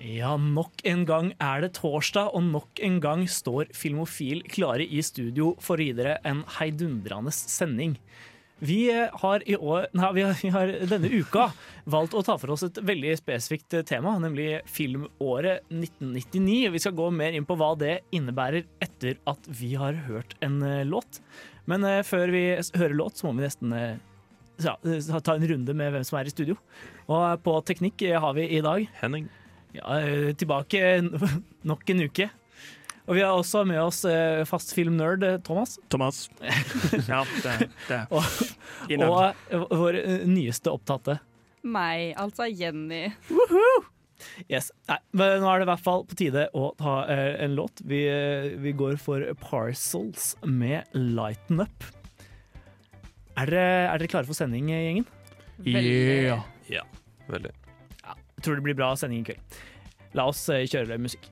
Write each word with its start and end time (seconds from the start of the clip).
Ja, 0.00 0.32
nok 0.40 0.80
en 0.88 1.04
gang 1.04 1.34
er 1.44 1.60
det 1.60 1.74
torsdag, 1.76 2.32
og 2.32 2.46
nok 2.48 2.80
en 2.80 2.98
gang 3.04 3.26
står 3.28 3.68
Filmofil 3.76 4.40
klare 4.48 4.86
i 4.88 5.02
studio 5.04 5.52
for 5.60 5.76
å 5.76 5.84
gi 5.84 5.92
dere 5.98 6.16
en 6.26 6.40
heidundrende 6.56 7.32
sending. 7.34 7.98
Vi 8.60 8.90
eh, 8.92 9.12
har, 9.22 9.44
år, 9.56 9.86
nei, 9.96 10.10
vi 10.16 10.52
har, 10.52 10.72
denne 10.88 11.10
uka 11.12 11.50
valgt 11.90 12.16
å 12.16 12.24
ta 12.24 12.36
for 12.40 12.54
oss 12.54 12.64
et 12.66 12.80
veldig 12.84 13.14
spesifikt 13.20 13.76
tema, 13.88 14.16
nemlig 14.20 14.62
filmåret 14.68 15.64
1999. 15.68 16.72
Vi 16.74 16.82
skal 16.82 16.96
gå 16.96 17.08
mer 17.14 17.36
inn 17.36 17.48
på 17.48 17.56
hva 17.60 17.72
det 17.80 18.00
innebærer 18.16 18.68
etter 18.84 19.20
at 19.30 19.48
vi 19.60 19.74
har 19.80 20.04
hørt 20.08 20.36
en 20.44 20.60
eh, 20.64 20.84
låt. 20.88 21.22
Men 21.68 21.84
eh, 21.88 22.04
før 22.06 22.32
vi 22.32 22.44
hører 22.56 22.96
låt, 22.96 23.20
så 23.20 23.28
må 23.28 23.38
vi 23.38 23.48
nesten 23.48 23.76
ja, 24.64 24.76
eh, 24.84 25.20
ta 25.20 25.34
en 25.34 25.46
runde 25.48 25.74
med 25.76 25.94
hvem 25.94 26.04
som 26.06 26.18
er 26.20 26.28
i 26.28 26.32
studio. 26.32 26.56
Og 27.08 27.20
eh, 27.20 27.38
på 27.44 27.56
teknikk 27.68 28.04
eh, 28.08 28.18
har 28.20 28.34
vi 28.36 28.48
i 28.48 28.60
dag 28.64 28.88
Henning. 29.00 29.28
ja, 29.76 30.00
tilbake 30.34 31.00
nok 31.70 31.90
en 31.90 32.04
uke. 32.08 32.30
Og 33.10 33.16
vi 33.16 33.22
har 33.24 33.34
også 33.34 33.64
med 33.66 33.80
oss 33.82 34.04
fast 34.46 34.70
filmnerd 34.76 35.24
Thomas. 35.42 35.78
Thomas. 35.90 36.28
Ja, 37.08 37.24
det, 37.42 37.70
det. 37.88 38.04
Og, 38.14 38.22
og 39.56 39.72
vår 39.80 39.98
nyeste 40.30 40.70
opptatte. 40.70 41.16
Meg, 41.66 42.12
altså 42.20 42.46
Jenny. 42.46 43.08
Yes. 44.50 44.70
Nei, 44.88 44.98
men 45.16 45.40
nå 45.42 45.48
er 45.50 45.60
det 45.60 45.66
i 45.66 45.70
hvert 45.72 45.84
fall 45.84 46.04
på 46.08 46.18
tide 46.18 46.46
å 46.56 46.70
ta 46.78 47.00
eh, 47.10 47.40
en 47.44 47.56
låt. 47.58 47.82
Vi, 47.88 48.02
vi 48.62 48.74
går 48.76 48.98
for 49.00 49.24
Parcels 49.42 50.34
med 50.44 50.86
Lighten 50.94 51.64
Up. 51.64 51.88
Er 53.40 53.48
dere, 53.48 53.88
er 53.88 54.00
dere 54.02 54.10
klare 54.12 54.28
for 54.28 54.36
sending, 54.36 54.68
eh, 54.68 54.84
gjengen? 54.84 55.06
Yeah. 55.64 56.42
Ja, 56.68 56.82
veldig. 57.30 57.52
Jeg 58.04 58.44
tror 58.44 58.58
det 58.58 58.64
blir 58.66 58.76
bra 58.76 58.92
sending 59.00 59.22
i 59.22 59.30
kveld. 59.30 59.60
La 60.18 60.26
oss 60.28 60.42
eh, 60.52 60.66
kjøre 60.68 60.98
musikk. 61.00 61.30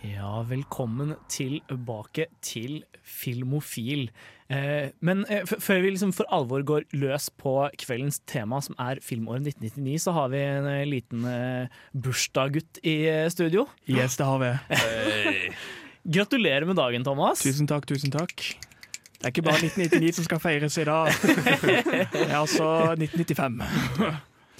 Ja, 0.00 0.38
velkommen 0.48 1.12
tilbake 1.28 2.30
til 2.40 2.78
Filmofil. 3.04 4.08
Eh, 4.48 4.88
men 5.04 5.26
eh, 5.28 5.44
før 5.44 5.82
vi 5.84 5.92
liksom 5.92 6.14
for 6.16 6.30
alvor 6.32 6.64
går 6.64 6.88
løs 6.96 7.28
på 7.36 7.52
kveldens 7.82 8.22
tema, 8.24 8.62
som 8.64 8.78
er 8.80 9.02
filmåret 9.04 9.50
1999, 9.52 10.00
så 10.06 10.16
har 10.16 10.32
vi 10.32 10.40
en 10.46 10.70
eh, 10.70 10.86
liten 10.88 11.28
eh, 11.28 11.84
bursdagsgutt 11.92 12.80
i 12.88 12.96
eh, 13.10 13.28
studio. 13.28 13.68
Yes, 13.84 14.16
det 14.16 14.30
har 14.30 14.40
vi. 14.40 14.56
Gratulerer 16.16 16.64
med 16.64 16.80
dagen, 16.80 17.04
Thomas. 17.04 17.44
Tusen 17.44 17.68
takk, 17.68 17.84
tusen 17.90 18.16
takk. 18.16 18.48
Det 19.20 19.28
er 19.28 19.32
ikke 19.34 19.44
bare 19.44 19.60
1999 19.60 20.16
som 20.16 20.24
skal 20.24 20.40
feires 20.40 20.76
i 20.80 20.84
dag. 20.88 21.10
Det 22.14 22.22
er 22.24 22.38
altså 22.38 22.68
1995. 22.96 23.58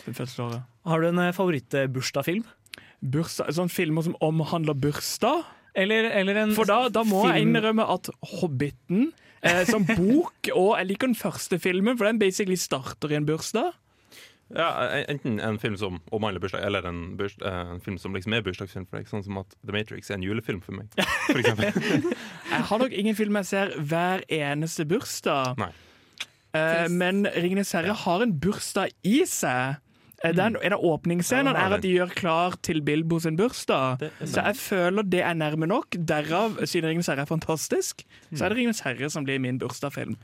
Det. 0.04 0.60
Har 0.86 1.00
du 1.00 1.06
en 1.08 1.22
eh, 1.22 1.32
favorittbursdagsfilm? 1.32 2.44
Sånn 3.56 3.72
filmer 3.72 4.04
som 4.04 4.18
omhandler 4.20 4.76
bursdag. 4.76 5.48
Eller, 5.80 6.10
eller 6.12 6.42
en 6.42 6.52
For 6.52 6.68
da, 6.68 6.90
da 6.92 7.06
må 7.08 7.22
jeg 7.30 7.46
innrømme 7.46 7.86
at 7.88 8.10
Hobbiten 8.36 9.14
eh, 9.40 9.62
som 9.64 9.86
bok, 9.88 10.50
og 10.52 10.74
jeg 10.76 10.90
liker 10.90 11.08
den 11.08 11.16
første 11.16 11.60
filmen, 11.62 11.96
for 11.96 12.10
den 12.10 12.20
basically 12.20 12.58
starter 12.60 13.14
i 13.14 13.16
en 13.16 13.28
bursdag. 13.28 13.72
Ja, 14.56 14.88
Enten 15.08 15.38
en 15.40 15.58
film 15.62 15.76
som 15.78 16.00
omhandler 16.10 16.42
bursdag, 16.42 16.64
eller 16.66 16.86
en, 16.88 17.16
burs, 17.16 17.36
eh, 17.38 17.60
en 17.76 17.80
film 17.80 17.98
som 17.98 18.14
liksom 18.14 18.34
er 18.34 18.42
bursdagsfilm 18.42 18.86
for 18.90 18.98
deg. 18.98 19.06
Sånn 19.10 19.22
som 19.26 19.38
at 19.38 19.54
The 19.64 19.74
Matrix 19.76 20.10
er 20.10 20.18
en 20.18 20.24
julefilm 20.26 20.58
for 20.64 20.74
meg. 20.74 20.90
For. 21.28 21.38
Jeg 22.50 22.64
har 22.70 22.82
nok 22.82 22.92
ingen 22.92 23.14
film 23.18 23.38
jeg 23.38 23.46
ser 23.46 23.70
hver 23.78 24.24
eneste 24.26 24.86
bursdag. 24.90 25.54
Nei. 25.60 25.70
Eh, 26.56 26.88
men 26.90 27.26
'Ringenes 27.30 27.70
herre' 27.76 27.94
har 27.94 28.22
en 28.24 28.32
bursdag 28.42 28.90
i 29.06 29.20
seg. 29.28 29.78
Eh, 30.24 30.32
Den, 30.34 30.56
en 30.60 30.74
av 30.74 30.82
åpningsscenene 30.84 31.54
Ja, 31.54 31.68
er 31.68 31.76
at 31.78 31.82
de 31.86 31.94
gjør 31.94 32.10
klar 32.12 32.56
til 32.66 32.82
Bilbo 32.82 33.20
sin 33.22 33.38
bursdag. 33.38 34.02
Så 34.26 34.42
jeg 34.42 34.56
føler 34.58 35.06
det 35.06 35.22
er 35.22 35.34
nærme 35.38 35.66
nok. 35.70 35.94
Derav, 35.94 36.58
siden 36.66 36.90
'Ringenes 36.90 37.06
herre' 37.06 37.22
er 37.22 37.30
fantastisk, 37.30 38.02
så 38.34 38.44
er 38.44 38.48
det 38.50 38.58
'Ringenes 38.58 38.82
herre' 38.82 39.08
som 39.10 39.24
blir 39.24 39.38
min 39.38 39.58
bursdagsfilm. 39.62 40.18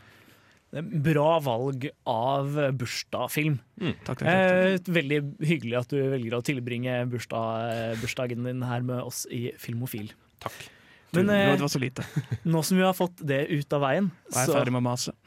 Bra 0.75 1.39
valg 1.41 1.87
av 2.11 2.57
bursdagsfilm. 2.77 3.61
Takk, 3.79 4.03
takk, 4.05 4.19
takk, 4.19 4.25
takk. 4.27 4.87
Eh, 4.87 4.95
veldig 4.99 5.21
hyggelig 5.47 5.79
at 5.79 5.93
du 5.95 6.01
velger 6.17 6.37
å 6.37 6.45
tilbringe 6.45 6.99
bursdag, 7.13 8.01
bursdagen 8.03 8.49
din 8.49 8.65
her 8.67 8.83
med 8.85 9.05
oss 9.07 9.25
i 9.31 9.53
Filmofil. 9.63 10.11
Takk. 10.43 10.67
Men 11.15 11.31
eh, 11.31 11.53
det 11.55 11.63
var 11.63 11.71
så 11.73 11.81
lite. 11.81 12.05
nå 12.53 12.63
som 12.67 12.77
vi 12.79 12.85
har 12.85 12.97
fått 12.97 13.23
det 13.27 13.47
ut 13.53 13.73
av 13.77 13.85
veien, 13.87 14.11
Og 14.29 14.35
jeg 14.35 14.43
er 14.43 14.51
så 14.51 14.59
ferdig 14.59 14.75
med 14.75 14.83
å 14.83 14.87
mase. 14.89 15.15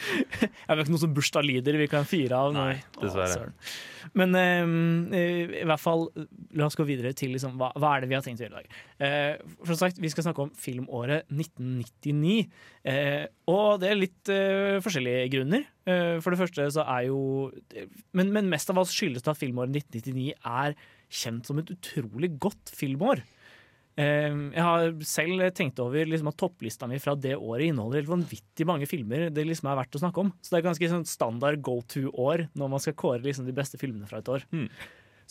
Jeg 0.00 0.78
vet 0.78 0.86
ikke 0.86 0.94
noe 0.94 1.02
som 1.02 1.14
bursdagslider 1.14 1.76
vi 1.76 1.86
kan 1.90 2.06
fire 2.08 2.38
av. 2.38 2.54
Nei, 2.56 2.76
dessverre. 2.96 3.26
Å, 3.26 3.34
søren. 3.36 3.56
Men 4.16 4.34
eh, 4.34 5.60
i 5.60 5.66
hvert 5.68 5.82
fall, 5.82 6.06
la 6.56 6.66
oss 6.66 6.78
gå 6.78 6.86
videre 6.88 7.12
til 7.16 7.34
liksom, 7.34 7.58
hva, 7.60 7.68
hva 7.78 7.92
er 7.94 8.04
det 8.04 8.10
vi 8.10 8.16
har 8.16 8.24
tenkt 8.24 8.40
å 8.40 8.46
gjøre 8.46 8.54
i 8.54 8.62
dag. 8.62 8.78
Eh, 9.06 9.56
for 9.60 9.74
som 9.74 9.80
sagt, 9.82 10.00
Vi 10.00 10.10
skal 10.12 10.26
snakke 10.26 10.46
om 10.46 10.52
filmåret 10.58 11.28
1999. 11.28 12.38
Eh, 12.90 13.26
og 13.52 13.82
det 13.82 13.90
er 13.90 14.00
litt 14.00 14.32
eh, 14.32 14.78
forskjellige 14.82 15.28
grunner. 15.34 15.66
Eh, 15.84 16.16
for 16.24 16.32
det 16.32 16.40
første 16.40 16.70
så 16.74 16.86
er 16.86 17.10
jo 17.10 17.20
men, 18.16 18.32
men 18.34 18.48
mest 18.50 18.72
av 18.72 18.80
alt 18.80 18.92
skyldes 18.92 19.26
det 19.26 19.34
at 19.34 19.40
filmåret 19.40 19.76
1999 19.76 20.32
er 20.38 20.78
kjent 21.10 21.46
som 21.48 21.60
et 21.60 21.70
utrolig 21.74 22.32
godt 22.40 22.72
filmår. 22.76 23.22
Eh, 24.00 24.36
Jeg 24.54 24.64
har 24.64 24.94
selv 25.04 25.42
tenkt 25.56 25.80
over 25.82 26.08
liksom, 26.08 26.30
at 26.32 26.38
topplista 26.40 26.88
mi 26.88 27.00
fra 27.02 27.16
det 27.18 27.34
året 27.36 27.68
inneholder 27.68 28.00
helt 28.00 28.14
vanvittig 28.14 28.66
mange 28.68 28.88
filmer 28.88 29.28
det 29.34 29.44
liksom 29.48 29.68
er 29.70 29.80
verdt 29.82 29.98
å 29.98 30.02
snakke 30.04 30.24
om. 30.24 30.32
Så 30.40 30.54
det 30.54 30.60
er 30.60 30.68
ganske 30.70 30.90
sånn 30.94 31.08
standard 31.08 31.60
go 31.66 31.80
to-år 31.90 32.46
når 32.58 32.72
man 32.72 32.82
skal 32.82 32.96
kåre 32.98 33.22
liksom, 33.26 33.48
de 33.48 33.56
beste 33.56 33.80
filmene 33.80 34.08
fra 34.08 34.22
et 34.22 34.32
år. 34.32 34.46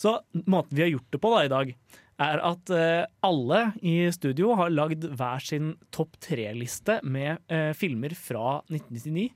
Så 0.00 0.14
måten 0.46 0.76
vi 0.78 0.86
har 0.86 0.94
gjort 0.94 1.10
det 1.12 1.20
på 1.20 1.32
da 1.34 1.42
i 1.44 1.52
dag, 1.52 1.74
er 2.20 2.40
at 2.44 2.70
eh, 2.72 3.02
alle 3.24 3.60
i 3.84 3.96
studio 4.12 4.54
har 4.60 4.72
lagd 4.72 5.04
hver 5.16 5.44
sin 5.44 5.74
topp 5.92 6.18
tre-liste 6.24 6.98
med 7.04 7.40
eh, 7.52 7.72
filmer 7.76 8.14
fra 8.16 8.60
1999. 8.68 9.30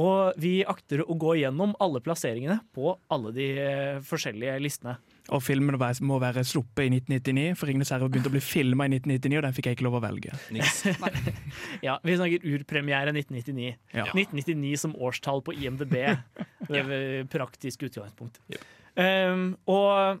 Og 0.00 0.38
vi 0.40 0.54
akter 0.64 1.02
å 1.04 1.16
gå 1.20 1.34
gjennom 1.42 1.74
alle 1.82 2.00
plasseringene 2.04 2.62
på 2.72 2.94
alle 3.12 3.32
de 3.36 3.48
eh, 3.60 3.98
forskjellige 4.08 4.60
listene. 4.64 4.96
Og 5.30 5.42
filmen 5.42 5.76
må 6.02 6.18
være 6.18 6.42
sluppet 6.44 6.88
i 6.88 6.90
1999, 6.90 7.54
for 7.58 7.66
'Ringenes 7.70 7.90
herre' 7.94 8.08
begynte 8.10 8.26
å 8.26 8.34
bli 8.34 8.40
filma 8.42 8.84
i 8.88 8.90
1999, 8.98 9.36
og 9.38 9.42
den 9.46 9.52
fikk 9.54 9.66
jeg 9.70 9.76
ikke 9.76 9.84
lov 9.86 9.94
å 10.00 10.02
velge. 10.02 10.32
Ja, 11.86 11.98
Vi 12.02 12.16
snakker 12.16 12.42
urpremiere 12.54 13.12
1999. 13.14 13.76
Ja. 13.94 14.04
1999 14.10 14.76
som 14.82 14.94
årstall 14.96 15.42
på 15.46 15.54
IMDb. 15.54 15.94
Det 16.68 16.82
er 16.82 17.24
praktisk 17.30 17.82
utgangspunkt. 17.86 18.40
Yep. 18.50 18.64
Um, 18.96 19.56
og 19.66 20.20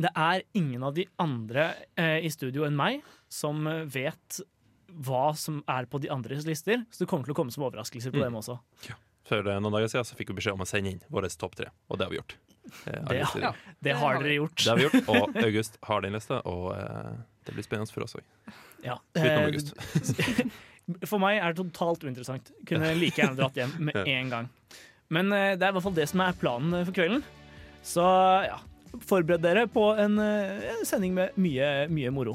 det 0.00 0.10
er 0.16 0.42
ingen 0.56 0.82
av 0.86 0.94
de 0.96 1.04
andre 1.20 1.74
eh, 1.98 2.20
i 2.24 2.28
studio 2.32 2.64
enn 2.64 2.76
meg 2.76 3.02
som 3.28 3.66
eh, 3.68 3.82
vet 3.84 4.40
hva 5.04 5.30
som 5.36 5.62
er 5.68 5.86
på 5.90 6.00
de 6.00 6.08
andres 6.12 6.46
lister, 6.48 6.84
så 6.90 7.02
det 7.04 7.08
kommer 7.10 7.24
til 7.28 7.34
å 7.34 7.38
komme 7.40 7.52
som 7.52 7.64
overraskelser 7.66 8.10
på 8.14 8.16
Mm. 8.20 8.24
dem 8.30 8.38
også. 8.40 8.56
For 9.28 9.44
eh, 9.46 9.60
noen 9.60 9.72
dager 9.76 9.88
siden 9.92 10.04
så 10.08 10.16
fikk 10.16 10.32
vi 10.32 10.38
beskjed 10.40 10.56
om 10.56 10.64
å 10.64 10.68
sende 10.68 10.90
inn 10.94 11.02
våre 11.12 11.28
topp 11.28 11.54
tre, 11.56 11.68
og 11.88 11.98
det 12.00 12.06
har 12.06 12.10
vi 12.14 12.16
gjort. 12.20 12.36
Eh, 12.86 13.02
Det- 13.10 13.42
ja. 13.42 13.52
Det 13.82 13.94
har 13.96 14.18
dere 14.22 14.34
gjort. 14.38 14.56
Det 14.56 14.68
har 14.70 14.76
vi 14.80 14.86
gjort, 14.88 15.08
og 15.14 15.36
August 15.44 15.78
har 15.88 16.00
den 16.04 16.12
lista, 16.16 16.40
og 16.44 16.72
eh, 16.76 17.12
det 17.46 17.54
blir 17.56 17.64
spennende 17.66 17.92
for 17.92 18.04
oss 18.04 18.16
òg. 18.18 18.24
Ja. 18.84 18.98
Utenom 19.14 19.38
Eh, 19.38 19.46
August. 19.46 19.74
For 21.06 21.20
meg 21.22 21.36
er 21.38 21.52
det 21.54 21.60
totalt 21.62 22.02
uinteressant. 22.02 22.48
Kunne 22.66 22.88
like 22.98 23.14
gjerne 23.20 23.36
dratt 23.38 23.54
hjem 23.60 23.76
med 23.78 23.94
en 24.16 24.30
gang. 24.32 24.48
Men 25.10 25.28
det 25.30 25.62
er 25.62 25.70
i 25.70 25.74
hvert 25.76 25.84
fall 25.84 25.94
det 25.94 26.08
som 26.10 26.20
er 26.24 26.32
planen 26.38 26.84
for 26.86 26.94
kvelden. 26.96 27.22
Så 27.86 28.02
ja, 28.46 28.56
forbered 29.06 29.42
dere 29.44 29.66
på 29.70 29.84
en, 29.98 30.18
en 30.18 30.82
sending 30.86 31.14
med 31.14 31.36
mye, 31.38 31.86
mye 31.90 32.10
moro. 32.14 32.34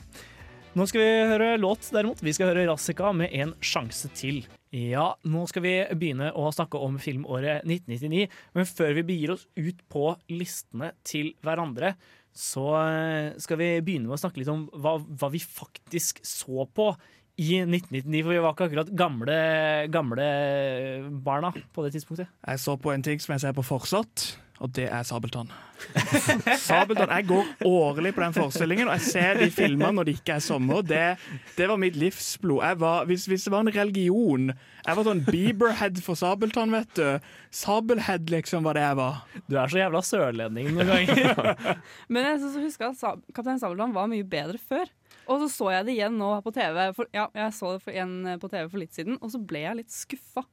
Nå 0.75 0.88
skal 0.88 1.01
vi 1.04 1.09
høre 1.33 1.50
låt, 1.59 1.88
derimot. 1.92 2.19
Vi 2.24 2.33
skal 2.36 2.50
høre 2.54 2.65
Rassika 2.69 3.12
med 3.15 3.31
En 3.36 3.54
sjanse 3.63 4.09
til. 4.15 4.42
Ja, 4.75 5.13
nå 5.24 5.45
skal 5.48 5.63
vi 5.63 5.74
begynne 5.95 6.33
å 6.36 6.50
snakke 6.51 6.80
om 6.83 6.98
filmåret 7.00 7.63
1999. 7.63 8.25
Men 8.57 8.68
før 8.68 8.95
vi 8.98 9.06
begir 9.07 9.31
oss 9.36 9.45
ut 9.56 9.80
på 9.92 10.10
listene 10.33 10.92
til 11.07 11.31
hverandre, 11.45 11.94
så 12.36 12.66
eh, 12.81 13.38
skal 13.39 13.62
vi 13.62 13.69
begynne 13.86 14.10
med 14.10 14.18
å 14.18 14.19
snakke 14.19 14.42
litt 14.42 14.51
om 14.51 14.66
hva, 14.75 14.98
hva 15.00 15.30
vi 15.31 15.39
faktisk 15.39 16.19
så 16.27 16.68
på 16.68 16.89
i 17.39 17.62
1999. 17.62 18.19
For 18.19 18.33
vi 18.33 18.42
var 18.44 18.56
ikke 18.56 18.68
akkurat 18.68 18.92
gamle, 19.00 19.38
gamle 19.95 20.27
barna 21.24 21.54
på 21.56 21.86
det 21.86 21.95
tidspunktet. 21.95 22.36
Jeg 22.44 22.63
så 22.66 22.75
på 22.75 22.92
en 22.92 23.06
ting 23.06 23.24
som 23.24 23.38
jeg 23.38 23.45
ser 23.45 23.56
på 23.56 23.63
fortsatt. 23.63 24.28
Og 24.63 24.72
det 24.72 24.86
er 24.88 25.04
Sabeltann. 25.04 25.50
Sabeltann, 26.63 27.12
Jeg 27.12 27.28
går 27.28 27.46
årlig 27.68 28.13
på 28.16 28.24
den 28.24 28.36
forestillingen, 28.38 28.88
og 28.88 28.96
jeg 28.96 29.02
ser 29.12 29.40
de 29.42 29.50
filmene 29.52 29.92
når 29.98 30.07
det 30.07 30.13
ikke 30.19 30.38
er 30.38 30.44
sommer. 30.44 30.86
Det, 30.86 31.02
det 31.57 31.68
var 31.68 31.80
mitt 31.81 31.98
livsblod. 32.00 32.63
Jeg 32.63 32.80
var, 32.80 33.06
hvis, 33.10 33.25
hvis 33.28 33.44
det 33.44 33.52
var 33.52 33.66
en 33.66 33.74
religion 33.75 34.54
Jeg 34.56 34.98
var 34.98 35.07
sånn 35.07 35.25
Bieberhead 35.28 36.00
for 36.06 36.16
Sabeltann, 36.19 36.72
vet 36.72 36.96
du. 36.96 37.31
Sabelhead, 37.52 38.31
liksom, 38.31 38.63
var 38.63 38.80
det 38.80 38.86
jeg 38.86 39.00
var. 39.02 39.22
Du 39.50 39.57
er 39.60 39.72
så 39.74 39.81
jævla 39.81 40.04
sørlending 40.06 40.72
noen 40.78 40.94
ganger. 40.94 41.56
Men 42.13 42.31
jeg 42.31 42.54
husker 42.63 42.94
at 42.94 43.00
Sab 43.02 43.25
Kaptein 43.36 43.60
Sabeltann 43.60 43.96
var 43.96 44.07
mye 44.12 44.24
bedre 44.24 44.62
før. 44.62 44.88
Og 45.25 45.42
så 45.42 45.50
så 45.52 45.72
jeg 45.74 45.88
det 45.88 45.96
igjen 45.98 46.19
nå 46.22 46.31
på 46.46 46.54
TV. 46.56 46.80
For, 46.96 47.10
ja, 47.16 47.28
jeg 47.36 47.56
så 47.57 47.75
det 47.75 47.84
for, 47.84 47.96
igjen 47.96 48.38
på 48.40 48.52
TV 48.52 48.68
for 48.69 48.80
litt 48.80 48.96
siden, 48.96 49.18
og 49.19 49.34
så 49.34 49.42
ble 49.42 49.66
jeg 49.66 49.81
litt 49.81 49.92
skuffa. 49.92 50.46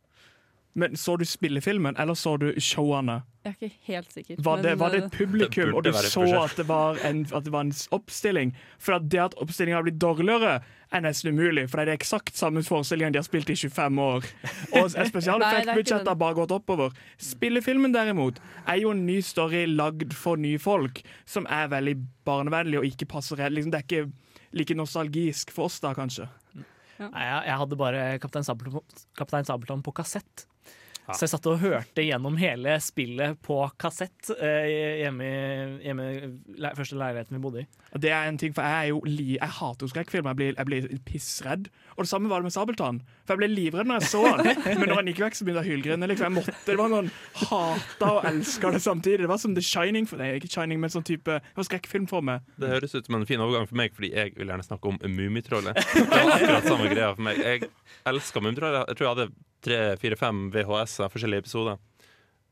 Men 0.75 0.97
Så 0.97 1.17
du 1.17 1.25
spillefilmen, 1.25 1.97
eller 2.01 2.15
så 2.15 2.37
du 2.41 2.53
showene? 2.61 3.23
Jeg 3.45 3.51
er 3.51 3.57
ikke 3.67 3.77
helt 3.91 4.13
sikker. 4.13 4.37
Var 4.39 4.63
det, 4.63 4.75
var 4.79 4.91
det 4.95 5.01
eh, 5.03 5.05
et 5.05 5.13
publikum, 5.13 5.67
Det 5.69 5.75
og 5.75 5.83
du 5.85 5.93
så 5.93 6.23
at 6.45 6.55
det 6.57 6.65
var 6.69 6.97
en, 7.05 7.27
at 7.35 7.45
det 7.45 7.53
var 7.53 7.67
en 7.67 7.73
oppstilling? 7.91 8.55
For 8.79 8.97
at 8.97 9.09
det 9.11 9.21
at 9.21 9.35
oppstillinga 9.43 9.77
har 9.77 9.85
blitt 9.85 9.99
dårligere, 10.01 10.61
er 10.93 11.01
nesten 11.05 11.35
umulig. 11.35 11.67
For 11.69 11.77
det 11.81 11.83
er 11.83 11.91
det 11.91 11.97
eksakt 12.01 12.37
samme 12.39 12.63
forestillingen 12.65 13.13
de 13.13 13.21
har 13.21 13.27
spilt 13.27 13.51
i 13.51 13.57
25 13.59 14.01
år. 14.05 14.29
Og 14.79 14.95
Nei, 14.95 15.07
spesialeffektbudsjettet 15.11 16.09
har 16.09 16.21
bare 16.21 16.39
gått 16.39 16.55
oppover. 16.55 16.95
Spillefilmen 17.21 17.93
derimot 17.93 18.41
er 18.67 18.81
jo 18.85 18.93
en 18.95 19.05
ny 19.09 19.19
story 19.25 19.65
lagd 19.69 20.15
for 20.17 20.41
nye 20.41 20.61
folk, 20.63 21.03
som 21.29 21.49
er 21.51 21.73
veldig 21.73 21.97
barnevennlig 22.29 22.81
og 22.81 22.89
ikke 22.89 23.11
passer 23.13 23.41
redd. 23.43 23.57
liksom, 23.57 23.75
Det 23.75 23.83
er 23.83 23.89
ikke 23.89 24.57
like 24.57 24.77
nostalgisk 24.79 25.53
for 25.53 25.69
oss 25.69 25.81
da, 25.83 25.93
kanskje. 25.97 26.29
Nei, 27.03 27.25
jeg, 27.27 27.45
jeg 27.49 27.59
hadde 27.65 27.77
bare 27.81 28.03
Kaptein 28.23 28.47
Sabeltann, 28.47 29.05
Kaptein 29.19 29.49
Sabeltann 29.49 29.83
på 29.83 29.95
kassett. 29.97 30.47
Ja. 31.09 31.17
Så 31.17 31.27
jeg 31.27 31.33
satt 31.33 31.47
og 31.51 31.59
hørte 31.59 32.05
gjennom 32.05 32.37
hele 32.39 32.77
spillet 32.83 33.41
på 33.43 33.57
kassett 33.81 34.31
eh, 34.37 35.01
hjemme 35.03 35.27
i 35.27 35.87
hjemme 35.89 36.05
i 36.13 36.29
le 36.63 36.71
første 36.79 36.99
leiligheten 36.99 37.35
vi 37.37 37.43
bodde 37.43 37.65
i. 37.65 37.67
Det 37.99 38.13
er 38.15 38.29
en 38.31 38.39
ting, 38.39 38.55
for 38.55 38.63
Jeg 38.63 38.87
er 38.87 38.91
jo 38.93 39.01
li 39.05 39.33
jeg 39.35 39.55
hater 39.59 39.85
jo 39.85 39.91
skrekkfilm. 39.91 40.29
Jeg 40.31 40.39
blir, 40.39 40.55
jeg 40.57 40.69
blir 40.69 40.87
pissredd. 41.09 41.67
Og 41.97 42.05
det 42.05 42.09
samme 42.13 42.31
var 42.31 42.41
det 42.41 42.49
med 42.49 42.55
Sabeltann. 42.55 43.03
For 43.27 43.35
jeg 43.35 43.43
ble 43.43 43.49
livredd 43.51 43.91
når 43.91 44.01
jeg 44.01 44.13
så 44.13 44.23
han. 44.29 44.47
Men 44.81 44.87
når 44.87 45.01
han 45.01 45.11
gikk 45.11 45.21
vekk, 45.27 45.37
så 45.39 45.47
begynte 45.47 45.65
jeg 45.65 45.69
å 45.69 45.75
hylgrine. 45.75 46.11
Liksom. 46.13 46.29
Jeg 46.29 46.37
måtte, 46.39 46.57
det 46.69 46.79
var 46.81 46.95
sånn 46.95 47.13
Hata 47.43 48.11
og 48.15 48.31
elska 48.33 48.73
det 48.73 48.83
samtidig. 48.87 49.21
Det 49.27 49.31
var 49.35 49.43
som 49.43 49.59
The 49.59 49.67
Shining 49.67 50.09
for 50.09 50.23
Nei, 50.23 50.33
ikke 50.39 50.53
Shining, 50.55 50.81
men 50.83 50.93
sånn 50.95 51.07
type 51.09 51.39
Det 51.43 51.59
var 51.59 51.69
skrekkfilm 51.69 52.09
for 52.11 52.25
meg. 52.25 52.47
Det 52.63 52.71
høres 52.71 52.95
ut 52.95 53.11
som 53.11 53.19
en 53.19 53.29
fin 53.29 53.43
overgang 53.43 53.69
for 53.69 53.83
meg, 53.83 53.95
fordi 53.99 54.15
jeg 54.15 54.37
vil 54.39 54.55
gjerne 54.55 54.69
snakke 54.71 54.95
om 54.95 55.01
Mummitrollet. 55.03 55.83
Det 55.99 56.09
var 56.09 56.37
akkurat 56.39 56.69
samme 56.71 56.91
greia 56.93 57.11
for 57.17 57.27
meg. 57.27 57.43
Jeg 57.43 57.73
elsker 58.09 58.45
Mummitrollet. 58.45 58.87
Jeg 58.89 59.01
tror 59.01 59.09
jeg 59.09 59.17
hadde 59.17 59.33
tre, 59.65 59.81
fire, 60.03 60.19
fem 60.21 60.45
VHS-er, 60.55 61.11
forskjellige 61.13 61.47
episoder. 61.47 61.79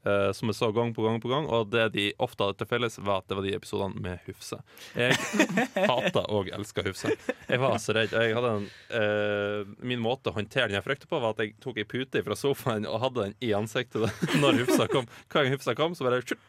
eh, 0.06 0.30
som 0.32 0.48
jeg 0.48 0.56
så 0.56 0.70
gang 0.72 0.94
på 0.96 1.02
gang 1.04 1.18
på 1.20 1.28
gang, 1.28 1.44
og 1.52 1.68
det 1.74 1.90
de 1.92 2.06
ofte 2.24 2.40
hadde 2.46 2.56
til 2.62 2.68
felles, 2.70 2.94
var 3.04 3.20
at 3.20 3.26
det 3.28 3.36
var 3.36 3.44
de 3.44 3.50
episodene 3.58 4.00
med 4.00 4.22
Hufse. 4.24 4.56
Jeg 4.96 5.12
hata 5.90 6.22
og 6.32 6.48
elska 6.56 6.84
Hufse. 6.86 7.12
Jeg 7.50 7.60
var 7.60 7.76
så 7.82 7.92
redd. 7.98 8.14
En, 8.16 8.64
eh, 8.96 9.74
min 9.84 10.00
måte 10.00 10.32
å 10.32 10.36
håndtere 10.38 10.70
den 10.70 10.78
jeg 10.78 10.86
frykta 10.86 11.10
på, 11.10 11.20
var 11.20 11.34
at 11.36 11.42
jeg 11.44 11.52
tok 11.60 11.82
ei 11.82 11.84
pute 11.84 12.22
fra 12.24 12.38
sofaen 12.38 12.88
og 12.88 13.02
hadde 13.04 13.26
den 13.26 13.36
i 13.44 13.52
ansiktet 13.52 14.08
når 14.42 14.62
Hufsa 14.62 14.88
kom. 14.88 15.10
Hver 15.28 15.44
gang 15.44 15.52
Hufsa 15.58 15.76
kom, 15.76 15.92
så 15.98 16.08
bare 16.08 16.22
tjutt, 16.24 16.40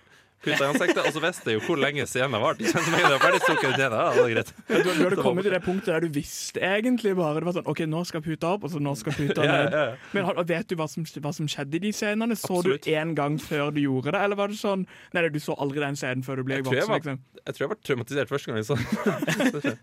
puta 0.41 0.59
i 0.65 0.67
ansiktet, 0.69 1.01
og 1.05 1.13
så 1.15 1.23
visste 1.23 1.51
jeg 1.51 1.59
jo 1.59 1.63
hvor 1.65 1.79
lenge 1.81 2.05
scenen 2.09 2.41
varte. 2.41 2.65
Det 2.65 3.03
var 3.05 3.21
ferdig 3.23 3.41
sukket 3.45 3.77
ja, 3.81 3.89
det 3.91 4.21
var 4.21 4.31
greit. 4.33 4.53
Du, 4.67 4.75
du 4.81 5.03
hadde 5.03 5.21
kommet 5.21 5.47
til 5.47 5.55
det 5.55 5.61
punktet 5.65 5.91
der 5.93 6.05
du 6.05 6.13
visste 6.15 6.61
egentlig 6.65 7.13
bare 7.17 7.41
Det 7.41 7.47
var 7.49 7.57
sånn 7.59 7.69
OK, 7.71 7.83
nå 7.89 8.03
skal 8.09 8.23
puta 8.25 8.53
opp, 8.55 8.65
og 8.67 8.73
så 8.73 8.81
nå 8.83 8.93
skal 8.99 9.15
puta 9.17 9.45
ned. 9.45 9.75
ja, 9.77 9.83
ja. 9.91 9.97
Men 10.15 10.29
vet 10.51 10.71
du 10.71 10.77
hva 10.79 10.87
som, 10.91 11.05
hva 11.05 11.33
som 11.35 11.49
skjedde 11.51 11.79
i 11.79 11.83
de 11.87 11.93
scenene? 11.95 12.37
Så 12.39 12.59
Absolutt. 12.59 12.85
du 12.85 12.93
én 12.93 13.13
gang 13.17 13.37
før 13.41 13.73
du 13.75 13.81
gjorde 13.83 14.15
det, 14.15 14.23
eller 14.25 14.39
var 14.39 14.51
det 14.51 14.59
sånn 14.61 14.87
Nei, 15.15 15.27
du 15.31 15.39
så 15.43 15.55
aldri 15.61 15.81
den 15.83 15.97
scenen 15.99 16.25
før 16.25 16.41
du 16.41 16.47
ble 16.47 16.59
Jeg 16.59 16.67
tror 16.67 16.79
jeg 16.81 16.89
var- 16.89 17.01
Liksom. 17.01 17.21
Jeg 17.41 17.55
tror 17.55 17.63
jeg 17.63 17.69
var 17.71 17.77
traumatisert 17.87 18.29
første 18.29 18.51
gang 18.51 18.57
jeg 18.59 18.67
så 18.67 18.75
den. 18.77 19.77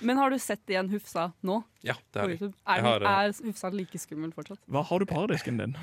Men 0.08 0.18
har 0.18 0.32
du 0.32 0.38
sett 0.42 0.72
igjen 0.72 0.88
Hufsa 0.90 1.28
nå? 1.46 1.60
Ja, 1.86 1.94
det 2.12 2.20
har 2.20 2.32
jeg. 2.32 2.50
Er, 2.66 2.82
har, 2.84 3.04
eh, 3.06 3.20
er 3.28 3.46
Hufsa 3.46 3.70
like 3.72 4.00
skummel 4.00 4.32
fortsatt? 4.34 4.58
Hva 4.68 4.82
har 4.84 5.00
du 5.00 5.06
på 5.08 5.16
harddisken 5.16 5.60
din? 5.60 5.76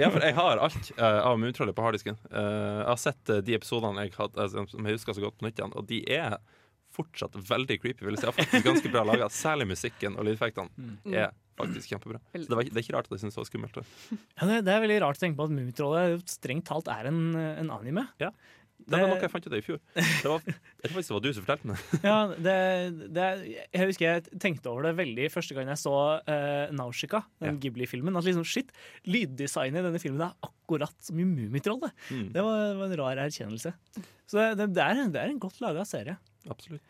Ja, 0.00 0.08
for 0.08 0.24
jeg 0.24 0.34
har 0.38 0.62
alt 0.64 0.88
uh, 0.96 1.20
av 1.28 1.36
Mummitrollet 1.38 1.76
på 1.76 1.84
harddisken. 1.84 2.16
Uh, 2.32 2.80
jeg 2.80 2.88
har 2.88 3.00
sett 3.02 3.30
uh, 3.30 3.42
de 3.44 3.53
episodene 3.58 4.04
jeg 4.06 4.14
hadde, 4.18 4.40
altså, 4.44 4.64
som 4.70 4.86
jeg 4.88 4.98
husker 4.98 5.16
så 5.16 5.24
godt 5.24 5.38
på 5.40 5.46
nytt 5.48 5.58
igjen, 5.62 5.74
og 5.78 5.86
de 5.90 6.02
er 6.14 6.36
fortsatt 6.94 7.34
veldig 7.48 7.76
creepy. 7.82 8.04
Vil 8.06 8.14
jeg 8.14 8.22
si. 8.22 8.28
Og 8.30 8.36
faktisk 8.38 8.66
ganske 8.68 8.90
bra 8.94 9.02
laga. 9.08 9.26
Særlig 9.44 9.66
musikken 9.72 10.14
og 10.18 10.28
lydeffektene 10.28 10.70
Mm. 10.78 11.14
er 11.14 11.32
faktisk 11.58 11.90
kjempebra. 11.92 12.18
Så 12.34 12.48
det, 12.50 12.56
var, 12.58 12.66
det 12.66 12.74
er 12.78 12.82
ikke 12.84 12.94
rart 12.96 13.06
at 13.10 13.14
jeg 13.16 13.22
syns 13.24 13.34
det 13.36 13.40
var 13.42 13.48
skummelt. 13.50 13.76
Ja, 13.80 14.46
det, 14.50 14.60
det 14.66 14.72
er 14.74 14.82
veldig 14.82 15.00
rart 15.04 15.18
å 15.18 15.22
tenke 15.22 15.38
på 15.38 15.46
at 15.46 15.54
Mummitrollet 15.54 16.30
strengt 16.30 16.66
talt 16.70 16.88
er 16.90 17.10
en, 17.10 17.20
en 17.38 17.70
anime. 17.74 18.06
Det 18.84 18.98
var 19.00 19.08
noe 19.08 19.22
jeg 19.22 19.30
fant 19.32 19.46
ut 19.46 19.52
av 19.54 19.56
i 19.56 19.64
fjor. 19.64 19.78
Det 19.96 20.28
var, 20.28 20.42
jeg 20.44 20.56
tror 20.84 20.92
faktisk 20.96 21.08
det 21.10 21.14
var 21.16 21.22
du 21.24 21.28
som 21.32 21.44
fortalte 21.46 21.68
meg. 21.70 21.84
Ja, 22.10 22.16
det, 22.46 22.56
det, 23.16 23.28
jeg 23.72 23.88
husker 23.88 24.04
jeg 24.10 24.40
tenkte 24.42 24.72
over 24.72 24.88
det 24.88 24.92
veldig 24.98 25.30
første 25.32 25.56
gang 25.56 25.70
jeg 25.72 25.80
så 25.80 25.94
uh, 26.26 26.74
Naushika, 26.76 27.22
den 27.40 27.54
Ja. 27.54 27.62
Ghibli-filmen. 27.62 28.18
At 28.20 28.26
liksom, 28.28 28.44
shit, 28.44 28.74
Lyddesignet 29.08 29.80
i 29.80 29.86
denne 29.88 30.02
filmen 30.02 30.26
er 30.26 30.34
akkurat 30.44 30.92
som 31.06 31.16
i 31.22 31.24
Mummitrollet. 31.28 31.94
Mm, 32.10 32.28
Det 32.34 32.44
var, 32.44 32.74
var 32.82 32.92
en 32.92 33.00
rar 33.00 33.22
erkjennelse. 33.24 33.72
Så 34.28 34.44
det, 34.58 34.68
det, 34.76 34.84
er, 34.84 35.00
er 35.06 35.32
en 35.32 35.40
godt 35.40 35.62
laga 35.64 35.86
serie. 35.88 36.18
absolutt. 36.50 36.84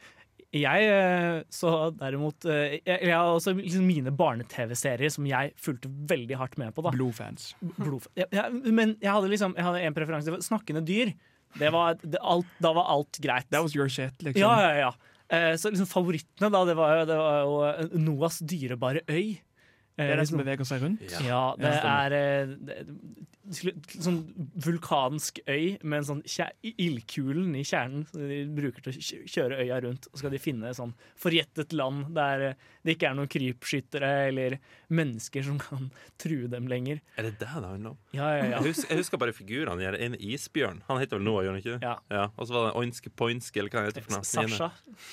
Jeg 0.55 0.87
eh, 0.87 1.41
så 1.51 1.71
derimot 1.99 2.45
eh, 2.47 2.77
jeg, 2.79 2.99
jeg 3.09 3.11
har 3.11 3.27
også 3.27 3.57
liksom 3.59 3.87
mine 3.89 4.13
barne-TV-serier 4.15 5.11
som 5.11 5.27
jeg 5.27 5.51
fulgte 5.59 5.91
veldig 6.11 6.39
hardt 6.39 6.59
med 6.63 6.75
på. 6.77 6.85
da 6.87 6.93
Blodfans. 6.95 7.49
Blodf 7.81 8.07
ja, 8.15 8.29
ja, 8.31 8.45
Men 8.51 8.95
jeg 9.03 9.11
hadde 9.11 9.33
liksom 9.33 9.57
Jeg 9.59 9.67
hadde 9.67 9.81
en 9.89 9.97
preferanse. 9.97 10.37
Snakkende 10.47 10.85
dyr. 10.87 11.11
Det 11.59 11.71
var, 11.73 11.95
det, 12.03 12.19
alt, 12.21 12.47
da 12.61 12.73
var 12.75 12.85
alt 12.91 13.19
greit. 13.23 13.47
That 13.51 13.63
was 13.63 13.75
your 13.77 13.89
shit, 13.89 14.15
liksom. 14.23 14.41
Ja, 14.43 14.55
ja, 14.61 14.75
ja. 14.89 14.93
Eh, 15.31 15.55
så 15.57 15.71
liksom 15.71 15.87
favorittene, 15.87 16.51
da, 16.53 16.65
det 16.69 16.75
var, 16.77 16.99
jo- 16.99 17.07
det 17.07 17.17
var 17.17 17.37
jo 17.45 17.55
eh, 17.69 17.99
Noas 17.99 18.39
dyrebare 18.41 19.01
øy. 19.09 19.39
Det 19.97 20.03
Eh, 20.03 20.07
er 20.11 20.17
det 20.17 20.25
liksom- 20.25 20.39
som 20.39 20.45
beveger 20.45 20.65
seg 20.67 20.83
rundt. 20.83 21.03
ja, 21.23 21.55
det 21.57 21.71
Ja, 21.71 21.93
er 22.07 22.13
eh, 22.13 22.47
det, 22.47 22.79
sånn 23.53 24.21
vulkansk 24.65 25.41
øy 25.45 25.77
med 25.83 25.99
en 26.01 26.07
sånn 26.09 26.23
ildkulen 26.65 27.55
i 27.59 27.65
kjernen 27.67 28.07
som 28.09 28.23
de 28.25 28.41
bruker 28.57 28.85
til 28.85 28.95
å 28.95 29.19
kjøre 29.35 29.59
øya 29.65 29.81
rundt. 29.85 30.09
Og 30.11 30.17
så 30.17 30.25
skal 30.25 30.35
de 30.35 30.41
finne 30.43 30.71
et 30.71 30.79
sånn 30.79 30.95
forjettet 31.21 31.75
land 31.77 32.15
der 32.17 32.47
eh, 32.51 32.71
det 32.85 32.97
ikke 32.97 33.11
er 33.11 33.19
noen 33.19 33.31
krypskyttere 33.33 34.11
eller 34.29 34.57
mennesker 34.93 35.45
som 35.47 35.59
kan 35.61 35.91
true 36.23 36.49
dem 36.53 36.69
lenger. 36.71 37.03
Er 37.17 37.29
det 37.29 37.37
det 37.39 37.45
det 37.45 37.53
handler 37.53 37.93
om? 37.93 38.01
Ja, 38.17 38.31
ja, 38.33 38.45
ja. 38.45 38.59
Jeg, 38.59 38.73
husker, 38.73 38.91
jeg 38.93 39.03
husker 39.03 39.21
bare 39.21 39.37
figurene. 39.37 39.93
En 39.95 40.17
isbjørn. 40.17 40.83
Han 40.89 41.01
heter 41.03 41.21
vel 41.21 41.27
Noah, 41.27 41.45
gjør 41.45 41.55
han 41.55 41.63
ikke? 41.63 41.79
Ja. 41.85 41.95
ja. 42.13 42.27
Og 42.37 42.49
så 42.49 42.57
var 42.57 42.69
det 42.69 42.75
Oinske 42.81 43.13
Poinske, 43.13 43.61
eller 43.61 43.73
hva 43.73 43.83
han 43.83 43.91
heter 43.91 44.07
for 44.07 44.17
noe. 44.17 44.29
Sasha. 44.29 44.71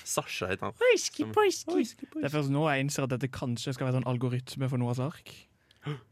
Sasha 0.07 0.51
heter 0.51 0.69
han. 0.69 0.77
Poiski, 0.79 1.27
poiski. 1.35 1.85
Det 2.15 2.27
er 2.27 2.33
først 2.33 2.53
nå 2.53 2.65
jeg 2.69 2.85
innser 2.85 3.07
at 3.07 3.15
dette 3.15 3.31
kanskje 3.33 3.75
skal 3.75 3.89
være 3.89 4.03
en 4.03 4.11
algoritme 4.11 4.71
for 4.71 4.81
Noahs 4.81 5.01
ark. 5.03 5.33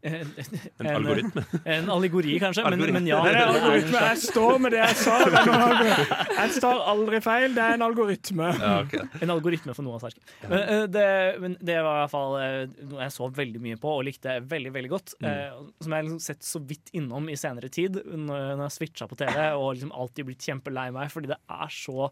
En, 0.01 0.31
En 0.79 0.91
algoritme. 0.95 1.43
En 1.75 1.89
allegori, 1.93 2.37
kanskje. 2.41 2.63
Men, 2.69 2.85
men 2.95 3.09
ja. 3.09 3.19
Det 3.25 3.33
er 3.35 3.51
algoritme. 3.51 4.03
Jeg 4.07 4.21
står 4.23 4.61
med 4.63 4.75
det 4.75 4.81
jeg 4.81 4.97
sa. 5.01 5.17
Noe 5.25 5.89
Jeg 5.89 6.55
står 6.55 6.83
aldri 6.93 7.21
feil. 7.25 7.57
Det 7.57 7.65
er 7.65 7.77
en 7.77 7.85
algoritme. 7.85 8.49
Ja, 8.55 8.73
okay. 8.85 9.05
En 9.21 9.35
algoritme 9.35 9.75
for 9.77 9.85
Noahs 9.85 10.07
ark. 10.09 10.17
Men, 10.45 10.57
eh, 10.59 10.85
det, 10.89 11.07
men 11.43 11.57
det 11.59 11.77
var 11.83 11.99
i 11.99 12.03
hvert 12.05 12.13
fall 12.15 12.37
eh, 12.39 12.61
noe 12.89 13.03
jeg 13.05 13.15
så 13.17 13.29
veldig 13.39 13.63
mye 13.67 13.79
på 13.81 13.93
og 13.99 14.05
likte 14.07 14.39
veldig 14.49 14.73
veldig 14.77 14.93
godt. 14.95 15.17
Mm. 15.19 15.69
Som 15.83 15.93
jeg 15.93 15.97
har 15.97 16.07
liksom 16.07 16.23
sett 16.23 16.47
så 16.47 16.63
vidt 16.63 16.93
innom 16.97 17.29
i 17.29 17.37
senere 17.39 17.69
tid, 17.73 17.99
når 18.09 18.65
jeg 18.65 18.69
jeg 18.69 18.77
switcha 18.77 19.07
på 19.09 19.17
TV 19.19 19.39
og 19.57 19.73
liksom 19.75 19.93
alltid 19.95 20.29
blitt 20.29 20.45
kjempelei 20.45 20.89
meg 20.95 21.11
fordi 21.13 21.31
det 21.31 21.39
er 21.49 21.73
så 21.73 22.09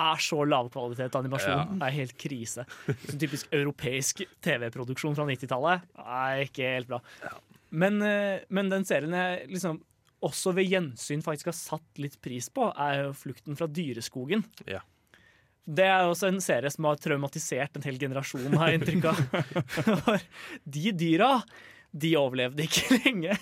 er 0.00 0.22
så 0.22 0.44
lavkvalitet 0.48 1.18
animasjon. 1.18 1.76
Det 1.80 1.88
er 1.88 1.96
helt 1.96 2.16
krise. 2.20 2.64
Så 2.86 3.16
typisk 3.18 3.52
europeisk 3.54 4.22
TV-produksjon 4.44 5.16
fra 5.18 5.26
90-tallet 5.28 5.86
er 6.04 6.44
ikke 6.46 6.72
helt 6.76 6.90
bra. 6.90 7.02
Men, 7.70 8.00
eh, 8.02 8.44
men 8.48 8.70
den 8.72 8.86
serien 8.88 9.14
jeg 9.16 9.48
liksom 9.52 9.82
også 10.24 10.52
ved 10.56 10.66
gjensyn 10.66 11.22
faktisk 11.22 11.52
har 11.52 11.56
satt 11.56 12.00
litt 12.02 12.16
pris 12.24 12.48
på, 12.50 12.70
er 12.74 13.04
jo 13.04 13.10
'Flukten 13.14 13.58
fra 13.58 13.68
dyreskogen'. 13.70 14.42
Ja. 14.66 14.80
Det 15.68 15.84
er 15.84 16.08
også 16.08 16.30
en 16.32 16.40
serie 16.40 16.70
som 16.72 16.86
har 16.88 16.96
traumatisert 16.96 17.76
en 17.76 17.84
hel 17.84 17.98
generasjon, 18.00 18.56
har 18.56 18.72
jeg 18.72 18.80
inntrykk 18.80 19.04
av. 19.10 20.22
De 20.78 20.92
dyra, 20.96 21.42
de 21.92 22.14
overlevde 22.16 22.64
ikke 22.64 22.96
lenge. 23.04 23.36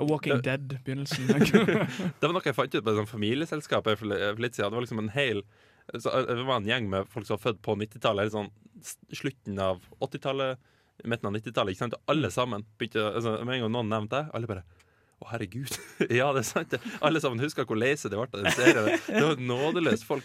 Walking 0.00 0.40
Dead-begynnelsen. 0.42 1.26
Det 2.20 2.26
var 2.26 2.34
noe 2.34 2.44
jeg 2.46 2.56
fant 2.56 2.74
ut 2.74 2.84
på 2.84 2.94
et 2.94 3.10
familieselskap 3.10 3.90
for 3.90 4.08
litt 4.10 4.56
siden. 4.56 4.70
Det 4.70 4.78
var 4.78 4.86
liksom 4.86 5.02
en 5.04 5.14
hel 5.14 5.44
så, 5.98 6.10
eh, 6.10 6.26
Det 6.26 6.42
var 6.46 6.60
en 6.60 6.68
gjeng 6.68 6.90
med 6.90 7.08
folk 7.10 7.26
som 7.26 7.36
var 7.36 7.44
født 7.50 7.62
på 7.66 7.76
90-tallet, 7.76 8.26
eller 8.26 8.34
sånn 8.34 8.52
slutten 9.12 9.58
av 9.60 9.82
80-tallet, 10.00 10.60
midten 11.04 11.28
av 11.28 11.34
90-tallet. 11.36 11.74
ikke 11.74 11.84
sant? 11.84 11.98
Alle 12.12 12.30
sammen 12.32 12.64
begynte 12.78 13.02
altså, 13.10 13.34
Med 13.44 13.58
en 13.58 13.66
gang 13.66 13.74
noen 13.74 13.92
nevnte 13.92 14.22
det, 14.22 14.36
alle 14.36 14.50
bare 14.50 14.64
å, 15.20 15.26
herregud. 15.34 15.74
ja, 16.20 16.30
det 16.32 16.40
er 16.40 16.48
sant. 16.48 16.78
Alle 17.04 17.20
sammen 17.20 17.42
husker 17.44 17.66
hvor 17.68 17.76
lei 17.76 17.92
seg 18.00 18.14
det 18.14 18.16
ble 18.16 18.24
av 18.24 18.40
den 18.40 18.54
serien. 18.56 19.02
Det 19.04 19.20
var 19.20 19.42
nådeløst. 19.50 20.06
Folk, 20.08 20.24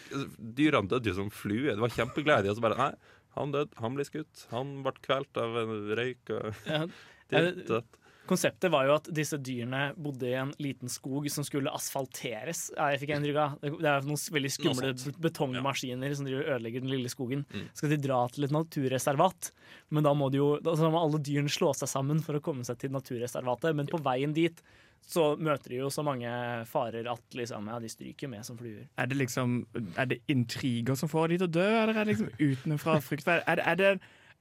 dyrene 0.55 0.87
døde 0.87 1.11
jo 1.11 1.17
som 1.17 1.31
fluer. 1.35 1.73
Det 1.73 1.83
var 1.83 1.91
kjempeglede. 1.91 2.53
Og 2.53 2.55
så 2.55 2.63
bare 2.63 2.77
Nei, 2.79 3.17
han 3.35 3.51
døde. 3.51 3.75
Han 3.83 3.97
ble 3.97 4.05
skutt. 4.07 4.45
Han 4.53 4.71
ble 4.85 4.95
kvelt 5.03 5.41
av 5.41 5.59
en 5.65 5.73
røyk. 5.99 6.31
Og 6.31 6.69
Ja, 6.71 6.85
ditt. 7.33 7.99
Konseptet 8.25 8.72
var 8.74 8.88
jo 8.88 8.96
at 8.98 9.10
disse 9.13 9.38
dyrene 9.38 9.91
bodde 10.01 10.27
i 10.32 10.36
en 10.39 10.53
liten 10.62 10.89
skog 10.89 11.27
som 11.34 11.46
skulle 11.46 11.72
asfalteres. 11.75 12.72
Ja, 12.75 12.88
jeg 12.94 13.03
fikk 13.03 13.13
inntrykk 13.15 13.41
av. 13.44 13.58
Det 13.62 13.89
er 13.91 14.08
noen 14.08 14.22
veldig 14.38 14.51
skumle 14.55 14.94
betongmaskiner 15.22 16.15
som 16.17 16.25
driver 16.27 16.46
og 16.48 16.55
ødelegger 16.55 16.86
den 16.86 16.94
lille 16.96 17.12
skogen. 17.12 17.44
Mm. 17.53 17.67
Skal 17.77 17.94
de 17.94 18.00
dra 18.08 18.22
til 18.34 18.48
et 18.48 18.55
naturreservat, 18.55 19.51
men 19.94 20.08
da 20.08 20.15
må, 20.17 20.32
de 20.34 20.41
jo, 20.41 20.50
da 20.65 20.74
må 20.89 21.03
alle 21.03 21.22
dyrene 21.22 21.51
slå 21.53 21.74
seg 21.77 21.91
sammen 21.91 22.24
for 22.25 22.39
å 22.39 22.44
komme 22.46 22.65
seg 22.67 22.79
til 22.82 22.94
naturreservatet. 22.96 23.75
Men 23.77 23.89
på 23.91 24.01
veien 24.05 24.34
dit 24.36 24.62
så 25.05 25.36
møter 25.38 25.70
de 25.75 25.84
jo 25.84 25.89
så 25.94 26.01
mange 26.01 26.29
farer 26.65 27.05
at 27.12 27.36
liksom, 27.38 27.67
ja, 27.70 27.77
de 27.84 27.89
stryker 27.94 28.32
med 28.32 28.46
som 28.48 28.58
fluer. 28.58 28.88
Er 28.98 29.05
det 29.12 29.20
liksom 29.20 29.60
Er 30.01 30.08
det 30.10 30.22
intriger 30.34 30.98
som 30.98 31.12
får 31.12 31.29
de 31.29 31.38
til 31.44 31.46
å 31.50 31.55
dø, 31.60 31.65
eller 31.84 31.94
er 31.94 32.08
det 32.08 32.15
liksom 32.15 32.32
utenfra 32.41 32.96
frykt? 33.05 33.27
Er, 33.29 33.44
er, 33.46 33.60
det- 33.62 33.67
er 33.70 33.75
det 33.84 33.91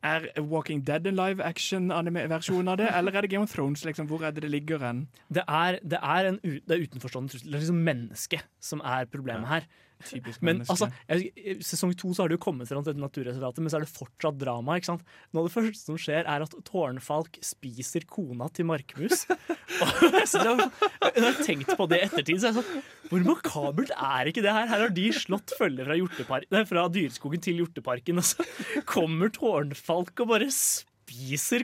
er 0.05 0.27
Walking 0.41 0.83
Dead 0.87 1.07
en 1.09 1.17
live 1.17 1.45
action-versjon 1.45 2.69
av 2.71 2.79
det, 2.81 2.91
eller 2.97 3.17
er 3.17 3.27
det 3.27 3.33
Game 3.33 3.49
of 3.49 3.55
Thrones? 3.55 3.85
liksom? 3.89 4.09
Hvor 4.11 4.25
er 4.25 4.35
det 4.37 4.45
det 4.45 4.53
ligger 4.53 4.85
hen? 4.85 5.07
Det 5.33 5.45
er, 5.49 5.81
det 5.83 6.01
er, 6.03 6.31
en, 6.31 6.39
det 6.45 6.77
er 6.77 6.85
utenforstående 6.85 7.33
trussel. 7.33 7.51
Det 7.51 7.59
er 7.59 7.65
liksom 7.65 7.83
mennesket 7.89 8.47
som 8.61 8.85
er 8.85 9.09
problemet 9.11 9.49
her. 9.51 9.69
Typisk 10.09 10.43
Men 10.45 10.61
menneske. 10.63 10.75
altså, 10.75 11.27
I 11.35 11.57
sesong 11.65 11.95
to 11.97 12.13
så 12.15 12.25
har 12.25 12.33
det 12.33 12.39
jo 12.39 12.45
kommet 12.45 12.69
fram 12.69 12.85
til 12.85 12.93
dette 12.93 13.03
naturreservatet, 13.05 13.63
men 13.65 13.73
så 13.73 13.79
er 13.79 13.87
det 13.87 13.93
fortsatt 13.95 14.39
drama. 14.41 14.77
ikke 14.79 14.91
sant? 14.93 15.05
Noe 15.33 15.45
av 15.45 15.49
det 15.49 15.55
første 15.57 15.89
som 15.89 15.99
skjer, 16.01 16.25
er 16.29 16.45
at 16.45 16.57
tårnfalk 16.69 17.39
spiser 17.45 18.07
kona 18.11 18.49
til 18.55 18.69
markmus. 18.69 19.25
Jeg, 19.75 21.23
har 21.25 21.37
tenkt 21.45 21.73
på 21.77 21.87
det 21.91 21.99
i 22.01 22.05
ettertid, 22.07 22.39
så 22.41 22.49
er 22.49 22.53
jeg 22.53 22.63
sånn 22.63 23.11
Hvor 23.11 23.25
makabelt 23.27 23.91
er 23.95 24.31
ikke 24.31 24.43
det 24.45 24.53
her? 24.55 24.69
Her 24.71 24.85
har 24.87 24.93
de 24.95 25.05
slått 25.15 25.53
følge 25.59 25.85
fra, 25.87 25.97
hjortepar- 25.99 26.47
nei, 26.55 26.63
fra 26.69 26.87
Dyreskogen 26.93 27.43
til 27.45 27.61
Hjorteparken, 27.63 28.21
og 28.23 28.27
så 28.29 28.47
kommer 28.89 29.33
tårnfalk 29.35 30.25
og 30.25 30.31
bare 30.35 30.51
spiser 30.51 30.91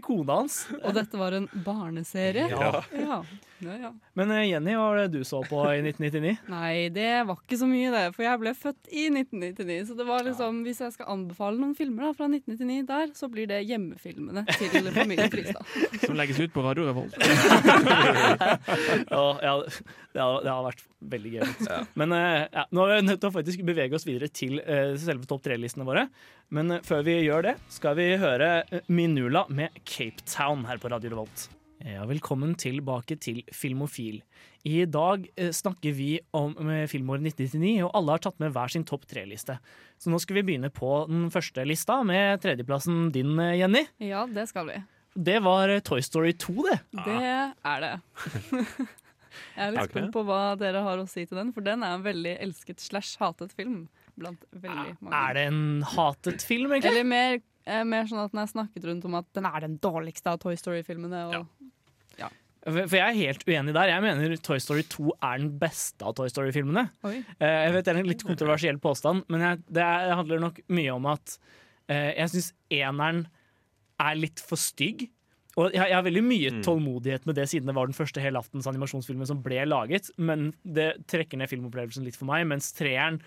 kona 0.05 0.41
hans. 0.41 0.67
Og 0.83 0.95
dette 0.97 1.19
var 1.21 1.37
en 1.37 1.49
barneserie? 1.65 2.49
Ja. 2.51 2.83
ja. 2.93 3.19
ja, 3.59 3.77
ja. 3.85 3.91
Men 4.19 4.33
eh, 4.35 4.49
Jenny, 4.51 4.75
hva 4.77 4.91
var 4.91 5.01
det 5.03 5.19
du 5.21 5.25
så 5.27 5.43
på 5.47 5.63
i 5.71 5.81
1999? 5.83 6.37
Nei, 6.55 6.89
det 6.95 7.09
var 7.29 7.39
ikke 7.39 7.59
så 7.61 7.69
mye, 7.71 7.91
det. 7.95 8.05
For 8.17 8.27
jeg 8.27 8.43
ble 8.43 8.55
født 8.59 8.91
i 8.93 9.07
1999. 9.13 9.79
Så 9.91 9.99
det 9.99 10.07
var 10.09 10.27
liksom, 10.27 10.63
hvis 10.67 10.83
jeg 10.85 10.97
skal 10.97 11.11
anbefale 11.17 11.61
noen 11.61 11.77
filmer 11.79 12.09
da, 12.09 12.13
fra 12.19 12.31
1999 12.31 12.89
der, 12.91 13.15
så 13.19 13.31
blir 13.33 13.51
det 13.51 13.63
hjemmefilmene 13.69 14.47
til 14.55 14.91
familien 15.01 15.33
Fristad. 15.33 15.75
Som 16.05 16.19
legges 16.21 16.41
ut 16.41 16.55
på 16.55 16.65
Radio 16.67 16.91
Revolt. 16.91 17.19
Ja, 19.11 19.55
ja, 20.15 20.27
det 20.43 20.51
har 20.51 20.63
vært 20.65 20.83
veldig 21.01 21.33
gøy. 21.37 21.47
Ja. 21.67 21.79
Men 21.99 22.15
eh, 22.17 22.43
ja, 22.53 22.67
nå 22.75 22.85
er 22.87 23.01
vi 23.01 23.07
nødt 23.09 23.23
til 23.23 23.31
å 23.31 23.35
faktisk 23.35 23.63
bevege 23.67 23.97
oss 23.97 24.07
videre 24.09 24.31
til 24.33 24.61
eh, 24.61 24.97
selve 25.01 25.29
topp 25.29 25.45
tre-listene 25.47 25.87
våre. 25.89 26.07
Men 26.55 26.77
eh, 26.77 26.85
før 26.87 27.05
vi 27.07 27.17
gjør 27.23 27.51
det, 27.51 27.57
skal 27.73 27.97
vi 27.99 28.11
høre 28.21 28.51
Minula 28.93 29.47
med 29.49 29.81
Cape 29.85 30.25
Town 30.29 30.67
her 30.69 30.81
på 30.83 30.93
Radio 30.93 31.15
Revolt. 31.15 31.49
Ja, 31.81 32.05
velkommen 32.05 32.53
tilbake 32.61 33.17
til 33.17 33.41
Filmofil. 33.57 34.21
I 34.69 34.85
dag 34.85 35.25
eh, 35.41 35.53
snakker 35.57 35.95
vi 35.97 36.11
om 36.37 36.53
filmåret 36.91 37.31
1999, 37.33 37.75
og 37.87 37.95
alle 37.97 38.17
har 38.17 38.25
tatt 38.27 38.41
med 38.43 38.53
hver 38.57 38.73
sin 38.73 38.85
topp 38.89 39.09
tre-liste. 39.09 39.57
Så 40.01 40.13
nå 40.13 40.21
skal 40.21 40.41
vi 40.41 40.47
begynne 40.51 40.73
på 40.75 41.05
den 41.09 41.29
første 41.33 41.65
lista, 41.69 42.03
med 42.05 42.43
tredjeplassen 42.45 43.09
din, 43.15 43.33
Jenny. 43.57 43.87
Ja, 44.05 44.27
det 44.29 44.51
skal 44.53 44.69
vi. 44.69 44.81
Det 45.17 45.41
var 45.43 45.73
Toy 45.83 46.05
Story 46.05 46.37
2, 46.39 46.55
det. 46.69 46.79
Det 47.09 47.21
er 47.27 47.87
det. 47.87 47.95
jeg 49.57 49.67
er 49.69 49.73
litt 49.77 49.91
spent 49.91 50.13
på 50.13 50.25
hva 50.27 50.41
dere 50.61 50.83
har 50.83 50.99
å 51.03 51.09
si 51.09 51.25
til 51.27 51.39
den, 51.39 51.53
for 51.53 51.61
den 51.67 51.83
er 51.87 51.95
en 51.99 52.03
veldig 52.05 52.37
elsket 52.41 52.81
slash 52.81 53.17
hatet 53.21 53.53
film. 53.57 53.89
Blant 54.21 54.43
veldig 54.53 54.97
mange. 55.01 55.15
Er 55.17 55.35
det 55.39 55.47
en 55.53 55.63
hatet 55.97 56.43
film, 56.45 56.71
egentlig? 56.73 56.91
Eller 56.93 57.05
mer, 57.09 57.41
eh, 57.67 57.85
mer 57.85 58.05
sånn 58.11 58.25
at 58.25 58.33
den 58.33 58.43
er 58.43 58.51
snakket 58.53 58.85
rundt 58.91 59.05
om 59.09 59.15
at 59.15 59.27
den 59.33 59.47
er 59.47 59.61
den 59.61 59.79
dårligste 59.79 60.27
av 60.35 60.39
Toy 60.43 60.55
Story-filmene. 60.61 61.25
Ja. 61.33 61.45
For 62.61 62.85
for 62.85 62.99
jeg 62.99 63.07
er 63.09 63.17
helt 63.17 63.45
uenig 63.49 63.73
der. 63.73 63.89
Jeg 63.89 64.03
mener 64.05 64.37
Toy 64.37 64.59
Story 64.61 64.83
2 64.93 65.15
er 65.25 65.39
den 65.41 65.55
beste 65.59 66.05
av 66.05 66.13
Toy 66.19 66.29
Story-filmene. 66.29 66.91
Eh, 67.09 67.23
Jeg 67.41 67.73
vet 67.73 67.85
Det 67.87 67.95
er 67.95 68.01
en 68.03 68.07
litt 68.11 68.23
kontroversiell 68.29 68.77
påstand, 68.79 69.25
men 69.33 69.41
jeg, 69.41 69.63
det 69.73 69.81
er- 69.83 70.15
handler 70.15 70.39
nok 70.43 70.61
mye 70.69 70.91
om 70.93 71.07
at 71.07 71.39
eh, 71.89 72.13
jeg 72.19 72.29
syns 72.35 72.53
eneren 72.71 73.23
er 73.99 74.15
litt 74.15 74.39
for 74.45 74.57
stygg. 74.61 75.09
Og 75.59 75.73
jeg, 75.75 75.83
jeg 75.83 75.97
har 75.97 76.05
veldig 76.07 76.23
mye 76.23 76.51
Mm. 76.55 76.63
tålmodighet 76.63 77.27
med 77.27 77.35
det, 77.35 77.49
siden 77.51 77.67
det 77.67 77.75
var 77.75 77.87
den 77.91 77.97
første 77.97 78.23
helaftens 78.23 78.69
animasjonsfilmen 78.71 79.27
som 79.27 79.43
ble 79.43 79.65
laget, 79.67 80.11
men 80.17 80.53
det 80.65 81.07
trekker 81.11 81.37
ned 81.41 81.51
filmopplevelsen 81.51 82.05
litt 82.07 82.17
for 82.17 82.27
meg, 82.31 82.47
mens 82.47 82.73
treeren 82.73 83.19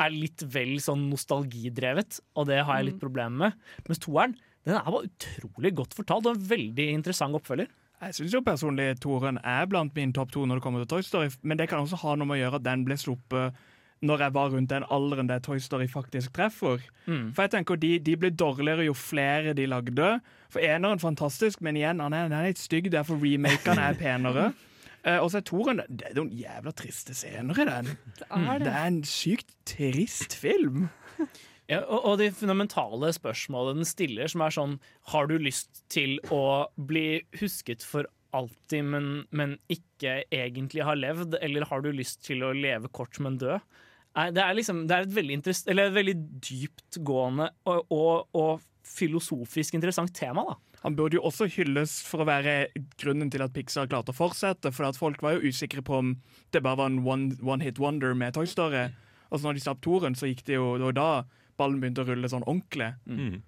er 0.00 0.10
litt 0.14 0.42
vel 0.54 0.76
sånn 0.80 1.08
nostalgidrevet, 1.10 2.20
og 2.38 2.46
det 2.48 2.62
har 2.64 2.78
jeg 2.78 2.92
litt 2.92 3.00
problemer 3.02 3.36
med. 3.50 3.52
Mens 3.88 3.98
toeren 4.02 4.36
den 4.64 4.76
er 4.78 4.86
bare 4.86 5.08
utrolig 5.08 5.74
godt 5.74 5.94
fortalt 5.98 6.26
og 6.30 6.36
en 6.36 6.44
veldig 6.52 6.86
interessant 6.94 7.34
oppfølger. 7.34 7.66
Jeg 8.02 8.14
syns 8.14 8.32
jo 8.34 8.40
personlig 8.42 8.88
toeren 9.02 9.38
er 9.46 9.66
blant 9.70 9.94
min 9.94 10.12
topp 10.14 10.32
to 10.34 10.46
når 10.46 10.58
det 10.58 10.62
kommer 10.64 10.82
til 10.82 10.90
Toy 10.96 11.02
Story, 11.06 11.30
men 11.42 11.58
det 11.58 11.68
kan 11.70 11.82
også 11.84 11.98
ha 12.02 12.14
noe 12.18 12.26
med 12.26 12.38
å 12.38 12.42
gjøre 12.44 12.58
at 12.58 12.66
den 12.66 12.84
ble 12.86 12.94
sluppet 12.98 13.54
når 14.02 14.24
jeg 14.26 14.34
var 14.34 14.50
rundt 14.50 14.70
den 14.72 14.84
alderen 14.90 15.28
der 15.30 15.42
Toy 15.44 15.60
Story 15.62 15.86
faktisk 15.90 16.32
treffer. 16.34 16.82
Mm. 17.06 17.28
For 17.34 17.44
jeg 17.46 17.52
tenker 17.54 17.78
De, 17.78 17.92
de 18.02 18.16
ble 18.18 18.30
dårligere 18.34 18.88
jo 18.88 18.94
flere 18.98 19.54
de 19.54 19.66
lagde. 19.70 20.08
For 20.52 20.60
eneren 20.64 20.98
fantastisk, 21.02 21.62
men 21.62 21.78
igjen, 21.78 22.02
han 22.02 22.12
er, 22.12 22.26
han 22.28 22.34
er 22.40 22.50
litt 22.50 22.60
stygg, 22.62 22.90
derfor 22.92 23.20
remakene 23.22 23.86
er 23.92 23.98
penere. 24.00 24.48
Uh, 25.06 25.18
og 25.22 25.30
så 25.32 25.40
er 25.40 25.46
toren 25.46 25.80
Det 25.88 26.10
er 26.10 26.18
noen 26.18 26.34
jævla 26.34 26.74
triste 26.78 27.14
scener 27.16 27.62
i 27.62 27.68
den. 27.70 27.92
det 28.18 28.26
er 28.28 28.58
Det 28.58 28.66
det. 28.66 28.74
er 28.74 28.90
en 28.90 29.00
sykt 29.06 29.54
trist 29.76 30.34
film. 30.38 30.88
Ja, 31.70 31.78
og, 31.86 32.00
og 32.10 32.16
de 32.18 32.26
fundamentale 32.34 33.08
spørsmålene 33.14 33.80
den 33.80 33.86
stiller, 33.88 34.26
som 34.28 34.42
er 34.44 34.52
sånn 34.52 34.72
Har 35.12 35.28
du 35.30 35.36
lyst 35.40 35.84
til 35.94 36.18
å 36.34 36.66
bli 36.76 37.22
husket 37.38 37.86
for 37.86 38.08
alltid, 38.34 38.82
men, 38.90 39.06
men 39.30 39.54
ikke 39.72 40.24
egentlig 40.34 40.82
har 40.84 40.98
levd? 40.98 41.38
Eller 41.40 41.64
har 41.70 41.80
du 41.86 41.88
lyst 41.94 42.24
til 42.26 42.42
å 42.44 42.50
leve 42.52 42.90
kort, 42.92 43.16
men 43.22 43.38
dø? 43.40 43.56
Nei, 44.16 44.26
Det 44.34 44.42
er, 44.42 44.56
liksom, 44.58 44.84
det 44.88 44.96
er 44.96 45.06
et 45.06 45.14
veldig, 45.14 45.38
eller 45.72 45.88
et 45.88 45.96
veldig 45.96 46.16
dyptgående 46.44 47.48
og, 47.70 47.94
og, 47.94 48.28
og 48.36 48.66
filosofisk 48.92 49.78
interessant 49.78 50.12
tema. 50.14 50.44
da 50.44 50.80
Han 50.82 50.96
burde 50.98 51.16
jo 51.16 51.24
også 51.28 51.48
hylles 51.54 52.00
for 52.04 52.22
å 52.22 52.28
være 52.28 52.72
grunnen 53.00 53.30
til 53.32 53.44
at 53.44 53.54
Pixar 53.54 53.88
klarte 53.88 54.12
å 54.12 54.18
fortsette. 54.18 54.72
For 54.74 54.88
at 54.88 54.98
folk 55.00 55.22
var 55.24 55.38
jo 55.38 55.48
usikre 55.52 55.84
på 55.86 56.00
om 56.02 56.16
det 56.52 56.64
bare 56.64 56.82
var 56.82 56.92
en 56.92 57.00
one, 57.06 57.38
one 57.40 57.64
hit 57.64 57.80
wonder 57.80 58.14
med 58.14 58.34
Toy 58.36 58.46
Story. 58.50 58.90
Og 59.30 59.40
så 59.40 59.48
når 59.48 59.56
de 59.56 59.64
slapp 59.64 59.80
toren, 59.84 60.18
så 60.18 60.28
gikk 60.28 60.44
det 60.48 60.58
jo 60.58 60.76
det 60.76 60.90
var 60.90 60.98
da 60.98 61.10
ballen 61.60 61.80
begynte 61.80 62.04
å 62.04 62.08
rulle 62.08 62.28
sånn 62.28 62.44
ordentlig. 62.44 62.92
Mm. 63.06 63.40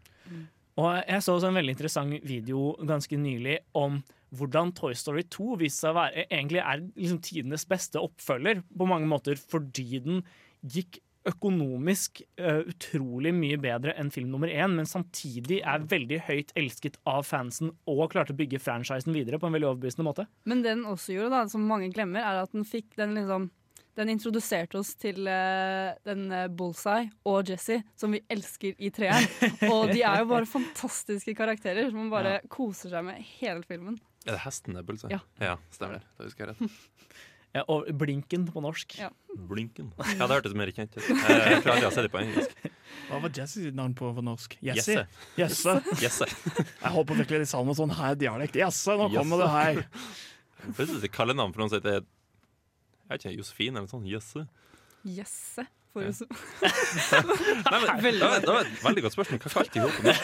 Og 0.81 0.91
jeg 1.05 1.23
så 1.23 1.37
også 1.37 1.51
en 1.51 1.59
veldig 1.59 1.75
interessant 1.77 2.25
video 2.27 2.73
ganske 2.87 3.19
nylig 3.21 3.61
om 3.79 4.01
hvordan 4.35 4.73
Toy 4.75 4.97
Story 4.99 5.23
2 5.31 5.59
viste 5.61 5.85
seg 5.85 5.93
å 5.93 5.99
være 6.01 6.25
egentlig 6.25 6.63
er 6.63 6.83
liksom 6.83 7.21
tidenes 7.23 7.67
beste 7.71 8.03
oppfølger 8.03 8.65
på 8.67 8.89
mange 8.91 9.07
måter, 9.11 9.39
fordi 9.39 10.01
den 10.03 10.25
gikk 10.65 11.01
økonomisk 11.29 12.21
uh, 12.41 12.61
utrolig 12.69 13.33
mye 13.37 13.57
bedre 13.61 13.95
enn 14.01 14.11
film 14.13 14.31
nummer 14.35 14.51
én, 14.53 14.75
men 14.77 14.89
samtidig 14.89 15.63
er 15.65 15.87
veldig 15.89 16.21
høyt 16.27 16.53
elsket 16.59 16.99
av 17.09 17.25
fansen 17.25 17.73
og 17.89 18.07
klarte 18.13 18.35
å 18.35 18.39
bygge 18.39 18.61
franchisen 18.61 19.15
videre 19.17 19.41
på 19.41 19.49
en 19.49 19.57
veldig 19.57 19.71
overbevisende 19.71 20.07
måte. 20.07 20.27
Men 20.45 20.65
det 20.65 20.75
den 20.75 20.89
også 20.91 21.17
gjorde, 21.17 21.33
da, 21.33 21.45
som 21.49 21.65
mange 21.69 21.89
glemmer, 21.95 22.25
er 22.25 22.43
at 22.43 22.53
den 22.53 22.67
fikk 22.69 22.93
den 23.01 23.17
liksom 23.17 23.51
den 23.95 24.11
introduserte 24.11 24.79
oss 24.81 24.89
til 24.99 25.29
uh, 25.31 25.95
den 26.03 26.25
eh, 26.35 26.49
Bullseye 26.51 27.13
og 27.31 27.47
Jesse, 27.47 27.77
som 27.95 28.11
vi 28.11 28.25
elsker 28.27 28.75
i 28.83 28.91
treeren. 28.91 29.29
Og 29.75 29.93
de 29.93 30.01
er 30.03 30.25
jo 30.25 30.31
bare 30.33 30.49
fantastiske 30.51 31.37
karakterer 31.39 31.87
som 31.93 32.01
man 32.03 32.11
bare 32.11 32.41
koser 32.51 32.91
seg 32.91 33.07
med 33.07 33.23
hele 33.37 33.63
filmen. 33.63 34.01
Er 34.25 34.35
det 34.35 34.43
hesten 34.49 34.75
det 34.75 34.83
er 34.83 34.89
Bullseye? 34.89 35.21
Ja. 35.39 35.55
stemmer. 35.71 36.03
Da 36.19 36.27
husker 36.27 36.49
jeg 36.49 36.57
rett. 36.57 36.83
Ja, 37.55 37.63
og 37.71 37.87
Blinken 37.95 38.49
på 38.51 38.61
norsk. 38.65 38.97
Ja. 38.99 39.13
Blinken. 39.49 39.93
Ja, 40.19 40.27
det 40.27 40.41
hørtes 40.41 40.57
mer 40.59 40.73
kjent 40.75 40.97
ut. 40.97 41.05
Jeg, 41.07 41.19
jeg 41.53 41.61
tror 41.63 41.77
aldri 41.77 41.85
jeg 41.85 41.87
har 41.87 41.95
sett 41.95 42.09
det 42.09 42.11
på 42.11 42.23
engelsk. 42.25 42.57
Hva 43.07 43.21
var 43.23 43.35
Jesse 43.39 43.63
sitt 43.63 43.77
navn 43.79 43.95
på, 43.95 44.11
på 44.17 44.25
norsk? 44.27 44.57
Jesse? 44.65 45.05
Jesse. 45.39 45.77
Jesse. 45.79 46.01
Jesse. 46.03 46.29
Jeg 46.59 46.93
håper 46.97 47.21
virkelig 47.23 47.45
de 47.45 47.49
sa 47.53 47.63
noe 47.63 47.79
sånn 47.79 47.95
her 47.95 48.19
dialekt. 48.19 48.59
Jesse, 48.59 48.99
nå 48.99 49.07
kommer 49.15 49.45
du 49.45 49.47
her. 49.53 49.85
Plutselig 50.65 51.13
kallenavn 51.15 51.55
for 51.55 51.63
noen 51.63 51.71
som 51.71 51.79
heter 51.79 52.01
Jeg 52.01 53.13
vet 53.13 53.27
ikke, 53.27 53.37
Josefine 53.39 53.79
eller 53.79 53.87
noe 53.87 53.95
sånt. 53.95 54.11
Jesse. 54.11 54.47
Jesse. 55.07 55.69
Ja. 55.95 56.01
Nei, 57.71 57.79
men, 58.03 58.17
det, 58.19 58.25
var, 58.27 58.41
det 58.43 58.51
var 58.51 58.65
et 58.65 58.81
veldig 58.83 59.05
godt 59.05 59.15
spørsmål. 59.15 59.41
Hva 59.45 59.53
kalte 59.61 59.79
de 59.79 59.85
henne? 59.95 60.15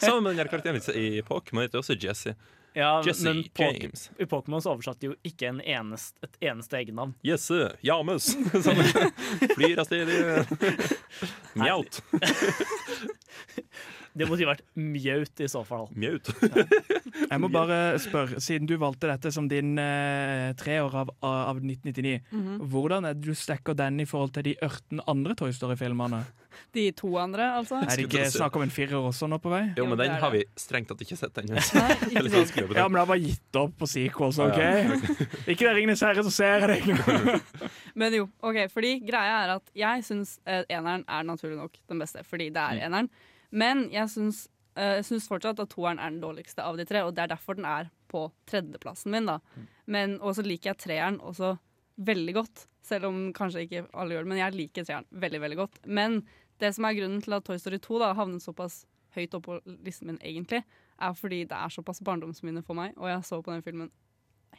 Sammen 0.00 0.24
med 0.24 0.38
den 0.38 0.48
karakteren 0.48 0.80
i 0.96 1.20
Pokémon 1.26 1.66
heter 1.66 1.82
også 1.82 1.98
Jesse. 2.00 2.32
Ja, 2.78 2.92
Jesse 3.02 3.24
men 3.32 3.40
po 3.58 3.66
James. 3.66 4.04
i 4.22 4.26
Pokémon 4.30 4.62
oversatte 4.70 5.08
jo 5.10 5.16
ikke 5.26 5.48
en 5.50 5.58
eneste, 5.64 6.14
et 6.22 6.36
eneste 6.52 6.78
egennavn. 6.78 7.14
Jesse 7.26 7.72
James. 7.82 8.28
Sånn. 8.64 8.82
Flyr 9.56 9.82
av 9.82 9.88
sted. 9.90 10.12
Mjaut. 11.58 11.98
Det 14.18 14.26
måtte 14.26 14.42
jo 14.42 14.48
vært 14.48 14.62
mjaut 14.74 15.40
i 15.44 15.46
så 15.50 15.60
fall. 15.66 15.84
Mjaut. 15.94 16.26
Jeg 16.42 17.38
må 17.38 17.50
bare 17.54 17.76
spørre, 18.02 18.40
siden 18.42 18.66
du 18.66 18.72
valgte 18.80 19.06
dette 19.12 19.30
som 19.34 19.46
din 19.50 19.76
eh, 19.78 20.48
treår 20.58 20.96
av, 21.04 21.12
av 21.22 21.60
1999, 21.60 22.16
Mhm. 22.34 22.56
hvordan 22.72 23.06
er 23.06 23.14
det 23.14 23.28
du 23.28 23.34
stacker 23.38 23.76
den 23.78 24.00
i 24.02 24.06
forhold 24.08 24.32
til 24.34 24.48
de 24.48 24.56
18 24.64 25.04
andre 25.06 25.36
Toy 25.38 25.52
Story-filmene? 25.54 26.24
De 26.74 26.84
to 26.96 27.10
andre, 27.20 27.46
altså. 27.58 27.80
Er 27.82 28.00
det 28.00 28.06
ikke 28.08 28.26
snakk 28.32 28.56
om 28.58 28.64
en 28.66 28.72
firer 28.72 28.96
også 28.98 29.28
nå 29.30 29.38
på 29.42 29.52
vei? 29.52 29.62
Jo, 29.78 29.86
men 29.90 30.00
den 30.00 30.16
har 30.22 30.32
vi 30.34 30.42
strengt 30.58 30.90
tatt 30.90 31.04
ikke 31.04 31.18
sett 31.18 31.40
ennå. 31.42 31.56
Det 32.28 32.42
ikke. 32.44 32.66
Ja, 32.76 32.86
men 32.88 32.98
den 32.98 33.00
har 33.00 33.08
bare 33.08 33.22
gitt 33.22 33.58
opp 33.58 33.74
på 33.80 33.88
sequels, 33.88 34.38
OK? 34.42 34.58
Ja, 34.58 34.98
Ikke 35.50 35.66
det 35.66 35.74
Ringenes 35.76 36.02
herre, 36.04 36.24
så 36.26 36.32
ser 36.34 36.66
jeg 36.66 36.84
deg. 36.84 37.40
Men 37.98 38.14
jo, 38.14 38.28
ok, 38.44 38.60
fordi 38.72 38.92
greia 39.02 39.40
er 39.44 39.54
at 39.56 39.72
jeg 39.76 40.04
syns 40.06 40.36
eh, 40.46 40.62
eneren 40.70 41.04
er 41.10 41.26
naturlig 41.26 41.58
nok 41.58 41.78
den 41.90 42.02
beste, 42.02 42.22
fordi 42.26 42.50
det 42.54 42.62
er 42.62 42.82
eneren. 42.86 43.08
Men 43.50 43.86
jeg 43.94 44.10
syns, 44.12 44.44
eh, 44.78 44.98
jeg 45.00 45.06
syns 45.08 45.28
fortsatt 45.30 45.62
at 45.64 45.72
toeren 45.72 45.98
er 46.02 46.12
den 46.12 46.20
dårligste 46.22 46.64
av 46.64 46.78
de 46.78 46.86
tre, 46.88 47.02
og 47.06 47.14
det 47.16 47.24
er 47.24 47.32
derfor 47.34 47.58
den 47.58 47.66
er 47.68 47.90
på 48.08 48.28
tredjeplassen 48.48 49.12
min, 49.14 49.28
da. 49.28 49.38
Men 49.90 50.18
også 50.24 50.44
liker 50.46 50.72
jeg 50.72 50.82
treeren 50.84 51.18
også 51.20 51.56
veldig 51.98 52.34
godt, 52.36 52.66
selv 52.86 53.08
om 53.10 53.24
kanskje 53.36 53.66
ikke 53.66 53.86
alle 53.92 54.14
gjør 54.14 54.24
det, 54.24 54.32
men 54.32 54.42
jeg 54.44 54.56
liker 54.56 54.86
treeren 54.86 55.08
veldig, 55.24 55.40
veldig 55.44 55.58
godt. 55.58 55.80
Men 55.86 56.20
det 56.58 56.72
som 56.74 56.86
er 56.88 56.96
grunnen 56.98 57.22
til 57.24 57.36
at 57.36 57.46
Toy 57.46 57.58
Story 57.60 57.78
2 57.82 58.00
da 58.02 58.12
havnet 58.18 58.44
såpass 58.44 58.82
høyt 59.16 59.34
opp 59.38 59.46
på 59.48 59.58
listen 59.86 60.10
min 60.10 60.20
egentlig, 60.20 60.62
er 60.98 61.14
fordi 61.16 61.44
det 61.48 61.56
er 61.56 61.72
såpass 61.72 62.02
barndomsminne 62.04 62.62
for 62.66 62.78
meg, 62.78 62.94
og 62.98 63.08
jeg 63.10 63.24
så 63.26 63.40
på 63.42 63.52
den 63.54 63.62
filmen 63.62 63.90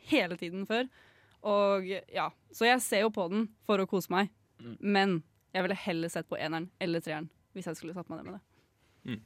hele 0.10 0.38
tiden 0.39 0.65
før. 0.70 0.88
Og 1.48 1.86
ja, 1.88 2.29
Så 2.51 2.65
jeg 2.68 2.82
ser 2.82 3.06
jo 3.06 3.12
på 3.15 3.27
den 3.32 3.48
for 3.68 3.79
å 3.79 3.88
kose 3.88 4.12
meg, 4.12 4.32
men 4.79 5.22
jeg 5.53 5.63
ville 5.63 5.75
heller 5.75 6.12
sett 6.12 6.27
på 6.29 6.38
eneren 6.38 6.70
eller 6.79 7.00
treeren 7.03 7.29
hvis 7.56 7.65
jeg 7.65 7.79
skulle 7.79 7.96
satt 7.96 8.10
meg 8.12 8.20
ned 8.20 8.32
med 8.32 8.39
det. 8.39 9.20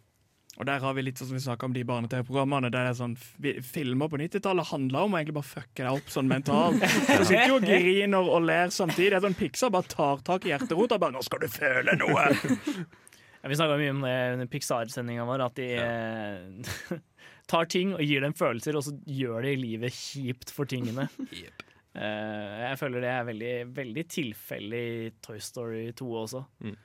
Og 0.61 0.67
der 0.69 0.83
har 0.83 0.93
vi 0.93 1.01
litt 1.01 1.17
sånn 1.17 1.31
som 1.31 1.37
vi 1.37 1.41
snakket 1.41 1.65
om 1.65 1.73
de 1.73 1.81
barne-TV-programmene. 1.89 2.69
Der 2.69 2.85
det 2.85 2.91
er 2.91 2.97
sånn 2.99 3.15
fi- 3.17 3.55
Filmer 3.65 4.09
på 4.11 4.19
90-tallet 4.21 4.67
handla 4.69 5.01
om 5.07 5.15
å 5.15 5.17
egentlig 5.17 5.33
bare 5.39 5.49
fucke 5.49 5.79
deg 5.81 5.89
opp 5.97 6.11
sånn 6.13 6.29
mentalt. 6.29 6.77
Du 7.09 7.23
sitter 7.25 7.47
jo 7.49 7.55
og 7.57 7.65
griner 7.65 8.29
og 8.35 8.45
ler 8.45 8.69
samtidig. 8.69 9.09
Det 9.15 9.17
er 9.17 9.25
sånn 9.25 9.39
Pixar 9.39 9.73
bare 9.73 9.89
tar 9.89 10.21
tak 10.27 10.45
i 10.45 10.51
hjerterota. 10.53 10.99
Bare 11.01 11.15
'Nå 11.17 11.23
skal 11.25 11.41
du 11.41 11.47
føle 11.49 11.97
noe!' 11.97 12.27
Ja, 13.43 13.49
vi 13.51 13.55
snakka 13.59 13.75
mye 13.75 13.91
om 13.91 14.05
det 14.05 14.13
under 14.37 14.47
Pixar-sendinga 14.47 15.25
vår, 15.27 15.41
at 15.43 15.55
de 15.59 15.65
ja. 15.75 16.99
tar 17.51 17.65
ting 17.67 17.91
og 17.97 17.99
gir 18.05 18.21
dem 18.23 18.31
følelser, 18.39 18.77
og 18.79 18.85
så 18.85 18.93
gjør 19.03 19.43
de 19.43 19.55
livet 19.59 19.91
kjipt 19.91 20.53
for 20.55 20.63
tingene. 20.69 21.09
Jep. 21.35 21.65
Eh, 21.91 22.53
jeg 22.69 22.77
føler 22.79 23.03
det 23.03 23.09
er 23.11 23.27
veldig, 23.27 23.51
veldig 23.75 24.05
tilfeldig 24.15 24.79
i 25.01 25.11
Toy 25.21 25.41
Story 25.43 25.83
2 25.91 26.07
også. 26.23 26.45
Mm. 26.63 26.77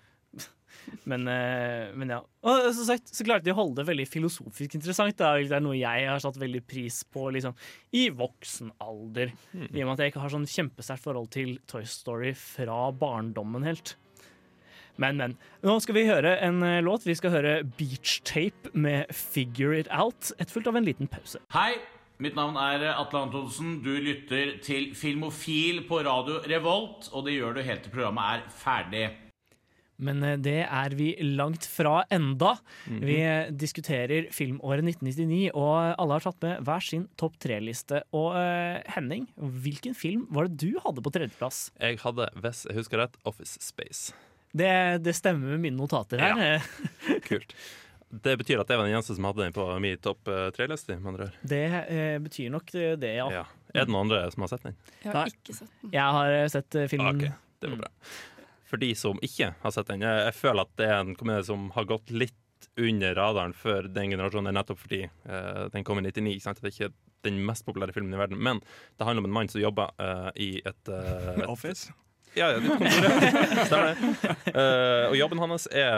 Men, 1.09 1.26
eh, 1.28 1.90
men 1.97 2.12
ja. 2.12 2.18
Og 2.49 2.68
som 2.75 2.87
sagt, 2.88 3.11
så 3.12 3.26
klarte 3.26 3.47
de 3.47 3.52
å 3.52 3.59
holde 3.59 3.80
det 3.80 3.88
veldig 3.90 4.07
filosofisk 4.09 4.78
interessant. 4.78 5.16
Da. 5.18 5.35
Det 5.40 5.57
er 5.57 5.64
noe 5.64 5.76
jeg 5.78 6.09
har 6.09 6.23
satt 6.23 6.38
veldig 6.40 6.62
pris 6.68 7.02
på 7.12 7.28
liksom, 7.35 7.57
i 7.97 8.09
voksen 8.14 8.73
alder. 8.85 9.33
Mm. 9.52 9.66
I 9.68 9.83
og 9.83 9.88
med 9.88 9.95
at 9.95 10.04
jeg 10.04 10.14
ikke 10.14 10.25
har 10.25 10.35
sånn 10.35 10.49
kjempesterkt 10.49 11.04
forhold 11.04 11.33
til 11.35 11.57
Toy 11.71 11.85
Story 11.88 12.35
fra 12.38 12.88
barndommen 12.97 13.66
helt. 13.68 13.97
Men, 14.99 15.21
men. 15.21 15.37
Nå 15.62 15.76
skal 15.83 15.95
vi 15.95 16.09
høre 16.09 16.35
en 16.42 16.59
eh, 16.66 16.80
låt. 16.83 17.07
Vi 17.07 17.14
skal 17.18 17.37
høre 17.37 17.61
Beach 17.78 18.18
Tape 18.26 18.73
med 18.75 19.12
Figure 19.14 19.78
It 19.78 19.92
Out, 19.95 20.33
etterfulgt 20.38 20.73
av 20.73 20.80
en 20.80 20.88
liten 20.88 21.11
pause. 21.11 21.40
Hei, 21.54 21.78
mitt 22.18 22.35
navn 22.38 22.59
er 22.59 22.88
Atle 22.97 23.23
Antonsen. 23.28 23.78
Du 23.85 23.92
lytter 23.95 24.57
til 24.64 24.90
Filmofil 24.99 25.85
på 25.87 26.02
radio 26.02 26.42
Revolt, 26.50 27.12
og 27.12 27.28
det 27.28 27.38
gjør 27.38 27.61
du 27.61 27.64
helt 27.68 27.87
til 27.87 27.95
programmet 27.95 28.40
er 28.40 28.52
ferdig. 28.59 29.07
Men 29.99 30.23
eh, 30.23 30.37
det 30.38 30.61
er 30.64 30.95
vi 30.99 31.11
langt 31.35 31.67
fra 31.67 32.02
enda. 32.14 32.55
Mhm. 32.87 33.00
Vi 33.09 33.17
eh, 33.25 33.50
diskuterer 33.50 34.28
filmåret 34.35 34.87
1999, 34.87 35.50
og 35.59 35.75
alle 35.99 36.19
har 36.19 36.26
tatt 36.28 36.45
med 36.45 36.62
hver 36.69 36.85
sin 36.87 37.09
topp 37.19 37.38
tre-liste. 37.43 38.05
Og 38.17 38.37
eh, 38.38 38.78
Henning, 38.95 39.26
hvilken 39.37 39.97
film 39.99 40.26
var 40.35 40.49
det 40.49 40.61
du 40.62 40.78
hadde 40.85 41.02
på 41.05 41.12
tredjeplass? 41.14 41.69
Jeg 41.83 41.99
hadde, 42.05 42.31
hvis 42.45 42.64
jeg 42.69 42.78
husker 42.78 43.02
rett, 43.05 43.19
Office 43.28 43.59
Space. 43.64 44.14
Det, 44.57 44.71
det 45.05 45.12
stemmer 45.19 45.57
med 45.57 45.67
mine 45.67 45.76
notater 45.76 46.23
her. 46.23 46.40
Ja. 46.40 47.19
Kult. 47.28 47.52
Det 48.09 48.38
betyr 48.40 48.62
at 48.62 48.71
jeg 48.73 48.78
var 48.81 48.87
den 48.88 48.95
eneste 48.97 49.12
som 49.19 49.26
hadde 49.28 49.43
den 49.43 49.52
på 49.52 49.67
min 49.85 49.99
topp 50.00 50.31
tre-liste. 50.57 50.95
med 50.97 51.11
andre. 51.12 51.26
Det 51.45 51.64
eh, 51.83 52.14
betyr 52.25 52.55
nok 52.55 52.73
det, 52.73 53.11
ja. 53.19 53.26
Ja. 53.35 53.45
Er 53.75 53.85
det 53.85 53.93
noen 53.93 54.07
andre 54.07 54.23
som 54.33 54.47
har 54.47 54.55
sett 54.55 54.64
den? 54.64 54.78
Jeg 55.02 55.11
Nei. 55.12 55.19
har 55.19 55.35
ikke 55.35 55.59
sett 55.59 55.69
den. 55.83 55.93
Jeg 55.93 56.17
har 56.17 56.38
sett 56.55 56.83
filmen. 56.95 57.21
Ok, 57.26 57.49
det 57.61 57.75
var 57.75 57.83
bra. 57.83 57.93
For 58.69 58.81
de 58.81 58.93
som 58.99 59.21
ikke 59.25 59.55
har 59.63 59.73
sett 59.75 59.89
den, 59.89 60.05
jeg, 60.05 60.25
jeg 60.29 60.37
føler 60.37 60.67
at 60.67 60.77
det 60.81 60.89
er 60.91 61.01
en 61.01 61.17
komedie 61.17 61.47
som 61.49 61.71
har 61.77 61.89
gått 61.89 62.13
litt 62.13 62.37
under 62.78 63.15
radaren 63.15 63.54
for 63.54 63.87
den 63.95 64.13
generasjonen, 64.13 64.54
nettopp 64.54 64.81
fordi 64.83 65.04
eh, 65.07 65.63
den 65.73 65.87
kom 65.87 66.00
i 66.00 66.04
99. 66.07 66.35
Ikke 66.35 66.47
sant? 66.47 66.61
Det 66.63 66.71
er 66.71 66.75
ikke 66.75 66.93
den 67.26 67.41
mest 67.47 67.67
populære 67.67 67.95
filmen 67.95 68.15
i 68.15 68.21
verden, 68.21 68.41
men 68.43 68.61
det 68.99 69.07
handler 69.07 69.25
om 69.25 69.31
en 69.31 69.39
mann 69.41 69.50
som 69.50 69.63
jobber 69.63 69.95
eh, 70.02 70.28
i 70.45 70.50
et, 70.63 70.93
eh, 70.93 71.33
et 71.43 71.49
Office. 71.50 71.93
Ja, 72.37 72.50
ja, 72.52 72.59
ditt 72.61 72.71
kontor. 72.76 73.87
det. 73.89 74.33
Eh, 74.52 75.04
og 75.09 75.17
jobben 75.17 75.41
hans 75.41 75.65
er 75.73 75.95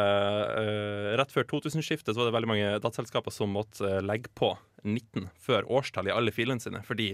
uh, 0.54 1.09
Rett 1.18 1.35
før 1.35 1.44
2000-skiftet 1.50 2.14
så 2.14 2.20
var 2.20 2.30
det 2.30 2.37
veldig 2.37 2.48
mange 2.48 2.68
dataselskaper 2.80 3.35
som 3.35 3.50
måtte 3.52 3.83
uh, 3.83 3.98
legge 4.04 4.30
på 4.38 4.52
19 4.87 5.26
før 5.42 5.66
årstallet 5.68 6.12
i 6.12 6.14
alle 6.14 6.33
filene 6.33 6.62
sine. 6.62 6.80
Fordi 6.87 7.11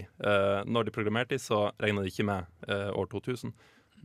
når 0.71 0.87
de 0.87 0.93
programmerte 0.95 1.35
så 1.41 1.65
regna 1.83 2.05
de 2.05 2.13
ikke 2.13 2.23
med 2.23 2.45
år 2.95 3.09
2000. 3.11 3.51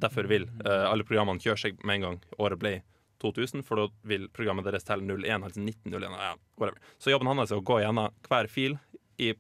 Derfor 0.01 0.29
vil 0.31 0.49
uh, 0.65 0.89
alle 0.89 1.05
programmene 1.07 1.43
kjøre 1.43 1.61
seg 1.67 1.85
med 1.85 2.01
en 2.01 2.07
gang 2.07 2.19
året 2.39 2.61
ble 2.63 2.75
2000, 3.23 3.63
for 3.67 3.79
da 3.79 3.87
vil 4.09 4.27
programmet 4.35 4.67
deres 4.67 4.87
telle 4.87 5.07
01, 5.07 5.47
altså 5.47 5.63
1901. 5.63 6.19
Ja. 6.19 6.73
Så 6.99 7.13
jobben 7.13 7.31
hans 7.31 7.53
er 7.53 7.61
å 7.61 7.67
gå 7.67 7.79
gjennom 7.83 8.11
hver 8.27 8.51
fil 8.51 8.79
i 9.23 9.33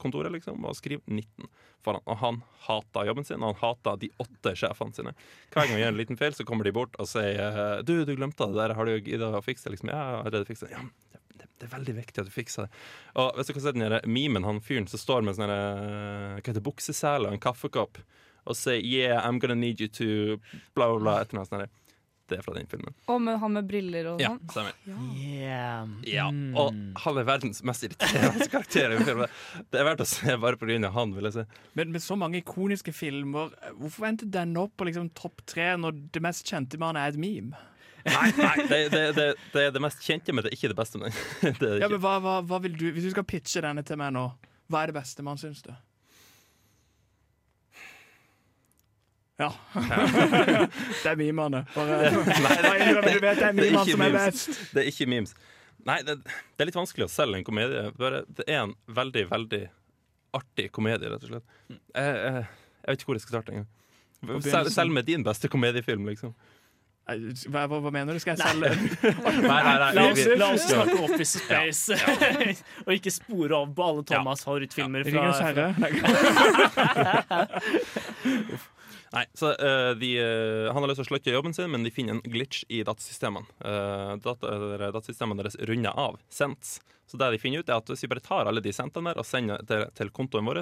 kontoret 0.00 0.32
liksom, 0.32 0.64
og 0.64 0.76
skrive 0.76 1.02
19 1.06 1.48
foran. 1.84 2.02
Og 2.04 2.18
han 2.22 2.40
hata 2.66 3.04
jobben 3.06 3.26
sin, 3.28 3.42
og 3.42 3.54
han 3.54 3.60
hata 3.62 3.96
de 4.00 4.10
åtte 4.22 4.54
sjefene 4.58 4.96
sine. 4.96 5.14
Hver 5.52 5.66
gang 5.66 5.76
han 5.76 5.82
gjør 5.84 5.94
en 5.94 6.00
liten 6.00 6.20
feil, 6.20 6.36
så 6.36 6.46
kommer 6.48 6.66
de 6.66 6.74
bort 6.76 6.96
og 7.02 7.08
sier 7.10 7.40
eh, 7.46 7.82
Du, 7.86 7.98
du 8.08 8.14
glemte 8.16 8.48
det 8.48 8.58
der, 8.58 8.76
har 8.78 8.88
du 8.88 8.96
giddet 8.96 9.26
å 9.28 9.44
fikse 9.44 9.68
det? 9.68 9.76
Liksom, 9.76 9.92
ja, 9.92 9.98
jeg 9.98 10.16
har 10.16 10.22
allerede 10.24 10.50
fikset 10.50 10.70
det. 10.70 10.76
Ja, 10.78 11.22
det, 11.36 11.50
det 11.60 11.68
er 11.68 11.74
veldig 11.76 11.96
viktig 12.00 12.22
at 12.22 12.30
du 12.30 12.34
fikser 12.34 12.66
det. 12.66 12.84
Og 13.22 13.32
hvis 13.36 13.50
du 13.50 13.56
kan 13.56 13.66
se 13.66 13.74
den 13.76 13.86
der 13.86 13.98
memen, 14.08 14.48
han 14.48 14.62
fyren 14.64 14.88
som 14.90 15.02
står 15.02 15.26
med 15.26 15.38
sånne, 15.38 15.58
eh, 15.58 16.38
hva 16.40 16.46
heter 16.48 16.64
buksesele 16.64 17.28
og 17.28 17.36
en 17.36 17.44
kaffekopp 17.46 18.00
og 18.46 18.56
sier 18.56 18.80
'Yeah, 18.82 19.24
I'm 19.26 19.38
gonna 19.40 19.54
need 19.58 19.80
you 19.80 19.88
to 19.88 20.36
bla, 20.74 20.86
bla, 20.92 20.98
bla', 21.00 21.20
etter 21.22 21.34
noe 21.38 21.44
sånt. 21.46 21.70
Det 22.28 22.38
er 22.38 22.42
fra 22.42 22.54
den 22.56 22.66
filmen. 22.66 22.90
Og 23.06 23.20
med 23.22 23.38
han 23.38 23.52
med 23.54 23.68
briller 23.68 24.06
og 24.10 24.20
Ja, 24.20 24.32
sånn. 24.34 24.48
stemmer. 24.50 24.72
Yeah. 25.14 25.86
Ja, 26.02 26.24
Mm. 26.30 26.56
og 26.56 26.74
han 27.04 27.18
er 27.18 27.24
verdens 27.24 27.62
mest 27.62 27.84
irriterende 27.84 28.48
karakter 28.50 28.90
i 28.96 28.98
filmen. 29.04 29.28
Det 29.70 29.78
er 29.78 29.84
verdt 29.84 30.00
å 30.02 30.06
se 30.06 30.36
bare 30.36 30.56
av 30.86 30.92
han, 30.92 31.14
vil 31.14 31.22
jeg 31.24 31.32
si. 31.34 31.44
Men 31.74 31.92
med 31.92 32.00
så 32.02 32.16
mange 32.18 32.42
ikoniske 32.42 32.92
filmer, 32.92 33.50
hvorfor 33.78 34.06
endte 34.08 34.28
den 34.28 34.56
opp 34.56 34.72
på 34.76 34.86
liksom 34.86 35.10
topp 35.14 35.42
tre 35.46 35.76
når 35.76 36.10
det 36.10 36.20
mest 36.22 36.44
kjente 36.44 36.76
med 36.78 36.88
han 36.88 36.96
er 36.96 37.08
et 37.12 37.16
meme? 37.16 37.54
Nei, 38.06 38.30
nei 38.38 38.56
det, 38.68 38.90
det, 38.90 39.14
det, 39.16 39.34
det 39.52 39.62
er 39.62 39.70
det 39.74 39.80
mest 39.82 39.98
kjente, 40.02 40.32
men 40.34 40.42
det 40.44 40.52
er 40.52 40.56
ikke 40.56 40.74
det 40.74 40.76
beste. 40.78 40.98
Er 41.46 41.80
Ja, 41.80 41.88
men 41.88 42.00
hva, 42.00 42.18
hva, 42.22 42.40
hva 42.46 42.60
vil 42.62 42.76
du, 42.78 42.92
Hvis 42.92 43.04
du 43.04 43.10
skal 43.10 43.24
pitche 43.26 43.62
denne 43.62 43.82
til 43.86 43.96
meg 43.98 44.12
nå, 44.14 44.28
hva 44.70 44.82
er 44.82 44.86
det 44.92 44.94
beste 44.98 45.22
man 45.26 45.38
syns 45.38 45.62
du? 45.62 45.70
Ja. 49.36 49.50
det 51.02 51.10
er 51.10 51.16
memene. 51.20 51.64
Bare, 51.74 52.10
du 52.10 52.20
vet 52.24 52.40
det 52.40 53.30
er 53.30 53.36
Det 53.36 53.44
er 53.44 53.52
memene 53.52 53.82
ikke 53.82 53.92
som 53.92 54.00
er 54.06 54.14
memes. 54.14 54.24
best. 54.46 54.62
Det 54.72 54.82
er 54.82 54.88
ikke 54.92 55.08
memes. 55.12 55.34
Nei, 55.86 55.98
det, 56.02 56.16
det 56.24 56.64
er 56.64 56.70
litt 56.70 56.78
vanskelig 56.78 57.04
å 57.06 57.12
selge 57.12 57.36
en 57.40 57.46
komedie. 57.46 57.82
Bare, 58.00 58.24
det 58.38 58.46
er 58.48 58.64
en 58.64 58.72
veldig, 58.96 59.26
veldig 59.30 59.62
artig 60.36 60.70
komedie, 60.74 61.08
rett 61.12 61.22
og 61.28 61.30
slett. 61.34 61.46
Jeg, 61.68 61.78
jeg, 61.94 62.44
jeg 62.46 62.88
vet 62.90 63.00
ikke 63.00 63.10
hvor 63.12 63.18
jeg 63.20 63.24
skal 63.26 63.36
starte 63.36 63.54
engang. 63.54 63.68
Selv, 64.42 64.72
selv 64.72 64.90
med 64.96 65.04
din 65.06 65.22
beste 65.24 65.48
komediefilm, 65.52 66.08
liksom. 66.08 66.32
Hva, 67.06 67.68
hva, 67.70 67.78
hva 67.84 67.90
mener 67.94 68.16
du? 68.16 68.18
Skal 68.18 68.34
jeg 68.34 68.42
selge 68.42 68.66
Nei, 69.46 69.60
nei, 69.62 69.76
nei. 69.78 69.90
La 69.94 70.06
oss, 70.10 70.22
la 70.40 70.48
oss 70.56 70.64
snakke 70.66 70.96
Office 71.04 71.38
Space, 71.38 71.94
og 72.86 72.90
ikke 72.96 73.12
spore 73.14 73.54
av 73.60 73.70
på 73.76 73.82
alle 73.86 74.02
Thomas' 74.10 74.42
favorittfilmer. 74.42 75.06
Ringenes 75.06 75.38
Fra, 75.38 75.46
herre? 75.46 75.68
Nei. 79.16 79.24
Så 79.38 79.48
uh, 79.56 79.92
de, 79.96 80.10
uh, 80.20 80.66
Han 80.74 80.82
har 80.84 80.90
lyst 80.90 81.00
til 81.00 81.06
å 81.06 81.10
slutte 81.10 81.32
jobben 81.32 81.54
sin, 81.56 81.70
men 81.72 81.86
de 81.86 81.92
finner 81.94 82.18
en 82.18 82.24
glitch 82.24 82.64
i 82.68 82.82
datasystemene. 82.84 83.48
Uh, 83.64 84.16
data, 84.20 84.52
datasystemene 84.90 85.40
deres 85.40 85.56
runder 85.70 85.96
av 85.96 86.18
cents. 86.28 86.76
Så 87.06 87.16
det 87.20 87.30
de 87.32 87.40
finner 87.40 87.62
ut 87.62 87.70
er 87.70 87.78
at 87.80 87.88
hvis 87.92 88.02
vi 88.04 88.10
bare 88.12 88.24
tar 88.24 88.50
alle 88.50 88.60
de 88.60 88.74
sentene 88.74 89.12
der 89.14 89.22
og 89.22 89.28
sender 89.28 89.62
til, 89.68 89.86
til 89.96 90.10
kontoen 90.14 90.48
vår, 90.48 90.60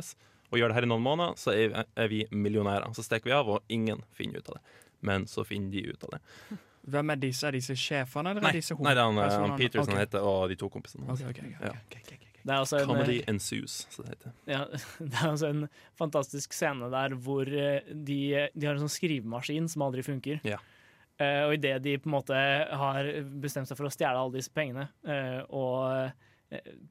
og 0.52 0.60
gjør 0.60 0.70
det 0.70 0.76
her 0.76 0.86
i 0.86 0.90
noen 0.92 1.02
måneder, 1.02 1.38
så 1.40 1.54
er, 1.56 1.72
vi- 1.72 1.84
er 2.04 2.10
vi 2.12 2.20
millionærer. 2.30 2.92
Så 2.94 3.02
stikker 3.06 3.30
vi 3.32 3.34
av, 3.34 3.48
og 3.48 3.72
ingen 3.72 4.04
finner 4.14 4.38
ut 4.44 4.52
av 4.52 4.60
det. 4.60 4.78
Men 5.08 5.26
så 5.26 5.42
finner 5.48 5.72
de 5.72 5.88
ut 5.90 6.04
av 6.06 6.14
det. 6.14 6.20
Hvem 6.94 7.10
er 7.14 7.16
disse? 7.16 7.48
Er 7.48 7.56
disse 7.56 7.74
sjefene, 7.80 8.34
eller 8.34 8.44
Nei, 8.44 8.52
er 8.52 8.60
disse 8.60 8.76
nei 8.76 8.92
det 8.92 9.00
er 9.00 9.08
han, 9.08 9.18
han 9.24 9.56
Peterson 9.58 9.94
okay. 9.96 10.04
Heter, 10.04 10.28
og 10.28 10.52
de 10.52 10.58
to 10.60 10.68
kompisene. 10.72 11.08
Ok, 11.08 11.24
okay, 11.32 11.48
ok, 11.56 11.64
ok, 11.64 12.12
Ja. 12.12 12.20
Det, 12.44 12.52
er 12.52 12.60
også 12.60 12.82
en, 12.82 12.90
Comedy 12.90 13.16
ensues, 13.30 13.78
som 13.92 14.04
det 14.04 14.14
heter. 14.14 14.34
ja, 14.50 14.60
det 15.00 15.16
er 15.16 15.30
altså 15.30 15.50
en 15.50 15.64
fantastisk 15.98 16.56
scene 16.56 16.90
der 16.92 17.16
hvor 17.24 17.48
eh, 17.48 17.80
de, 17.88 18.20
de 18.52 18.68
har 18.68 18.76
en 18.76 18.84
sånn 18.84 18.92
skrivemaskin 18.92 19.70
som 19.72 19.86
aldri 19.86 20.04
funker. 20.06 20.44
Ja. 20.46 20.60
Uh, 21.14 21.46
og 21.46 21.52
idet 21.54 21.78
de 21.84 21.92
på 22.02 22.08
en 22.10 22.16
måte 22.16 22.34
har 22.34 23.08
bestemt 23.38 23.70
seg 23.70 23.78
for 23.78 23.86
å 23.86 23.92
stjele 23.94 24.18
alle 24.18 24.34
disse 24.34 24.50
pengene 24.50 24.88
uh, 25.06 25.44
og 25.54 26.14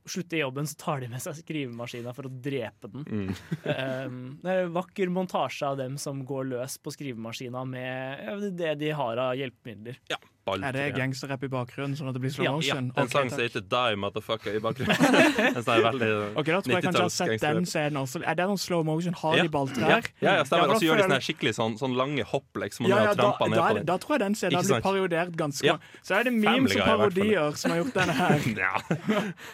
slutter 0.06 0.38
jobben, 0.38 0.68
så 0.68 0.76
tar 0.80 1.04
de 1.04 1.10
med 1.12 1.22
seg 1.24 1.38
skrivemaskina 1.38 2.13
for 2.16 2.28
å 2.28 2.32
drepe 2.44 2.89
den. 2.92 3.06
Mm. 3.08 3.30
Um, 3.63 4.18
det 4.44 4.52
er 4.52 4.66
en 4.66 4.76
vakker 4.76 5.12
montasje 5.13 5.70
av 5.70 5.80
dem 5.80 5.98
som 6.02 6.24
går 6.28 6.50
løs 6.52 6.78
på 6.84 6.94
skrivemaskina 6.96 7.63
med 7.70 8.24
ja, 8.26 8.36
det 8.63 8.74
de 8.82 8.92
har 8.98 9.22
av 9.28 9.38
hjelpemidler. 9.39 10.00
Balltre. 10.45 10.69
Er 10.69 10.75
det 10.75 10.86
gangsterrapp 10.97 11.43
i 11.45 11.49
bakgrunnen, 11.51 11.95
sånn 11.97 12.10
at 12.12 12.17
det 12.17 12.23
blir 12.23 12.34
slow 12.34 12.45
Ja, 12.45 12.51
Ja, 12.51 12.58
motion? 12.58 12.89
en 12.89 12.91
okay, 12.91 13.12
sang 13.13 13.29
som 13.32 13.41
heter 13.43 13.63
Die 13.73 13.99
Motherfucker 14.03 14.58
i 14.58 14.62
bakgrunnen. 14.63 14.97
en 15.58 15.63
sånn 15.63 15.84
veldig 15.88 16.10
Ok, 16.39 16.51
Da 16.51 16.62
tror 16.62 16.73
jeg 16.75 16.86
kanskje 16.88 16.93
jeg 16.93 17.08
har 17.08 17.13
sett 17.17 17.45
den 17.45 17.69
scenen 17.69 17.99
også. 18.03 18.23
Er 18.23 18.38
det 18.39 18.47
noen 18.51 18.62
slow 18.62 18.84
motion? 18.88 19.15
Har 19.23 19.39
de 19.39 19.51
balltrær? 19.53 19.89
Ja, 19.89 19.99
ja, 20.23 20.36
ja, 20.39 20.47
stemmer. 20.47 20.67
Ja, 20.67 20.75
Og 20.75 20.82
så 20.82 20.88
gjør 20.88 21.01
de 21.01 21.08
sånne 21.08 21.21
skikkelig 21.27 21.56
sånn, 21.60 21.77
sånn 21.82 21.97
lange 21.99 22.27
hopp, 22.27 22.49
liksom. 22.60 22.88
Og 22.88 22.93
Ja, 22.93 23.01
ja, 23.03 23.12
ja, 23.12 23.15
da, 23.15 23.29
ned 23.47 23.58
da, 23.58 23.67
på 23.67 23.77
det, 23.79 23.86
da 23.89 23.97
tror 24.03 24.15
jeg 24.17 24.23
den 24.25 24.38
scenen 24.39 24.60
har 24.60 24.67
blitt 24.69 24.88
parodiert 24.88 25.38
ganske 25.39 25.67
Ja. 25.67 25.77
Så 26.03 26.17
er 26.19 26.27
det 26.27 26.34
memes 26.36 26.75
og 26.75 26.86
parodier 26.88 27.60
som 27.60 27.73
har 27.73 27.84
gjort 27.84 27.99
denne 28.01 28.17
her. 28.19 28.49
Ja. 28.63 28.77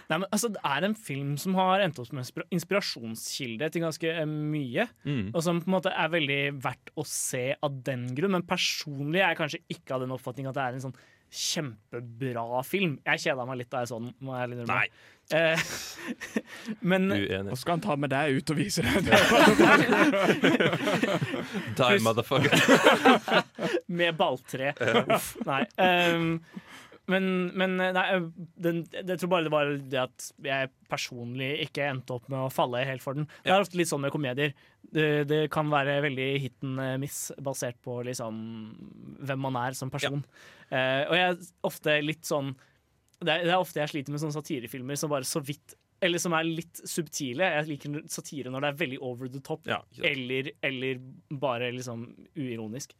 Nei, 0.09 0.17
men 0.19 0.25
altså, 0.29 0.49
Det 0.53 0.59
er 0.65 0.85
en 0.85 0.95
film 0.95 1.35
som 1.39 1.55
har 1.57 1.81
endt 1.83 1.97
opp 2.01 2.09
som 2.09 2.19
en 2.19 2.27
inspirasjonskilde 2.53 3.69
til 3.73 3.83
ganske 3.83 4.11
eh, 4.11 4.25
mye. 4.27 4.87
Mm. 5.07 5.29
Og 5.33 5.41
som 5.45 5.61
på 5.61 5.69
en 5.69 5.75
måte 5.77 5.93
er 5.93 6.11
veldig 6.13 6.41
verdt 6.63 6.91
å 6.99 7.05
se 7.07 7.53
av 7.55 7.79
den 7.85 8.07
grunn. 8.17 8.35
Men 8.37 8.45
personlig 8.47 9.21
er 9.21 9.33
jeg 9.33 9.39
kanskje 9.41 9.61
ikke 9.75 9.95
av 9.97 10.05
den 10.05 10.13
oppfatning 10.15 10.49
at 10.49 10.57
det 10.57 10.65
er 10.65 10.77
en 10.77 10.78
sånn 10.83 10.97
kjempebra 11.29 12.63
film. 12.65 12.95
Jeg 13.05 13.19
kjeda 13.27 13.45
meg 13.45 13.57
litt 13.61 13.69
da 13.71 13.79
jeg 13.83 13.89
så 13.91 13.97
den. 14.01 14.13
Må 14.25 14.31
jeg. 14.39 14.47
Nei, 14.69 14.87
Eh, 15.29 15.61
men 16.89 17.03
uenig. 17.13 17.51
Og 17.53 17.57
skal 17.61 17.75
han 17.75 17.83
ta 17.83 17.93
med 18.01 18.09
deg 18.09 18.39
ut 18.39 18.49
og 18.49 18.57
vise 18.57 18.81
deg 18.81 19.05
Die 21.77 21.99
Motherfucker. 22.01 22.57
med 23.93 24.17
balltre. 24.17 24.73
Uff, 25.05 25.35
nei. 25.45 25.61
Um, 25.77 26.41
men, 27.09 27.25
men 27.57 27.75
nei, 27.79 28.05
den, 28.61 28.83
jeg 28.93 29.17
tror 29.17 29.31
bare 29.33 29.47
det 29.47 29.53
var 29.53 29.71
det 29.91 30.01
at 30.01 30.27
jeg 30.45 30.71
personlig 30.91 31.49
ikke 31.65 31.87
endte 31.89 32.15
opp 32.15 32.29
med 32.31 32.45
å 32.45 32.53
falle 32.53 32.83
helt 32.87 33.03
for 33.03 33.17
den. 33.17 33.27
Det 33.43 33.53
er 33.53 33.63
ofte 33.63 33.79
litt 33.79 33.89
sånn 33.91 34.03
med 34.05 34.13
komedier. 34.13 34.53
Det, 34.79 35.07
det 35.29 35.41
kan 35.53 35.69
være 35.71 35.99
veldig 36.05 36.29
hit 36.43 36.65
and 36.65 37.01
miss 37.01 37.27
basert 37.41 37.79
på 37.85 37.99
liksom 38.07 38.39
hvem 39.25 39.45
man 39.47 39.59
er 39.61 39.77
som 39.77 39.91
person. 39.93 40.23
Eh, 40.69 41.03
og 41.07 41.15
jeg 41.17 41.27
er 41.31 41.53
ofte 41.69 41.99
litt 42.05 42.27
sånn 42.29 42.53
det 43.19 43.33
er, 43.33 43.41
det 43.43 43.51
er 43.51 43.59
ofte 43.59 43.81
jeg 43.81 43.91
sliter 43.91 44.13
med 44.13 44.21
sånne 44.21 44.37
satirefilmer 44.37 44.99
som 44.99 45.11
bare 45.11 45.27
så 45.27 45.41
vidt 45.43 45.75
Eller 46.01 46.21
som 46.21 46.33
er 46.37 46.47
litt 46.47 46.79
subtile. 46.87 47.47
Jeg 47.57 47.67
liker 47.67 47.95
satire 48.11 48.51
når 48.53 48.63
det 48.63 48.69
er 48.69 48.77
veldig 48.79 48.99
over 49.03 49.31
the 49.31 49.41
top. 49.43 49.65
Ja, 49.67 49.81
eller, 50.07 50.51
eller 50.65 51.01
bare 51.41 51.71
liksom 51.75 52.05
uironisk. 52.37 52.95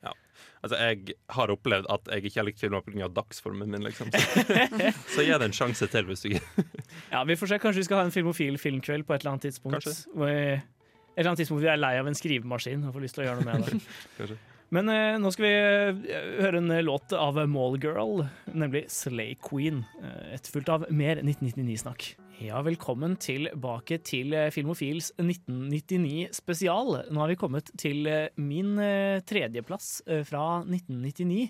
Altså, 0.64 0.76
jeg 0.80 1.16
har 1.36 1.52
opplevd 1.54 1.88
at 1.92 2.12
jeg 2.12 2.28
ikke 2.28 2.42
har 2.42 2.48
likt 2.50 2.62
filmer 2.62 2.84
pga. 2.84 3.08
dagsformen 3.16 3.72
min, 3.72 3.86
liksom. 3.88 4.12
Så, 4.20 5.16
så 5.16 5.26
gi 5.26 5.32
det 5.32 5.48
en 5.50 5.56
sjanse 5.56 5.88
til 5.92 6.08
hvis 6.08 6.26
du 6.26 6.30
Ja, 7.14 7.24
vi 7.28 7.38
får 7.40 7.54
se. 7.54 7.62
Kanskje 7.64 7.84
vi 7.84 7.88
skal 7.88 8.02
ha 8.02 8.08
en 8.08 8.14
filmofil 8.16 8.60
filmkveld 8.62 9.08
på 9.08 9.16
et 9.16 9.24
eller 9.24 9.36
annet 9.36 9.48
tidspunkt. 9.48 9.80
Kanskje. 9.80 10.12
Hvor 10.14 10.30
et 10.30 10.62
eller 11.16 11.32
annet 11.32 11.44
tidspunkt 11.44 11.64
vi 11.64 11.72
er 11.72 11.80
lei 11.80 11.96
av 12.00 12.08
en 12.08 12.16
skrivemaskin 12.16 12.86
og 12.88 12.96
får 12.96 13.06
lyst 13.08 13.18
til 13.18 13.26
å 13.26 13.30
gjøre 13.30 13.44
noe 13.44 13.50
med 13.50 13.68
det. 13.68 13.82
Kanskje. 14.20 14.40
Men 14.76 14.90
eh, 14.94 15.18
nå 15.18 15.32
skal 15.34 15.48
vi 15.48 15.54
eh, 16.14 16.26
høre 16.44 16.60
en 16.62 16.72
eh, 16.76 16.84
låt 16.86 17.14
av 17.18 17.40
Mallgirl, 17.50 18.22
nemlig 18.54 18.84
Slay 18.94 19.34
Queen. 19.42 19.82
Eh, 19.98 20.36
etterfulgt 20.36 20.70
av 20.70 20.86
mer 20.94 21.24
1999-snakk. 21.24 22.12
Ja, 22.40 22.62
velkommen 22.64 23.18
tilbake 23.20 23.98
til 24.08 24.32
eh, 24.32 24.48
Filmofils 24.56 25.10
1999-spesial. 25.20 26.94
Nå 27.12 27.20
har 27.20 27.34
vi 27.34 27.36
kommet 27.36 27.68
til 27.76 28.08
eh, 28.08 28.30
min 28.40 28.78
eh, 28.80 29.20
tredjeplass 29.28 29.90
fra 30.30 30.62
1999. 30.64 31.50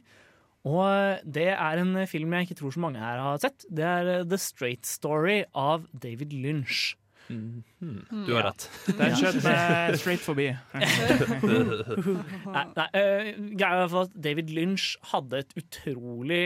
Og 0.65 1.21
det 1.29 1.51
er 1.53 1.83
en 1.83 1.93
film 2.09 2.33
jeg 2.33 2.49
ikke 2.49 2.57
tror 2.63 2.73
så 2.73 2.81
mange 2.81 3.03
her 3.03 3.21
har 3.21 3.37
sett. 3.37 3.67
Det 3.69 3.85
er 3.85 4.25
The 4.25 4.41
Straight 4.41 4.89
Story 4.89 5.43
av 5.53 5.85
David 5.93 6.33
Lynch. 6.33 6.95
Du 7.29 8.33
har 8.33 8.49
rett. 8.49 8.65
Den 8.89 9.13
skjøt 9.13 9.43
meg 9.45 9.93
straight 10.01 10.25
forbi. 10.25 10.49
Nei, 10.73 12.67
nei 12.73 12.89
uh, 12.97 13.29
greia 13.53 13.85
er 13.85 13.97
at 14.01 14.17
David 14.17 14.49
Lynch 14.57 14.95
hadde 15.13 15.45
et 15.45 15.53
utrolig 15.61 16.43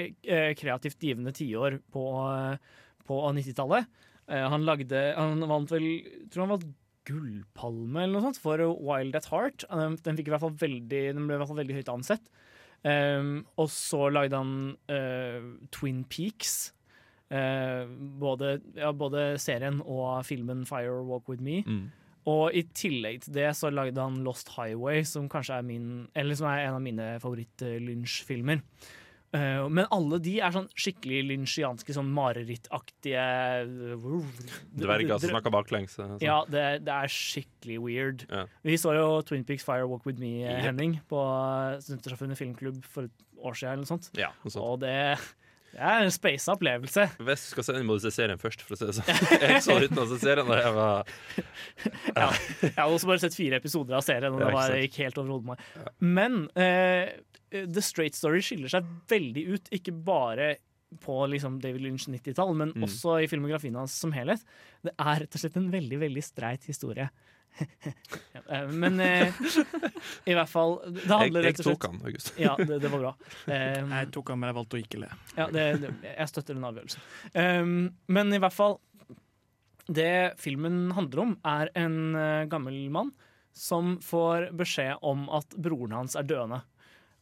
kreativt 0.60 1.00
givende 1.00 1.32
tiår 1.32 1.80
på, 1.96 2.10
på 3.08 3.28
90-tallet. 3.40 3.88
Eh, 4.32 4.46
han 4.54 4.64
lagde 4.68 5.02
Han 5.18 5.44
vant 5.50 5.72
vel 5.74 5.88
tror 6.32 6.46
han 6.46 6.56
vant 6.56 6.70
Gullpalme 7.04 8.06
eller 8.06 8.16
noe 8.16 8.24
sånt 8.30 8.40
for 8.40 8.62
Wild 8.80 9.18
at 9.20 9.28
Heart. 9.32 9.66
Den, 9.68 9.98
den, 10.06 10.20
fikk 10.20 10.30
i 10.30 10.34
hvert 10.34 10.46
fall 10.46 10.56
veldig, 10.56 11.02
den 11.18 11.26
ble 11.28 11.36
i 11.36 11.42
hvert 11.42 11.52
fall 11.52 11.60
veldig 11.60 11.82
høyt 11.82 11.92
ansett. 11.92 12.30
Um, 12.84 13.42
og 13.60 13.68
så 13.72 14.10
lagde 14.12 14.40
han 14.40 14.54
uh, 14.92 15.50
Twin 15.76 16.06
Peaks. 16.08 16.72
Uh, 17.28 17.92
både, 18.22 18.58
ja, 18.78 18.94
både 18.96 19.34
serien 19.42 19.82
og 19.84 20.24
filmen 20.28 20.64
Fire 20.70 21.02
Walk 21.04 21.28
With 21.32 21.44
Me. 21.44 21.60
Mm. 21.68 21.86
Og 22.32 22.56
i 22.56 22.64
tillegg 22.72 23.26
til 23.26 23.36
det 23.36 23.50
så 23.60 23.72
lagde 23.74 24.00
han 24.00 24.22
Lost 24.24 24.54
Highway, 24.56 25.04
som 25.08 25.28
kanskje 25.32 25.60
er 25.60 25.68
min 25.68 25.88
Eller 26.16 26.40
som 26.40 26.48
er 26.48 26.64
en 26.64 26.78
av 26.78 26.84
mine 26.84 27.08
favoritt-Lynch-filmer. 27.20 28.64
Eh, 28.64 28.92
men 29.34 29.88
alle 29.90 30.20
de 30.22 30.36
er 30.46 30.54
sånn 30.54 30.68
skikkelig 30.78 31.24
lynchianske, 31.32 31.96
sånn 31.96 32.12
marerittaktige 32.14 33.24
Dverger 34.78 35.18
som 35.22 35.34
snakker 35.34 35.54
baklengs. 35.54 35.96
Sånn. 35.98 36.18
Ja, 36.24 36.42
det, 36.50 36.66
det 36.88 36.94
er 36.94 37.12
skikkelig 37.12 37.80
weird. 37.84 38.26
Ja. 38.30 38.46
Vi 38.66 38.78
så 38.82 38.94
jo 38.98 39.08
Twin 39.28 39.46
Peaks 39.48 39.66
Fire 39.68 39.88
Walk 39.90 40.06
With 40.10 40.22
Me, 40.22 40.36
eh, 40.44 40.52
Yep. 40.54 40.66
Henning, 40.68 40.98
på 41.10 41.22
Studentersamfunnet 41.84 42.40
filmklubb 42.40 42.84
for 42.86 43.10
et 43.10 43.24
år 43.44 43.58
siden. 43.58 43.80
Eller 43.80 43.90
sånt. 43.90 44.12
Ja, 44.20 44.30
noe 44.44 44.54
sånt. 44.54 44.64
Og 44.64 44.80
det, 44.84 44.94
det 45.74 45.82
er 45.82 46.06
en 46.06 46.14
speisa 46.14 46.54
opplevelse. 46.54 47.08
Hvis 47.26 47.48
du 47.48 47.52
skal 47.56 47.68
se 47.68 47.76
den, 47.80 47.88
må 47.90 47.98
du 47.98 48.04
se 48.06 48.14
serien 48.14 48.40
først, 48.42 48.62
for 48.64 48.78
å 48.78 48.80
si 48.80 48.90
det 48.92 48.96
sånn. 49.00 49.10
Jeg 49.48 49.64
så 49.66 49.80
uten 49.82 50.04
å 50.04 50.08
se 50.14 50.22
serien 50.22 50.50
da 50.50 50.62
jeg 50.62 50.78
var 50.78 51.14
Ja. 52.22 52.30
Jeg 52.62 52.76
har 52.78 52.88
også 52.94 53.10
bare 53.10 53.24
sett 53.26 53.38
fire 53.38 53.58
episoder 53.62 53.98
av 53.98 54.06
serien, 54.06 54.30
og 54.34 54.44
Ja, 54.46 54.50
det 54.52 54.58
var, 54.60 54.78
gikk 54.86 55.02
helt 55.04 55.18
over 55.22 55.36
hodet 55.36 55.48
på 55.48 55.56
meg. 55.56 56.02
Men 56.22 56.44
eh, 56.54 57.16
The 57.54 57.82
Straight 57.86 58.18
Story 58.18 58.42
skiller 58.46 58.72
seg 58.74 58.88
veldig 59.12 59.44
ut, 59.54 59.70
ikke 59.78 59.94
bare 60.06 60.56
på 61.02 61.16
liksom 61.32 61.56
David 61.62 61.82
Lynch 61.82 62.04
90-tall, 62.10 62.52
men 62.58 62.70
Mm. 62.76 62.84
også 62.86 63.16
i 63.24 63.28
filmografien 63.32 63.74
hans 63.80 63.96
som 63.98 64.12
helhet. 64.14 64.44
Det 64.86 64.92
er 65.00 65.24
rett 65.24 65.36
og 65.38 65.42
slett 65.42 65.56
en 65.58 65.72
veldig, 65.74 65.98
veldig 66.04 66.24
streit 66.26 66.68
historie. 66.70 67.10
Eh, 68.50 68.68
men 68.74 69.00
eh, 69.00 69.30
i 70.26 70.34
hvert 70.34 70.50
fall 70.50 70.74
Det 70.88 71.04
Jeg, 71.06 71.10
handler 71.12 71.46
jeg 71.46 71.54
rett 71.54 71.60
og 71.62 71.66
slett 71.68 71.78
tok 71.80 71.86
han, 71.86 72.00
August. 72.10 72.32
Ja, 72.42 72.56
det, 72.58 72.80
det 72.82 72.90
var 72.92 73.00
bra. 73.04 73.12
Um, 73.46 73.92
Jeg 74.00 74.10
tok 74.16 74.32
han, 74.34 74.40
men 74.42 74.50
jeg 74.50 74.58
valgte 74.58 74.76
å 74.78 74.82
ikke 74.82 75.02
le. 75.04 75.10
ja, 75.38 75.46
det, 75.54 75.66
det, 75.84 75.92
jeg 76.10 76.32
støtter 76.32 76.58
den 76.58 76.66
avgjørelsen. 76.68 77.06
Um, 77.38 77.76
men 78.18 78.34
i 78.36 78.40
hvert 78.42 78.56
fall 78.58 78.76
Det 79.88 80.34
filmen 80.42 80.92
handler 80.98 81.24
om, 81.28 81.36
er 81.46 81.72
en 81.78 81.98
uh, 82.18 82.44
gammel 82.52 82.78
mann 82.94 83.14
som 83.54 83.96
får 84.02 84.50
beskjed 84.58 84.98
om 85.06 85.28
at 85.38 85.54
broren 85.62 85.94
hans 85.94 86.18
er 86.18 86.26
døende. 86.26 86.64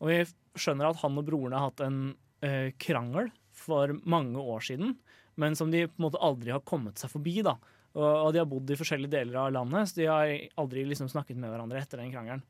Og 0.01 0.09
vi 0.09 0.19
skjønner 0.59 0.89
at 0.89 1.01
han 1.03 1.19
og 1.19 1.27
broren 1.27 1.55
har 1.55 1.69
hatt 1.69 1.83
en 1.85 2.01
eh, 2.45 2.73
krangel 2.81 3.29
for 3.55 3.93
mange 4.09 4.41
år 4.41 4.63
siden, 4.65 4.95
men 5.39 5.55
som 5.57 5.71
de 5.71 5.85
på 5.87 5.99
en 5.99 6.07
måte 6.07 6.21
aldri 6.23 6.53
har 6.53 6.65
kommet 6.67 6.99
seg 7.01 7.13
forbi. 7.13 7.37
da. 7.45 7.55
Og, 7.93 8.07
og 8.07 8.29
de 8.33 8.41
har 8.41 8.49
bodd 8.49 8.71
i 8.71 8.79
forskjellige 8.79 9.13
deler 9.13 9.37
av 9.43 9.53
landet, 9.53 9.91
så 9.91 9.99
de 9.99 10.09
har 10.09 10.33
aldri 10.63 10.85
liksom 10.87 11.09
snakket 11.11 11.39
med 11.39 11.51
hverandre 11.51 11.81
etter 11.81 12.01
den 12.01 12.11
krangelen. 12.13 12.43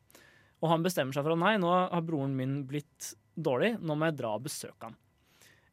Og 0.62 0.70
han 0.70 0.86
bestemmer 0.86 1.16
seg 1.16 1.26
for 1.26 1.34
at 1.34 1.42
nei, 1.42 1.56
nå 1.62 1.70
har 1.74 2.06
broren 2.06 2.36
min 2.38 2.60
blitt 2.70 3.14
dårlig, 3.34 3.76
nå 3.82 3.98
må 3.98 4.10
jeg 4.10 4.20
dra 4.20 4.36
og 4.38 4.46
besøke 4.46 4.90
han. 4.90 4.98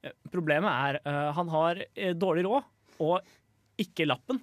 Eh, 0.02 0.14
Problemet 0.32 0.70
er 0.72 1.00
uh, 1.04 1.30
han 1.36 1.50
har 1.52 1.82
eh, 1.84 2.14
dårlig 2.16 2.46
råd 2.48 3.02
og 3.04 3.82
ikke 3.82 4.08
lappen. 4.08 4.40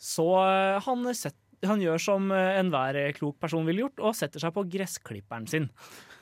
Så 0.00 0.26
uh, 0.38 0.78
han, 0.86 1.08
set, 1.16 1.36
han 1.66 1.82
gjør 1.82 2.00
som 2.02 2.30
enhver 2.32 3.00
klok 3.18 3.40
person 3.42 3.66
ville 3.66 3.86
gjort, 3.86 4.00
og 4.00 4.18
setter 4.18 4.42
seg 4.42 4.54
på 4.54 4.66
gressklipperen 4.70 5.50
sin 5.50 5.68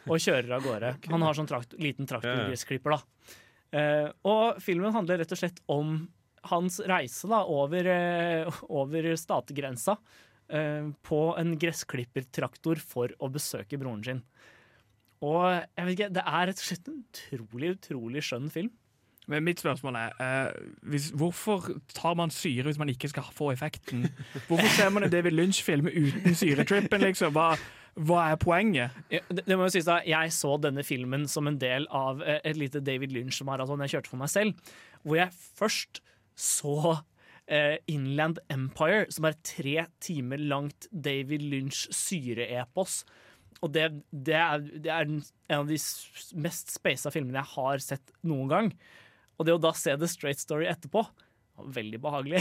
og 0.09 0.19
kjører 0.23 0.57
av 0.57 0.65
gårde. 0.67 0.91
Han 1.12 1.25
har 1.27 1.38
sånn 1.38 1.51
trakt, 1.51 1.77
liten 1.83 2.09
traktorgressklipper, 2.11 2.97
da. 2.97 3.37
Eh, 3.73 4.09
og 4.29 4.59
filmen 4.61 4.93
handler 4.95 5.23
rett 5.23 5.33
og 5.33 5.41
slett 5.41 5.62
om 5.73 5.95
hans 6.51 6.81
reise 6.91 7.31
da, 7.31 7.45
over, 7.47 7.87
eh, 7.88 8.61
over 8.69 9.09
stategrensa 9.17 9.97
eh, 10.51 10.91
på 11.07 11.23
en 11.38 11.55
gressklippertraktor 11.61 12.83
for 12.83 13.15
å 13.23 13.31
besøke 13.33 13.79
broren 13.81 14.05
sin. 14.07 14.23
Og 15.23 15.45
jeg 15.55 15.87
vet 15.87 15.95
ikke, 15.97 16.15
det 16.19 16.25
er 16.27 16.49
rett 16.51 16.62
og 16.62 16.67
slett 16.67 16.88
en 16.91 17.03
utrolig, 17.07 17.75
utrolig 17.77 18.25
skjønn 18.27 18.51
film. 18.53 18.73
Men 19.31 19.45
mitt 19.47 19.61
spørsmål 19.62 19.97
er 20.01 20.17
eh, 20.19 20.57
hvis, 20.91 21.12
hvorfor 21.15 21.69
tar 21.95 22.17
man 22.19 22.33
syre 22.35 22.67
hvis 22.67 22.81
man 22.81 22.91
ikke 22.91 23.12
skal 23.12 23.29
få 23.35 23.53
effekten? 23.53 24.09
Hvorfor 24.49 24.67
ser 24.75 24.91
man 24.91 25.07
en 25.07 25.12
David 25.12 25.37
Lynch-film 25.37 25.87
uten 25.87 26.35
syretrippen, 26.35 27.05
liksom? 27.07 27.31
Hva, 27.37 27.53
hva 28.00 28.22
er 28.31 28.38
poenget? 28.40 28.94
Ja, 29.12 29.20
Det, 29.28 29.44
det 29.44 29.57
må 29.59 29.66
jo 29.66 29.74
sies 29.74 29.88
da, 29.88 29.98
Jeg 30.07 30.33
så 30.33 30.55
denne 30.61 30.85
filmen 30.87 31.26
som 31.28 31.48
en 31.50 31.59
del 31.61 31.85
av 31.92 32.22
eh, 32.24 32.40
et 32.48 32.57
lite 32.57 32.81
David 32.85 33.12
Lynch-maraton 33.12 33.85
jeg 33.85 33.96
kjørte 33.96 34.12
for 34.12 34.22
meg 34.22 34.33
selv. 34.33 34.72
Hvor 35.05 35.18
jeg 35.18 35.35
først 35.61 36.00
så 36.38 36.76
eh, 37.46 37.76
Inland 37.92 38.40
Empire, 38.52 39.05
som 39.12 39.28
er 39.28 39.37
tre 39.44 39.87
timer 40.00 40.40
langt 40.40 40.88
David 40.92 41.44
Lynch 41.44 41.85
syreepos. 41.92 43.02
Og 43.62 43.74
det, 43.74 43.90
det, 44.11 44.38
er, 44.40 44.64
det 44.64 44.90
er 44.90 45.05
en 45.07 45.20
av 45.61 45.68
de 45.68 45.76
mest 46.40 46.72
spasa 46.72 47.12
filmene 47.14 47.42
jeg 47.42 47.55
har 47.59 47.85
sett 47.85 48.14
noen 48.26 48.48
gang. 48.50 48.72
Og 49.37 49.46
det 49.46 49.55
å 49.55 49.61
da 49.61 49.74
se 49.76 49.94
The 49.98 50.09
Straight 50.11 50.40
Story 50.40 50.66
etterpå 50.70 51.05
var 51.05 51.68
veldig 51.76 52.00
behagelig. 52.02 52.40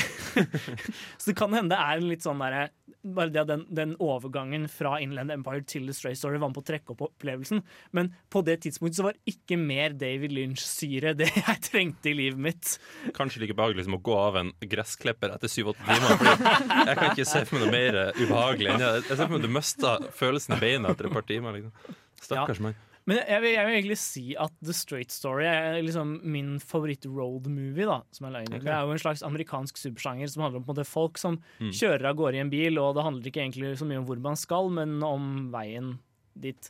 Så 1.20 1.32
det 1.32 1.38
kan 1.38 1.54
hende 1.54 1.76
det 1.76 1.82
er 1.84 2.00
en 2.00 2.10
litt 2.10 2.26
sånn 2.26 2.42
derre 2.42 2.70
bare 3.04 3.32
det 3.34 3.42
at 3.42 3.50
den, 3.50 3.64
den 3.74 3.94
overgangen 4.04 4.68
fra 4.72 4.98
Inland 5.02 5.34
Empire 5.34 5.64
til 5.68 5.88
The 5.88 5.96
Stray 5.96 6.18
Story 6.18 6.40
var 6.42 6.52
med 6.52 6.58
på 6.58 6.64
å 6.64 6.68
trekke 6.68 6.94
opp 6.94 7.04
opplevelsen. 7.08 7.64
Men 7.98 8.12
på 8.34 8.44
det 8.46 8.60
tidspunktet 8.66 9.00
så 9.00 9.08
var 9.08 9.18
ikke 9.30 9.58
mer 9.60 9.96
David 9.98 10.36
Lynch-syre 10.36 11.16
det 11.18 11.32
jeg 11.40 11.64
trengte 11.68 12.12
i 12.12 12.16
livet 12.18 12.42
mitt. 12.50 12.76
Kanskje 13.18 13.44
like 13.46 13.58
behagelig 13.58 13.88
som 13.88 13.98
å 13.98 14.04
gå 14.04 14.18
av 14.20 14.40
en 14.44 14.54
gressklipper 14.62 15.34
etter 15.36 15.52
syv-åtte 15.52 15.88
timer. 15.88 16.22
Fordi 16.22 16.86
jeg 16.92 17.00
kan 17.02 17.10
ikke 17.10 17.30
se 17.34 17.44
for 17.48 17.58
meg 17.58 17.66
noe 17.66 17.76
mer 17.76 18.00
ubehagelig 18.22 18.78
jeg, 18.78 19.04
ser 19.10 19.26
for 19.26 19.36
meg 19.36 19.44
du 19.46 19.52
mista 19.52 19.98
følelsen 20.18 20.58
i 20.58 20.62
beina 20.62 20.94
etter 20.94 21.10
et 21.10 21.18
par 21.18 21.28
timer. 21.28 21.58
Liksom. 21.58 22.00
Stakkars 22.22 22.64
mann. 22.64 22.80
Men 23.10 23.18
jeg 23.26 23.42
vil, 23.42 23.52
jeg 23.56 23.66
vil 23.66 23.76
egentlig 23.80 23.98
si 23.98 24.24
at 24.38 24.52
The 24.62 24.74
Straight 24.78 25.12
Story 25.12 25.46
er 25.50 25.80
liksom 25.82 26.20
min 26.24 26.60
favoritt-road-movie. 26.60 27.86
da 27.90 28.02
som 28.14 28.28
er 28.28 28.36
løgnet. 28.38 28.60
Okay. 28.60 28.66
Det 28.68 28.74
er 28.76 28.86
jo 28.86 28.92
en 28.96 29.02
slags 29.02 29.24
amerikansk 29.26 29.78
supersjanger 29.82 30.30
som 30.30 30.44
handler 30.46 30.62
om 30.62 30.68
måte, 30.70 30.86
folk 30.86 31.18
som 31.18 31.40
Mm. 31.60 31.72
kjører 31.72 32.06
av 32.12 32.16
gårde 32.16 32.36
i 32.36 32.40
en 32.46 32.50
bil, 32.54 32.78
og 32.80 32.96
det 32.96 33.04
handler 33.04 33.24
ikke 33.32 33.42
egentlig 33.42 33.78
så 33.78 33.86
mye 33.88 33.98
om 34.00 34.06
hvor 34.06 34.20
man 34.22 34.36
skal, 34.36 34.70
men 34.70 35.02
om 35.04 35.52
veien 35.52 36.00
dit. 36.40 36.70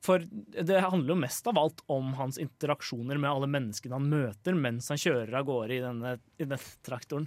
For 0.00 0.18
det 0.20 0.80
handler 0.82 1.08
jo 1.14 1.20
mest 1.20 1.46
av 1.48 1.58
alt 1.58 1.80
om 1.88 2.12
hans 2.14 2.36
interaksjoner 2.38 3.18
med 3.18 3.30
alle 3.30 3.46
menneskene 3.48 3.92
han 3.96 4.08
møter 4.10 4.54
mens 4.54 4.88
han 4.88 4.98
kjører 4.98 5.34
av 5.34 5.46
gårde 5.48 5.70
i 5.76 5.80
denne, 5.80 6.18
i 6.38 6.44
denne 6.44 6.58
traktoren. 6.84 7.26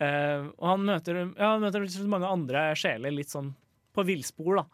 Uh, 0.00 0.48
og 0.58 0.66
han 0.68 0.84
møter, 0.84 1.20
ja, 1.36 1.52
han 1.52 1.60
møter 1.62 1.86
mange 2.08 2.26
andre 2.28 2.74
sjeler 2.74 3.12
litt 3.12 3.28
sånn 3.32 3.54
på 3.94 4.04
villspor, 4.04 4.56
da. 4.56 4.64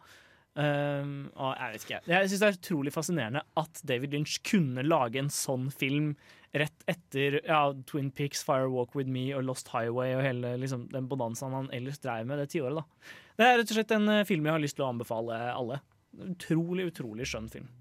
Um, 0.53 1.31
og 1.33 1.55
jeg 1.57 1.73
vet 1.73 1.85
ikke. 1.87 1.99
Jeg 2.11 2.29
syns 2.29 2.41
det 2.43 2.47
er 2.47 2.57
utrolig 2.59 2.91
fascinerende 2.93 3.41
at 3.57 3.79
David 3.89 4.13
Lynch 4.13 4.37
kunne 4.45 4.83
lage 4.85 5.17
en 5.21 5.31
sånn 5.33 5.71
film 5.73 6.11
rett 6.53 6.85
etter 6.85 7.39
ja, 7.47 7.63
Twin 7.89 8.11
Peaks, 8.13 8.43
Fire 8.45 8.69
Walk 8.69 8.93
With 8.93 9.09
Me 9.09 9.31
og 9.33 9.47
Lost 9.47 9.71
Highway 9.73 10.13
og 10.13 10.21
hele 10.21 10.53
liksom, 10.61 10.85
den 10.93 11.07
bonanzaen 11.09 11.55
han 11.57 11.71
ellers 11.73 11.97
dreiv 12.03 12.29
med 12.29 12.37
det 12.37 12.51
tiåret. 12.53 12.83
da. 12.83 13.15
Det 13.39 13.47
er 13.47 13.57
rett 13.57 13.73
og 13.73 13.79
slett 13.79 13.95
en 13.95 14.11
eh, 14.13 14.25
film 14.29 14.45
jeg 14.45 14.53
har 14.53 14.61
lyst 14.61 14.77
til 14.77 14.85
å 14.85 14.91
anbefale 14.93 15.39
alle. 15.49 15.79
Utrolig, 16.21 16.85
utrolig 16.91 17.25
skjønn 17.25 17.49
film. 17.49 17.71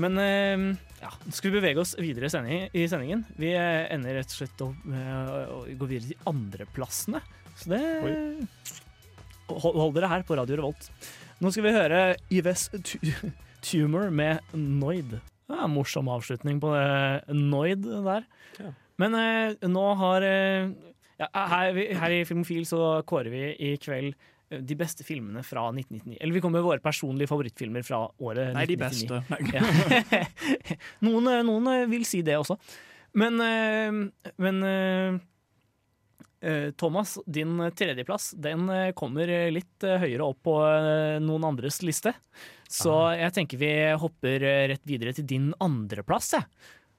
Men 0.00 0.20
eh, 0.20 0.66
ja, 1.00 1.14
skal 1.32 1.48
vi 1.48 1.56
bevege 1.56 1.80
oss 1.80 1.94
videre 1.96 2.28
i, 2.28 2.34
sending, 2.36 2.68
i 2.76 2.84
sendingen. 2.92 3.24
Vi 3.40 3.54
eh, 3.56 3.86
ender 3.94 4.20
rett 4.20 4.36
og 4.36 4.42
slett 4.42 4.66
opp 4.68 4.84
med 4.84 5.32
å 5.56 5.64
gå 5.64 5.88
videre 5.88 6.12
til 6.12 6.28
andreplassene. 6.28 7.24
Så 7.56 7.72
det 7.72 7.82
hold 9.50 9.96
dere 9.96 10.12
her 10.12 10.22
på 10.28 10.36
Radio 10.38 10.60
Revolt. 10.60 10.92
Nå 11.40 11.48
skal 11.52 11.64
vi 11.64 11.72
høre 11.72 12.00
Yves 12.28 12.66
Tumor 13.64 14.10
med 14.20 14.40
Noid. 14.52 15.16
En 15.50 15.72
morsom 15.72 16.10
avslutning 16.12 16.60
på 16.62 16.72
det 16.74 17.36
Noid 17.36 17.86
der. 18.04 18.26
Ja. 18.60 18.72
Men 19.00 19.16
eh, 19.16 19.68
nå 19.70 19.84
har 19.96 20.26
eh, 20.26 20.68
ja, 21.20 21.30
her, 21.32 21.78
her 22.02 22.16
i 22.18 22.26
Filmofil 22.28 22.66
så 22.68 23.00
kårer 23.08 23.32
vi 23.32 23.42
i 23.56 23.72
kveld 23.80 24.12
eh, 24.12 24.60
de 24.60 24.76
beste 24.78 25.06
filmene 25.06 25.40
fra 25.46 25.64
1999. 25.72 26.18
Eller 26.20 26.36
vi 26.36 26.42
kommer 26.44 26.60
med 26.60 26.68
våre 26.68 26.84
personlige 26.84 27.32
favorittfilmer 27.32 27.88
fra 27.88 28.02
året 28.20 28.52
Nei, 28.56 28.66
de 28.68 28.76
1999. 28.76 28.84
beste. 28.84 29.24
Nei. 29.32 29.40
Ja. 29.56 30.76
noen, 31.08 31.32
eh, 31.32 31.42
noen 31.48 31.72
eh, 31.72 31.88
vil 31.90 32.04
si 32.08 32.20
det 32.26 32.36
også. 32.36 32.58
Men, 33.16 33.40
eh, 33.42 34.32
men 34.44 34.60
Thomas, 36.80 37.18
din 37.26 37.58
tredjeplass 37.76 38.30
den 38.40 38.68
eh, 38.72 38.92
kommer 38.96 39.28
litt 39.52 39.84
eh, 39.84 39.98
høyere 40.00 40.24
opp 40.30 40.38
på 40.46 40.54
eh, 40.64 41.18
noen 41.20 41.44
andres 41.50 41.82
liste. 41.84 42.14
Så 42.70 42.94
jeg 43.18 43.34
tenker 43.36 43.58
vi 43.60 43.72
hopper 44.00 44.42
eh, 44.46 44.68
rett 44.72 44.84
videre 44.88 45.12
til 45.16 45.26
din 45.28 45.50
andreplass. 45.60 46.32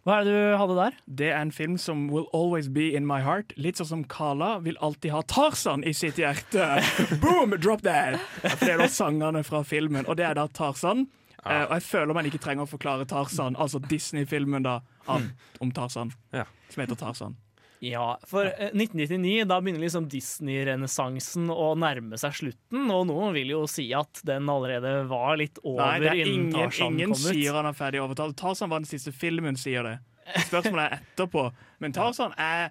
Hva 0.01 0.15
er 0.19 0.25
det 0.25 0.33
du 0.33 0.57
hadde 0.57 0.75
der? 0.79 0.95
Det 1.05 1.27
er 1.29 1.39
en 1.43 1.51
film 1.53 1.75
som 1.77 2.07
will 2.09 2.25
always 2.33 2.67
be 2.73 2.87
in 2.97 3.05
my 3.05 3.19
heart. 3.21 3.53
Litt 3.57 3.77
sånn 3.77 3.89
som 3.89 4.03
Kala 4.09 4.55
vil 4.65 4.77
alltid 4.81 5.13
ha 5.13 5.21
Tarzan 5.29 5.83
i 5.85 5.93
sitt 5.93 6.17
hjerte. 6.21 6.67
Boom! 7.21 7.53
Drop 7.61 7.83
that! 7.85 8.17
For 8.41 8.65
det 8.65 8.73
er 8.75 8.81
da 8.81 8.87
sangene 8.89 9.43
fra 9.45 9.61
filmen, 9.65 10.05
og 10.09 10.17
det 10.17 10.25
er 10.29 10.37
da 10.41 10.47
Tarzan. 10.49 11.07
Ja. 11.41 11.63
og 11.65 11.71
jeg 11.79 11.85
føler 11.87 12.13
man 12.13 12.27
ikke 12.29 12.37
trenger 12.41 12.67
å 12.67 12.69
forklare 12.69 13.05
Tarzan, 13.09 13.55
altså 13.57 13.79
Disney-filmen 13.81 14.61
da 14.65 14.75
om 15.09 15.71
Tarzan, 15.73 16.11
Ja. 16.33 16.43
som 16.69 16.83
heter 16.83 16.99
Tarzan. 16.99 17.37
Ja, 17.81 18.19
for 18.29 18.45
eh, 18.45 18.69
1999, 18.77 19.47
da 19.49 19.57
begynner 19.57 19.81
liksom 19.81 20.05
Disney-renessansen 20.11 21.47
å 21.49 21.71
nærme 21.81 22.19
seg 22.21 22.35
slutten, 22.37 22.83
og 22.93 23.07
noen 23.09 23.33
vil 23.33 23.55
jo 23.55 23.63
si 23.69 23.87
at 23.97 24.21
den 24.27 24.49
allerede 24.53 24.91
var 25.09 25.39
litt 25.41 25.57
over 25.63 25.81
Nei, 25.87 25.95
det 26.03 26.11
er 26.11 26.19
innen 26.21 26.51
ingen, 26.51 26.53
Tarzan 26.59 26.93
ingen 26.93 27.15
kom 27.15 27.23
ut. 27.25 27.31
sier 27.33 27.57
han 27.57 27.69
er 27.71 27.77
ferdig 27.77 28.03
overtalt. 28.03 28.37
Tarzan 28.37 28.69
var 28.69 28.83
den 28.83 28.91
siste 28.91 29.13
filmen, 29.15 29.57
sier 29.57 29.87
det. 29.87 29.95
Spørsmålet 30.45 30.85
er 30.85 31.01
etterpå. 31.01 31.47
Men 31.81 31.95
Tarzan 31.97 32.37
er 32.37 32.69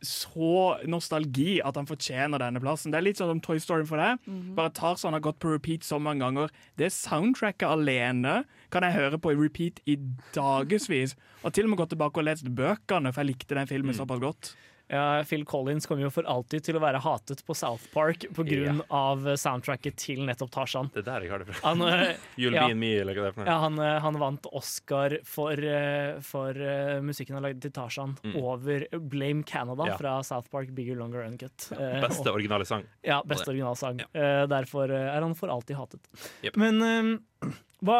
så 0.00 0.78
nostalgi 0.86 1.58
at 1.66 1.76
han 1.76 1.88
fortjener 1.90 2.40
denne 2.40 2.60
plassen. 2.62 2.92
Det 2.94 3.00
er 3.00 3.04
litt 3.08 3.18
sånn 3.20 3.32
som 3.34 3.40
Toy 3.44 3.58
Story 3.60 3.84
for 3.88 4.00
deg. 4.00 4.24
Bare 4.56 4.72
Tarzan 4.72 5.12
har 5.16 5.20
gått 5.24 5.40
på 5.42 5.50
repeat 5.52 5.84
så 5.84 5.98
mange 6.00 6.22
ganger. 6.24 6.52
Det 6.78 6.88
soundtracket 6.94 7.66
alene 7.68 8.44
kan 8.72 8.84
jeg 8.86 8.96
høre 8.98 9.18
på 9.18 9.32
i 9.32 9.38
repeat 9.38 9.80
i 9.86 9.96
dagevis. 10.34 11.16
Og 11.42 11.54
til 11.54 11.68
og 11.68 11.72
med 11.72 11.80
gått 11.80 11.94
tilbake 11.94 12.20
og 12.20 12.28
lest 12.28 12.48
bøkene, 12.48 13.12
for 13.12 13.24
jeg 13.24 13.32
likte 13.32 13.58
den 13.58 13.70
filmen 13.70 13.96
såpass 13.96 14.22
godt. 14.22 14.52
Ja, 14.88 15.22
Phil 15.28 15.44
Collins 15.44 15.84
kommer 15.86 16.06
jo 16.06 16.10
for 16.10 16.24
alltid 16.24 16.64
til 16.64 16.76
å 16.78 16.80
være 16.80 17.00
hatet 17.04 17.42
på 17.44 17.54
South 17.56 17.84
Park 17.92 18.24
pga. 18.34 18.72
av 18.88 19.26
soundtracket 19.36 19.96
til 20.00 20.22
nettopp 20.24 20.50
Tarzan. 20.54 20.88
Det 20.94 21.02
er 21.02 21.08
der 21.10 21.26
jeg 21.26 21.30
har 21.34 21.42
det 21.44 21.48
fra. 21.50 21.58
Han, 21.68 21.82
eh, 21.84 22.16
ja. 22.40 22.50
be 22.66 22.70
in 22.72 22.80
me, 22.80 22.92
eller 23.02 23.14
hva 23.18 23.26
det 23.28 23.42
er. 23.44 23.50
Ja, 23.50 23.58
han, 23.66 23.76
eh, 23.84 23.98
han 24.00 24.18
vant 24.22 24.48
Oscar 24.56 25.18
for, 25.28 25.52
eh, 25.52 26.16
for 26.24 26.56
uh, 26.56 26.98
musikken 27.04 27.36
han 27.36 27.44
lagde 27.44 27.60
til 27.66 27.74
Tarzan 27.76 28.16
Mm. 28.24 28.34
over 28.40 28.86
Blame 29.12 29.44
Canada 29.44 29.84
Ja. 29.90 29.96
fra 30.00 30.16
South 30.24 30.48
Park 30.50 30.72
Bigger 30.74 30.96
Longer 30.96 31.22
Uncut. 31.28 31.68
Ja, 31.76 32.00
Beste 32.08 32.24
og- 32.30 32.34
originale 32.40 32.64
sang. 32.66 32.84
Ja, 33.04 33.20
beste 33.22 33.52
originalsang. 33.52 34.00
Uh, 34.14 34.46
derfor 34.48 34.88
eh, 34.90 35.16
er 35.16 35.20
han 35.20 35.34
for 35.36 35.48
alltid 35.52 35.76
hatet. 35.76 36.00
Yep. 36.42 36.56
Men 36.56 36.82
eh, 36.82 37.52
hva, 37.84 37.98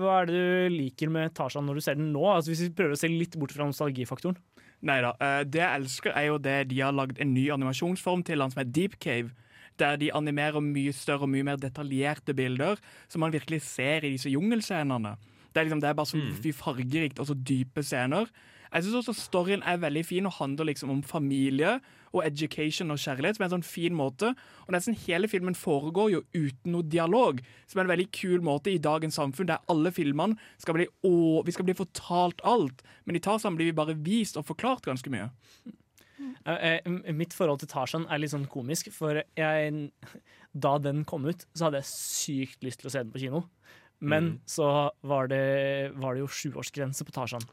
hva 0.00 0.14
er 0.22 0.26
det 0.30 0.34
du 0.38 0.74
liker 0.78 1.10
med 1.12 1.34
Tarzan 1.36 1.66
når 1.68 1.74
du 1.74 1.80
ser 1.84 1.98
den 1.98 2.12
nå? 2.14 2.22
Altså 2.30 2.52
Hvis 2.54 2.62
vi 2.68 2.70
prøver 2.78 2.94
å 2.96 3.00
se 3.02 3.10
litt 3.10 3.34
bort 3.36 3.52
fra 3.52 3.66
nostalgifaktoren. 3.68 4.38
Nei 4.84 5.00
da. 5.00 5.14
eh, 5.20 5.42
det 5.48 5.62
jeg 5.62 5.80
elsker, 5.80 6.12
er 6.12 6.28
jo 6.28 6.38
det 6.38 6.58
de 6.70 6.80
har 6.84 6.92
lagd 6.92 7.20
en 7.20 7.32
ny 7.34 7.48
animasjonsform 7.54 8.24
til 8.26 8.44
han 8.44 8.52
som 8.52 8.62
er 8.64 8.70
Deep 8.70 8.98
Cave. 9.00 9.32
Der 9.80 9.96
de 9.98 10.12
animerer 10.14 10.62
mye 10.62 10.92
større 10.94 11.26
og 11.26 11.32
mye 11.32 11.46
mer 11.46 11.56
detaljerte 11.58 12.34
bilder, 12.36 12.78
som 13.08 13.24
man 13.24 13.32
virkelig 13.34 13.62
ser 13.66 14.04
i 14.04 14.12
disse 14.14 14.30
jungelscenene. 14.30 15.16
Det 15.50 15.60
er, 15.60 15.66
liksom, 15.66 15.80
det 15.80 15.88
er 15.88 15.96
bare 15.98 16.10
så 16.10 16.18
mm. 16.18 16.52
fargerikt 16.54 17.18
og 17.22 17.26
så 17.26 17.34
dype 17.34 17.82
scener. 17.82 18.30
Jeg 18.74 18.82
synes 18.82 18.94
også 19.02 19.14
Storyen 19.14 19.62
er 19.62 19.78
veldig 19.82 20.04
fin 20.06 20.26
og 20.26 20.34
handler 20.38 20.64
liksom 20.70 20.90
om 20.90 21.02
familie 21.02 21.78
og 22.14 22.24
education 22.26 22.94
og 22.94 23.00
kjærlighet 23.02 23.40
på 23.40 23.46
en 23.46 23.54
sånn 23.56 23.66
fin 23.66 23.94
måte. 23.96 24.32
Og 24.64 24.74
nesten 24.74 24.96
hele 25.04 25.28
filmen 25.30 25.56
foregår 25.58 26.12
jo 26.14 26.22
uten 26.34 26.74
noe 26.74 26.86
dialog, 26.86 27.40
som 27.66 27.80
er 27.80 27.88
en 27.88 27.94
veldig 27.94 28.10
kul 28.14 28.44
måte 28.46 28.72
i 28.72 28.80
dagens 28.82 29.18
samfunn, 29.20 29.50
der 29.50 29.64
alle 29.72 29.92
filmene 29.94 30.38
skal 30.62 30.78
bli 30.78 30.88
å, 31.06 31.42
vi 31.44 31.54
skal 31.54 31.68
bli 31.68 31.78
fortalt 31.78 32.44
alt. 32.46 32.84
Men 33.04 33.18
i 33.18 33.24
Tarzan 33.24 33.58
blir 33.58 33.72
vi 33.72 33.76
bare 33.76 33.98
vist 33.98 34.38
og 34.40 34.46
forklart 34.48 34.86
ganske 34.86 35.12
mye. 35.12 35.30
Eh, 36.46 36.78
eh, 36.78 37.12
mitt 37.16 37.34
forhold 37.34 37.62
til 37.62 37.70
Tarzan 37.72 38.06
er 38.08 38.22
litt 38.22 38.32
sånn 38.34 38.48
komisk, 38.50 38.90
for 38.94 39.20
jeg, 39.36 39.90
da 40.52 40.76
den 40.78 41.02
kom 41.08 41.26
ut, 41.26 41.46
så 41.56 41.68
hadde 41.68 41.82
jeg 41.82 41.90
sykt 41.90 42.66
lyst 42.66 42.82
til 42.82 42.90
å 42.90 42.94
se 42.94 43.02
den 43.02 43.12
på 43.14 43.22
kino. 43.26 43.46
Men 44.04 44.34
så 44.46 44.90
var 45.06 45.30
det, 45.32 45.94
var 45.96 46.14
det 46.14 46.24
jo 46.24 46.32
sjuårsgrense 46.32 47.06
på 47.06 47.14
Tarzan. 47.14 47.44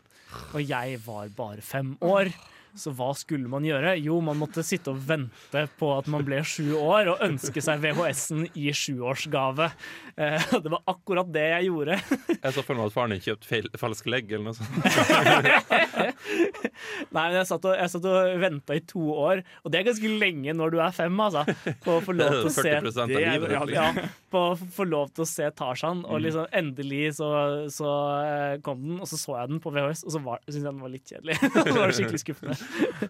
Og 0.52 0.64
jeg 0.64 1.00
var 1.06 1.30
bare 1.36 1.64
fem 1.64 1.94
år. 2.04 2.32
Så 2.78 2.94
hva 2.96 3.10
skulle 3.18 3.50
man 3.52 3.66
gjøre? 3.68 3.96
Jo, 4.00 4.20
man 4.24 4.40
måtte 4.40 4.64
sitte 4.64 4.94
og 4.94 5.02
vente 5.08 5.66
på 5.80 5.90
at 5.98 6.08
man 6.12 6.24
ble 6.28 6.40
sju 6.48 6.72
år, 6.78 7.14
og 7.14 7.24
ønske 7.26 7.64
seg 7.64 7.82
VHS-en 7.84 8.46
i 8.56 8.72
sjuårsgave. 8.76 9.68
Eh, 10.16 10.48
det 10.64 10.72
var 10.72 10.84
akkurat 10.92 11.32
det 11.34 11.48
jeg 11.50 11.70
gjorde. 11.70 12.00
Jeg 12.38 12.56
så 12.56 12.64
for 12.66 12.80
meg 12.80 12.88
at 12.88 12.96
faren 12.96 13.16
din 13.16 13.24
kjøpte 13.26 13.50
falske 13.52 13.82
falsk 13.82 14.12
legg 14.12 14.32
eller 14.32 14.52
noe 14.52 14.58
sånt. 14.58 14.72
Nei, 17.12 17.24
men 17.24 17.38
jeg 17.40 17.48
satt 17.50 17.66
og, 17.68 17.76
jeg 17.78 17.92
satt 17.94 18.06
og 18.10 18.42
venta 18.42 18.76
i 18.78 18.84
to 18.88 19.04
år, 19.14 19.42
og 19.64 19.74
det 19.74 19.80
er 19.80 19.88
ganske 19.88 20.12
lenge 20.22 20.54
når 20.58 20.74
du 20.74 20.78
er 20.84 20.94
fem, 20.96 21.20
altså. 21.24 21.44
På 21.84 21.98
å 21.98 22.04
få 22.06 22.16
lov 22.18 22.36
til 22.42 22.50
å 22.50 22.54
se 22.56 22.66
40 22.68 23.00
av 23.04 23.12
er- 23.12 23.26
livet. 23.26 23.56
ja, 23.56 23.64
ja, 23.76 23.88
liksom. 23.92 24.16
på 24.32 24.44
å 24.52 24.54
få 24.78 24.88
lov 24.88 25.12
til 25.16 25.26
å 25.26 25.30
se 25.30 25.50
Tarzan. 25.58 26.04
Og 26.08 26.24
liksom 26.26 26.48
endelig 26.62 27.16
så, 27.20 27.32
så 27.74 27.92
eh, 28.22 28.56
kom 28.66 28.82
den, 28.86 29.02
og 29.04 29.10
så 29.10 29.20
så 29.20 29.38
jeg 29.42 29.54
den 29.54 29.62
på 29.64 29.74
VHS, 29.76 30.06
og 30.08 30.16
så 30.16 30.22
syntes 30.22 30.62
jeg 30.62 30.68
den 30.70 30.82
var 30.86 30.94
litt 30.96 31.12
kjedelig. 31.12 31.38
så 31.58 31.76
var 31.78 31.92
det 31.92 31.98
skikkelig 32.00 32.24
skuffende. 32.24 32.58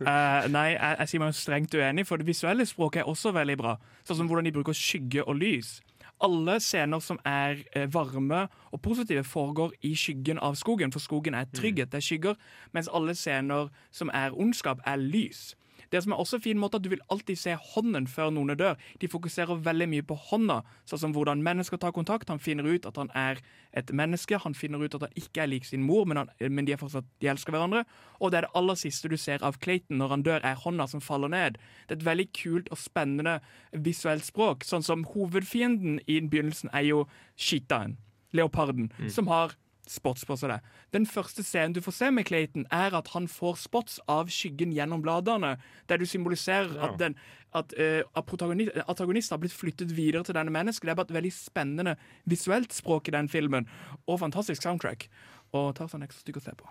Uh, 0.01 0.49
nei, 0.57 0.67
jeg, 0.73 0.97
jeg 1.03 1.13
sier 1.13 1.25
meg 1.25 1.37
strengt 1.37 1.77
uenig, 1.77 2.07
for 2.09 2.21
det 2.21 2.29
visuelle 2.31 2.67
språket 2.69 3.03
er 3.03 3.11
også 3.11 3.33
veldig 3.35 3.57
bra. 3.61 3.77
Sånn 4.07 4.21
som 4.21 4.31
hvordan 4.31 4.47
de 4.49 4.55
bruker 4.55 4.77
skygge 4.77 5.25
og 5.27 5.37
lys. 5.41 5.79
Alle 6.21 6.59
scener 6.61 6.99
som 6.99 7.19
er 7.25 7.63
eh, 7.75 7.87
varme 7.93 8.47
og 8.71 8.81
positive, 8.81 9.23
foregår 9.23 9.73
i 9.81 9.95
skyggen 9.95 10.39
av 10.39 10.55
skogen, 10.55 10.91
for 10.93 11.01
skogen 11.01 11.33
er 11.33 11.49
trygghet, 11.53 11.91
det 11.91 11.97
er 11.97 12.05
skygger, 12.05 12.35
mens 12.73 12.89
alle 12.93 13.15
scener 13.17 13.71
som 13.91 14.11
er 14.13 14.37
ondskap, 14.37 14.83
er 14.85 15.01
lys. 15.01 15.55
Det 15.91 16.01
som 16.03 16.13
er 16.13 16.21
også 16.23 16.39
fin 16.41 16.59
måte 16.59 16.79
at 16.79 16.85
Du 16.85 16.89
vil 16.89 17.03
alltid 17.11 17.37
se 17.39 17.55
hånden 17.73 18.07
før 18.07 18.31
noen 18.31 18.55
dør. 18.57 18.77
De 19.01 19.09
fokuserer 19.11 19.59
veldig 19.63 19.87
mye 19.91 20.05
på 20.07 20.15
hånda, 20.29 20.61
sånn 20.87 21.01
som 21.03 21.15
hvordan 21.15 21.43
mennesker 21.43 21.77
tar 21.81 21.93
kontakt. 21.95 22.29
Han 22.31 22.39
finner 22.39 22.67
ut 22.67 22.87
at 22.87 22.97
han 22.97 23.11
er 23.17 23.41
et 23.77 23.91
menneske. 23.91 24.39
Han 24.43 24.55
finner 24.57 24.81
ut 24.81 24.95
at 24.95 25.07
han 25.07 25.19
ikke 25.19 25.43
er 25.43 25.51
lik 25.51 25.67
sin 25.67 25.83
mor, 25.83 26.05
men, 26.07 26.23
han, 26.23 26.31
men 26.49 26.67
de, 26.67 26.77
fortsatt, 26.79 27.07
de 27.21 27.31
elsker 27.31 27.55
hverandre. 27.55 27.83
Og 28.19 28.31
det 28.31 28.41
er 28.41 28.47
det 28.47 28.55
aller 28.59 28.79
siste 28.79 29.11
du 29.11 29.17
ser 29.19 29.43
av 29.43 29.59
Clayton 29.63 29.99
når 30.01 30.15
han 30.15 30.25
dør, 30.27 30.45
er 30.47 30.59
hånda 30.63 30.87
som 30.91 31.03
faller 31.03 31.31
ned. 31.31 31.59
Det 31.87 31.97
er 31.97 32.01
et 32.01 32.07
veldig 32.07 32.27
kult 32.37 32.71
og 32.71 32.79
spennende 32.79 33.39
visuelt 33.71 34.25
språk. 34.27 34.65
Sånn 34.67 34.85
som 34.85 35.05
hovedfienden 35.13 35.99
i 36.07 36.21
begynnelsen 36.23 36.71
er 36.73 36.87
jo 36.87 37.03
cheetaen, 37.35 37.97
leoparden, 38.37 38.91
som 39.11 39.27
har 39.31 39.57
spots 39.89 40.25
på 40.25 40.37
seg. 40.37 40.53
det. 40.53 40.59
Den 40.93 41.05
første 41.09 41.43
scenen 41.43 41.73
du 41.73 41.81
får 41.81 41.95
se 41.97 42.11
med 42.11 42.27
Clayton, 42.27 42.65
er 42.71 42.95
at 42.97 43.11
han 43.13 43.27
får 43.27 43.59
spots 43.63 43.99
av 44.11 44.29
skyggen 44.29 44.73
gjennom 44.75 45.01
bladene, 45.01 45.55
der 45.89 45.97
du 45.97 46.05
symboliserer 46.05 46.77
at, 46.83 46.97
den, 46.99 47.15
at, 47.53 47.73
uh, 47.79 48.01
at 48.15 48.25
protagonist, 48.25 48.77
antagonisten 48.87 49.35
har 49.35 49.43
blitt 49.43 49.57
flyttet 49.57 49.95
videre 49.97 50.23
til 50.23 50.37
denne 50.37 50.53
mennesket. 50.53 50.85
Det 50.85 50.93
er 50.93 51.01
bare 51.01 51.09
et 51.11 51.19
veldig 51.19 51.33
spennende 51.35 51.95
visuelt 52.29 52.73
språk 52.73 53.09
i 53.09 53.15
den 53.17 53.29
filmen, 53.29 53.69
og 54.07 54.21
fantastisk 54.21 54.63
soundtrack. 54.63 55.09
Og 55.51 55.73
Tarzan 55.75 55.99
er 56.03 56.07
ikke 56.07 56.15
så 56.15 56.21
stygg 56.23 56.37
å 56.39 56.43
se 56.45 56.53
på. 56.55 56.69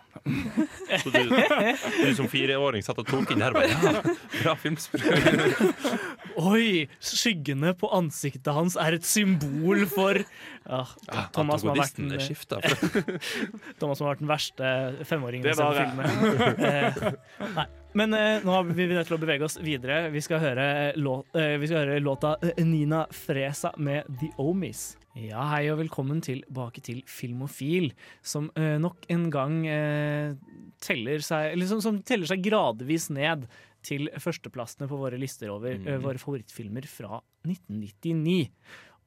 Så 1.02 1.10
du, 1.12 1.18
du 1.28 2.14
som 2.16 2.28
fireåring 2.32 2.84
satt 2.84 3.00
og 3.02 3.08
tok 3.10 3.34
inn 3.34 3.42
her 3.44 3.52
bare 3.52 3.68
ja, 3.68 4.00
bra 4.38 4.54
filmspråk. 4.56 5.60
Oi! 6.40 6.86
Skyggene 7.04 7.74
på 7.76 7.90
ansiktet 7.92 8.48
hans 8.56 8.78
er 8.80 8.96
et 8.96 9.04
symbol 9.04 9.84
for 9.90 10.22
ja, 10.22 10.80
Thomas, 11.36 11.60
som 11.60 11.74
har 11.74 11.82
vært 11.82 12.00
den, 12.00 12.16
Thomas 13.82 14.00
som 14.00 14.08
har 14.08 14.14
vært 14.14 14.24
den 14.24 14.32
verste 14.32 14.72
femåringen 15.10 15.44
i 15.44 15.52
denne 15.52 15.76
filmen. 15.76 16.64
Eh, 16.70 17.52
Nei. 17.58 17.68
Men 17.92 18.14
eh, 18.14 18.40
nå 18.44 18.54
har 18.54 18.64
vi 18.64 18.86
nødt 18.86 19.08
til 19.08 19.16
å 19.16 19.20
bevege 19.20 19.46
oss 19.46 19.58
videre. 19.60 20.04
Vi 20.14 20.22
skal 20.22 20.42
høre, 20.42 20.66
lå, 20.96 21.20
eh, 21.34 21.56
vi 21.60 21.68
skal 21.70 21.84
høre 21.84 22.00
låta 22.04 22.36
eh, 22.40 22.64
Nina 22.64 23.04
Fresa 23.10 23.74
med 23.82 24.06
The 24.20 24.30
Omis. 24.38 24.92
Ja, 25.18 25.42
hei 25.50 25.64
og 25.72 25.80
velkommen 25.80 26.20
tilbake 26.22 26.78
til 26.86 27.00
Filmofil, 27.10 27.88
som 28.22 28.44
eh, 28.54 28.76
nok 28.78 29.08
en 29.10 29.24
gang 29.34 29.56
eh, 29.66 30.36
teller 30.78 31.24
seg, 31.26 31.48
eller 31.56 31.66
som, 31.66 31.80
som 31.82 31.96
teller 32.06 32.30
seg 32.30 32.44
gradvis 32.44 33.08
ned 33.10 33.48
til 33.82 34.06
førsteplassene 34.22 34.86
på 34.86 35.00
våre 35.00 35.18
lister 35.18 35.50
over 35.50 35.74
eh, 35.74 35.98
våre 35.98 36.20
favorittfilmer 36.22 36.86
fra 36.86 37.18
1999. 37.42 38.36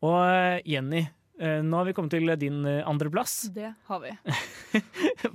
Og 0.03 0.17
eh, 0.25 0.57
Jenny, 0.73 1.05
eh, 1.39 1.61
nå 1.63 1.79
har 1.79 1.87
vi 1.87 1.95
kommet 1.95 2.17
til 2.17 2.35
din 2.41 2.59
eh, 2.67 2.81
andreplass. 2.83 3.37
Det 3.55 3.71
har 3.87 4.03
vi. 4.03 4.11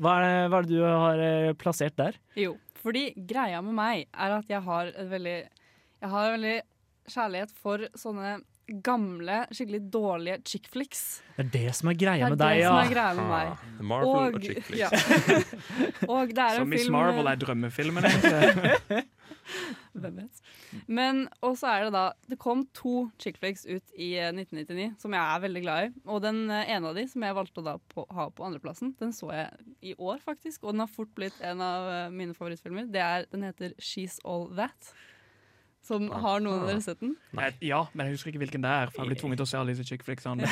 Hva 0.03 0.19
er, 0.19 0.27
det, 0.27 0.37
hva 0.53 0.61
er 0.61 0.69
det 0.69 0.75
du 0.75 0.85
har 0.85 1.25
plassert 1.65 1.97
der? 1.97 2.21
Jo, 2.37 2.59
fordi 2.83 3.09
greia 3.17 3.65
med 3.65 3.73
meg 3.81 4.05
er 4.13 4.37
at 4.37 4.53
jeg 4.53 4.61
har 4.69 4.93
et 4.93 5.09
veldig 5.09 5.39
Jeg 5.49 6.13
har 6.13 6.27
en 6.29 6.37
veldig 6.37 6.57
kjærlighet 7.09 7.57
for 7.57 7.89
sånne 7.97 8.37
gamle, 8.85 9.43
skikkelig 9.55 9.81
dårlige 9.93 10.39
chick 10.49 10.69
flicks. 10.73 11.05
Det 11.37 11.47
er 11.47 11.51
det 11.55 11.75
som 11.79 11.91
er 11.93 11.99
greia 11.99 12.27
Det 12.27 12.27
er 12.27 12.35
med 12.35 12.41
deg, 12.43 12.57
det 12.57 12.63
ja. 12.63 12.73
som 12.73 12.81
er 12.83 12.93
greia 12.95 13.13
med 13.19 13.29
meg. 13.33 13.69
Marvel 13.93 14.35
og, 14.37 14.41
chick 14.43 14.65
flicks. 14.67 14.81
ja. 14.83 14.89
og 16.13 16.35
det 16.35 16.45
er 16.45 16.59
Så 16.59 16.65
en 16.65 16.73
Miss 16.73 16.85
film 16.85 16.99
Marvel 16.99 17.31
er 17.31 17.41
drømmefilmen, 17.45 18.07
egentlig. 18.11 19.05
Hvem 19.99 20.19
vet. 20.21 20.41
Men 20.87 21.23
også 21.45 21.71
er 21.71 21.87
det 21.87 21.93
da 21.95 22.03
Det 22.29 22.37
kom 22.41 22.67
to 22.77 23.09
chick 23.21 23.39
flicks 23.41 23.65
ut 23.65 23.95
i 23.97 24.11
eh, 24.21 24.31
1999 24.35 24.99
som 25.01 25.15
jeg 25.17 25.23
er 25.23 25.43
veldig 25.47 25.63
glad 25.65 25.87
i. 25.87 25.93
Og 26.07 26.23
den 26.25 26.43
eh, 26.53 26.69
ene 26.75 26.93
av 26.93 26.99
de 26.99 27.07
som 27.09 27.25
jeg 27.25 27.39
valgte 27.39 27.63
å 27.63 27.67
da 27.67 27.77
på, 27.95 28.05
ha 28.15 28.29
på 28.31 28.47
andreplassen, 28.47 28.95
den 29.01 29.15
så 29.17 29.33
jeg 29.33 29.75
i 29.93 29.95
år, 29.97 30.21
faktisk. 30.25 30.65
Og 30.65 30.75
den 30.75 30.85
har 30.85 30.93
fort 30.93 31.13
blitt 31.17 31.39
en 31.45 31.65
av 31.65 31.89
eh, 31.93 32.15
mine 32.15 32.37
favorittfilmer. 32.37 32.91
Det 32.93 33.03
er, 33.05 33.29
den 33.33 33.47
heter 33.49 33.75
She's 33.81 34.21
All 34.29 34.49
That. 34.59 34.93
Som 35.89 36.09
har 36.13 36.43
noen 36.45 36.61
av 36.63 36.69
dere 36.69 36.83
sett 36.85 37.01
den? 37.01 37.15
Nei, 37.39 37.49
Ja, 37.65 37.79
men 37.97 38.07
jeg 38.11 38.19
husker 38.19 38.31
ikke 38.35 38.43
hvilken 38.43 38.65
det 38.65 38.69
er, 38.71 38.91
for 38.93 39.03
jeg 39.07 39.13
blir 39.15 39.21
tvunget 39.23 39.41
til 39.41 39.47
å 39.47 39.51
se 39.51 39.59
alle 39.61 39.73
disse 39.73 39.87
chick 39.89 40.05
flicksene. 40.05 40.45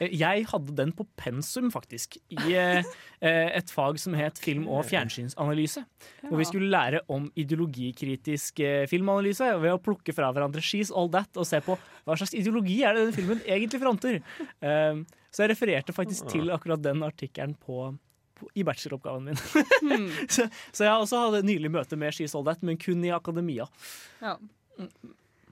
Eh, 0.00 0.12
Jeg 0.20 0.44
hadde 0.50 0.74
den 0.76 0.92
på 0.96 1.06
pensum, 1.20 1.70
faktisk, 1.72 2.18
i 2.34 2.54
eh, 2.56 2.80
eh, 3.20 3.48
et 3.56 3.72
fag 3.72 3.98
som 4.02 4.16
het 4.18 4.38
film- 4.42 4.68
og 4.68 4.84
fjernsynsanalyse. 4.90 5.84
Hvor 6.26 6.40
vi 6.40 6.48
skulle 6.48 6.70
lære 6.72 7.00
om 7.12 7.30
ideologikritisk 7.40 8.60
eh, 8.64 8.84
filmanalyse 8.90 9.48
ved 9.62 9.74
å 9.76 9.80
plukke 9.82 10.14
fra 10.16 10.30
hverandre 10.34 10.62
She's 10.64 10.92
All 10.92 11.10
That 11.14 11.36
og 11.40 11.48
se 11.48 11.60
på 11.64 11.76
hva 12.04 12.16
slags 12.20 12.34
ideologi 12.36 12.80
er 12.84 12.96
det 12.96 13.06
denne 13.06 13.16
filmen 13.16 13.42
egentlig 13.46 13.80
fronter. 13.82 14.20
Eh, 14.60 15.00
Så 15.32 15.44
jeg 15.44 15.52
refererte 15.52 15.92
faktisk 15.94 16.26
til 16.32 16.50
akkurat 16.50 16.82
den 16.82 17.04
artikkelen 17.06 17.52
på, 17.62 17.92
i 18.54 18.64
bacheloroppgaven 18.66 19.30
min. 19.30 19.40
så, 20.34 20.48
så 20.72 20.86
jeg 20.86 20.94
også 20.94 21.24
hadde 21.26 21.44
nylig 21.48 21.72
møte 21.72 21.98
med 22.00 22.16
She's 22.16 22.36
All 22.36 22.46
That, 22.48 22.62
men 22.66 22.80
kun 22.80 23.04
i 23.04 23.12
akademia. 23.14 23.68
Ja. 24.22 24.36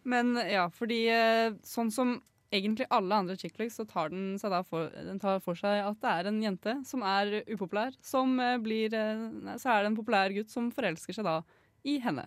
Men 0.08 0.36
ja, 0.48 0.68
fordi 0.72 1.02
eh, 1.12 1.52
sånn 1.66 1.90
som 1.92 2.16
egentlig 2.54 2.86
alle 2.94 3.16
andre 3.20 3.36
chick 3.36 3.56
flicks, 3.56 3.76
så 3.76 3.84
tar 3.88 4.08
den 4.12 4.38
seg 4.40 4.54
for, 4.68 4.88
den 4.94 5.20
tar 5.20 5.40
for 5.44 5.58
seg 5.58 5.82
at 5.84 5.98
det 6.00 6.14
er 6.14 6.30
en 6.30 6.40
jente 6.40 6.74
som 6.88 7.04
er 7.04 7.42
upopulær, 7.44 7.96
som 8.04 8.38
eh, 8.40 8.56
blir 8.62 8.94
eh, 8.96 9.26
nei, 9.34 9.58
Så 9.60 9.72
er 9.72 9.84
det 9.84 9.92
en 9.92 9.98
populær 9.98 10.32
gutt 10.36 10.52
som 10.52 10.70
forelsker 10.72 11.16
seg 11.16 11.28
da 11.28 11.42
i 11.84 11.98
henne. 12.02 12.24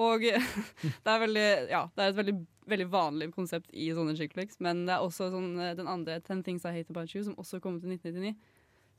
Og 0.00 0.24
det 1.04 1.12
er 1.12 1.20
veldig 1.26 1.46
Ja, 1.68 1.84
det 1.92 2.00
er 2.06 2.14
et 2.14 2.20
veldig, 2.22 2.36
veldig 2.72 2.88
vanlig 2.94 3.28
konsept 3.36 3.68
i 3.76 3.90
sånne 3.92 4.16
chick 4.16 4.32
flicks, 4.32 4.56
men 4.64 4.86
det 4.88 4.96
er 4.96 5.04
også 5.04 5.28
sånn 5.34 5.52
den 5.76 5.90
andre 5.90 6.16
Ten 6.24 6.40
Things 6.46 6.64
I 6.64 6.72
Hate 6.78 6.94
About 6.94 7.12
You, 7.12 7.26
som 7.26 7.36
også 7.36 7.60
kom 7.60 7.76
i 7.82 7.92
1999, 7.98 8.32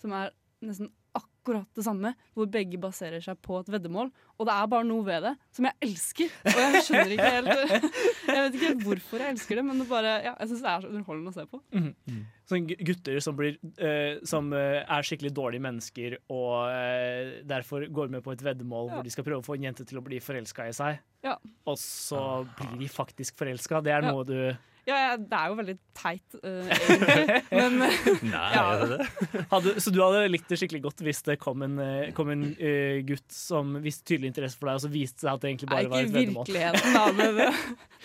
som 0.03 0.13
er 0.19 0.35
nesten 0.69 0.89
akkurat 1.13 1.67
det 1.77 1.83
samme, 1.85 2.13
hvor 2.33 2.47
begge 2.49 2.79
baserer 2.81 3.21
seg 3.21 3.37
på 3.45 3.59
et 3.59 3.67
veddemål. 3.69 4.07
Og 4.39 4.47
det 4.47 4.53
er 4.55 4.69
bare 4.71 4.87
noe 4.87 5.03
ved 5.05 5.21
det 5.27 5.33
som 5.53 5.67
jeg 5.67 5.75
elsker. 5.85 6.31
Og 6.49 6.57
jeg 6.63 6.81
skjønner 6.87 7.11
ikke 7.13 7.27
helt 7.35 7.51
Jeg 8.33 8.39
vet 8.47 8.55
ikke 8.57 8.69
helt 8.71 8.85
hvorfor 8.87 9.21
jeg 9.21 9.35
elsker 9.35 9.59
det, 9.59 9.65
men 9.67 9.83
det 9.83 9.87
bare, 9.91 10.13
ja, 10.25 10.33
jeg 10.39 10.49
syns 10.49 10.63
det 10.65 10.71
er 10.71 10.85
så 10.85 10.89
underholdende 10.89 11.33
å 11.33 11.37
se 11.37 11.45
på. 11.51 11.61
Sånn 11.75 12.23
Sånne 12.49 12.77
gutter 12.89 13.19
som, 13.23 13.37
blir, 13.37 13.59
uh, 13.79 14.17
som 14.27 14.49
eh, 14.57 14.81
er 14.81 15.05
skikkelig 15.07 15.31
dårlige 15.37 15.63
mennesker 15.63 16.17
og 16.33 16.57
uh, 16.73 17.37
derfor 17.47 17.85
går 17.93 18.11
med 18.17 18.25
på 18.25 18.33
et 18.33 18.43
veddemål 18.43 18.89
Ja. 18.89 18.95
hvor 18.97 19.05
de 19.05 19.13
skal 19.13 19.27
prøve 19.27 19.43
å 19.43 19.45
få 19.45 19.55
en 19.59 19.69
jente 19.69 19.85
til 19.87 20.01
å 20.01 20.03
bli 20.05 20.19
forelska 20.23 20.65
i 20.67 20.73
seg. 20.75 20.99
Ja. 21.23 21.37
Og 21.69 21.77
så 21.79 22.19
blir 22.57 22.79
de 22.81 22.89
faktisk 22.91 23.37
forelska. 23.39 23.83
Det 23.85 23.93
er 23.95 24.01
Ja. 24.03 24.11
noe 24.11 24.25
du 24.27 24.37
Ja, 24.85 24.95
ja, 24.99 25.11
det 25.15 25.37
er 25.37 25.47
jo 25.47 25.55
veldig 25.55 25.73
teit, 25.95 26.33
uh, 26.43 26.71
egentlig. 26.73 27.35
Men 27.55 27.77
Nei, 28.33 28.47
Ja. 28.51 28.63
det 28.81 28.97
det? 28.99 29.43
hadde, 29.53 29.73
Så 29.79 29.93
du 29.95 30.01
hadde 30.03 30.25
likt 30.27 30.49
det 30.51 30.57
skikkelig 30.59 30.81
godt 30.83 31.03
hvis 31.05 31.21
det 31.23 31.37
kom 31.39 31.61
en, 31.63 31.77
eh, 31.79 32.09
kom 32.17 32.31
en 32.33 32.41
uh, 32.51 32.97
gutt 33.07 33.23
som 33.31 33.77
viste 33.83 34.03
tydelig 34.11 34.33
interesse 34.33 34.59
for 34.59 34.67
deg, 34.67 34.81
og 34.81 34.83
så 34.83 34.91
viste 34.91 35.23
seg 35.23 35.31
at 35.37 35.45
det 35.45 35.53
egentlig 35.53 35.69
Nei, 35.71 35.77
bare 35.77 35.91
var 35.93 36.03
ikke 36.03 36.09
et 36.09 36.17
veddemål? 36.17 36.47
virkeligheten, 36.49 36.97
da. 36.97 37.05
Men 37.21 37.39
det, 37.39 37.47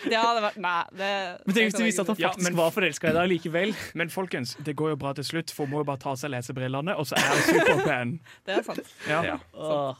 det 0.05 0.21
hadde 0.23 0.45
vært 0.47 0.59
Nei. 0.63 0.77
Det, 1.01 1.11
Men 1.49 1.57
tenk 1.59 1.67
hvis 1.67 1.79
du 1.81 1.83
viste 1.89 2.05
at 2.05 2.13
han 2.13 2.23
Ja, 2.23 2.31
men- 2.47 2.59
var 2.61 2.71
forelska 2.77 3.11
i 3.11 3.17
deg 3.19 3.31
likevel. 3.33 3.75
Men 3.99 4.13
folkens, 4.15 4.55
det 4.63 4.77
går 4.79 4.93
jo 4.95 4.99
bra 5.03 5.11
til 5.19 5.27
slutt, 5.27 5.51
for 5.51 5.67
hun 5.67 5.75
må 5.75 5.83
jo 5.83 5.89
bare 5.91 5.99
ta 6.05 6.13
av 6.15 6.21
seg 6.23 6.31
lesebrillene, 6.31 6.95
og 6.95 7.09
så 7.11 7.19
er 7.19 7.27
hun 7.33 7.43
superpen. 7.49 8.15
Det 8.47 8.55
er 8.61 8.63
sant. 8.71 8.95
Ja, 9.09 9.19
Ja. 9.33 9.37
Åh. 9.59 9.99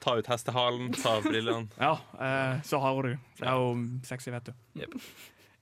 Ta 0.00 0.14
ut 0.16 0.30
hestehalen, 0.30 0.94
ta 0.96 1.18
av 1.18 1.26
brillene. 1.26 1.66
ja 1.76 1.90
uh, 2.16 2.62
så 2.64 2.78
har 2.80 2.94
hun 2.96 3.10
det. 3.10 3.18
Det 3.42 3.50
er 3.50 3.58
jo 3.60 3.74
sexy, 4.08 4.30
vet 4.32 4.46
du. 4.48 4.86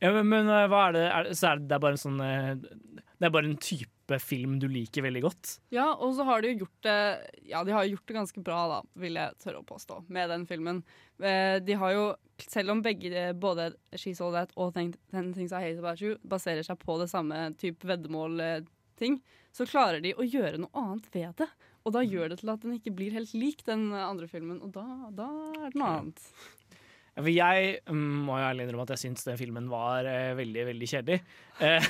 Ja, 0.00 0.12
men, 0.14 0.28
men 0.30 0.48
eh, 0.52 0.66
hva 0.70 0.88
er 0.88 0.92
det? 0.94 1.04
Er, 1.10 1.30
så 1.34 1.52
er 1.52 1.58
det, 1.60 1.68
det 1.70 1.76
er 1.78 1.82
bare 1.82 1.96
en 1.96 2.02
sånn 2.04 2.20
eh, 2.22 2.50
Det 3.18 3.26
er 3.26 3.32
bare 3.34 3.48
en 3.50 3.56
type 3.58 4.18
film 4.22 4.54
du 4.62 4.68
liker 4.70 5.02
veldig 5.04 5.20
godt? 5.24 5.50
Ja, 5.74 5.88
og 5.98 6.14
så 6.16 6.24
har 6.28 6.40
de 6.44 6.52
jo 6.52 6.60
gjort 6.62 6.86
det 6.86 6.94
Ja, 7.50 7.64
de 7.66 7.74
har 7.74 7.88
gjort 7.90 8.06
det 8.08 8.16
ganske 8.16 8.40
bra, 8.46 8.60
da, 8.70 8.78
vil 9.02 9.18
jeg 9.18 9.34
tørre 9.42 9.60
å 9.60 9.66
påstå, 9.68 9.98
med 10.08 10.30
den 10.32 10.46
filmen. 10.48 10.82
Eh, 11.20 11.58
De 11.66 11.76
har 11.82 11.92
jo, 11.96 12.04
selv 12.46 12.72
om 12.76 12.82
begge, 12.84 13.26
både 13.42 13.72
She's 13.98 14.22
All 14.24 14.32
That 14.38 14.54
og 14.56 14.70
Ten 14.78 14.94
Ten 15.10 15.32
Things 15.36 15.52
I 15.52 15.64
Hate 15.66 15.82
About 15.82 16.00
You 16.04 16.14
baserer 16.22 16.62
seg 16.64 16.78
på 16.84 16.96
det 17.02 17.10
samme 17.10 17.48
type 17.58 17.84
veddemål-ting, 17.90 19.18
så 19.52 19.66
klarer 19.68 20.00
de 20.04 20.14
å 20.14 20.24
gjøre 20.26 20.60
noe 20.62 20.72
annet 20.78 21.10
ved 21.14 21.34
det. 21.42 21.48
Og 21.86 21.94
da 21.94 22.02
gjør 22.04 22.30
det 22.32 22.40
til 22.42 22.50
at 22.52 22.60
den 22.64 22.74
ikke 22.76 22.92
blir 22.94 23.14
helt 23.16 23.30
lik 23.38 23.62
den 23.66 23.90
andre 23.96 24.26
filmen, 24.28 24.58
og 24.62 24.72
da, 24.74 24.84
da 25.16 25.28
er 25.64 25.70
det 25.72 25.78
noe 25.80 25.92
annet. 26.00 26.24
For 27.18 27.30
jeg 27.32 27.78
mm, 27.90 28.18
må 28.28 28.38
jo 28.38 28.46
ærlig 28.46 28.64
innrømme 28.66 28.84
at 28.86 28.94
jeg 28.94 29.02
syns 29.02 29.26
den 29.26 29.38
filmen 29.40 29.66
var 29.70 30.06
eh, 30.06 30.36
veldig, 30.38 30.66
veldig 30.70 30.88
kjedelig. 30.92 31.18
Eh, 31.66 31.88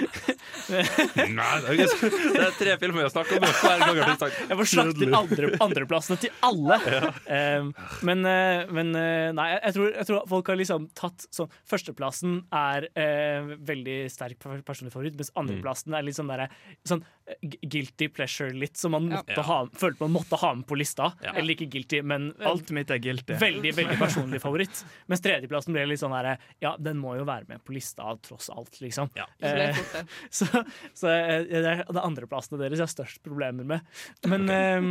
Nei, 0.70 1.52
det 1.62 1.74
er, 1.76 1.94
det 2.34 2.44
er 2.46 2.54
tre 2.58 2.76
filmer 2.80 3.02
vi 3.02 3.06
har 3.06 3.12
snakket 3.14 3.38
om. 3.38 3.48
Hver 3.60 3.84
gang 3.84 4.00
har 4.02 4.18
sagt 4.20 4.40
jeg 4.46 4.60
får 4.60 4.70
slakte 4.72 5.10
andre, 5.20 5.50
andreplassene 5.66 6.20
til 6.22 6.34
alle. 6.46 6.80
Eh, 7.26 7.68
men 8.06 8.24
eh, 8.28 8.66
men 8.76 8.92
eh, 8.98 9.32
nei, 9.36 9.48
jeg, 9.54 9.74
tror, 9.76 9.90
jeg 9.92 10.08
tror 10.08 10.26
folk 10.30 10.50
har 10.52 10.58
liksom 10.60 10.88
tatt 10.96 11.26
sånn 11.34 11.52
Førsteplassen 11.66 12.36
er 12.54 12.86
uh, 12.94 13.52
veldig 13.66 13.96
sterk 14.12 14.38
personlig 14.66 14.92
favoritt, 14.94 15.16
mens 15.18 15.32
andreplassen 15.38 15.94
er 15.96 16.04
litt 16.06 16.18
sånn 16.18 16.30
derre 16.30 16.48
sånn 16.86 17.02
guilty 17.42 18.08
pleasure 18.08 18.54
litt, 18.54 18.76
som 18.78 18.94
man 18.94 19.10
Ja. 19.10 19.42
ha, 19.42 19.58
følte 19.74 20.04
man 20.04 20.12
måtte 20.12 20.38
ha 20.38 20.54
med 20.54 20.66
på 20.66 20.76
lista. 20.78 21.12
Ja. 21.22 21.32
Eller 21.34 21.54
ikke 21.54 21.66
guilty, 21.70 22.02
men 22.02 22.32
Alt 22.40 22.70
mitt 22.70 22.90
er 22.90 22.98
guilty. 23.02 23.34
Veldig 23.40 23.72
veldig 23.74 23.98
personlig 23.98 24.40
favoritt. 24.40 24.84
Mens 25.10 25.22
tredjeplassen 25.24 25.74
ble 25.74 25.86
litt 25.90 26.00
sånn 26.00 26.14
der 26.14 26.38
Ja, 26.62 26.76
den 26.78 26.98
må 26.98 27.16
jo 27.18 27.24
være 27.26 27.48
med 27.48 27.64
på 27.64 27.74
lista, 27.74 28.14
tross 28.22 28.48
alt, 28.50 28.80
liksom. 28.80 29.10
Ja. 29.18 29.26
Eh, 29.40 29.76
så 30.30 30.55
så 31.00 31.12
eh, 31.12 31.46
det 31.48 31.62
er 31.62 31.84
de 31.84 32.02
andreplassene 32.02 32.60
deres 32.62 32.80
jeg 32.80 32.86
har 32.86 32.94
størst 32.94 33.22
problemer 33.26 33.66
med. 33.66 33.96
Men, 34.26 34.48
okay. 34.48 34.90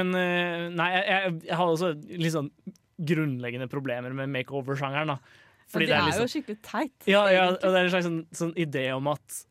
men 0.00 0.14
eh, 0.18 0.68
nei, 0.74 0.90
jeg, 0.96 1.04
jeg, 1.08 1.34
jeg 1.50 1.60
har 1.60 1.74
også 1.74 1.92
litt 2.10 2.36
sånn 2.36 2.52
grunnleggende 2.98 3.68
problemer 3.70 4.14
med 4.16 4.30
makeover-sjangeren. 4.34 5.14
Fordi 5.68 5.86
det 5.86 5.92
det 5.92 5.98
er, 5.98 6.08
liksom 6.08 6.24
jo 6.24 6.32
skikkelig 6.32 6.58
teit. 6.64 6.96
ja, 7.10 7.22
ja, 7.32 7.44
og 7.52 7.60
det 7.60 7.76
er 7.76 7.84
en 7.84 7.92
slags 7.92 8.08
sånn, 8.08 8.22
sånn 8.34 8.56
idé 8.58 8.88
om 8.96 9.10
at 9.12 9.44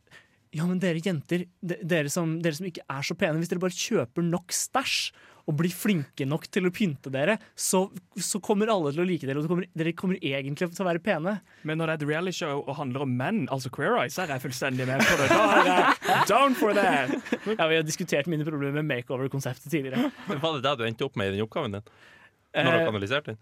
Ja, 0.56 0.64
men 0.64 0.80
dere 0.82 1.00
jenter, 1.04 1.44
de, 1.60 1.76
dere, 1.84 2.10
som, 2.10 2.38
dere 2.42 2.56
som 2.56 2.66
ikke 2.66 2.84
er 2.88 3.04
så 3.06 3.14
pene, 3.18 3.38
hvis 3.38 3.50
dere 3.50 3.62
bare 3.62 3.76
kjøper 3.76 4.24
nok 4.26 4.54
stæsj 4.56 5.12
og 5.48 5.56
blir 5.56 5.72
flinke 5.72 6.26
nok 6.28 6.44
til 6.52 6.68
å 6.68 6.72
pynte 6.76 7.08
dere, 7.14 7.38
så, 7.56 7.86
så 8.20 8.40
kommer 8.44 8.68
alle 8.68 8.92
til 8.92 9.00
å 9.00 9.06
like 9.08 9.24
dere, 9.24 9.40
og 9.40 9.46
så 9.46 9.50
kommer, 9.50 9.68
dere 9.80 9.94
kommer 9.96 10.18
egentlig 10.20 10.68
til 10.74 10.84
å 10.84 10.88
være 10.90 11.00
pene. 11.04 11.38
Men 11.64 11.80
når 11.80 11.88
det 11.88 11.94
er 11.94 12.02
et 12.02 12.08
realityshow 12.10 12.60
og 12.66 12.76
handler 12.76 13.06
om 13.06 13.14
menn, 13.16 13.40
altså 13.54 13.72
Queer 13.72 13.96
eyes, 14.02 14.18
er 14.20 14.34
jeg 14.34 14.44
fullstendig 14.44 14.86
med 14.90 15.00
på 15.08 15.16
det. 15.22 15.30
Da 15.32 15.46
er 15.56 15.70
jeg 15.72 16.28
down 16.28 16.56
for 16.58 16.76
that! 16.76 17.14
Ja, 17.54 17.66
Vi 17.70 17.80
har 17.80 17.86
diskutert 17.88 18.28
mine 18.28 18.44
problemer 18.46 18.82
med 18.82 18.90
makeover-konseptet 18.92 19.72
tidligere. 19.72 20.10
Men 20.28 20.42
Var 20.44 20.58
det 20.58 20.64
det 20.68 20.76
du 20.78 20.86
endte 20.90 21.08
opp 21.08 21.16
med 21.16 21.32
i 21.32 21.36
den 21.38 21.44
oppgaven 21.48 21.78
din? 21.78 21.88
Når 21.88 22.62
Eh, 22.62 22.68
dere 22.68 22.88
analyserte 22.92 23.34
den? 23.34 23.40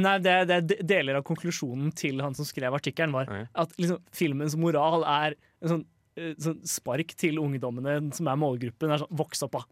Nei, 0.00 0.14
det, 0.24 0.32
det 0.48 0.56
er 0.56 0.86
deler 0.88 1.18
av 1.18 1.26
konklusjonen 1.28 1.90
til 1.96 2.22
han 2.24 2.34
som 2.34 2.46
skrev 2.48 2.72
artikkelen, 2.78 3.12
var 3.12 3.28
at 3.52 3.74
liksom, 3.76 4.00
filmens 4.16 4.56
moral 4.58 5.04
er 5.04 5.36
en 5.60 5.72
sånn, 5.74 5.82
eh, 6.16 6.32
sånn 6.40 6.62
spark 6.66 7.12
til 7.20 7.36
ungdommene 7.42 7.98
som 8.16 8.30
er 8.32 8.38
målgruppen. 8.40 8.94
Er 8.94 9.02
sånn, 9.04 9.12
Voks 9.20 9.44
opp, 9.44 9.58
da! 9.58 9.64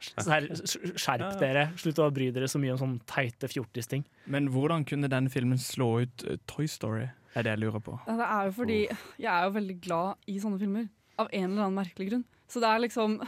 Skjerp 0.00 1.38
dere. 1.40 1.68
Slutt 1.80 2.00
å 2.02 2.08
bry 2.14 2.30
dere 2.34 2.48
så 2.50 2.60
mye 2.62 2.74
om 2.74 2.80
sånn 2.80 2.96
teite 3.08 3.50
fjortisting. 3.50 4.04
Men 4.30 4.50
hvordan 4.54 4.86
kunne 4.88 5.10
den 5.10 5.30
filmen 5.32 5.60
slå 5.60 5.90
ut 6.04 6.24
eh, 6.26 6.40
Toy 6.50 6.68
Story, 6.70 7.08
er 7.36 7.44
det 7.44 7.54
jeg 7.54 7.62
lurer 7.64 7.82
på. 7.84 7.98
Ja, 8.06 8.16
det 8.18 8.30
er 8.32 8.48
jo 8.48 8.56
fordi 8.56 8.80
jeg 8.88 9.30
er 9.34 9.46
jo 9.46 9.54
veldig 9.58 9.78
glad 9.84 10.30
i 10.30 10.38
sånne 10.42 10.58
filmer. 10.62 10.88
Av 11.18 11.30
en 11.32 11.48
eller 11.50 11.66
annen 11.66 11.80
merkelig 11.80 12.10
grunn. 12.12 12.26
Så 12.48 12.62
det 12.62 12.70
er 12.70 12.84
liksom 12.86 13.18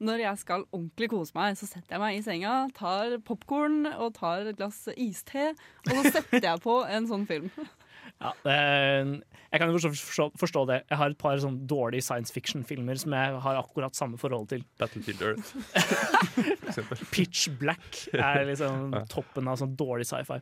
Når 0.00 0.22
jeg 0.22 0.40
skal 0.40 0.62
ordentlig 0.72 1.10
kose 1.12 1.34
meg, 1.36 1.58
så 1.60 1.66
setter 1.68 1.92
jeg 1.92 2.00
meg 2.00 2.16
i 2.16 2.22
senga, 2.24 2.52
tar 2.72 3.18
popkorn 3.20 3.82
og 3.90 4.14
tar 4.16 4.48
et 4.48 4.56
glass 4.56 4.86
iste, 4.94 5.50
og 5.84 5.90
så 5.92 6.14
setter 6.14 6.46
jeg 6.46 6.62
på 6.64 6.78
en 6.88 7.08
sånn 7.10 7.26
film. 7.28 7.50
Ja, 8.20 8.34
jeg 9.50 9.58
kan 9.58 9.70
jo 9.72 9.78
forstå, 9.80 10.26
forstå, 10.38 10.60
det. 10.68 10.76
Jeg 10.90 10.98
har 11.00 11.10
et 11.10 11.18
par 11.18 11.38
sånn 11.42 11.56
dårlige 11.66 12.04
science 12.06 12.30
fiction-filmer 12.34 12.98
som 13.00 13.14
jeg 13.16 13.38
har 13.42 13.56
akkurat 13.58 13.96
samme 13.96 14.18
forhold 14.20 14.50
til. 14.52 14.60
Battlefield 14.78 15.24
Earth. 15.26 15.54
For 16.60 16.68
eksempel. 16.68 17.00
Pitch 17.10 17.48
Black 17.58 18.02
er 18.12 18.44
liksom 18.50 18.92
toppen 19.10 19.48
av 19.50 19.58
sånn 19.58 19.72
dårlig 19.78 20.06
sci-fi. 20.06 20.38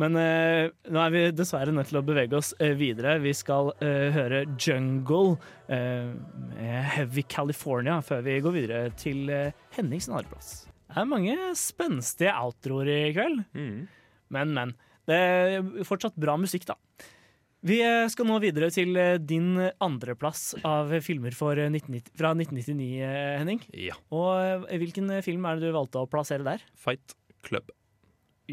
Men 0.00 0.16
uh, 0.16 0.70
nå 0.88 1.02
er 1.02 1.12
vi 1.12 1.24
dessverre 1.36 1.74
nødt 1.74 1.90
til 1.90 2.00
å 2.00 2.04
bevege 2.06 2.38
oss 2.38 2.54
uh, 2.62 2.70
videre. 2.78 3.18
Vi 3.24 3.34
skal 3.36 3.74
uh, 3.74 4.06
høre 4.14 4.46
Jungle 4.54 5.36
med 5.66 6.84
Heavy 6.94 7.24
California 7.26 7.98
før 8.06 8.20
vi 8.22 8.38
går 8.44 8.54
videre 8.54 8.94
til 8.96 9.26
uh, 9.34 9.50
Hennings 9.74 10.06
andreplass. 10.08 10.54
Det 10.86 11.02
er 11.02 11.10
mange 11.10 11.36
spenstige 11.58 12.32
outroer 12.38 12.88
i 12.94 13.12
kveld. 13.12 13.42
Mm. 13.58 13.84
Men, 14.32 14.56
men. 14.56 14.74
Det 15.06 15.16
er 15.16 15.84
fortsatt 15.86 16.16
bra 16.18 16.38
musikk, 16.40 16.64
da. 16.70 16.78
Vi 17.66 17.78
eh, 17.82 18.04
skal 18.12 18.28
nå 18.28 18.36
videre 18.42 18.68
til 18.70 18.92
eh, 19.00 19.16
din 19.18 19.56
andreplass 19.82 20.52
av 20.66 20.92
filmer 21.02 21.34
for 21.34 21.56
eh, 21.58 21.70
1990, 21.72 22.12
fra 22.20 22.34
1999, 22.36 22.90
eh, 23.00 23.38
Henning. 23.40 23.62
Ja. 23.72 23.96
Og 24.14 24.66
hvilken 24.76 25.08
film 25.24 25.48
er 25.48 25.56
det 25.58 25.70
du 25.70 25.74
valgte 25.76 26.02
å 26.04 26.10
plassere 26.10 26.44
der? 26.46 26.62
Fight 26.78 27.16
Club. 27.46 27.72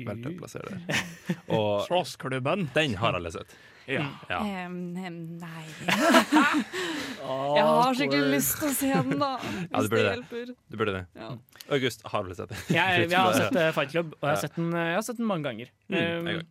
Valgte 0.08 0.32
å 0.32 0.38
plassere 0.40 0.72
der. 0.80 1.04
Og 1.60 1.84
Slåssklubben. 1.86 2.70
den 2.74 2.96
har 2.98 3.14
alle 3.20 3.30
sett. 3.36 3.52
Ja. 3.86 4.06
Ja. 4.32 4.40
Em, 4.64 4.96
em, 4.96 5.16
nei 5.42 5.66
Jeg 7.58 7.66
har 7.68 7.98
skikkelig 8.00 8.30
lyst 8.32 8.56
til 8.62 8.70
å 8.70 8.76
se 8.78 8.92
den, 8.96 9.18
da. 9.20 9.34
Hvis 9.44 9.68
Ja, 9.68 9.82
du 9.84 9.84
det 9.84 9.90
burde 9.92 10.04
det. 10.06 10.14
hjelper. 10.16 10.54
Du 10.72 10.78
burde 10.80 10.94
det. 10.96 11.04
Ja. 11.20 11.30
August 11.76 12.08
har 12.14 12.24
vel 12.24 12.38
sett 12.40 12.54
det. 12.56 12.62
Jeg, 12.72 13.10
jeg 13.12 13.20
har 13.20 13.36
sett 13.38 13.60
Fight 13.76 13.92
Club, 13.92 14.16
og 14.22 14.24
jeg 14.30 14.38
har 14.38 14.42
sett 14.48 14.56
den, 14.58 14.72
jeg 14.80 14.96
har 14.98 15.06
sett 15.10 15.20
den 15.20 15.30
mange 15.30 15.50
ganger. 15.52 15.74
Mm, 15.92 16.32
Um, 16.34 16.48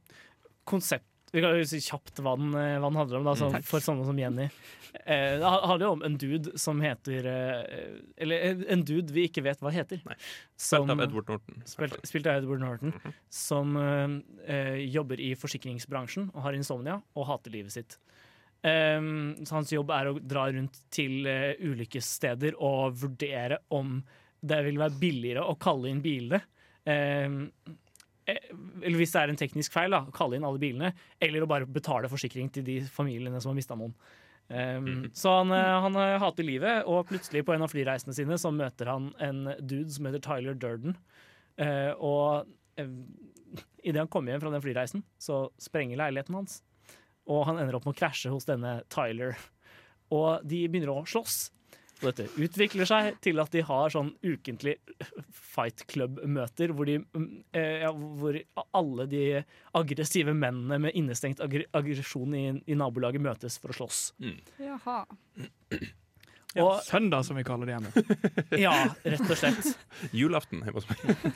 konsept 0.68 1.08
Vi 1.32 1.40
kan 1.40 1.56
jo 1.56 1.64
si 1.64 1.78
kjapt 1.80 2.18
hva 2.20 2.34
den, 2.36 2.50
eh, 2.54 2.76
hva 2.78 2.90
den 2.90 2.98
handler 3.00 3.18
om, 3.22 3.24
da, 3.30 3.32
så, 3.40 3.48
for 3.64 3.80
sånne 3.80 4.04
som 4.04 4.18
Jenny. 4.20 4.50
Eh, 5.06 5.38
det 5.40 5.48
handler 5.48 5.86
jo 5.86 5.92
om 5.96 6.02
en 6.04 6.16
dude 6.20 6.52
som 6.60 6.80
heter 6.84 7.24
eh, 7.24 7.94
Eller 8.20 8.64
en- 8.68 8.82
dude 8.84 9.10
vi 9.16 9.24
ikke 9.30 9.40
vet 9.46 9.62
hva 9.64 9.72
heter. 9.72 10.02
Nei. 10.04 10.16
Som, 10.60 10.84
Spilt 10.84 10.92
av 10.92 11.00
Edward 11.06 11.28
Norton. 11.32 11.62
spilt, 11.64 11.96
spilt 12.04 12.26
av 12.28 12.42
Edward 12.42 12.60
Norton. 12.60 12.92
Mhm. 12.98 13.14
Som 13.32 13.76
eh, 13.80 14.18
eh, 14.52 14.80
jobber 14.92 15.20
i 15.24 15.32
forsikringsbransjen 15.34 16.28
og 16.34 16.42
har 16.44 16.52
insomnia 16.58 16.98
og 17.16 17.26
hater 17.30 17.50
livet 17.56 17.72
sitt. 17.72 17.96
Um, 18.62 19.34
så 19.42 19.56
hans 19.56 19.72
jobb 19.74 19.90
er 19.90 20.06
å 20.12 20.18
dra 20.22 20.44
rundt 20.52 20.76
til 20.94 21.24
eh, 21.26 21.56
ulykkessteder 21.58 22.54
og 22.62 22.92
vurdere 23.00 23.58
om 23.74 23.96
det 24.44 24.60
vil 24.68 24.78
være 24.78 25.00
billigere 25.00 25.42
å 25.48 25.56
kalle 25.58 25.88
inn 25.90 26.02
bilene. 26.04 26.38
Um, 26.86 27.40
eller 28.26 28.98
hvis 29.00 29.12
det 29.14 29.20
er 29.22 29.32
en 29.32 29.38
teknisk 29.38 29.74
feil, 29.74 29.94
da, 29.94 30.04
kalle 30.14 30.38
inn 30.38 30.46
alle 30.46 30.60
bilene. 30.62 30.92
Eller 31.22 31.42
å 31.42 31.48
bare 31.50 31.66
betale 31.66 32.10
forsikring 32.12 32.50
til 32.54 32.66
de 32.66 32.78
familiene 32.86 33.40
som 33.42 33.52
har 33.52 33.58
mista 33.58 33.78
noen. 33.78 33.94
Um, 34.52 35.10
Så 35.16 35.30
han, 35.32 35.52
eh, 35.54 35.80
han 35.84 35.96
eh, 35.96 36.18
hater 36.20 36.44
livet, 36.44 36.84
og 36.84 37.06
plutselig 37.08 37.44
på 37.46 37.54
en 37.54 37.64
av 37.64 37.72
flyreisene 37.72 38.14
sine 38.16 38.36
så 38.40 38.50
møter 38.52 38.90
han 38.90 39.12
en 39.22 39.46
dude 39.60 39.90
som 39.94 40.08
heter 40.08 40.22
Tyler 40.24 40.58
Durden. 40.58 40.98
Uh, 41.60 41.92
og 41.96 42.50
uh, 42.80 42.90
idet 43.82 44.02
han 44.02 44.10
kommer 44.12 44.32
hjem 44.32 44.42
fra 44.44 44.52
den 44.52 44.64
flyreisen, 44.64 45.06
så 45.20 45.46
sprenger 45.60 46.00
leiligheten 46.00 46.36
hans. 46.36 46.60
Og 47.30 47.46
han 47.48 47.60
ender 47.62 47.78
opp 47.78 47.86
med 47.86 47.96
å 47.96 48.00
krasje 48.02 48.32
hos 48.32 48.48
denne 48.48 48.80
Tyler. 48.92 49.38
Og 50.12 50.44
de 50.44 50.64
begynner 50.68 50.92
å 50.92 51.04
slåss. 51.08 51.46
Og 52.02 52.08
dette 52.10 52.26
utvikler 52.42 52.88
seg 52.88 53.16
til 53.22 53.38
at 53.42 53.52
de 53.54 53.62
har 53.66 53.92
sånn 53.94 54.10
ukentlig 54.26 54.76
fight 55.32 55.84
club-møter 55.90 56.72
hvor, 56.74 56.88
mm, 56.90 57.26
eh, 57.54 57.84
ja, 57.84 57.92
hvor 57.94 58.38
alle 58.74 59.06
de 59.10 59.24
aggressive 59.78 60.34
mennene 60.34 60.80
med 60.86 60.96
innestengt 60.98 61.42
aggr 61.44 61.64
aggresjon 61.78 62.34
i, 62.34 62.44
i 62.66 62.78
nabolaget 62.78 63.22
møtes 63.22 63.58
for 63.62 63.70
å 63.72 63.78
slåss. 63.82 64.00
Jaha. 64.58 64.98
Ja, 66.52 66.66
Og- 66.66 66.82
søndag, 66.84 67.24
som 67.24 67.38
vi 67.38 67.44
kaller 67.48 67.70
det 67.70 67.78
hjemme. 67.78 68.58
Ja, 68.60 68.74
rett 69.06 69.22
og 69.24 69.38
slett. 69.40 69.70
Julaften 70.12 70.60
hjemme 70.66 70.82
hos 70.82 70.88
meg. 70.90 71.30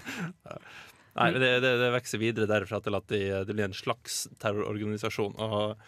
Nei, 1.17 1.31
det, 1.33 1.53
det, 1.65 1.71
det 1.81 1.93
vokser 1.95 2.21
videre 2.21 2.49
derfra 2.51 2.83
til 2.85 2.99
at 2.99 3.07
det, 3.09 3.23
det 3.49 3.55
blir 3.57 3.65
en 3.71 3.77
slags 3.77 4.27
terrororganisasjon. 4.43 5.39
Og 5.41 5.79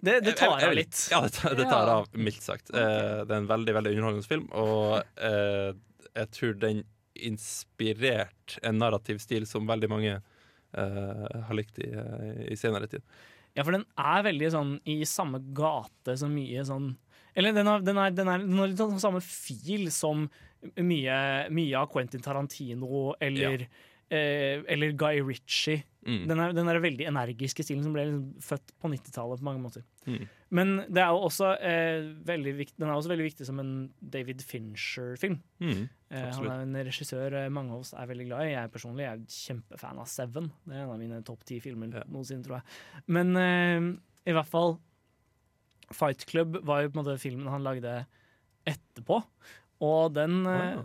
Det, 0.00 0.20
det 0.26 0.36
tar 0.38 0.60
av 0.60 0.74
litt. 0.76 0.98
Ja, 1.10 1.22
det 1.24 1.32
tar, 1.36 1.54
det 1.56 1.64
tar 1.70 1.88
av, 1.92 2.08
mildt 2.12 2.44
sagt. 2.44 2.68
Okay. 2.70 3.24
det 3.24 3.32
er 3.32 3.40
en 3.40 3.48
veldig 3.48 3.74
veldig 3.78 3.94
underholdende 3.94 4.28
film, 4.28 4.46
og 4.52 5.00
eh, 5.16 5.72
jeg 6.16 6.32
tror 6.36 6.58
den 6.60 6.84
inspirerte 7.16 8.60
en 8.66 8.78
narrativ 8.80 9.18
stil 9.22 9.46
som 9.48 9.68
veldig 9.68 9.88
mange 9.90 10.12
eh, 10.16 11.40
har 11.48 11.56
likt 11.56 11.80
i, 11.80 11.88
eh, 11.92 12.42
i 12.52 12.58
senere 12.60 12.88
tid. 12.90 13.04
Ja, 13.56 13.64
for 13.64 13.72
den 13.72 13.86
er 13.96 14.24
veldig 14.26 14.52
sånn 14.52 14.72
i 14.84 15.00
samme 15.08 15.40
gate 15.56 16.16
som 16.20 16.34
mye 16.36 16.64
sånn 16.68 16.90
Eller 17.36 17.54
den 17.56 17.68
har, 17.68 17.80
den 17.84 17.96
er, 18.00 18.12
den 18.12 18.28
er, 18.28 18.42
den 18.44 18.60
har 18.60 18.68
litt 18.68 18.80
sånn 18.80 19.00
samme 19.00 19.22
fil 19.24 19.88
som 19.92 20.26
mye, 20.76 21.16
mye 21.52 21.80
av 21.80 21.88
Quentin 21.92 22.24
Tarantino 22.24 23.14
eller, 23.20 23.66
eh, 24.10 24.62
eller 24.72 24.92
Guy 24.98 25.20
Ritchie. 25.26 25.82
Mm. 26.06 26.20
Den 26.30 26.38
er, 26.40 26.52
den 26.54 26.68
er 26.70 26.78
veldig 26.78 27.06
energiske 27.10 27.64
stilen 27.66 27.82
som 27.82 27.92
ble 27.96 28.04
liksom 28.06 28.26
født 28.46 28.68
på 28.78 28.90
90-tallet 28.92 29.40
på 29.40 29.46
mange 29.48 29.62
måter. 29.64 29.82
Mm. 30.06 30.26
Men 30.54 30.68
det 30.86 31.02
er 31.02 31.10
også, 31.10 31.48
eh, 31.58 32.04
veldig 32.28 32.52
viktig, 32.60 32.76
den 32.78 32.88
er 32.92 32.94
også 32.94 33.10
veldig 33.10 33.26
viktig 33.26 33.46
som 33.48 33.58
en 33.58 33.72
David 34.00 34.44
Fincher-film. 34.46 35.40
Mm. 35.58 35.88
Eh, 36.14 36.28
han 36.36 36.46
er 36.52 36.62
en 36.62 36.78
regissør 36.86 37.34
eh, 37.42 37.48
mange 37.50 37.74
av 37.74 37.82
oss 37.82 37.90
er 37.98 38.06
veldig 38.06 38.28
glad 38.28 38.46
i. 38.46 38.52
Jeg 38.54 38.70
personlig 38.76 39.08
er 39.08 39.24
kjempefan 39.26 39.98
av 39.98 40.06
Seven. 40.06 40.52
Det 40.62 40.76
er 40.78 40.84
en 40.84 40.94
av 40.94 41.00
mine 41.02 41.22
topp 41.26 41.42
ti 41.48 41.58
filmer 41.64 41.90
Ja. 41.98 42.04
noensinne, 42.06 42.46
tror 42.46 42.60
jeg. 42.60 43.02
Men 43.10 43.34
eh, 43.42 43.90
i 44.30 44.36
hvert 44.36 44.46
fall 44.52 44.76
Fight 45.94 46.22
Club 46.26 46.60
var 46.66 46.82
jo 46.82 46.90
på 46.90 46.98
en 46.98 47.04
måte 47.04 47.18
filmen 47.22 47.50
han 47.50 47.66
lagde 47.66 48.06
etterpå. 48.66 49.20
Og 49.86 50.14
den 50.14 50.44
eh, 50.46 50.76
Ah. 50.78 50.84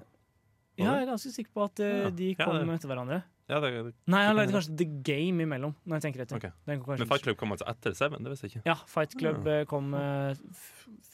Ja, 0.84 0.96
jeg 0.98 1.06
er 1.06 1.12
ganske 1.12 1.32
sikker 1.36 1.54
på 1.56 1.64
at 1.68 1.82
uh, 1.84 1.88
Ja. 1.88 2.10
de 2.10 2.32
Ja, 2.34 2.48
det- 2.52 2.76
etter 2.78 2.92
hverandre. 2.92 3.22
Ja, 3.52 3.60
det, 3.60 3.72
det, 3.84 3.94
Nei, 4.08 4.22
han 4.24 4.38
lagde 4.38 4.54
kanskje 4.56 4.78
The 4.80 4.86
Game 5.04 5.44
imellom, 5.44 5.74
når 5.84 6.00
jeg 6.00 6.04
tenker 6.06 6.22
etter. 6.24 6.40
okay. 6.40 6.52
Kom 6.80 6.96
men 6.96 7.10
Fight 7.10 7.26
Club 7.26 7.38
kom 7.42 7.52
altså 7.52 7.68
etter 7.68 7.96
Seven? 7.98 8.24
Det 8.24 8.32
visste 8.32 8.48
jeg 8.48 8.54
ikke. 8.54 8.64
Ja, 8.70 8.76
Fight 8.88 9.16
Club 9.20 9.50
eh, 9.52 9.64
kom 9.68 9.92
uh, 9.98 10.32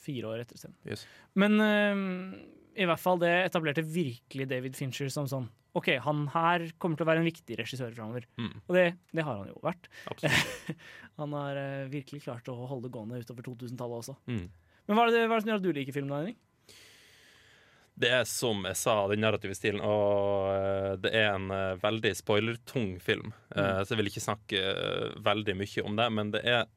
fire 0.03 0.29
år 0.29 0.43
etter 0.43 0.59
Seven. 0.61 0.75
Yes. 0.85 1.07
Men 1.33 1.57
uh, 1.57 2.37
i 2.77 2.85
hvert 2.85 3.01
fall 3.01 3.17
det 3.23 3.31
etablerte 3.47 3.81
virkelig 3.81 4.45
David 4.51 4.77
Fincher 4.77 5.09
som 5.13 5.25
sånn 5.29 5.49
OK, 5.77 5.91
han 6.01 6.23
her 6.33 6.63
kommer 6.81 6.97
til 6.97 7.05
å 7.05 7.09
være 7.09 7.21
en 7.21 7.27
viktig 7.27 7.57
regissør 7.59 7.91
framover. 7.93 8.23
Mm. 8.41 8.53
Og 8.65 8.71
det, 8.73 8.85
det 9.13 9.25
har 9.25 9.37
han 9.37 9.49
jo 9.51 9.59
vært. 9.61 9.89
Han 11.17 11.33
har 11.33 11.57
virkelig 11.89 12.23
klart 12.23 12.49
å 12.49 12.55
holde 12.69 12.87
det 12.87 12.93
gående 12.93 13.19
utover 13.21 13.45
2000-tallet 13.45 14.01
også. 14.03 14.13
Mm. 14.29 14.43
Men 14.87 14.97
hva 14.97 15.05
er, 15.07 15.13
det, 15.13 15.21
hva 15.27 15.35
er 15.35 15.39
det 15.39 15.43
som 15.45 15.51
gjør 15.51 15.59
at 15.61 15.65
du 15.65 15.69
liker 15.75 15.95
filmen? 15.95 16.13
Henning? 16.17 16.37
Det 17.97 18.09
er 18.13 18.27
som 18.29 18.61
jeg 18.67 18.77
sa, 18.77 18.93
den 19.09 19.23
narrative 19.25 19.55
stilen, 19.57 19.81
og 19.81 20.51
eh, 20.53 20.91
det 21.01 21.13
er 21.17 21.31
en 21.31 21.47
eh, 21.53 21.79
veldig 21.81 22.11
spoilertung 22.19 22.91
film. 23.01 23.31
Eh, 23.55 23.79
Så 23.81 23.95
jeg 23.95 24.01
vil 24.03 24.11
ikke 24.11 24.25
snakke 24.27 24.61
veldig 25.25 25.55
mye 25.57 25.85
om 25.87 25.97
det, 25.97 26.07
men 26.13 26.33
det 26.35 26.43
er 26.45 26.67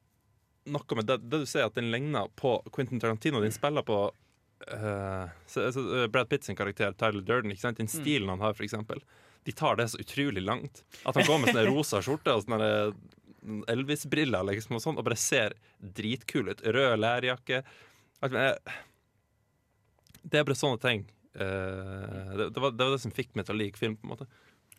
noe 0.71 0.97
med 0.97 1.09
det, 1.11 1.18
det 1.27 1.43
du 1.43 1.47
sier, 1.49 1.68
at 1.68 1.77
den 1.77 1.91
ligner 1.93 2.31
på 2.41 2.55
Quentin 2.73 3.01
Tarantino. 3.03 3.41
Den 3.45 3.53
spiller 3.53 3.85
på 3.85 3.99
uh, 4.11 5.25
så, 5.49 5.71
så, 5.73 5.85
Brad 6.12 6.29
Pitt 6.29 6.45
sin 6.45 6.57
karakter, 6.57 6.93
Tyler 7.01 7.25
Durden, 7.25 7.53
ikke 7.53 7.64
sant? 7.64 7.81
den 7.81 7.89
stilen 7.91 8.29
han 8.29 8.45
har, 8.45 8.55
for 8.55 8.66
eksempel. 8.68 9.01
De 9.49 9.55
tar 9.57 9.81
det 9.81 9.89
så 9.91 10.01
utrolig 10.01 10.45
langt. 10.45 10.85
At 11.09 11.16
han 11.16 11.27
går 11.27 11.41
med 11.41 11.53
sånne 11.53 11.64
rosa 11.73 12.03
skjorte 12.05 12.37
og 12.37 12.45
sånne 12.45 12.71
Elvis-briller 13.73 14.45
liksom, 14.51 14.77
og 14.77 14.85
sånn, 14.85 15.01
og 15.01 15.07
bare 15.09 15.18
ser 15.21 15.57
dritkul 15.81 16.53
ut. 16.53 16.61
Rød 16.64 17.01
lærjakke. 17.01 17.62
Eh, 18.29 18.75
Det 20.25 20.39
er 20.41 20.45
bare 20.45 20.59
sånne 20.59 20.81
ting. 20.83 21.07
Eh, 21.35 22.37
det, 22.37 22.53
det, 22.55 22.61
var, 22.61 22.71
det 22.75 22.85
var 22.87 22.95
det 22.97 23.01
som 23.03 23.12
fikk 23.14 23.35
meg 23.39 23.47
til 23.47 23.55
å 23.55 23.59
like 23.61 23.79
film. 23.79 23.97
på 23.97 24.05
en 24.09 24.11
måte 24.16 24.27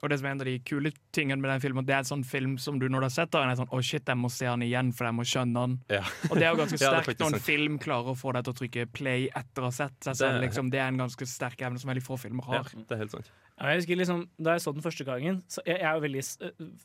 Og 0.03 0.09
det 0.09 0.17
som 0.19 0.25
er 0.27 0.31
en 0.35 0.41
av 0.41 0.47
de 0.49 0.55
kule 0.67 0.91
tingene 1.15 1.39
med 1.41 1.51
den 1.51 1.61
filmen, 1.63 1.85
det 1.85 1.93
er 1.95 1.99
en 2.03 2.09
sånn 2.09 2.23
film 2.27 2.57
som 2.59 2.79
du 2.81 2.87
når 2.89 2.99
du 3.03 3.05
har 3.07 3.13
sett 3.15 3.31
den, 3.31 3.49
er 3.49 3.55
sånn 3.59 3.69
Å, 3.71 3.79
shit, 3.85 4.03
jeg 4.09 4.17
må 4.19 4.29
se 4.33 4.45
den 4.49 4.65
igjen, 4.67 4.89
for 4.97 5.07
jeg 5.07 5.15
må 5.15 5.23
skjønne 5.23 5.63
den. 5.63 5.75
Ja. 5.93 6.01
Og 6.29 6.35
det 6.37 6.43
er 6.47 6.51
jo 6.51 6.59
ganske 6.59 6.79
Ja, 6.81 6.89
er 6.97 7.05
sterkt 7.05 7.19
ja, 7.19 7.25
når 7.25 7.31
en 7.31 7.39
sant. 7.39 7.45
film 7.47 7.77
klarer 7.79 8.11
å 8.11 8.17
få 8.19 8.33
deg 8.35 8.43
til 8.47 8.53
å 8.53 8.59
trykke 8.59 8.85
play 8.91 9.29
etter 9.29 9.61
å 9.63 9.69
ha 9.69 9.75
sett 9.79 9.95
seg 10.03 10.19
selv. 10.19 10.37
Det- 10.39 10.47
Liksom. 10.49 10.71
Det 10.73 10.79
er 10.83 10.87
en 10.91 10.97
ganske 11.05 11.27
sterk 11.29 11.61
evne 11.69 11.79
som 11.79 11.89
veldig 11.93 12.03
få 12.05 12.17
filmer 12.19 12.43
Ja, 12.51 12.61
har. 12.63 12.71
det 12.75 12.91
er 12.97 13.01
helt 13.05 13.11
sant. 13.15 13.31
Ja, 13.61 13.67
jeg 13.71 13.81
husker 13.83 13.95
liksom, 14.01 14.25
Da 14.41 14.55
jeg 14.57 14.61
så 14.65 14.73
den 14.73 14.81
første 14.81 15.05
gangen 15.05 15.43
så 15.47 15.61
Jeg, 15.65 15.77
jeg 15.79 15.85
er 15.85 15.93
jo 15.93 16.01
veldig 16.07 16.23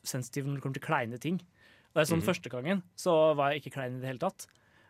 sensitiv 0.05 0.45
når 0.45 0.55
det 0.59 0.63
kommer 0.63 0.77
til 0.79 0.85
kleine 0.87 1.19
ting. 1.19 1.41
Da 1.93 2.01
jeg 2.03 2.07
så 2.11 2.15
den 2.15 2.21
Mhm. 2.23 2.29
første 2.29 2.49
gangen, 2.53 2.83
så 2.95 3.35
var 3.35 3.51
jeg 3.51 3.63
ikke 3.63 3.73
klein 3.73 3.97
i 3.97 3.99
det 4.01 4.07
hele 4.07 4.19
tatt. 4.21 4.45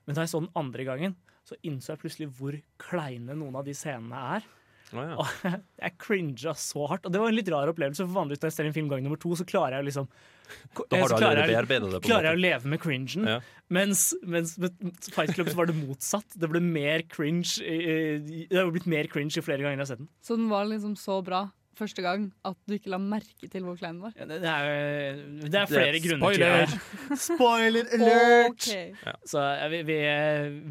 Men 0.06 0.16
da 0.16 0.22
jeg 0.22 0.30
så 0.30 0.40
den 0.44 0.52
andre 0.56 0.84
gangen, 0.84 1.16
så 1.48 1.56
innså 1.64 1.94
jeg 1.96 2.02
plutselig 2.04 2.28
hvor 2.38 2.58
kleine 2.84 3.36
noen 3.40 3.56
av 3.60 3.66
de 3.68 3.76
scenene 3.78 4.20
er. 4.38 4.48
Oh, 4.96 5.04
ja. 5.04 5.16
Og 5.20 5.54
jeg 5.84 5.94
cringa 6.00 6.54
så 6.56 6.86
hardt. 6.88 7.08
Og 7.08 7.12
det 7.12 7.20
var 7.20 7.32
en 7.32 7.36
litt 7.36 7.50
rar 7.52 7.68
opplevelse, 7.72 8.06
for 8.06 8.16
vanligvis 8.22 8.40
når 8.44 8.52
jeg 8.52 8.56
ser 8.58 8.70
en 8.70 8.76
film 8.76 8.92
gang 8.92 9.04
nummer 9.04 9.20
to, 9.20 9.34
så 9.36 9.44
klarer 9.48 9.80
jeg 9.80 9.90
liksom 9.90 10.08
Da 10.08 11.02
har 11.02 11.12
du 11.12 11.16
klarer 11.18 11.42
allerede 11.42 11.56
jeg- 11.58 11.68
det. 11.68 12.02
på 12.02 12.08
klarer 12.08 12.30
jeg 12.30 12.38
å 12.38 12.44
leve 12.46 12.72
med 12.72 12.80
cringen. 12.84 13.28
Ja. 13.28 13.40
Mens, 13.76 14.06
mens 14.24 14.54
med 14.64 14.78
Fight 15.12 15.34
Club 15.36 15.50
så 15.52 15.58
var 15.60 15.68
det 15.68 15.76
motsatt. 15.76 16.38
Det 16.40 16.48
ble 16.54 16.62
mer 16.64 17.04
cringe 17.12 17.58
Det 17.60 18.56
har 18.56 18.72
blitt 18.72 18.88
mer 18.88 19.08
cringe 19.12 19.36
i 19.36 19.44
flere 19.44 19.60
ganger 19.64 19.76
jeg 19.76 19.84
har 19.84 19.92
sett 19.92 20.04
den. 20.06 20.12
Så 20.24 20.38
den 20.40 20.48
var 20.52 20.64
liksom 20.72 20.96
så 21.00 21.20
bra 21.24 21.50
første 21.78 22.04
gang 22.06 22.26
at 22.48 22.58
du 22.68 22.74
ikke 22.76 22.90
la 22.94 22.98
merke 23.02 23.50
til 23.52 23.64
hvor 23.66 23.78
klein 23.80 23.98
den 24.00 24.04
var. 24.08 24.14
Ja, 24.18 24.26
Det 24.30 24.40
det 24.44 24.52
er, 24.52 25.20
det 25.48 25.60
er 25.62 25.70
flere 25.72 26.02
grunner 26.04 26.34
til 26.34 26.42
spoiler. 26.42 26.74
det. 26.74 27.20
Spoiler 27.24 27.92
alert! 27.98 28.52
Ok. 28.52 29.20
Så 29.34 29.44
ja, 29.62 29.68
vi, 29.74 29.82
vi, 29.88 30.00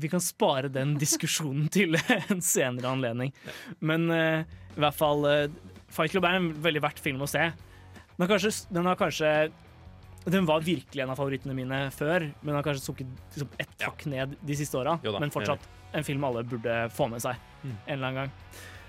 vi 0.04 0.10
kan 0.12 0.22
spare 0.24 0.68
den 0.72 0.96
diskusjonen 1.00 1.68
til 1.76 1.96
en 1.98 2.42
senere 2.44 2.90
anledning. 2.92 3.32
Men 3.80 4.10
uh, 4.10 4.42
i 4.76 4.80
hvert 4.82 4.98
fall 4.98 5.24
uh, 5.24 5.46
Fight 5.88 6.12
Club 6.12 6.26
er 6.28 6.40
en 6.40 6.50
veldig 6.64 6.82
verdt 6.84 7.00
film 7.04 7.22
å 7.24 7.30
se. 7.30 7.46
Den 8.16 8.24
har 8.26 8.32
kanskje, 8.34 8.52
den 8.72 8.86
har 8.90 8.98
kanskje 9.00 9.30
den 10.26 10.42
var 10.48 10.58
virkelig 10.66 11.04
en 11.04 11.10
av 11.12 11.18
favorittene 11.20 11.54
mine 11.54 11.76
før, 11.94 12.24
men 12.40 12.48
den 12.50 12.56
har 12.58 12.64
kanskje 12.66 12.82
sunket 12.88 13.10
liksom, 13.36 13.50
ett 13.62 13.84
hakk 13.86 14.00
ned 14.10 14.32
de 14.42 14.56
siste 14.58 14.74
åra. 14.80 14.96
Men 15.20 15.30
fortsatt 15.30 15.62
en 15.94 16.02
film 16.08 16.24
alle 16.26 16.42
burde 16.50 16.80
få 16.96 17.06
med 17.12 17.22
seg 17.22 17.38
Mm. 17.62 17.70
en 17.86 17.92
eller 17.94 18.06
annen 18.08 18.18
gang. 18.24 18.32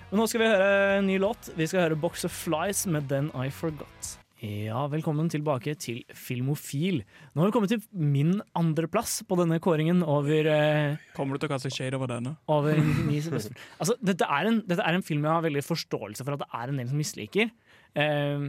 Men 0.08 0.22
nå 0.22 0.26
skal 0.32 0.40
vi 0.40 0.48
høre 0.48 0.68
en 1.02 1.08
ny 1.10 1.18
låt. 1.20 1.50
Vi 1.58 1.66
skal 1.68 1.84
høre 1.84 1.98
Box 2.00 2.24
of 2.24 2.32
Flies 2.32 2.86
med 2.88 3.10
Then 3.12 3.28
I 3.36 3.50
Forgot. 3.52 4.14
Ja, 4.40 4.86
velkommen 4.88 5.28
tilbake 5.34 5.74
til 5.82 6.04
Filmofil. 6.16 7.02
Nå 7.34 7.42
har 7.42 7.50
vi 7.50 7.56
kommet 7.56 7.74
til 7.74 7.82
min 7.92 8.38
andreplass 8.56 9.18
på 9.28 9.36
denne 9.40 9.58
kåringen 9.60 10.04
over 10.06 10.48
eh, 10.54 11.02
Kommer 11.18 11.36
du 11.36 11.42
til 11.42 11.50
å 11.50 11.54
kaste 11.56 11.72
shade 11.74 11.98
over 11.98 12.12
denne? 12.14 12.38
over. 12.48 12.80
Altså, 13.82 13.98
dette, 14.00 14.30
er 14.30 14.52
en, 14.52 14.62
dette 14.70 14.86
er 14.86 14.96
en 14.96 15.04
film 15.04 15.28
jeg 15.28 15.34
har 15.34 15.44
veldig 15.44 15.66
forståelse 15.66 16.24
for 16.24 16.38
at 16.38 16.46
det 16.46 16.50
er 16.62 16.72
en 16.72 16.80
del 16.80 16.88
som 16.94 17.02
misliker. 17.02 17.52
Eh, 18.00 18.48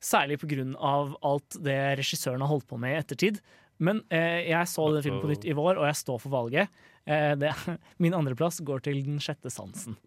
særlig 0.00 0.40
pga. 0.40 0.64
alt 0.80 1.60
det 1.68 1.78
regissøren 2.00 2.46
har 2.46 2.52
holdt 2.54 2.70
på 2.70 2.80
med 2.80 2.94
i 2.94 3.02
ettertid. 3.02 3.42
Men 3.76 4.00
eh, 4.08 4.46
jeg 4.54 4.72
så 4.72 4.88
den 4.94 5.04
filmen 5.04 5.20
på 5.20 5.34
nytt 5.34 5.44
i 5.44 5.52
vår, 5.52 5.82
og 5.82 5.90
jeg 5.90 6.00
står 6.00 6.24
for 6.24 6.32
valget. 6.38 6.82
Eh, 7.04 7.34
det, 7.36 7.52
min 8.06 8.16
andreplass 8.16 8.62
går 8.64 8.86
til 8.88 9.04
Den 9.04 9.20
sjette 9.20 9.52
sansen. 9.52 9.98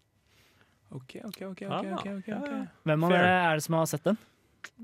OK, 0.90 1.16
OK, 1.24 1.40
OK. 1.50 1.62
Ah, 1.68 1.80
ok, 1.82 1.92
ok, 1.92 2.08
ok, 2.16 2.28
ok. 2.38 2.50
Hvem 2.88 3.04
av 3.04 3.10
dere 3.12 3.32
er 3.50 3.58
det 3.60 3.64
som 3.66 3.74
har 3.76 3.86
sett 3.90 4.04
den? 4.08 4.18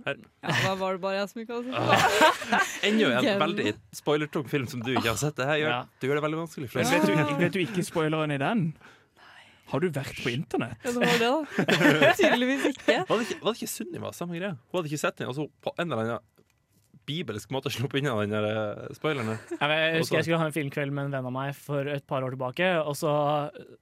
Ja, 0.04 0.12
da 0.42 0.74
var 0.78 0.96
det 0.96 1.00
bare 1.02 1.16
jeg 1.20 1.28
som 1.30 1.40
ikke 1.42 1.56
hadde 1.56 1.70
sett 1.70 2.50
den. 2.50 2.66
Enda 2.90 3.22
en 3.32 3.40
veldig 3.42 3.72
spoilertung 3.96 4.44
film 4.50 4.66
som 4.70 4.82
du 4.84 4.92
ikke 4.94 5.08
har 5.10 5.16
sett. 5.20 5.36
Det 5.38 5.46
her 5.48 5.62
gjør, 5.62 5.72
Ja. 5.72 5.80
du 6.00 6.06
gjør 6.08 6.20
det 6.20 6.24
veldig 6.26 6.40
vanskelig 6.42 6.68
for 6.70 6.78
Men 6.82 6.90
deg. 6.92 7.16
vet 7.16 7.28
du, 7.28 7.34
vet 7.44 7.52
du 7.56 7.60
ikke 7.64 7.84
spoileren 7.88 8.30
i 8.36 8.38
den? 8.42 8.66
Har 9.72 9.80
du 9.80 9.88
vært 9.90 10.18
på 10.22 10.28
internett? 10.30 10.76
Ja, 10.84 10.92
det 10.92 11.00
var 11.00 11.18
det, 11.18 11.30
da. 11.32 12.12
Tydeligvis 12.20 12.66
ikke. 12.74 12.98
Var 13.08 13.16
det 13.18 13.26
ikke, 13.30 13.38
var 13.40 13.52
det 13.54 13.62
ikke 13.62 13.72
Sunniva? 13.72 14.12
Samme 14.12 14.36
greia? 14.38 14.54
Hun 14.70 14.78
hadde 14.78 14.90
ikke 14.92 15.00
sett 15.00 15.16
den, 15.18 15.30
og 15.32 15.34
så 15.38 15.48
på 15.64 15.72
en 15.78 15.88
eller 15.88 16.02
annen 16.04 16.18
bibelsk 17.08 17.52
måte 17.54 17.70
sluppet 17.72 18.02
unna 18.02 18.14
den 18.22 18.32
der 18.34 18.46
eh, 18.50 18.94
spoileren. 18.96 19.34
Jeg, 19.50 19.58
jeg 19.60 20.00
husker 20.00 20.18
jeg 20.18 20.26
skulle 20.28 20.40
ha 20.42 20.48
en 20.48 20.56
filmkveld 20.56 20.94
med 20.94 21.08
en 21.08 21.16
venn 21.16 21.28
av 21.30 21.34
meg 21.34 21.52
for 21.58 21.90
et 21.90 22.06
par 22.08 22.24
år 22.26 22.36
tilbake. 22.36 22.70
Og 22.84 22.96
så, 22.98 23.12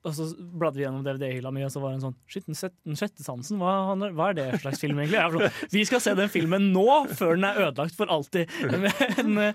og 0.03 0.17
så 0.17 0.29
bladde 0.39 0.81
vi 0.81 0.87
gjennom 0.87 1.05
DVD-hylla 1.07 1.53
mi, 1.55 1.65
og 1.67 1.73
så 1.75 1.83
var 1.83 1.95
det 1.95 2.01
en 2.01 2.09
sånn 2.09 2.19
Shit, 2.33 2.49
Den 2.49 2.99
sjette- 2.99 3.25
sansen, 3.25 3.61
hva, 3.63 3.95
hva 4.17 4.31
er 4.31 4.39
det 4.39 4.49
slags 4.63 4.83
film, 4.83 5.01
egentlig? 5.03 5.23
Sånn, 5.37 5.71
vi 5.73 5.87
skal 5.89 6.03
se 6.05 6.17
den 6.19 6.33
filmen 6.33 6.71
nå, 6.75 6.87
før 7.13 7.37
den 7.37 7.49
er 7.49 7.63
ødelagt 7.69 7.99
for 7.99 8.11
alltid. 8.13 8.51
Men, 8.73 9.55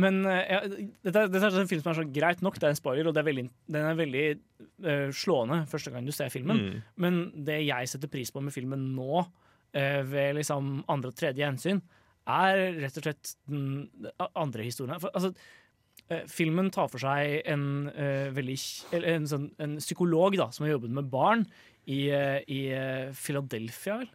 men 0.00 0.22
ja, 0.24 0.60
dette, 0.66 1.26
dette 1.32 1.48
er 1.48 1.58
en 1.60 1.68
film 1.70 1.82
som 1.82 1.92
er 1.92 1.98
så 1.98 2.06
greit 2.08 2.44
nok, 2.44 2.56
det 2.60 2.68
er 2.68 2.74
en 2.74 2.78
spoiler, 2.78 3.08
og 3.08 3.16
det 3.16 3.22
er 3.22 3.28
veldig, 3.28 3.44
den 3.72 3.88
er 3.88 3.98
veldig 3.98 4.24
uh, 4.86 5.08
slående 5.14 5.58
første 5.70 5.92
gang 5.92 6.06
du 6.06 6.14
ser 6.16 6.32
filmen. 6.32 6.62
Mm. 6.62 6.78
Men 7.02 7.18
det 7.48 7.60
jeg 7.66 7.90
setter 7.92 8.12
pris 8.12 8.32
på 8.32 8.44
med 8.44 8.54
filmen 8.54 8.88
nå, 8.96 9.26
uh, 9.26 10.02
ved 10.08 10.38
liksom 10.40 10.78
andre 10.92 11.12
og 11.12 11.18
tredje 11.18 11.44
gjensyn, 11.44 11.82
er 12.26 12.60
rett 12.82 12.98
og 12.98 13.06
slett 13.06 13.32
den 13.46 13.88
andre 14.34 14.66
historien. 14.66 14.98
For, 15.02 15.14
altså, 15.14 15.32
eh, 16.10 16.26
filmen 16.30 16.70
tar 16.74 16.90
for 16.92 17.02
seg 17.02 17.40
en, 17.46 17.88
eh, 17.88 18.28
veldig, 18.34 18.58
en, 18.98 19.26
sånn, 19.30 19.48
en 19.62 19.78
psykolog 19.82 20.36
da, 20.38 20.50
som 20.50 20.66
har 20.66 20.76
jobbet 20.76 20.94
med 20.98 21.10
barn 21.12 21.46
i, 21.86 22.08
eh, 22.10 22.40
i 22.50 22.62
Philadelphia. 23.14 23.98
vel? 24.02 24.08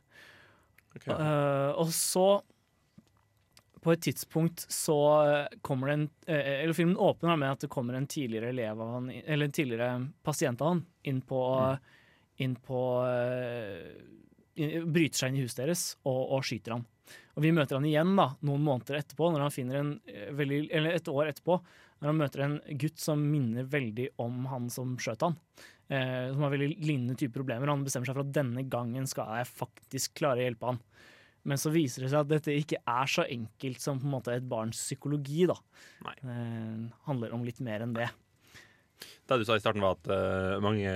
Okay. 0.91 1.15
Uh, 1.15 1.71
og 1.79 1.87
så 1.95 2.41
på 3.81 3.93
et 3.93 4.01
tidspunkt 4.03 4.65
så 4.69 4.95
kommer 5.63 5.87
det 5.87 5.93
en 5.93 6.09
Eller 6.27 6.73
filmen 6.75 6.99
åpner 6.99 7.39
med 7.39 7.49
at 7.49 7.63
det 7.63 7.69
kommer 7.71 7.95
en 7.95 8.05
tidligere 8.05 8.51
elev 8.51 8.77
av 8.77 8.91
han, 8.93 9.07
eller 9.09 9.47
en 9.47 9.55
tidligere 9.55 10.11
pasient 10.21 10.61
av 10.61 10.67
han 10.67 10.85
inn 11.03 11.21
på, 11.25 11.39
inn 12.37 12.53
på 12.61 12.81
inn- 14.53 14.91
Bryter 14.91 15.17
seg 15.17 15.31
inn 15.31 15.39
i 15.39 15.45
huset 15.47 15.63
deres 15.63 15.85
og, 16.03 16.19
og 16.35 16.45
skyter 16.45 16.75
han. 16.75 16.85
Og 17.35 17.45
vi 17.45 17.53
møter 17.55 17.77
han 17.77 17.87
igjen 17.87 18.15
da, 18.17 18.31
noen 18.47 18.63
måneder 18.65 18.99
etterpå, 18.99 19.29
når 19.31 19.45
han 19.45 19.53
finner 19.55 19.79
en 19.79 19.91
eh, 20.11 20.31
veldig, 20.35 20.63
eller 20.77 20.97
et 20.97 21.11
år 21.11 21.31
etterpå, 21.31 21.57
når 22.01 22.09
han 22.09 22.19
møter 22.19 22.43
en 22.45 22.57
gutt 22.81 22.99
som 23.01 23.21
minner 23.21 23.67
veldig 23.69 24.09
om 24.23 24.45
han 24.51 24.67
som 24.73 24.95
skjøt 24.99 25.27
han. 25.27 25.37
Eh, 25.91 26.31
som 26.31 26.45
har 26.45 26.53
veldig 26.53 26.69
lignende 26.79 27.17
type 27.19 27.35
problemer. 27.35 27.69
Han 27.71 27.83
bestemmer 27.85 28.09
seg 28.09 28.17
for 28.17 28.25
at 28.25 28.35
denne 28.35 28.63
gangen 28.71 29.07
skal 29.09 29.41
jeg 29.41 29.51
faktisk 29.51 30.15
klare 30.21 30.39
å 30.39 30.47
hjelpe 30.47 30.71
han. 30.71 30.81
Men 31.47 31.57
så 31.57 31.71
viser 31.73 32.05
det 32.05 32.11
seg 32.11 32.21
at 32.21 32.31
dette 32.31 32.53
ikke 32.55 32.79
er 32.79 33.09
så 33.09 33.25
enkelt 33.25 33.81
som 33.81 33.99
på 33.99 34.07
en 34.07 34.13
måte 34.13 34.33
et 34.35 34.47
barns 34.47 34.79
psykologi. 34.79 35.47
da. 35.49 35.57
Eh, 36.13 36.89
handler 37.07 37.35
om 37.35 37.43
litt 37.47 37.59
mer 37.65 37.83
enn 37.83 37.95
det. 37.97 38.07
Det 39.27 39.37
du 39.41 39.45
sa 39.47 39.55
i 39.55 39.61
starten, 39.63 39.81
var 39.83 39.95
at 39.97 40.09
uh, 40.11 40.59
mange 40.63 40.91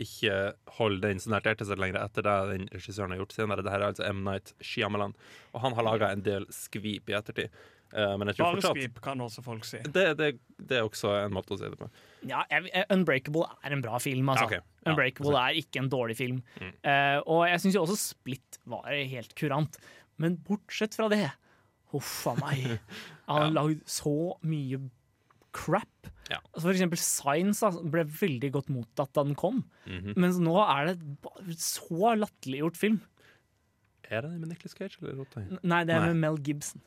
ikke 0.00 0.36
holder 0.78 1.08
den 1.08 1.20
så 1.22 1.32
nært 1.32 1.48
hjertet 1.48 1.66
sitt 1.68 1.80
lenger 1.82 2.00
etter 2.04 2.22
det 2.26 2.36
den 2.52 2.68
regissøren 2.74 3.12
har 3.14 3.20
gjort 3.22 3.34
senere. 3.36 3.64
Dette 3.66 3.74
er 3.80 3.86
altså 3.88 4.06
M. 4.12 4.22
Night 4.28 4.54
Shyamalan, 4.62 5.14
og 5.54 5.60
han 5.64 5.76
har 5.78 5.86
laga 5.88 6.12
en 6.14 6.22
del 6.26 6.46
skvip 6.54 7.10
i 7.10 7.16
ettertid. 7.18 7.50
Uh, 7.90 8.14
men 8.20 8.28
jeg 8.30 8.36
tror 8.38 8.44
Bare 8.52 8.60
fortsatt 8.60 8.76
skvip, 8.78 9.00
kan 9.02 9.20
også 9.24 9.42
folk 9.42 9.64
si. 9.66 9.80
det, 9.82 10.04
det, 10.20 10.28
det 10.62 10.76
er 10.78 10.84
også 10.86 11.10
en 11.24 11.32
måte 11.34 11.56
å 11.56 11.58
si 11.58 11.66
det 11.72 11.78
på. 11.80 11.88
Ja, 12.30 12.44
Unbreakable 12.94 13.48
er 13.66 13.74
en 13.74 13.82
bra 13.82 13.98
film. 13.98 14.28
altså. 14.30 14.46
Ja, 14.46 14.60
ok. 14.62 14.68
Ja, 14.84 14.92
Unbreakable 14.92 15.40
er 15.42 15.58
ikke 15.58 15.82
en 15.82 15.90
dårlig 15.90 16.16
film. 16.20 16.38
Mm. 16.60 16.70
Uh, 16.86 17.18
og 17.26 17.42
jeg 17.50 17.64
syns 17.64 17.74
jo 17.80 17.82
også 17.82 17.98
Split 17.98 18.60
var 18.70 18.86
helt 18.94 19.34
kurant. 19.38 19.80
Men 20.22 20.38
bortsett 20.46 20.94
fra 20.94 21.08
det 21.10 21.24
Huff 21.90 22.20
a 22.30 22.36
meg. 22.38 22.78
Han 23.26 23.34
har 23.40 23.48
Ja. 23.48 23.54
lagd 23.58 23.82
så 23.90 24.12
mye 24.46 24.78
crap. 25.56 26.10
Ja. 26.30 26.38
Altså 26.52 26.68
for 26.68 26.74
eksempel 26.74 27.00
Science 27.02 27.66
da, 27.66 27.84
ble 27.94 28.04
veldig 28.20 28.52
godt 28.54 28.68
mottatt 28.72 29.14
da 29.16 29.24
den 29.26 29.38
kom. 29.38 29.64
Mhm. 29.86 30.14
Mens 30.20 30.38
nå 30.42 30.54
er 30.62 30.92
det 30.92 31.56
så 31.58 32.14
latterliggjort 32.18 32.78
film. 32.78 33.00
Er 34.10 34.26
det 34.26 34.30
med 34.38 34.50
Nicolas 34.50 34.74
Cage 34.74 34.98
eller? 35.02 35.26
Nei, 35.62 35.84
det 35.86 35.94
er 35.94 36.00
Nei. 36.02 36.12
med 36.12 36.22
Mel 36.24 36.40
Gibson. 36.42 36.82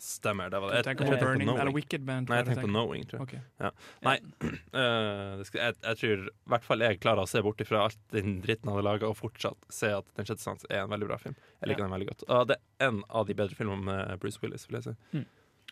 Stemmer. 0.00 0.48
det 0.48 0.60
var 0.60 0.70
det. 0.70 0.76
Jeg, 0.78 0.84
tenker 0.86 1.04
jeg 1.04 1.12
på 1.12 1.24
Burning, 1.26 1.44
Knowing. 1.44 1.60
eller 1.60 1.74
Wicked 1.76 2.04
Band, 2.08 2.30
Nei, 2.30 2.36
jeg 2.38 2.46
tenkte 2.46 2.62
på. 2.64 2.70
Knowing, 2.72 3.02
tror 3.10 3.20
jeg. 3.28 3.40
Ok. 3.60 3.74
Nei, 4.06 4.14
uh, 4.80 5.42
jeg, 5.44 5.74
jeg 5.76 5.98
tror 6.00 6.22
i 6.24 6.30
hvert 6.54 6.64
fall 6.64 6.84
jeg 6.86 7.00
klarer 7.02 7.26
å 7.26 7.28
se 7.28 7.42
bort 7.44 7.60
ifra 7.60 7.82
alt 7.84 7.98
den 8.14 8.38
dritten 8.40 8.70
han 8.70 8.78
har 8.78 8.86
laga, 8.86 9.10
og 9.10 9.18
fortsatt 9.18 9.68
se 9.68 9.90
at 9.98 10.08
Den 10.16 10.28
sjette 10.30 10.40
sans 10.40 10.64
er 10.70 10.86
en 10.86 10.94
veldig 10.94 11.10
bra 11.10 11.18
film. 11.20 11.36
Jeg 11.60 11.72
liker 11.72 11.84
den 11.84 11.92
veldig 11.92 12.08
godt. 12.14 12.24
Og 12.32 12.48
det 12.48 12.56
er 12.56 12.88
en 12.88 13.02
av 13.10 13.28
de 13.28 13.36
bedre 13.42 13.58
filmene 13.58 13.84
med 13.90 14.22
Bruce 14.24 14.40
Willis, 14.40 14.64
vil 14.70 14.80
jeg 14.80 14.88
si. 14.88 14.96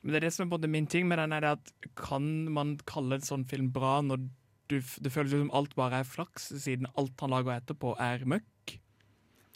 Men 0.02 0.12
det 0.12 0.20
er 0.20 0.26
det 0.28 0.34
som 0.36 0.46
er 0.46 0.52
både 0.52 0.70
min 0.70 0.86
ting 0.90 1.08
med 1.10 1.18
den, 1.20 1.34
er 1.34 1.46
at 1.54 1.72
kan 1.98 2.26
man 2.54 2.76
kalle 2.88 3.18
en 3.18 3.26
sånn 3.26 3.46
film 3.48 3.72
bra 3.74 3.98
når 4.04 4.28
du, 4.68 4.78
det 4.78 5.12
føles 5.12 5.32
som 5.32 5.50
alt 5.56 5.74
bare 5.78 6.02
er 6.02 6.08
flaks, 6.08 6.50
siden 6.60 6.90
alt 7.00 7.18
han 7.24 7.32
lager 7.32 7.56
etterpå 7.56 7.94
er 8.02 8.24
møkk? 8.28 8.76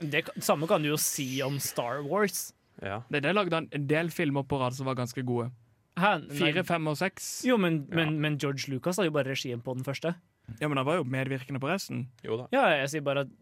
Det 0.03 0.24
samme 0.43 0.66
kan 0.66 0.82
du 0.82 0.90
jo 0.90 0.99
si 0.99 1.36
om 1.45 1.61
Star 1.62 2.03
Wars. 2.07 2.51
Ja. 2.82 3.03
Det 3.11 3.20
er 3.20 3.28
det 3.28 3.34
lagde 3.36 3.59
han 3.61 3.68
en 3.76 3.86
del 3.90 4.11
filmer 4.11 4.47
på 4.49 4.59
rad 4.59 4.74
som 4.74 4.88
var 4.88 4.99
ganske 4.99 5.22
gode. 5.26 5.51
Hæ? 6.01 6.14
Fire, 6.32 6.64
fem 6.64 6.88
og 6.88 6.97
seks. 6.99 7.43
Jo, 7.47 7.59
men, 7.61 7.82
men, 7.93 8.16
men 8.20 8.38
George 8.40 8.72
Lucas 8.72 8.99
hadde 8.99 9.11
jo 9.11 9.16
bare 9.18 9.34
regien 9.34 9.61
på 9.62 9.74
den 9.76 9.84
første. 9.84 10.14
Ja, 10.59 10.66
men 10.68 10.80
han 10.80 10.86
var 10.88 10.99
jo 10.99 11.07
medvirkende 11.07 11.61
på 11.62 11.68
resten. 11.70 12.07
Jo 12.24 12.40
da. 12.40 12.49
Ja, 12.55 12.64
jeg 12.80 12.88
sier 12.93 13.05
bare 13.07 13.26
at 13.26 13.32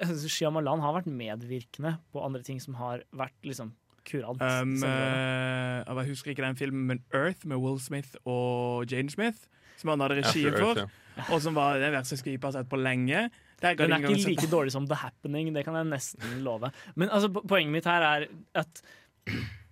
uh, 0.00 0.14
Shyamalan 0.24 0.82
har 0.82 0.96
vært 0.96 1.10
medvirkende 1.10 1.96
på 2.14 2.22
andre 2.24 2.42
ting 2.46 2.62
som 2.62 2.78
har 2.80 3.04
vært 3.12 3.36
liksom 3.46 3.74
kurant. 4.10 4.42
Um, 4.42 4.74
eh, 4.86 5.84
jeg 6.00 6.10
husker 6.10 6.32
ikke 6.34 6.44
den 6.46 6.58
filmen, 6.58 6.86
men 6.90 7.02
Earth 7.16 7.46
med 7.48 7.60
Will 7.62 7.78
Smith 7.82 8.16
og 8.28 8.90
Jane 8.90 9.10
Smith, 9.12 9.46
som 9.80 9.92
han 9.94 10.02
hadde 10.04 10.20
regien 10.22 10.52
for, 10.56 10.74
Earth, 10.74 10.98
ja. 11.16 11.24
og 11.34 11.40
som 11.44 11.54
var 11.56 11.78
den 11.82 11.94
verste 11.94 12.18
skripa 12.20 12.48
jeg 12.50 12.52
har 12.52 12.58
sett 12.60 12.70
på 12.72 12.80
lenge. 12.80 13.28
Den 13.60 13.92
er 13.92 13.98
ikke 14.00 14.16
sett- 14.16 14.30
like 14.34 14.48
dårlig 14.52 14.72
som 14.72 14.86
The 14.88 14.96
Happening, 15.02 15.52
det 15.54 15.64
kan 15.66 15.74
jeg 15.76 15.88
nesten 15.90 16.42
love. 16.44 16.70
Men 16.96 17.10
altså, 17.12 17.28
poenget 17.32 17.72
mitt 17.74 17.88
her 17.88 18.02
er 18.06 18.28
at 18.56 18.82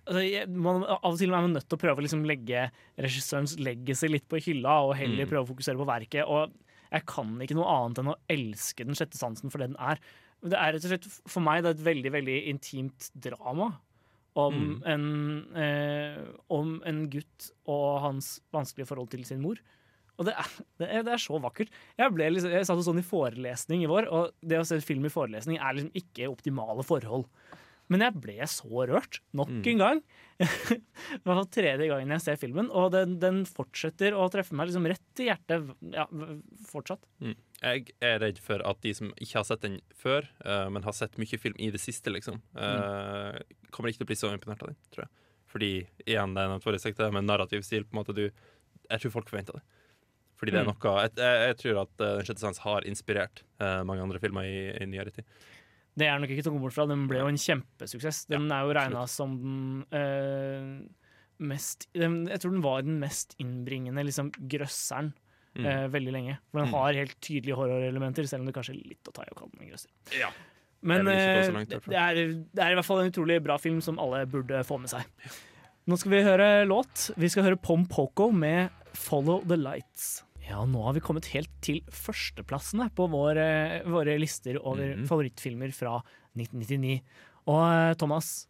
altså, 0.07 0.47
man, 0.53 0.83
Av 0.85 1.11
og 1.11 1.17
til 1.19 1.29
er 1.33 1.41
man 1.41 1.53
nødt 1.57 1.67
til 1.69 1.77
å 1.77 1.81
prøve 1.81 2.01
å 2.01 2.05
liksom 2.05 2.23
legge 2.29 2.67
regissørens 3.01 3.57
legacy 3.61 4.09
litt 4.11 4.27
på 4.29 4.41
hylla, 4.45 4.79
og 4.87 4.95
heller 4.97 5.25
Mm. 5.25 5.29
prøve 5.29 5.45
å 5.45 5.51
fokusere 5.53 5.77
på 5.77 5.87
verket. 5.89 6.25
Og 6.27 6.53
jeg 6.91 7.05
kan 7.05 7.35
ikke 7.41 7.57
noe 7.57 7.69
annet 7.69 7.99
enn 8.01 8.13
å 8.13 8.17
elske 8.29 8.85
Den 8.85 8.95
sjette 8.97 9.17
sansen 9.17 9.51
for 9.51 9.59
det 9.59 9.67
den 9.73 9.77
er. 9.79 9.99
Det 10.41 10.53
er 10.57 10.73
rett 10.73 10.85
og 10.85 10.89
slett 10.93 11.07
For 11.27 11.41
meg 11.43 11.63
det 11.63 11.69
er 11.69 11.77
et 11.77 11.85
veldig 11.95 12.11
veldig 12.13 12.37
intimt 12.47 13.09
drama. 13.19 13.73
Om, 14.35 14.53
Mm. 14.53 14.83
en, 14.85 15.55
eh, 15.57 16.19
om 16.49 16.81
en 16.85 17.09
gutt 17.09 17.51
og 17.67 18.01
hans 18.01 18.39
vanskelige 18.53 18.87
forhold 18.87 19.09
til 19.09 19.23
sin 19.25 19.41
mor. 19.41 19.57
Og 20.19 20.25
det 20.27 20.33
er, 20.37 20.49
det 20.79 20.87
er, 20.89 21.03
det 21.03 21.13
er 21.13 21.17
så 21.23 21.39
vakkert. 21.41 21.69
Jeg, 21.97 22.11
ble 22.13 22.27
liksom, 22.29 22.51
jeg 22.51 22.65
satt 22.67 22.83
sånn 22.85 22.99
i 22.99 23.07
forelesning 23.07 23.83
i 23.83 23.87
vår, 23.89 24.07
og 24.11 24.31
det 24.45 24.59
å 24.59 24.65
se 24.67 24.79
film 24.83 25.05
i 25.05 25.09
forelesning 25.13 25.57
er 25.59 25.73
liksom 25.73 25.91
ikke 25.95 26.29
optimale 26.29 26.83
forhold. 26.85 27.25
Men 27.89 28.01
jeg 28.05 28.19
ble 28.21 28.35
så 28.45 28.85
rørt, 28.85 29.19
nok 29.33 29.49
Mm. 29.49 29.63
en 29.71 29.77
gang. 29.79 30.01
Det 31.23 31.25
var 31.25 31.43
tredje 31.49 31.87
gangen 31.89 32.11
jeg 32.13 32.21
ser 32.21 32.35
filmen, 32.37 32.69
og 32.69 32.91
den, 32.93 33.17
den 33.19 33.45
fortsetter 33.49 34.13
å 34.13 34.29
treffe 34.29 34.53
meg 34.53 34.67
liksom 34.69 34.85
rett 34.91 35.23
i 35.23 35.25
hjertet 35.31 35.71
ja, 35.95 36.05
fortsatt. 36.69 37.01
Mm. 37.19 37.33
Jeg 37.59 37.89
er 37.99 38.21
redd 38.23 38.37
for 38.39 38.61
at 38.63 38.79
de 38.85 38.93
som 38.95 39.09
ikke 39.19 39.35
har 39.41 39.47
sett 39.47 39.63
den 39.65 39.79
før, 39.99 40.27
uh, 40.45 40.69
men 40.71 40.85
har 40.85 40.95
sett 40.95 41.17
mye 41.19 41.39
film 41.41 41.57
i 41.59 41.67
det 41.73 41.81
siste, 41.83 42.11
liksom, 42.13 42.37
eh, 42.55 43.39
kommer 43.75 43.91
ikke 43.91 43.99
til 43.99 44.07
å 44.07 44.11
bli 44.13 44.17
så 44.19 44.29
imponert 44.31 44.63
av 44.63 44.71
den, 44.71 44.77
tror 44.93 45.03
jeg. 45.03 45.11
Fordi 45.49 45.71
igjen, 46.05 46.35
det 46.37 46.45
er 46.45 46.53
en 46.53 46.63
forrige 46.63 46.85
sekte 46.85 47.09
men 47.11 47.27
narrativ 47.27 47.65
stil. 47.65 47.83
på 47.83 47.95
en 47.95 48.03
måte 48.03 48.15
du 48.15 48.29
Jeg 48.89 49.01
tror 49.01 49.11
folk 49.11 49.29
forventer 49.29 49.57
det. 49.59 49.63
Fordi 50.39 50.51
det 50.53 50.59
er 50.61 50.65
Mm. 50.65 50.73
noe 50.79 51.01
Jeg, 51.01 51.11
jeg, 51.17 51.47
jeg 51.49 51.57
tror 51.57 51.81
at 51.81 52.01
eh, 52.01 52.15
Den 52.17 52.25
sjette 52.25 52.39
sans 52.39 52.59
har 52.63 52.81
inspirert 52.87 53.43
uh, 53.59 53.83
mange 53.83 54.01
andre 54.01 54.19
filmer 54.19 54.43
i, 54.47 54.71
i 54.81 54.85
nyere 54.85 55.11
tid. 55.11 55.25
Det 55.97 56.07
er 56.07 56.17
nok 56.17 56.29
ikke 56.29 56.43
til 56.45 56.53
å 56.53 56.55
gå 56.55 56.61
bort 56.63 56.73
fra. 56.77 56.85
Den 56.87 57.07
ble 57.09 57.19
jo 57.19 57.27
en 57.27 57.35
kjempesuksess. 57.37 58.25
Den 58.29 58.47
er 58.51 58.63
jo 58.63 58.73
regna 58.77 59.05
som 59.09 59.35
den 59.91 60.89
mest 61.39 61.87
Jeg 61.93 62.39
tror 62.39 62.51
den 62.51 62.63
var 62.63 62.81
den 62.83 62.99
mest 63.01 63.35
innbringende 63.39 64.05
liksom, 64.05 64.31
grøsseren 64.47 65.11
Mm. 65.57 65.65
eh, 65.65 65.87
veldig 65.89 66.11
lenge. 66.13 66.37
For 66.51 66.59
den 66.61 66.69
Mm. 66.69 66.73
har 66.77 66.93
helt 66.93 67.15
tydelige 67.21 67.55
horrorelementer, 67.57 68.27
selv 68.27 68.41
om 68.41 68.45
det 68.45 68.53
kanskje 68.55 68.75
er 68.75 68.87
litt 68.89 69.03
å 69.09 69.13
ta 69.13 69.23
i 69.23 69.31
å 69.33 69.35
kalle 69.35 69.51
den 69.57 69.65
en 69.67 69.71
grøsser. 69.73 69.89
Ja. 70.19 70.29
Men 70.81 71.07
eh, 71.07 71.49
langt, 71.51 71.69
det, 71.69 71.97
er, 71.97 72.15
det 72.53 72.63
er 72.63 72.71
i 72.71 72.75
hvert 72.75 72.85
fall 72.85 72.99
en 73.01 73.11
utrolig 73.11 73.41
bra 73.43 73.57
film 73.57 73.81
som 73.81 73.97
alle 73.99 74.25
burde 74.29 74.61
få 74.63 74.77
med 74.79 74.89
seg. 74.89 75.03
Nå 75.89 75.97
skal 75.97 76.11
vi 76.11 76.21
høre 76.23 76.65
låt. 76.69 77.09
Vi 77.17 77.27
skal 77.27 77.43
høre 77.43 77.57
Pom 77.61 77.85
Poko 77.87 78.31
med 78.31 78.69
'Follow 78.93 79.41
the 79.47 79.55
Lights'. 79.57 80.21
Ja, 80.47 80.63
nå 80.65 80.81
har 80.83 80.93
vi 80.93 80.99
kommet 81.01 81.25
helt 81.33 81.49
til 81.61 81.81
førsteplassene 81.91 82.89
på 82.95 83.09
våre, 83.09 83.83
våre 83.85 84.17
lister 84.19 84.57
over 84.63 84.95
Mhm. 84.95 85.07
favorittfilmer 85.07 85.73
fra 85.73 86.01
1999. 86.37 87.01
Og 87.47 87.71
eh, 87.73 87.93
Thomas, 87.95 88.47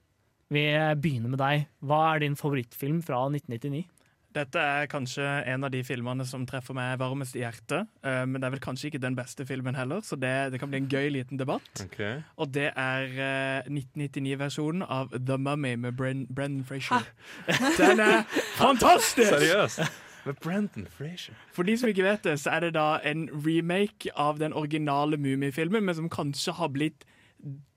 vi 0.52 0.66
begynner 0.96 1.30
med 1.30 1.40
deg. 1.40 1.68
Hva 1.84 2.16
er 2.16 2.20
din 2.20 2.36
favorittfilm 2.36 3.02
fra 3.04 3.28
1999? 3.30 3.86
Dette 4.36 4.62
er 4.62 4.86
kanskje 4.86 5.26
en 5.50 5.66
av 5.66 5.72
de 5.74 5.80
filmene 5.82 6.26
som 6.28 6.44
treffer 6.46 6.76
meg 6.78 7.00
varmest 7.02 7.34
i 7.38 7.42
hjertet. 7.42 7.90
Uh, 8.06 8.26
men 8.30 8.38
det 8.38 8.46
er 8.46 8.54
vel 8.54 8.62
kanskje 8.62 8.92
ikke 8.92 9.02
den 9.02 9.18
beste 9.18 9.46
filmen 9.50 9.78
heller, 9.78 10.04
så 10.06 10.20
det, 10.20 10.34
det 10.54 10.60
kan 10.62 10.70
bli 10.70 10.84
en 10.84 10.90
gøy 10.92 11.10
liten 11.16 11.40
debatt. 11.42 11.70
Okay. 11.88 12.22
Og 12.38 12.52
det 12.54 12.68
er 12.70 13.08
uh, 13.18 13.72
1999-versjonen 13.72 14.86
av 14.86 15.16
The 15.18 15.40
Mummy 15.42 15.74
med 15.82 15.98
Bren 15.98 16.28
Brendan 16.30 16.66
Frazier. 16.66 17.10
Den 17.82 18.06
er 18.06 18.22
fantastisk! 18.60 19.34
Seriøst? 19.34 19.82
Med 20.28 20.38
Brendan 20.44 20.88
Frazier. 20.94 21.38
For 21.56 21.66
de 21.66 21.78
som 21.80 21.90
ikke 21.90 22.06
vet 22.06 22.24
det, 22.28 22.38
så 22.40 22.54
er 22.54 22.68
det 22.68 22.76
da 22.78 23.00
en 23.08 23.30
remake 23.34 24.14
av 24.16 24.38
den 24.38 24.54
originale 24.54 25.18
Mummifilmen, 25.18 25.86
men 25.86 25.96
som 25.96 26.10
kanskje 26.12 26.54
har 26.60 26.70
blitt 26.76 27.08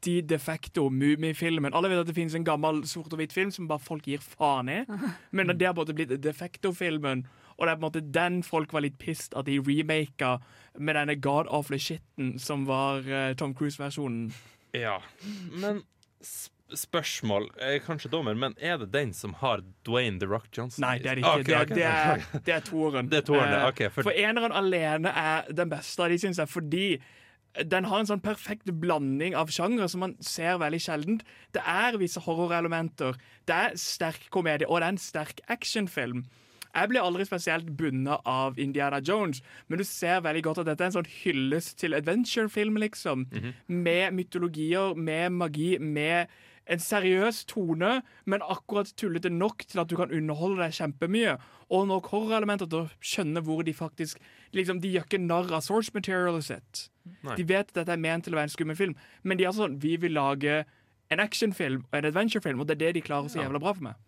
de 0.02 0.16
de 0.26 0.38
facto 0.42 0.88
Mummifilmen. 0.90 1.74
Alle 1.74 1.88
vet 1.92 2.00
at 2.02 2.08
det 2.10 2.16
finnes 2.16 2.34
en 2.34 2.44
gammel 2.46 2.80
sort 2.90 3.12
og 3.14 3.20
hvitt 3.20 3.32
film 3.36 3.50
som 3.54 3.68
bare 3.70 3.78
folk 3.82 4.06
gir 4.10 4.18
faen 4.24 4.68
i. 4.72 4.80
Men 5.36 5.52
det 5.56 5.68
har 5.68 5.76
både 5.78 5.94
blitt 5.94 6.16
de 6.22 6.32
facto-filmen. 6.34 7.26
Og 7.58 7.66
det 7.66 7.70
er 7.70 7.76
på 7.76 7.82
en 7.84 7.86
måte 7.86 8.02
den 8.16 8.40
folk 8.42 8.72
var 8.74 8.82
litt 8.82 8.96
pissed 8.98 9.36
at 9.38 9.46
de 9.46 9.60
remaka 9.62 10.38
med 10.80 10.96
denne 10.98 11.14
god 11.22 11.46
awful 11.52 11.78
shitten 11.78 12.34
som 12.42 12.64
var 12.66 13.04
eh, 13.06 13.34
Tom 13.38 13.54
Cruise-versjonen. 13.54 14.32
Ja, 14.74 14.98
men 15.52 15.84
sp 16.24 16.50
spørsmål 16.72 17.50
Jeg 17.60 17.76
er 17.76 17.82
kanskje 17.84 18.08
dommer, 18.08 18.32
men 18.32 18.54
er 18.56 18.78
det 18.80 18.86
den 18.94 19.10
som 19.12 19.34
har 19.42 19.60
Dwayne 19.84 20.16
The 20.22 20.24
Rock 20.30 20.46
Johnson? 20.56 20.80
Nei, 20.86 20.94
det 21.04 21.10
er 21.10 21.18
det 21.18 21.24
ikke. 21.26 21.40
Ok, 21.42 21.44
det, 21.44 21.56
er, 21.58 21.66
det, 21.68 21.82
er, 22.38 22.40
det 22.46 22.54
er 22.54 22.62
toeren. 22.64 23.10
Det 23.12 23.18
er 23.18 23.26
toeren, 23.28 23.52
Eh, 23.58 23.66
ok, 23.68 23.82
for- 23.92 24.06
For 24.08 24.16
eneren 24.16 24.54
alene 24.56 25.12
er 25.12 25.50
den 25.52 25.68
beste 25.68 26.00
av 26.00 26.08
de, 26.08 26.16
syns 26.22 26.40
jeg, 26.40 26.48
fordi 26.48 26.86
den 27.68 27.84
har 27.84 28.00
en 28.00 28.08
sånn 28.08 28.22
perfekt 28.24 28.70
blanding 28.80 29.34
av 29.36 29.50
sjangre 29.52 29.88
som 29.90 30.00
man 30.04 30.14
ser 30.24 30.60
veldig 30.62 30.80
sjeldent. 30.80 31.24
Det 31.52 31.62
er 31.68 31.98
visse 32.00 32.22
horrorelementer, 32.24 33.18
det 33.48 33.58
er 33.58 33.80
sterk 33.80 34.30
komedie, 34.32 34.68
og 34.68 34.80
det 34.80 34.86
er 34.86 34.94
en 34.94 35.02
sterk 35.02 35.42
actionfilm. 35.52 36.24
Jeg 36.72 36.88
blir 36.88 37.04
aldri 37.04 37.26
spesielt 37.28 37.66
bundet 37.76 38.24
av 38.24 38.56
Indiana 38.56 39.02
Jones, 39.04 39.42
men 39.68 39.82
du 39.82 39.84
ser 39.84 40.22
veldig 40.24 40.42
godt 40.46 40.62
at 40.62 40.70
dette 40.70 40.80
er 40.80 40.88
en 40.88 40.94
sånn 40.94 41.10
hyllest 41.20 41.76
til 41.82 41.92
adventure-film, 41.98 42.78
liksom. 42.80 43.26
Med 43.68 44.16
mytologier, 44.16 44.96
med 44.96 45.36
magi, 45.36 45.76
med 45.78 46.32
en 46.70 46.82
seriøs 46.82 47.44
tone, 47.50 48.02
men 48.24 48.44
akkurat 48.46 48.92
tullete 48.98 49.30
nok 49.32 49.64
til 49.66 49.82
at 49.82 49.90
du 49.90 49.96
kan 49.98 50.12
underholde 50.14 50.62
deg 50.62 50.76
kjempemye. 50.76 51.36
Og 51.72 51.88
nok 51.88 52.10
horrorelementer 52.12 52.68
til 52.70 52.84
å 52.84 52.90
skjønne 53.02 53.42
hvor 53.42 53.64
de 53.66 53.74
faktisk 53.74 54.20
liksom, 54.52 54.80
De 54.82 54.90
gjør 54.92 55.06
ikke 55.08 55.22
narr 55.22 55.50
av 55.52 55.64
source 55.64 55.90
materialet 55.94 56.44
sitt. 56.44 56.84
Nei. 57.24 57.36
De 57.40 57.46
vet 57.48 57.72
at 57.72 57.74
dette 57.80 57.92
er 57.96 58.02
ment 58.02 58.24
til 58.24 58.36
å 58.36 58.38
være 58.38 58.50
en 58.50 58.54
skummel 58.54 58.78
film, 58.78 58.94
men 59.22 59.40
de 59.40 59.48
er 59.48 59.56
sånn 59.56 59.80
Vi 59.82 59.96
vil 59.96 60.14
lage 60.14 60.62
en 61.12 61.20
actionfilm 61.20 61.82
og 61.90 61.98
en 61.98 62.08
adventurefilm, 62.08 62.60
og 62.60 62.68
det 62.68 62.76
er 62.78 62.84
det 62.86 62.94
de 62.94 63.04
klarer 63.08 63.28
så 63.28 63.42
jævla 63.42 63.60
bra 63.60 63.74
for 63.74 63.88
meg. 63.90 63.98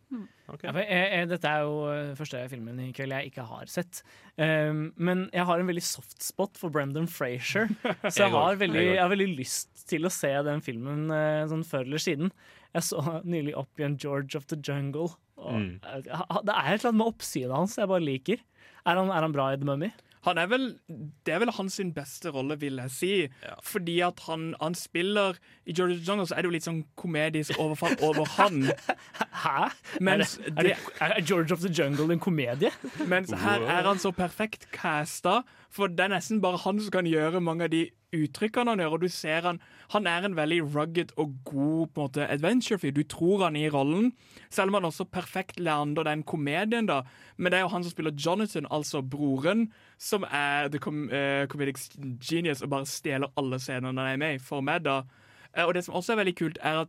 Ok. 0.53 0.65
Ja, 0.67 0.73
jeg, 0.77 1.05
jeg, 1.15 1.29
dette 1.31 1.49
er 1.49 1.63
jo 1.65 1.77
eh, 1.89 2.11
første 2.19 2.43
filmen 2.53 2.81
i 2.85 2.91
kveld 2.93 3.15
jeg 3.17 3.31
ikke 3.31 3.47
har 3.49 3.71
sett. 3.73 4.03
Um, 4.37 4.91
men 5.01 5.23
jeg 5.33 5.47
har 5.49 5.61
en 5.63 5.71
veldig 5.71 5.85
softspot 5.87 6.59
for 6.61 6.69
Brendan 6.75 7.07
Frazier. 7.09 7.71
Så 8.13 8.27
Jeg 8.27 8.35
har 8.35 8.59
veldig, 8.61 8.83
jeg 8.91 9.01
har 9.01 9.09
veldig 9.15 9.29
lyst 9.39 9.87
til 9.89 10.05
å 10.05 10.13
se 10.13 10.29
den 10.45 10.61
filmen 10.65 11.07
uh, 11.09 11.47
sånn 11.49 11.65
før 11.65 11.87
eller 11.89 12.03
siden. 12.05 12.33
Jeg 12.77 12.85
så 12.91 13.01
nylig 13.25 13.55
opp 13.57 13.81
igjen 13.81 13.97
George 14.03 14.37
of 14.37 14.49
the 14.53 14.61
Jungle. 14.61 15.11
Og 15.41 15.55
Mm. 15.55 15.81
uh, 15.83 15.99
Det 16.47 16.53
er 16.55 16.69
et 16.77 16.79
eller 16.79 16.93
annet 16.93 17.01
med 17.01 17.09
oppsynet 17.11 17.53
hans 17.57 17.75
jeg 17.81 17.89
bare 17.91 18.05
liker. 18.05 18.45
Er 18.85 19.01
han, 19.01 19.09
er 19.11 19.25
han 19.27 19.33
bra 19.35 19.49
i 19.53 19.57
The 19.59 19.67
Mummy? 19.67 19.89
Han 20.25 20.39
er 20.41 20.49
vel, 20.51 20.67
Det 21.27 21.35
er 21.35 21.41
vel 21.43 21.53
hans 21.53 21.79
sin 21.81 21.93
beste 21.95 22.31
rolle, 22.35 22.57
vil 22.61 22.81
jeg 22.83 22.91
si. 22.91 23.13
Ja. 23.45 23.57
Fordi 23.63 23.99
at 24.07 24.21
han, 24.29 24.55
han 24.61 24.75
spiller 24.75 25.39
I 25.67 25.73
George 25.73 26.01
Jungle 26.09 26.27
så 26.27 26.37
er 26.37 26.45
det 26.45 26.51
jo 26.51 26.55
litt 26.57 26.67
sånn 26.67 26.83
komedisk 27.01 27.59
overfall 27.61 27.97
over 28.09 28.29
han. 28.39 28.71
Hæ? 29.45 29.71
Mens, 30.01 30.39
er, 30.39 30.63
det, 30.63 30.77
er, 31.01 31.15
det, 31.15 31.19
er 31.19 31.27
George 31.29 31.55
of 31.55 31.65
the 31.65 31.73
Jungle 31.73 32.13
en 32.13 32.23
komedie? 32.23 32.73
mens 33.09 33.33
her 33.45 33.63
er 33.63 33.87
han 33.87 34.01
så 34.01 34.13
perfekt 34.15 34.69
casta, 34.73 35.43
for 35.75 35.91
det 35.91 36.07
er 36.07 36.15
nesten 36.17 36.41
bare 36.43 36.61
han 36.65 36.81
som 36.81 36.93
kan 36.95 37.09
gjøre 37.09 37.43
mange 37.45 37.67
av 37.67 37.73
de 37.73 37.87
uttrykkene 38.15 38.73
han 38.73 38.83
gjør. 38.83 38.97
Og 38.97 39.05
du 39.05 39.09
ser 39.13 39.47
han 39.49 39.61
Han 39.93 40.07
er 40.07 40.25
en 40.25 40.37
veldig 40.37 40.75
rugged 40.75 41.13
og 41.21 41.35
god 41.45 41.87
på 41.93 42.01
en 42.01 42.05
måte 42.07 42.29
adventure-fyr. 42.29 42.91
Du 42.91 43.03
tror 43.03 43.45
han 43.45 43.57
i 43.57 43.69
rollen, 43.69 44.13
selv 44.51 44.69
om 44.73 44.75
han 44.75 44.85
også 44.89 45.05
perfekt 45.05 45.61
lander 45.61 46.03
den 46.03 46.23
komedien, 46.23 46.87
da. 46.87 47.03
Men 47.37 47.53
det 47.53 47.59
er 47.59 47.63
jo 47.67 47.69
han 47.69 47.85
som 47.85 47.93
spiller 47.93 48.17
Jonathan, 48.17 48.67
altså 48.71 49.03
broren, 49.03 49.73
som 49.99 50.25
er 50.25 50.69
the 50.69 50.79
com 50.79 51.11
uh, 51.13 51.47
comedic 51.47 51.91
genius 52.31 52.63
og 52.63 52.71
bare 52.71 52.87
stjeler 52.87 53.29
alle 53.37 53.61
scenene 53.61 54.01
han 54.01 54.15
er 54.15 54.17
med 54.17 54.35
i, 54.35 54.39
for 54.39 54.65
meg, 54.65 54.85
da. 54.85 55.03
Uh, 55.53 55.67
og 55.67 55.75
det 55.75 55.85
som 55.85 55.95
også 55.95 56.13
er 56.13 56.23
veldig 56.25 56.37
kult, 56.37 56.59
er 56.63 56.81
at 56.87 56.89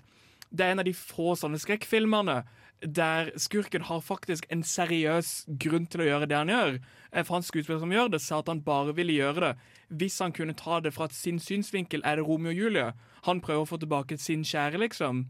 det 0.56 0.66
er 0.66 0.72
en 0.72 0.80
av 0.80 0.88
de 0.88 0.94
få 0.96 1.36
sånne 1.36 1.60
skrekkfilmene 1.60 2.44
der 2.82 3.32
skurken 3.38 3.82
har 3.88 4.02
faktisk 4.02 4.46
en 4.52 4.64
seriøs 4.64 5.46
grunn 5.62 5.86
til 5.88 6.02
å 6.02 6.08
gjøre 6.10 6.28
det 6.28 6.36
han 6.38 6.50
gjør. 6.52 6.80
Eh, 7.12 7.24
For 7.24 7.34
han 7.38 7.44
skuespiller 7.48 7.80
som 7.80 7.92
gjør 7.92 8.12
det, 8.12 8.22
sa 8.22 8.40
at 8.40 8.48
han 8.52 8.62
bare 8.62 8.94
ville 8.96 9.14
gjøre 9.16 9.40
det 9.42 9.54
hvis 9.96 10.20
han 10.20 10.32
kunne 10.34 10.54
ta 10.58 10.80
det 10.82 10.92
fra 10.94 11.08
sin 11.14 11.38
synsvinkel. 11.40 12.02
Er 12.04 12.16
det 12.18 12.26
Romeo 12.28 12.50
og 12.52 12.56
Julie? 12.58 12.92
Han 13.26 13.40
prøver 13.42 13.64
å 13.64 13.70
få 13.70 13.78
tilbake 13.80 14.18
sin 14.20 14.44
kjære, 14.44 14.78
liksom. 14.82 15.26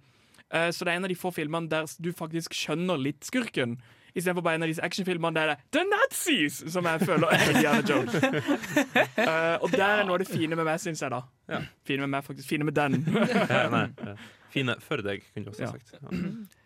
Eh, 0.52 0.72
Så 0.72 0.86
det 0.86 0.94
er 0.94 0.98
en 0.98 1.04
av 1.06 1.10
de 1.10 1.16
få 1.20 1.32
filmene 1.36 1.70
der 1.70 1.86
du 2.02 2.12
faktisk 2.14 2.54
skjønner 2.54 2.98
litt 2.98 3.24
skurken. 3.24 3.78
Istedenfor 4.16 4.44
bare 4.44 4.56
en 4.56 4.64
av 4.64 4.70
disse 4.72 4.82
actionfilmene 4.84 5.34
der 5.36 5.48
det 5.48 5.56
er 5.58 5.62
The 5.76 5.84
Nazis! 5.92 6.62
Som 6.72 6.86
jeg 6.88 7.02
føler 7.04 7.28
er 7.36 7.50
Indiana 7.52 7.82
Jones. 7.84 8.16
uh, 8.16 9.58
og 9.64 9.72
der 9.72 10.00
er 10.00 10.06
noe 10.08 10.16
av 10.16 10.24
det 10.24 10.30
fine 10.32 10.56
med 10.56 10.64
meg, 10.66 10.80
syns 10.80 11.02
jeg, 11.04 11.12
da. 11.12 11.20
Ja. 11.52 11.60
Fine 11.86 12.06
med 12.08 12.14
meg, 12.16 12.24
faktisk. 12.24 12.48
Fine 12.48 12.64
med 12.64 12.74
den. 12.80 13.02
Ja, 13.50 13.66
nei, 13.70 13.88
ja. 14.00 14.16
Fine 14.56 14.78
for 14.80 15.04
deg, 15.04 15.26
kunne 15.34 15.50
du 15.50 15.52
også 15.52 15.66
Ja. 15.66 15.72
sagt. 15.76 15.92
Ja. 16.00 16.08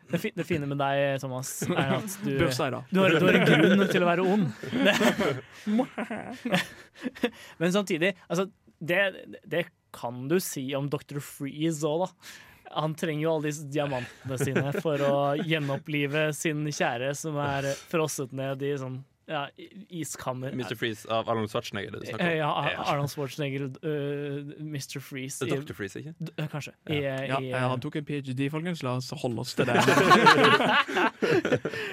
Det, 0.09 0.17
fi, 0.17 0.31
det 0.35 0.45
fine 0.47 0.65
med 0.69 0.79
deg, 0.81 1.19
Thomas, 1.21 1.51
er 1.69 1.95
at 1.99 2.15
du, 2.23 2.31
du, 2.33 2.45
har, 2.49 2.79
du 2.89 2.99
har 3.03 3.37
en 3.37 3.45
grunn 3.45 3.83
til 3.91 4.05
å 4.05 4.09
være 4.09 4.25
ond. 4.25 4.47
Det. 4.73 4.95
Men 7.61 7.73
samtidig, 7.75 8.15
altså, 8.27 8.47
det, 8.79 9.01
det 9.45 9.67
kan 9.93 10.27
du 10.31 10.39
si 10.41 10.65
om 10.77 10.89
Dr. 10.89 11.21
Freeze 11.23 11.85
òg, 11.87 12.07
da. 12.07 12.35
Han 12.79 12.93
trenger 12.97 13.23
jo 13.23 13.31
alle 13.33 13.49
disse 13.49 13.65
diamantene 13.73 14.37
sine 14.37 14.73
for 14.77 15.01
å 15.01 15.13
gjenopplive 15.41 16.27
sin 16.37 16.67
kjære 16.69 17.15
som 17.17 17.37
er 17.41 17.71
frosset 17.89 18.33
ned 18.37 18.61
i 18.65 18.75
sånn 18.77 18.99
ja, 19.29 19.43
iskammer. 19.93 20.49
Mr. 20.57 20.73
Freeze 20.75 21.05
av 21.13 21.27
Arnold 21.29 21.49
Schwarzenegger. 21.51 21.91
Det 21.93 21.99
du 22.01 22.05
snakker 22.09 22.25
om. 22.25 22.31
Eh, 22.31 22.37
Ja, 22.39 22.49
Arnold 22.89 23.09
Schwarzenegger, 23.13 23.67
uh, 23.83 24.53
Mr. 24.59 24.99
Freeze. 24.99 25.45
Det 25.45 25.53
er 25.53 25.57
i- 25.61 25.65
Dr. 25.65 25.73
Freeze, 25.77 25.99
ikke? 26.01 26.13
D- 26.19 26.47
Kanskje. 26.51 26.71
I, 26.89 26.93
Ja, 27.03 27.37
i, 27.39 27.49
ja, 27.49 27.67
han 27.69 27.79
tok 27.79 27.95
en 28.01 28.05
ph.d., 28.05 28.49
folkens. 28.49 28.81
La 28.83 28.95
oss 28.97 29.11
holde 29.21 29.39
oss 29.45 29.53
til 29.55 29.65
det. 29.69 29.75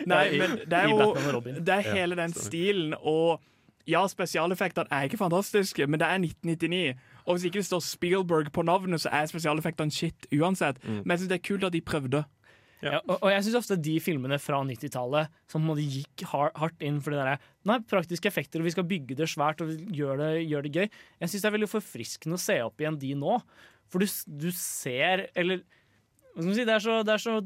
Nei, 0.07 0.39
men 0.39 0.57
det 0.64 0.78
er 0.78 0.89
jo. 0.91 1.14
Det 1.61 1.68
er 1.76 1.80
hele 1.95 2.16
den 2.18 2.32
stilen, 2.34 2.95
og 3.01 3.41
ja, 3.87 4.03
spesialeffektene 4.11 4.89
er 4.91 5.03
ikke 5.07 5.18
fantastiske, 5.20 5.87
men 5.87 6.01
det 6.03 6.09
er 6.09 6.18
1999. 6.18 6.97
Og 7.26 7.34
hvis 7.37 7.45
ikke 7.49 7.61
det 7.62 7.66
står 7.68 7.80
Spielberg 7.87 8.51
på 8.55 8.62
navnet, 8.66 9.01
så 9.03 9.09
er 9.14 9.26
spesialeffektene 9.30 9.91
shit 9.95 10.26
uansett. 10.34 10.78
Mm. 10.84 11.01
Men 11.05 11.11
jeg 11.14 11.18
syns 11.24 11.30
det 11.30 11.39
er 11.41 11.45
kult 11.49 11.64
at 11.68 11.72
de 11.74 11.80
prøvde. 11.80 12.24
Ja, 12.85 12.99
og, 13.07 13.14
og 13.22 13.31
jeg 13.33 13.45
syns 13.47 13.59
ofte 13.62 13.79
de 13.81 13.95
filmene 14.05 14.37
fra 14.43 14.59
90-tallet 14.66 15.31
som 15.49 15.61
på 15.61 15.62
en 15.62 15.68
måte 15.70 15.87
gikk 15.87 16.27
har, 16.33 16.51
hardt 16.61 16.83
inn 16.85 16.99
for 17.01 17.14
det 17.14 17.22
der 17.22 17.47
Nei, 17.66 17.79
praktiske 17.89 18.29
effekter, 18.31 18.61
og 18.61 18.68
vi 18.68 18.74
skal 18.74 18.87
bygge 18.87 19.16
det 19.18 19.27
svært 19.33 19.62
og 19.64 19.72
gjøre 19.97 20.18
det, 20.20 20.45
gjør 20.47 20.66
det 20.66 20.74
gøy. 20.77 20.85
Jeg 21.22 21.33
syns 21.33 21.43
det 21.43 21.49
er 21.49 21.57
veldig 21.57 21.70
forfriskende 21.72 22.39
å 22.39 22.43
se 22.43 22.59
opp 22.62 22.83
igjen 22.83 23.01
de 23.01 23.14
nå. 23.18 23.41
For 23.91 24.03
du, 24.03 24.12
du 24.27 24.49
ser 24.55 25.29
Eller 25.39 25.62
si, 26.37 26.64
det, 26.66 26.72
er 26.74 26.82
så, 26.84 26.99
det 27.07 27.14
er 27.14 27.22
så 27.22 27.37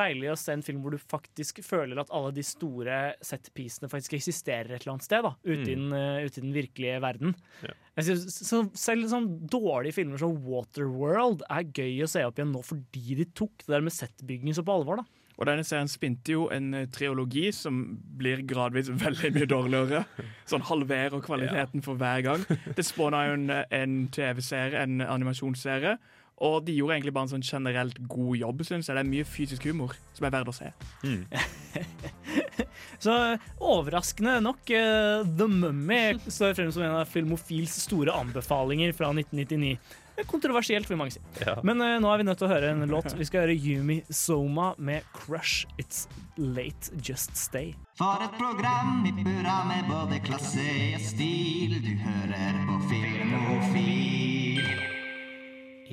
deilig 0.00 0.32
å 0.32 0.38
se 0.38 0.54
en 0.56 0.64
film 0.66 0.80
hvor 0.82 0.94
du 0.94 0.98
faktisk 0.98 1.60
føler 1.62 2.00
at 2.02 2.10
alle 2.14 2.32
de 2.34 2.42
store 2.46 2.98
set-piecene 3.24 3.90
faktisk 3.92 4.16
eksisterer 4.18 4.74
et 4.74 4.82
eller 4.82 4.96
annet 4.96 5.06
sted. 5.06 5.22
da 5.26 5.34
Ute, 5.44 5.68
i, 5.68 5.76
den, 5.76 5.92
eh, 5.94 6.26
ute 6.26 6.40
i 6.40 6.44
den 6.44 6.56
virkelige 6.56 6.98
verden. 7.04 7.36
Ja. 7.62 7.76
Synes, 8.00 8.40
så 8.48 8.64
selv 8.78 9.06
sånn 9.12 9.30
dårlige 9.50 10.00
filmer 10.00 10.20
som 10.20 10.36
Waterworld 10.46 11.44
er 11.52 11.68
gøy 11.68 12.02
å 12.02 12.10
se 12.10 12.24
opp 12.26 12.40
igjen 12.40 12.52
nå 12.54 12.62
fordi 12.66 13.20
de 13.20 13.26
tok 13.36 13.66
det 13.66 13.74
der 13.76 13.86
med 13.86 13.94
set-bygging 13.94 14.56
så 14.56 14.66
på 14.66 14.78
alvor. 14.80 15.02
da 15.02 15.34
Og 15.38 15.46
denne 15.48 15.64
serien 15.66 15.90
spinte 15.90 16.34
jo 16.34 16.46
en 16.54 16.72
eh, 16.74 16.88
triologi 16.90 17.48
som 17.54 17.82
blir 18.18 18.42
gradvis 18.50 18.90
veldig 19.04 19.34
mye 19.36 19.50
dårligere. 19.54 20.04
Sånn 20.50 20.66
halverer 20.66 21.22
kvaliteten 21.22 21.86
for 21.86 22.00
hver 22.00 22.26
gang. 22.26 22.48
Det 22.74 22.86
spåna 22.88 23.28
jo 23.28 23.38
en, 23.38 23.52
en 23.54 24.00
TV-serie, 24.10 24.82
en 24.82 25.06
animasjonsserie. 25.06 26.00
Og 26.40 26.62
de 26.64 26.72
gjorde 26.72 26.96
egentlig 26.96 27.12
bare 27.12 27.28
en 27.28 27.34
sånn 27.34 27.44
generelt 27.44 27.98
god 28.08 28.36
jobb, 28.40 28.62
syns 28.64 28.88
jeg. 28.88 28.96
Det 28.96 29.02
er 29.02 29.10
mye 29.10 29.28
fysisk 29.28 29.66
humor 29.68 29.92
som 30.16 30.24
er 30.24 30.32
verdt 30.32 30.52
å 30.52 30.56
se. 30.56 30.70
Mm. 31.04 31.26
Så 33.04 33.14
overraskende 33.60 34.38
nok, 34.44 34.62
uh, 34.72 35.24
The 35.24 35.48
Mummy 35.48 36.02
står 36.26 36.56
frem 36.56 36.70
som 36.72 36.84
en 36.84 37.00
av 37.02 37.10
Filmofils 37.10 37.76
store 37.84 38.14
anbefalinger 38.16 38.94
fra 38.96 39.12
1999. 39.12 39.74
Er 40.20 40.28
Kontroversielt, 40.28 40.88
vil 40.88 40.98
mange 41.00 41.14
si. 41.16 41.20
Ja. 41.44 41.58
Men 41.64 41.80
uh, 41.80 41.98
nå 42.00 42.08
er 42.12 42.20
vi 42.20 42.28
nødt 42.28 42.40
til 42.40 42.48
å 42.48 42.52
høre 42.52 42.72
en 42.74 42.88
låt. 42.92 43.12
Vi 43.16 43.28
skal 43.28 43.46
høre 43.46 43.56
Yumi 43.56 44.00
Soma 44.08 44.72
med 44.76 45.04
'Crush 45.16 45.68
It's 45.80 46.06
Late 46.36 46.92
Just 47.04 47.36
Stay'. 47.36 47.76
For 48.00 48.20
et 48.24 48.36
program 48.40 49.04
i 49.08 49.12
burra 49.12 49.60
med 49.68 49.88
både 49.92 50.20
klasse 50.24 50.64
og 50.96 51.04
stil. 51.04 51.76
Du 51.84 51.92
hører 52.04 52.64
på 52.68 52.80
Filmofil. 52.92 54.19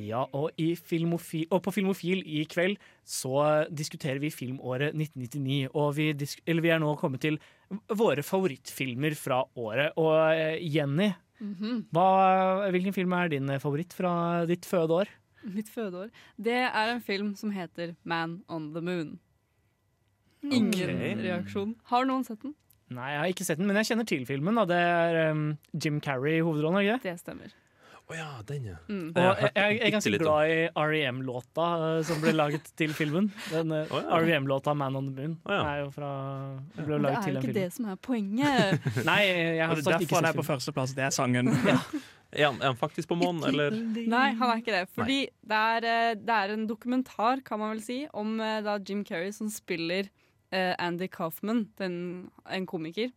Ja, 0.07 0.23
og, 0.35 0.55
og 0.55 1.61
på 1.65 1.73
Filmofil 1.75 2.23
i 2.23 2.43
kveld 2.49 2.79
så 3.07 3.67
diskuterer 3.69 4.21
vi 4.23 4.31
filmåret 4.33 4.95
1999. 4.95 5.69
Og 5.73 5.93
vi, 5.99 6.09
disk, 6.17 6.41
eller 6.47 6.65
vi 6.65 6.73
er 6.73 6.81
nå 6.83 6.95
kommet 6.99 7.23
til 7.25 7.39
våre 7.91 8.23
favorittfilmer 8.25 9.15
fra 9.19 9.43
året. 9.59 9.95
Og 9.99 10.13
eh, 10.31 10.57
Jenny, 10.63 11.11
hva, 11.93 12.09
hvilken 12.73 12.95
film 12.95 13.13
er 13.13 13.31
din 13.35 13.51
favoritt 13.61 13.93
fra 13.93 14.11
ditt 14.49 14.65
fødeår? 14.65 15.11
Mitt 15.47 15.69
fødeår. 15.71 16.09
Det 16.35 16.57
er 16.65 16.91
en 16.91 17.03
film 17.03 17.33
som 17.37 17.53
heter 17.55 17.95
Man 18.03 18.41
on 18.49 18.71
the 18.73 18.81
Moon. 18.83 19.17
Ingen 20.43 20.73
okay. 20.73 21.13
reaksjon. 21.21 21.75
Har 21.91 22.07
noen 22.07 22.25
sett 22.27 22.41
den? 22.43 22.55
Nei, 22.93 23.11
jeg 23.11 23.19
har 23.19 23.31
ikke 23.33 23.45
sett 23.47 23.59
den, 23.59 23.67
men 23.67 23.79
jeg 23.81 23.89
kjenner 23.91 24.07
til 24.07 24.25
filmen. 24.27 24.59
Da. 24.61 24.65
Det 24.69 24.79
er 24.79 25.31
um, 25.33 25.47
Jim 25.75 26.01
Carrey 26.03 26.37
i 26.39 26.43
hovedrollen, 26.45 26.81
ikke 26.83 26.97
det? 26.97 27.11
Det 27.11 27.23
stemmer. 27.23 27.55
Å 28.07 28.15
ja, 28.15 28.27
den, 28.47 28.67
ja. 28.69 28.77
Mm. 28.87 29.09
Og 29.11 29.23
jeg, 29.43 29.51
jeg 29.51 29.79
er 29.83 29.91
ganske 29.97 30.19
glad 30.21 30.51
i 30.51 30.59
R.E.M.-låta 30.71 31.65
uh, 31.81 31.87
som 32.07 32.21
ble 32.23 32.31
laget 32.37 32.69
til 32.79 32.93
filmen. 32.95 33.27
Den 33.51 33.73
uh, 33.75 33.81
Å, 33.83 33.99
ja. 33.99 34.19
R.E.M.-låta 34.21 34.75
'Man 34.77 34.95
on 34.95 35.09
the 35.09 35.15
Moon' 35.17 35.33
oh, 35.43 35.51
ja. 35.51 35.63
er 35.73 35.81
jo 35.81 35.89
fra 35.91 36.11
ble 36.77 37.01
Men 37.01 37.09
det 37.09 37.15
er 37.17 37.33
jo 37.33 37.41
ikke 37.41 37.57
det 37.57 37.69
som 37.75 37.89
er 37.91 37.97
poenget. 37.99 38.85
Nei, 39.09 39.21
jeg 39.27 39.65
har 39.65 39.81
sagt 39.83 40.07
ikke 40.07 40.15
derfor 40.15 40.15
han 40.15 40.29
sett 40.29 40.29
er 40.29 40.39
på 40.39 40.45
filmen. 40.45 40.51
førsteplass. 40.53 40.95
Det 40.95 41.07
er 41.09 41.17
sangen. 41.17 41.51
Er 42.31 42.49
han, 42.49 42.57
er 42.59 42.73
han 42.73 42.79
faktisk 42.79 43.07
på 43.11 43.15
månen, 43.15 43.43
eller? 43.47 43.75
Nei, 43.95 44.27
han 44.35 44.51
er 44.51 44.59
ikke 44.59 44.75
det. 44.75 44.87
Fordi 44.95 45.19
det 45.47 45.59
er, 45.73 45.87
eh, 45.87 46.15
det 46.19 46.33
er 46.35 46.53
en 46.53 46.65
dokumentar, 46.67 47.43
kan 47.45 47.61
man 47.61 47.71
vel 47.75 47.83
si, 47.83 48.01
om 48.11 48.35
eh, 48.43 48.59
da 48.65 48.75
Jim 48.83 49.05
Carrey 49.07 49.31
som 49.35 49.49
spiller 49.51 50.09
uh, 50.53 50.73
Andy 50.79 51.07
Kaufman, 51.11 51.65
den, 51.79 51.95
en 52.51 52.67
komiker. 52.67 53.13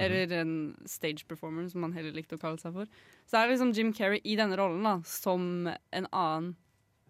Eller 0.00 0.30
en 0.40 0.54
stage 0.88 1.26
performer, 1.28 1.66
som 1.68 1.84
han 1.84 1.92
heller 1.92 2.14
likte 2.16 2.38
å 2.38 2.40
kalle 2.40 2.60
seg 2.60 2.72
for. 2.76 2.88
Så 3.28 3.36
er 3.36 3.44
det 3.46 3.56
liksom 3.56 3.74
Jim 3.76 3.92
Carrey 3.96 4.22
i 4.24 4.38
denne 4.40 4.56
rollen 4.56 4.86
da, 4.86 4.94
som 5.08 5.68
en 5.68 6.08
annen 6.08 6.54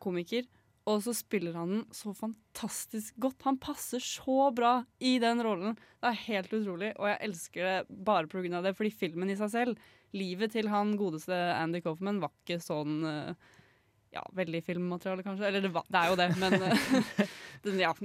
komiker. 0.03 0.49
Og 0.91 0.99
så 1.05 1.13
spiller 1.15 1.55
han 1.55 1.77
den 1.77 1.83
så 1.95 2.11
fantastisk 2.17 3.15
godt. 3.23 3.45
Han 3.47 3.61
passer 3.63 4.03
så 4.03 4.49
bra 4.55 4.81
i 4.99 5.15
den 5.23 5.43
rollen. 5.47 5.77
Det 6.03 6.11
er 6.11 6.23
helt 6.25 6.55
utrolig, 6.59 6.91
og 6.99 7.07
jeg 7.07 7.21
elsker 7.29 7.69
det 7.69 7.99
bare 8.03 8.31
pga. 8.31 8.63
det, 8.65 8.75
fordi 8.75 8.91
filmen 8.91 9.31
i 9.31 9.39
seg 9.39 9.53
selv 9.53 9.91
Livet 10.13 10.53
til 10.53 10.67
han 10.69 10.91
godeste 11.01 11.33
Andy 11.33 11.81
Kaufman 11.81 12.19
var 12.21 12.35
ikke 12.43 12.59
sånn 12.61 12.99
eh, 13.09 13.53
Ja, 14.13 14.27
veldig 14.37 14.61
filmmateriale, 14.67 15.25
kanskje. 15.25 15.47
Eller 15.49 15.63
det, 15.65 15.71
var, 15.73 15.87
det 15.89 16.03
er 16.03 16.11
jo 16.11 16.19
det, 16.21 16.27
men 16.43 16.59
eh, 16.67 17.23
den, 17.65 17.81
Ja. 17.81 17.95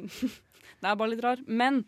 Det 0.78 0.86
er 0.86 0.98
bare 1.00 1.10
litt 1.10 1.24
rar. 1.24 1.40
Men 1.48 1.82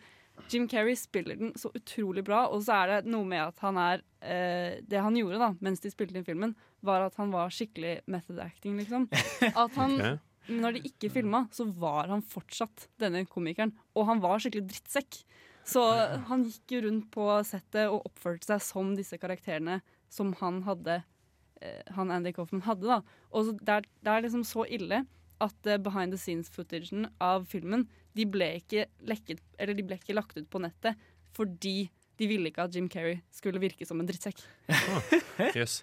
Jim 0.50 0.68
Carrey 0.70 0.96
spiller 0.98 1.38
den 1.40 1.52
så 1.60 1.72
utrolig 1.76 2.24
bra, 2.26 2.46
og 2.50 2.64
så 2.66 2.80
er 2.82 2.92
det 2.94 3.12
noe 3.12 3.28
med 3.28 3.42
at 3.44 3.60
han 3.66 3.78
er 3.82 4.04
eh, 4.22 4.80
Det 4.86 5.02
han 5.04 5.18
gjorde 5.18 5.42
da, 5.42 5.52
mens 5.64 5.84
de 5.84 5.92
spilte 5.94 6.18
inn 6.20 6.28
filmen, 6.28 6.56
var 6.86 7.06
at 7.08 7.20
han 7.20 7.34
var 7.34 7.52
skikkelig 7.54 8.00
method 8.10 8.40
acting, 8.44 8.78
liksom. 8.80 9.10
At 9.52 9.76
han 9.76 9.96
okay. 9.98 10.18
når 10.48 10.78
de 10.78 10.84
ikke 10.90 11.12
filma, 11.12 11.44
så 11.52 11.68
var 11.68 12.08
han 12.12 12.24
fortsatt 12.24 12.88
denne 13.02 13.26
komikeren. 13.28 13.74
Og 14.00 14.08
han 14.08 14.24
var 14.24 14.40
skikkelig 14.40 14.70
drittsekk. 14.72 15.22
Så 15.68 15.84
han 16.30 16.48
gikk 16.48 16.78
jo 16.78 16.84
rundt 16.88 17.10
på 17.14 17.28
settet 17.46 17.92
og 17.92 18.08
oppførte 18.08 18.48
seg 18.48 18.64
som 18.64 18.94
disse 18.98 19.20
karakterene 19.22 19.82
som 20.10 20.32
han 20.40 20.64
hadde 20.66 21.02
eh, 21.62 21.84
Han 21.98 22.10
Andy 22.16 22.32
Coffman 22.34 22.66
hadde, 22.66 22.88
da. 22.90 23.02
Og 23.30 23.46
så 23.46 23.58
det, 23.60 23.76
er, 23.76 23.90
det 24.02 24.14
er 24.14 24.26
liksom 24.26 24.46
så 24.48 24.66
ille 24.66 25.04
at 25.44 25.70
eh, 25.70 25.80
behind 25.82 26.16
the 26.16 26.20
scenes-footagen 26.20 27.08
av 27.24 27.48
filmen 27.52 27.88
de 28.18 28.26
ble 28.28 28.52
ikke 28.60 28.88
lekket 29.08 29.42
Eller 29.60 29.78
de 29.78 29.86
ble 29.86 30.00
ikke 30.00 30.18
lagt 30.18 30.38
ut 30.38 30.50
på 30.50 30.62
nettet 30.64 31.00
fordi 31.38 31.90
de 32.20 32.28
ville 32.28 32.50
ikke 32.52 32.66
at 32.68 32.76
Jim 32.76 32.90
Carrey 32.92 33.22
skulle 33.32 33.62
virke 33.62 33.86
som 33.88 34.02
en 34.02 34.08
drittsekk. 34.10 34.42
Jøss. 35.56 35.78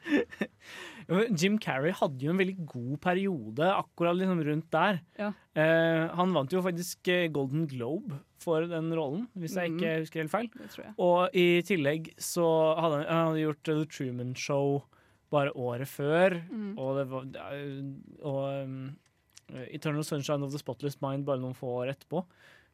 Jim 1.41 1.57
Carrey 1.63 1.95
hadde 1.97 2.27
jo 2.27 2.35
en 2.35 2.41
veldig 2.43 2.67
god 2.69 2.99
periode 3.07 3.71
akkurat 3.73 4.19
liksom 4.19 4.43
rundt 4.45 4.67
der. 4.75 4.99
Ja. 5.17 5.31
Eh, 5.57 6.03
han 6.19 6.35
vant 6.37 6.53
jo 6.53 6.61
faktisk 6.65 7.09
eh, 7.13 7.31
Golden 7.33 7.65
Globe 7.71 8.21
for 8.43 8.67
den 8.69 8.93
rollen, 8.93 9.25
hvis 9.39 9.57
jeg 9.57 9.73
mm. 9.73 9.79
ikke 9.79 9.95
husker 10.03 10.23
helt 10.25 10.35
feil. 10.35 10.85
Og 11.01 11.33
i 11.33 11.63
tillegg 11.65 12.13
så 12.21 12.45
hadde 12.83 13.01
han, 13.01 13.09
han 13.09 13.31
hadde 13.31 13.47
gjort 13.47 13.73
uh, 13.73 13.81
The 13.81 13.89
Truman 13.97 14.37
Show 14.37 14.77
bare 15.33 15.57
året 15.57 15.89
før. 15.89 16.37
Mm. 16.51 16.77
Og, 16.77 17.01
det 17.01 17.07
var, 17.15 17.27
og 18.21 18.43
um, 18.67 18.81
Eternal 19.71 20.05
Sunshine 20.05 20.43
of 20.45 20.53
the 20.53 20.61
Spotless 20.61 21.01
Mind 21.05 21.27
bare 21.27 21.41
noen 21.43 21.57
få 21.57 21.71
år 21.83 21.93
etterpå. 21.95 22.25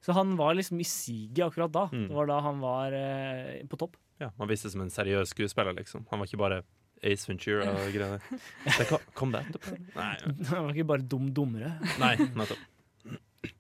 Så 0.03 0.15
han 0.17 0.37
var 0.37 0.57
liksom 0.59 0.81
i 0.83 0.87
siget 0.89 1.45
akkurat 1.47 1.73
da. 1.73 1.85
Mm. 1.93 2.09
Det 2.09 2.15
var 2.17 2.27
da 2.31 2.39
han 2.43 2.63
var 2.63 2.95
eh, 2.97 3.61
på 3.71 3.79
topp. 3.79 3.99
Ja, 4.23 4.33
han 4.39 4.51
viste 4.51 4.67
seg 4.67 4.77
som 4.77 4.87
en 4.87 4.95
seriøs 4.95 5.35
skuespiller, 5.35 5.77
liksom. 5.79 6.07
Han 6.11 6.23
var 6.23 6.31
ikke 6.31 6.41
bare 6.43 6.63
Ace 7.03 7.29
Ventura 7.29 7.69
og 7.71 7.95
greier. 7.95 8.23
Det 8.67 8.87
kom, 8.91 9.07
kom 9.19 9.35
det 9.35 9.45
etterpå? 9.47 9.77
Nei, 9.97 10.13
han 10.51 10.67
var 10.67 10.75
ikke 10.75 10.89
bare 10.91 11.07
dum 11.07 11.31
dummere. 11.35 11.75
nei 12.03 12.17
nettopp. 12.23 12.69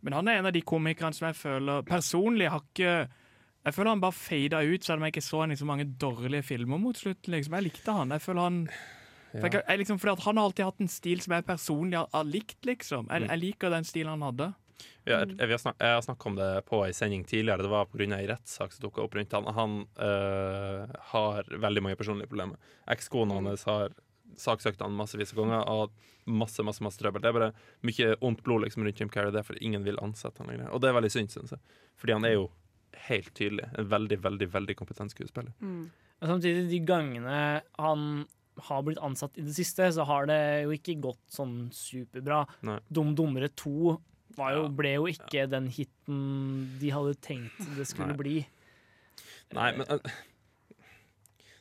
Men 0.02 0.14
han 0.14 0.30
er 0.30 0.38
en 0.38 0.48
av 0.50 0.54
de 0.54 0.62
komikerne 0.66 1.14
som 1.14 1.28
jeg 1.28 1.38
føler 1.40 1.82
personlig 1.86 2.46
har 2.52 2.62
ikke 2.62 2.92
Jeg 3.66 3.74
føler 3.74 3.90
han 3.90 4.02
bare 4.02 4.14
fada 4.14 4.60
ut, 4.62 4.84
selv 4.84 4.98
om 4.98 5.06
jeg 5.06 5.14
ikke 5.14 5.24
så 5.26 5.40
han 5.42 5.54
i 5.54 5.58
så 5.58 5.66
mange 5.66 5.86
dårlige 5.86 6.42
filmer 6.46 6.78
mot 6.82 6.98
slutten. 6.98 7.34
Liksom. 7.34 7.54
Jeg 7.58 7.66
likte 7.68 7.94
han. 7.94 8.14
Jeg 8.14 8.22
føler 8.22 8.46
han 8.48 8.60
for 9.32 9.48
jeg, 9.48 9.62
jeg, 9.64 9.80
liksom, 9.80 9.98
fordi 10.02 10.12
at 10.12 10.24
Han 10.26 10.38
har 10.38 10.48
alltid 10.50 10.66
hatt 10.68 10.82
en 10.84 10.90
stil 10.92 11.22
som 11.24 11.36
jeg 11.36 11.46
personlig 11.48 11.98
har, 11.98 12.10
har 12.12 12.28
likt, 12.28 12.58
liksom. 12.68 13.08
Jeg, 13.08 13.28
jeg 13.30 13.42
liker 13.42 13.72
den 13.72 13.88
stilen 13.88 14.12
han 14.16 14.26
hadde. 14.28 14.52
Ja, 15.02 15.22
jeg, 15.22 15.34
jeg, 15.38 15.50
har 15.50 15.60
snak, 15.62 15.76
jeg 15.82 15.96
har 15.96 16.04
snakket 16.04 16.28
om 16.30 16.38
det 16.38 16.50
på 16.68 16.80
ei 16.86 16.92
sending 16.94 17.24
tidligere. 17.26 17.64
Det 17.66 17.72
var 17.72 17.90
pga. 17.90 18.06
ei 18.18 18.28
rettssak 18.30 18.74
som 18.74 18.86
dukka 18.86 19.02
opp 19.04 19.16
rundt 19.18 19.34
han. 19.34 19.50
Han 19.56 19.76
øh, 20.08 20.96
har 21.12 21.52
veldig 21.66 21.82
mange 21.82 21.98
personlige 21.98 22.30
problemer. 22.30 22.72
Ekskona 22.90 23.40
hans 23.40 23.66
har 23.68 23.94
saksøkt 24.38 24.80
han 24.80 24.94
massevis 24.96 25.34
av 25.34 25.42
ganger 25.42 25.68
og 25.68 25.92
masse 26.24 26.62
masse, 26.62 26.82
masse 26.84 27.00
trøbbel. 27.00 27.22
Det 27.22 27.30
er 27.30 27.38
bare 27.38 27.52
mye 27.86 28.12
ondt 28.22 28.44
blod 28.46 28.62
liksom, 28.64 28.84
rundt 28.86 29.00
Jim 29.00 29.10
Carrey. 29.10 29.32
Det 29.34 29.42
er 29.42 29.48
fordi 29.48 29.64
ingen 29.66 29.86
vil 29.86 29.98
ansette 30.02 30.42
han 30.42 30.52
lenger. 30.52 30.70
Og 30.70 30.82
det 30.82 30.90
er 30.90 30.98
veldig 30.98 31.12
synd, 31.12 31.32
syns 31.34 31.56
jeg. 31.56 31.80
Fordi 31.98 32.16
han 32.16 32.28
er 32.28 32.36
jo 32.36 32.46
helt 33.08 33.32
tydelig 33.34 33.66
en 33.78 33.88
veldig, 33.90 34.20
veldig 34.22 34.48
veldig 34.52 34.78
kompetent 34.78 35.14
skuespiller. 35.14 35.52
Mm. 35.60 35.90
Samtidig, 36.22 36.68
de 36.70 36.78
gangene 36.86 37.38
han 37.82 38.06
har 38.68 38.82
blitt 38.86 38.98
ansatt 39.00 39.38
i 39.40 39.44
det 39.46 39.54
siste, 39.56 39.86
så 39.96 40.04
har 40.08 40.26
det 40.28 40.40
jo 40.66 40.74
ikke 40.76 40.98
gått 41.00 41.22
sånn 41.32 41.70
superbra. 41.72 42.42
Nei. 42.68 42.78
Dum 42.92 43.14
dummere 43.16 43.48
2 43.48 43.96
var 44.36 44.54
jo, 44.56 44.66
ble 44.72 44.94
jo 44.96 45.06
ikke 45.10 45.46
den 45.52 45.66
hiten 45.68 46.20
de 46.80 46.90
hadde 46.92 47.14
tenkt 47.20 47.58
det 47.76 47.84
skulle 47.88 48.14
Nei. 48.14 48.20
bli. 48.20 48.36
Nei, 49.52 49.72
men 49.76 49.88
uh, 49.88 50.12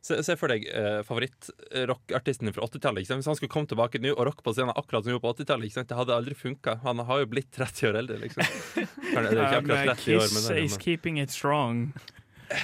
Se, 0.02 0.16
se 0.26 0.34
for 0.34 0.50
deg 0.50 0.64
uh, 0.74 1.04
favorittrockartisten 1.06 2.50
fra 2.56 2.66
80-tallet. 2.66 3.06
Hvis 3.06 3.28
han 3.30 3.36
skulle 3.38 3.52
komme 3.54 3.70
tilbake 3.70 4.00
nå 4.02 4.16
og 4.16 4.24
rocke 4.32 4.42
på 4.42 4.54
scenen 4.56 4.74
akkurat 4.74 5.04
som 5.06 5.12
han 5.12 5.18
gjorde 5.20 5.26
på 5.28 5.34
80-tallet, 5.44 5.76
det 5.92 5.98
hadde 6.00 6.16
aldri 6.16 6.34
funka. 6.39 6.80
Han 6.82 7.04
har 7.06 7.22
jo 7.22 7.28
blitt 7.30 7.52
30 7.54 7.92
år 7.92 8.00
eldre, 8.00 8.18
liksom. 8.24 8.42
Kan- 9.14 9.28
Det 9.30 9.36
er 9.36 9.44
ikke 9.44 9.60
akkurat 9.60 9.92
30 9.92 10.16
år, 10.18 10.26
Kiss 10.26 10.34
men 10.34 10.48
det 10.48 10.56
er 10.58 10.64
is 10.66 10.78
keeping 10.82 11.20
it 11.22 11.30
strong. 11.36 11.84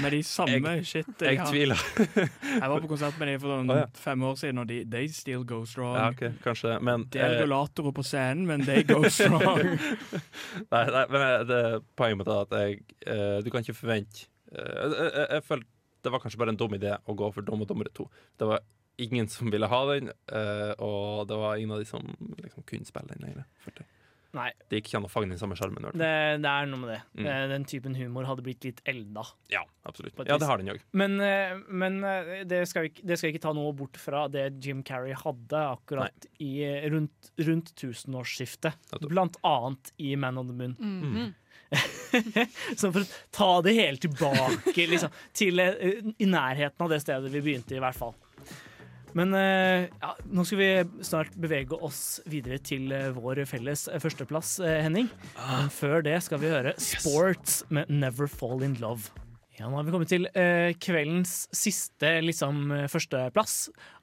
Med 0.03 0.11
de 0.11 0.19
samme 0.23 0.73
shit 0.87 1.21
jeg 1.21 1.39
har- 1.39 1.51
tviler. 1.51 1.81
Jeg 2.61 2.69
var 2.69 2.81
på 2.81 2.89
konsert 2.89 3.19
med 3.19 3.31
dem 3.31 3.39
for 3.41 3.53
sånn 3.53 3.71
oh, 3.71 3.79
ja. 3.81 3.85
fem 3.93 4.23
år 4.27 4.35
siden, 4.39 4.61
og 4.63 4.67
de 4.69 4.79
they 4.85 5.07
still 5.13 5.45
go 5.47 5.61
strong. 5.65 5.95
Ja, 5.97 6.09
ok, 6.13 6.39
kanskje, 6.43 6.77
men 6.83 7.05
de 7.13 7.21
er 7.21 7.33
eh, 7.33 7.39
regulatorer 7.41 7.95
på 7.95 8.05
scenen, 8.05 8.45
men 8.49 8.65
they 8.67 8.83
go 8.87 9.01
strong. 9.17 9.63
Nei, 10.73 10.83
nei 10.93 11.05
men 11.13 11.21
eh, 11.23 11.43
det 11.49 11.61
poenget 11.99 12.21
mitt 12.21 12.31
er 12.31 12.45
at 12.45 12.55
jeg 12.57 12.79
uh, 13.07 13.37
Du 13.45 13.49
kan 13.53 13.63
ikke 13.63 13.77
forvente 13.77 14.27
uh, 14.51 14.57
jeg, 14.57 14.95
jeg, 14.97 15.27
jeg 15.37 15.43
følte 15.47 15.73
det 16.05 16.11
var 16.13 16.21
kanskje 16.23 16.39
bare 16.39 16.53
en 16.53 16.59
dum 16.59 16.75
idé 16.77 16.93
å 17.09 17.15
gå 17.17 17.27
for 17.35 17.43
Dom 17.43 17.63
og 17.65 17.67
dommere 17.67 17.91
to. 17.91 18.05
Det 18.39 18.47
var 18.47 18.61
ingen 19.01 19.27
som 19.27 19.49
ville 19.51 19.67
ha 19.67 19.79
den, 19.91 20.11
uh, 20.31 20.73
og 20.83 21.27
det 21.27 21.37
var 21.41 21.57
ingen 21.57 21.73
av 21.75 21.81
de 21.81 21.89
som 21.89 22.05
liksom, 22.37 22.63
kunne 22.69 22.87
spille 22.87 23.11
den 23.11 23.25
lenger. 23.25 23.45
Nei, 24.35 24.51
Det 24.69 24.81
gikk 24.81 24.89
ikke 24.91 24.97
an 24.99 25.05
å 25.07 25.09
fange 25.09 25.29
den 25.31 25.39
samme 25.39 25.55
sjarmen. 25.55 25.85
det, 25.93 26.09
det 26.43 26.49
er 26.51 26.65
noe 26.67 26.79
med 26.81 26.89
det. 26.91 26.97
Mm. 27.17 27.25
Eh, 27.31 27.47
Den 27.53 27.65
typen 27.65 27.95
humor 27.95 28.25
hadde 28.27 28.43
blitt 28.43 28.63
litt 28.67 28.81
elda. 28.85 29.23
Ja, 29.49 29.61
absolutt. 29.87 30.13
Ja, 30.27 30.37
det 30.37 30.45
har 30.49 30.57
den 30.59 30.67
jo. 30.67 30.75
Men, 30.93 31.15
eh, 31.23 31.55
men 31.69 32.03
eh, 32.03 32.43
det, 32.45 32.67
skal 32.67 32.83
vi, 32.83 32.89
ikke- 32.91 33.07
det 33.07 33.17
skal 33.17 33.31
ikke 33.31 33.41
ta 33.47 33.53
noe 33.53 33.71
bort 33.73 33.97
fra 33.97 34.27
det 34.27 34.59
Jim 34.63 34.83
Carrey 34.83 35.13
hadde 35.15 35.63
akkurat 35.77 36.27
i, 36.43 36.51
rundt, 36.91 37.31
rundt 37.39 37.73
tusenårsskiftet. 37.79 38.73
Blant 39.07 39.37
annet 39.47 39.91
i 39.97 40.15
Man 40.15 40.37
on 40.37 40.47
the 40.47 40.53
Moon. 40.53 40.75
Mhm. 40.79 41.35
Så 42.77 42.91
for 42.93 43.01
å 43.03 43.07
ta 43.35 43.47
det 43.65 43.73
hele 43.75 43.97
tilbake 43.99 44.85
liksom, 44.87 45.11
til 45.35 45.59
i 45.59 46.27
nærheten 46.29 46.85
av 46.85 46.91
det 46.93 47.01
stedet 47.03 47.31
vi 47.33 47.41
begynte, 47.43 47.75
i 47.75 47.81
hvert 47.83 47.97
fall. 47.97 48.13
Men 49.15 49.33
eh, 49.37 49.87
ja, 50.01 50.11
nå 50.27 50.43
skal 50.47 50.59
vi 50.59 51.03
snart 51.05 51.37
bevege 51.39 51.77
oss 51.83 52.19
videre 52.29 52.59
til 52.59 52.91
eh, 52.95 53.11
vår 53.15 53.43
felles 53.49 53.87
eh, 53.91 54.01
førsteplass, 54.03 54.57
Henning. 54.65 55.07
Men 55.37 55.71
før 55.73 56.03
det 56.05 56.17
skal 56.25 56.41
vi 56.43 56.51
høre 56.51 56.75
Sports 56.81 57.61
med 57.73 57.89
Never 57.93 58.27
Fall 58.31 58.65
In 58.67 58.75
Love. 58.81 59.13
Ja, 59.57 59.65
nå 59.71 59.79
har 59.79 59.87
vi 59.87 59.93
kommet 59.95 60.11
til 60.11 60.27
eh, 60.37 60.75
kveldens 60.77 61.47
siste 61.55 62.19
liksom, 62.21 62.67
førsteplass. 62.93 63.55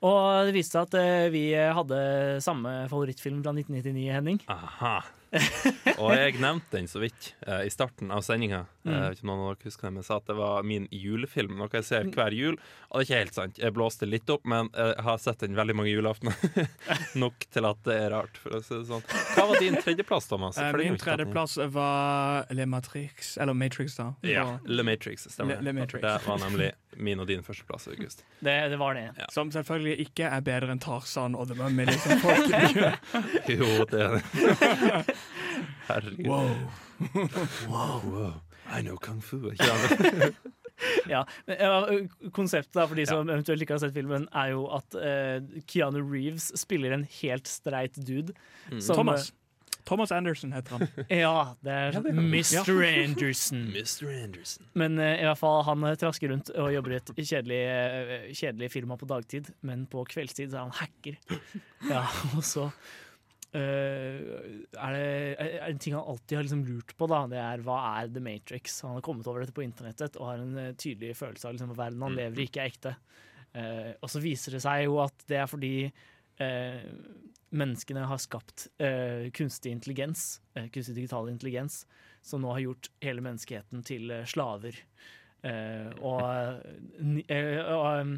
Og 0.03 0.49
det 0.49 0.55
viste 0.57 0.81
seg 0.81 0.89
at 0.89 0.97
eh, 0.99 1.27
vi 1.31 1.45
hadde 1.55 2.01
samme 2.43 2.73
favorittfilm 2.91 3.39
fra 3.45 3.53
1999, 3.55 4.09
Henning. 4.17 4.41
Aha. 4.51 4.97
Og 6.03 6.11
jeg 6.15 6.37
nevnte 6.43 6.77
den 6.77 6.87
så 6.91 7.01
vidt 7.03 7.33
eh, 7.47 7.65
i 7.67 7.71
starten 7.73 8.11
av 8.15 8.23
sendinga. 8.27 8.65
Mm. 8.85 8.93
Jeg 8.93 9.01
vet 9.15 9.19
ikke 9.21 9.29
noen 9.31 9.41
av 9.45 9.51
dere 9.55 9.69
husker 9.71 9.87
det, 9.87 9.93
men 9.95 10.03
jeg 10.03 10.09
sa 10.09 10.17
at 10.21 10.27
det 10.31 10.37
var 10.39 10.67
min 10.69 10.87
julefilm. 10.93 11.55
Noe 11.59 11.71
jeg 11.73 11.87
ser 11.89 12.09
hver 12.15 12.35
jul. 12.37 12.59
Og 12.91 12.99
det 13.01 13.03
er 13.03 13.07
ikke 13.09 13.21
helt 13.23 13.39
sant. 13.39 13.59
Jeg 13.63 13.75
blåste 13.77 14.09
litt 14.09 14.31
opp, 14.35 14.45
men 14.51 14.69
jeg 14.77 15.05
har 15.07 15.19
sett 15.23 15.43
den 15.45 15.57
veldig 15.59 15.77
mange 15.79 15.93
julaftener. 15.95 16.69
Nok 17.25 17.47
til 17.55 17.69
at 17.71 17.81
det 17.89 17.97
er 18.05 18.13
rart, 18.15 18.39
for 18.41 18.59
å 18.59 18.63
si 18.65 18.75
det 18.77 18.85
sånn. 18.91 19.05
Hva 19.35 19.47
var 19.51 19.61
din 19.63 19.79
tredjeplass, 19.83 20.29
Thomas? 20.31 20.59
Eh, 20.61 20.71
Min 20.79 20.99
tredjeplass 21.01 21.59
var 21.75 22.47
Le 22.55 22.67
Matrix, 22.71 23.37
eller 23.41 23.55
Matrix, 23.59 23.97
da. 24.01 24.11
Ja, 24.27 24.47
Le 24.67 24.87
Matrix, 24.87 25.29
stemmer. 25.33 25.59
Le- 25.61 25.71
Le 25.71 25.77
Matrix. 25.81 26.03
Det 26.05 26.17
var 26.29 26.43
nemlig 26.45 26.73
min 26.95 27.19
og 27.19 27.27
din 27.27 27.43
førsteplass 27.43 27.89
august. 27.91 28.23
Det, 28.45 28.53
det 28.69 28.77
var 28.77 28.95
det. 28.95 29.09
Som 29.33 29.49
selvfølgelig 29.55 29.95
ikke 30.05 30.29
er 30.29 30.43
bedre 30.45 30.75
enn 30.75 30.81
Tarzan 30.85 31.33
og 31.39 31.49
The 31.49 31.57
Mummy. 31.57 31.87
Liksom, 31.89 32.19
folk. 32.21 32.51
Jo, 33.49 33.87
det 33.89 34.03
er 34.05 34.19
det. 34.19 35.15
Herregud. 35.89 36.27
wow. 37.69 38.01
Wow. 38.09 38.33
I 38.71 38.81
know 38.83 38.97
kung 38.97 39.21
fu. 39.23 39.41
Ikke 39.53 39.65
det? 39.65 40.35
Ja, 41.07 41.21
men, 41.47 41.57
ja, 41.61 42.31
Konseptet 42.35 42.75
da, 42.75 42.83
for 42.91 42.99
de 42.99 43.05
som 43.07 43.29
eventuelt 43.31 43.63
ikke 43.63 43.77
har 43.77 43.83
sett 43.85 43.95
filmen, 43.95 44.25
er 44.35 44.51
jo 44.57 44.65
at 44.75 44.97
uh, 44.99 45.61
Keanu 45.71 46.01
Reeves 46.03 46.49
spiller 46.59 46.93
en 46.97 47.05
helt 47.21 47.47
streit 47.49 47.95
dude. 47.95 48.35
Mm. 48.73 48.81
som, 48.83 48.99
Thomas. 48.99 49.29
Thomas 49.87 50.13
Anderson 50.13 50.53
heter 50.53 50.79
han. 50.79 50.87
eh, 51.07 51.19
Ja, 51.25 51.55
det 51.63 51.73
er 51.73 51.93
Ja. 51.95 52.03
Mr. 52.11 52.83
Anderson. 53.05 53.63
Mr. 53.71 54.11
Anderson. 54.25 54.67
Men 54.75 54.99
uh, 54.99 55.13
i 55.15 55.25
hvert 55.29 55.39
fall 55.39 55.63
han 55.69 55.85
eh, 55.85 55.95
trasker 56.01 56.33
rundt 56.35 56.51
og 56.57 56.73
jobber 56.75 56.97
i 56.97 56.99
et 56.99 57.15
kjedelig, 57.23 57.63
uh, 57.71 58.29
kjedelig 58.35 58.71
firma 58.75 58.99
på 58.99 59.07
dagtid, 59.15 59.53
men 59.63 59.87
på 59.87 60.03
kveldstid 60.11 60.51
så 60.51 60.65
er 60.65 60.67
han 60.67 60.79
hacker. 60.83 61.21
Ja, 61.95 62.07
og 62.33 62.41
så 62.49 62.63
eh, 62.71 62.73
er 63.59 64.97
det 64.97 65.49
en 65.69 65.79
ting 65.79 65.95
han 65.95 66.09
alltid 66.11 66.37
har 66.39 66.47
liksom 66.47 66.65
lurt 66.67 66.95
på, 66.99 67.07
da, 67.11 67.21
det 67.31 67.39
er 67.39 67.63
hva 67.67 67.77
er 68.01 68.09
The 68.15 68.23
Matrix? 68.25 68.81
Han 68.83 68.97
har 68.97 69.05
kommet 69.07 69.29
over 69.31 69.45
dette 69.45 69.55
på 69.55 69.63
internettet 69.65 70.17
og 70.19 70.27
har 70.33 70.43
en 70.43 70.59
eh, 70.59 70.73
tydelig 70.75 71.15
følelse 71.21 71.47
av 71.49 71.55
liksom, 71.55 71.71
at 71.75 71.79
verden 71.79 72.03
han 72.03 72.13
Mm. 72.15 72.19
lever 72.23 72.41
i, 72.43 72.47
ikke 72.49 72.65
er 72.65 72.73
ekte. 72.73 72.97
Uh, 73.55 73.93
og 74.03 74.11
så 74.11 74.19
viser 74.19 74.57
det 74.57 74.65
seg 74.65 74.85
jo 74.89 74.97
at 74.99 75.15
det 75.31 75.37
er 75.39 75.47
fordi 75.47 75.75
uh, 76.43 76.83
menneskene 77.55 78.03
har 78.11 78.19
skapt 78.19 78.67
uh, 78.83 79.31
kunstig 79.31 79.71
intelligens, 79.71 80.41
eh, 80.59 80.67
kunstig 80.75 80.97
digital 80.97 81.31
intelligens, 81.31 81.85
som 82.25 82.43
nå 82.43 82.51
har 82.57 82.65
gjort 82.65 82.91
hele 83.05 83.23
menneskeheten 83.23 83.85
til 83.87 84.11
eh, 84.11 84.25
slaver. 84.27 84.75
Eh, 85.45 85.91
og 86.01 86.25
eh, 86.25 87.21
eh, 87.29 87.61
og, 87.69 88.01
um, 88.01 88.15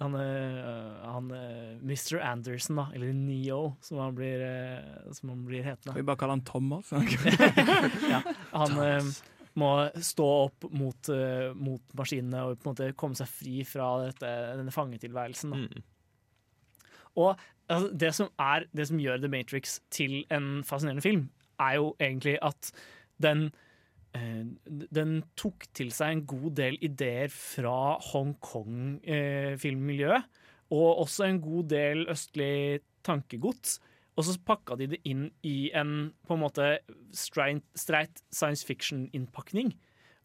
han, 0.00 0.14
eh, 0.14 1.04
han 1.04 1.30
eh, 1.30 1.76
Mr. 1.82 2.20
Anderson, 2.24 2.76
da, 2.76 2.86
eller 2.94 3.12
Neo, 3.12 3.76
som 3.80 3.98
han 4.00 4.14
blir, 4.16 4.40
eh, 4.40 5.12
som 5.12 5.28
han 5.28 5.44
blir 5.44 5.62
hetende. 5.66 5.92
Kan 5.92 6.00
vi 6.00 6.06
bare 6.08 6.20
kalle 6.22 6.38
han 6.38 6.44
Thomas? 6.48 6.92
ja, 8.10 8.22
han 8.54 8.72
Thomas. 8.72 9.20
må 9.60 9.70
stå 10.00 10.28
opp 10.46 10.64
mot, 10.72 11.12
eh, 11.12 11.50
mot 11.52 11.96
maskinene 12.00 12.46
og 12.46 12.56
på 12.62 12.70
en 12.70 12.72
måte 12.72 12.92
komme 12.96 13.18
seg 13.18 13.28
fri 13.28 13.60
fra 13.68 13.92
dette, 14.06 14.30
denne 14.56 14.72
fangetilværelsen. 14.72 15.52
Da. 15.52 15.60
Mm. 15.66 16.88
Og 17.20 17.34
altså, 17.68 17.92
det, 17.92 18.14
som 18.16 18.32
er, 18.40 18.70
det 18.72 18.88
som 18.88 19.02
gjør 19.04 19.20
The 19.20 19.32
Matrix 19.32 19.78
til 19.92 20.22
en 20.32 20.62
fascinerende 20.64 21.04
film, 21.04 21.28
er 21.60 21.76
jo 21.76 21.92
egentlig 22.00 22.38
at 22.40 22.72
den 23.20 23.50
eh, 23.50 23.66
den 24.14 25.24
tok 25.38 25.66
til 25.76 25.92
seg 25.94 26.10
en 26.12 26.26
god 26.28 26.50
del 26.58 26.76
ideer 26.82 27.28
fra 27.30 27.98
Hongkong-filmmiljøet, 28.10 30.22
og 30.70 30.98
også 31.04 31.24
en 31.26 31.40
god 31.42 31.64
del 31.72 32.08
østlig 32.10 32.80
tankegods. 33.06 33.80
Og 34.18 34.24
så 34.26 34.32
pakka 34.44 34.76
de 34.76 34.86
det 34.92 35.00
inn 35.08 35.30
i 35.46 35.70
en 35.76 36.12
på 36.26 36.34
en 36.36 36.42
måte 36.42 36.78
streit, 37.16 38.22
science 38.34 38.66
fiction-innpakning. 38.66 39.68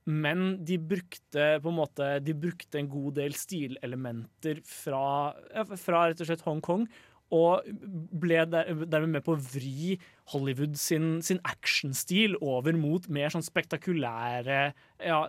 Men 0.05 0.65
de 0.65 0.77
brukte 0.77 1.57
en 1.57 1.73
måte 1.73 2.19
De 2.21 2.33
brukte 2.37 2.77
en 2.77 2.89
god 2.89 3.15
del 3.17 3.33
stilelementer 3.33 4.59
fra, 4.61 5.33
fra 5.81 6.09
rett 6.09 6.21
og 6.21 6.27
slett 6.29 6.45
Hongkong. 6.45 6.87
Og 7.33 7.65
ble 8.21 8.45
der- 8.45 8.85
dermed 8.85 9.09
med 9.09 9.23
på 9.25 9.33
å 9.33 9.41
vri 9.41 9.97
Hollywood 10.33 10.77
sin, 10.77 11.21
sin 11.25 11.39
actionstil 11.43 12.35
over 12.41 12.73
mot 12.77 13.07
mer 13.09 13.29
sånn 13.33 13.41
spektakulære 13.45 14.73
ja, 15.03 15.19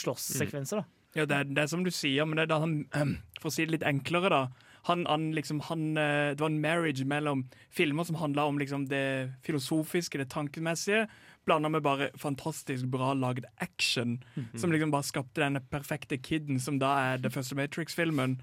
slåsssekvenser. 0.00 0.82
da. 0.82 0.84
Ja, 1.14 1.26
det 1.28 1.36
er, 1.36 1.44
det 1.44 1.58
er 1.62 1.66
som 1.68 1.84
du 1.84 1.90
sier, 1.92 2.24
men 2.24 2.36
det 2.40 2.46
er 2.46 2.52
da 2.54 2.60
han 2.62 2.86
For 3.42 3.50
å 3.50 3.52
si 3.52 3.66
det 3.66 3.74
litt 3.74 3.84
enklere, 3.88 4.30
da. 4.32 4.42
Han, 4.88 5.04
han, 5.06 5.28
liksom, 5.36 5.60
han, 5.68 5.96
eh, 5.98 6.32
det 6.34 6.40
var 6.42 6.50
en 6.50 6.60
marriage 6.62 7.04
mellom 7.06 7.44
filmer 7.70 8.06
som 8.06 8.16
handla 8.18 8.46
om 8.50 8.56
liksom, 8.58 8.88
det 8.90 9.30
filosofiske, 9.46 10.18
det 10.18 10.28
tankemessige, 10.32 11.04
blanda 11.46 11.68
med 11.70 11.82
bare 11.82 12.08
fantastisk 12.18 12.86
bra 12.90 13.12
lagd 13.18 13.44
action. 13.62 14.16
Som 14.58 14.70
liksom 14.72 14.90
bare 14.94 15.06
skapte 15.06 15.42
denne 15.42 15.60
perfekte 15.70 16.18
kiden 16.22 16.58
som 16.62 16.78
da 16.82 16.92
er 17.12 17.22
The 17.22 17.30
First 17.34 17.54
Matrix-filmen. 17.58 18.40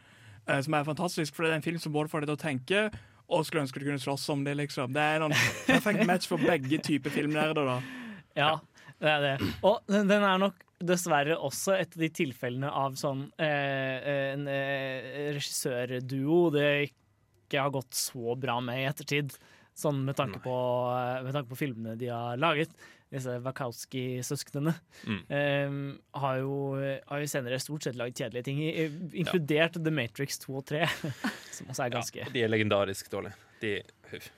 Eh, 0.50 0.62
som 0.66 0.76
er 0.76 0.88
fantastisk, 0.88 1.36
for 1.36 1.46
det 1.46 1.54
er 1.54 1.62
en 1.62 1.66
film 1.66 1.80
som 1.82 1.96
både 1.96 2.12
får 2.12 2.26
deg 2.26 2.32
til 2.32 2.40
å 2.40 2.44
tenke 2.44 2.84
og 3.30 3.46
skulle 3.46 3.64
ønske 3.66 3.82
du 3.82 3.86
kunne 3.86 4.02
slåss 4.02 4.26
om 4.34 4.44
det. 4.46 4.56
liksom. 4.58 4.94
Det 4.96 5.04
er 5.04 5.26
en 5.26 5.36
perfekt 5.68 6.06
match 6.10 6.26
for 6.30 6.42
begge 6.42 6.82
typer 6.82 7.14
filmnerder. 7.14 7.68
da. 7.68 7.78
Ja, 8.38 8.56
det 9.00 9.12
er 9.12 9.26
det. 9.26 9.52
Og 9.62 9.80
den 9.90 10.10
den 10.10 10.26
er 10.26 10.42
nok 10.42 10.66
dessverre 10.80 11.36
også 11.38 11.76
et 11.76 11.94
av 11.94 12.02
de 12.06 12.10
tilfellene 12.16 12.70
av 12.72 12.96
sånn 13.00 13.26
eh, 13.36 14.10
en 14.32 14.48
eh, 14.48 15.34
regissørduo 15.36 16.46
det 16.56 16.70
ikke 16.88 17.66
har 17.66 17.74
gått 17.74 17.98
så 17.98 18.36
bra 18.40 18.60
med 18.64 18.82
i 18.82 18.88
ettertid. 18.90 19.36
Sånn 19.80 20.02
med 20.08 20.18
tanke, 20.20 20.42
på, 20.44 20.56
eh, 20.96 21.20
med 21.26 21.36
tanke 21.36 21.52
på 21.52 21.60
filmene 21.60 21.98
de 22.00 22.10
har 22.12 22.40
laget. 22.40 22.74
Disse 23.10 23.40
Wakowski-søsknene, 23.42 24.74
Mm. 25.08 25.22
um, 25.30 26.00
har, 26.14 26.42
har 27.10 27.20
jo 27.24 27.28
senere 27.32 27.58
stort 27.60 27.84
sett 27.88 27.96
laget 27.98 28.20
kjedelige 28.22 28.44
ting, 28.46 28.60
inkludert 28.62 29.16
inkludert 29.18 29.80
The 29.84 29.92
Matrix 29.92 30.38
2 30.44 30.56
og 30.60 30.66
3. 30.70 30.84
Som 31.58 31.72
også 31.74 31.84
er 31.88 31.90
ganske 31.96 32.28
De 32.34 32.44
er 32.46 32.52
legendarisk 32.52 33.10
dårlige. 33.12 33.34
De, 33.64 33.72
huff. 34.12 34.30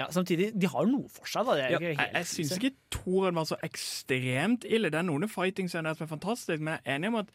ja, 0.00 0.08
Samtidig, 0.10 0.50
de 0.60 0.66
har 0.68 0.86
noe 0.90 1.06
for 1.08 1.30
seg, 1.30 1.46
da. 1.46 1.54
Det 1.54 1.64
er 1.64 1.70
Ja, 1.70 1.78
ikke 1.78 1.94
jeg 2.02 2.14
jeg 2.18 2.26
syns 2.32 2.56
ikke 2.58 2.74
toeren 2.90 3.38
var 3.38 3.46
så 3.48 3.56
ekstremt 3.62 4.66
ille. 4.68 4.90
Det 4.90 4.98
er 4.98 5.06
noen 5.06 5.28
fighting-scener 5.30 5.94
som 5.96 6.04
er 6.08 6.10
fantastisk, 6.16 6.58
men 6.60 6.74
jeg 6.80 6.82
er 6.84 6.98
enig 6.98 7.12
om 7.14 7.20
at 7.22 7.30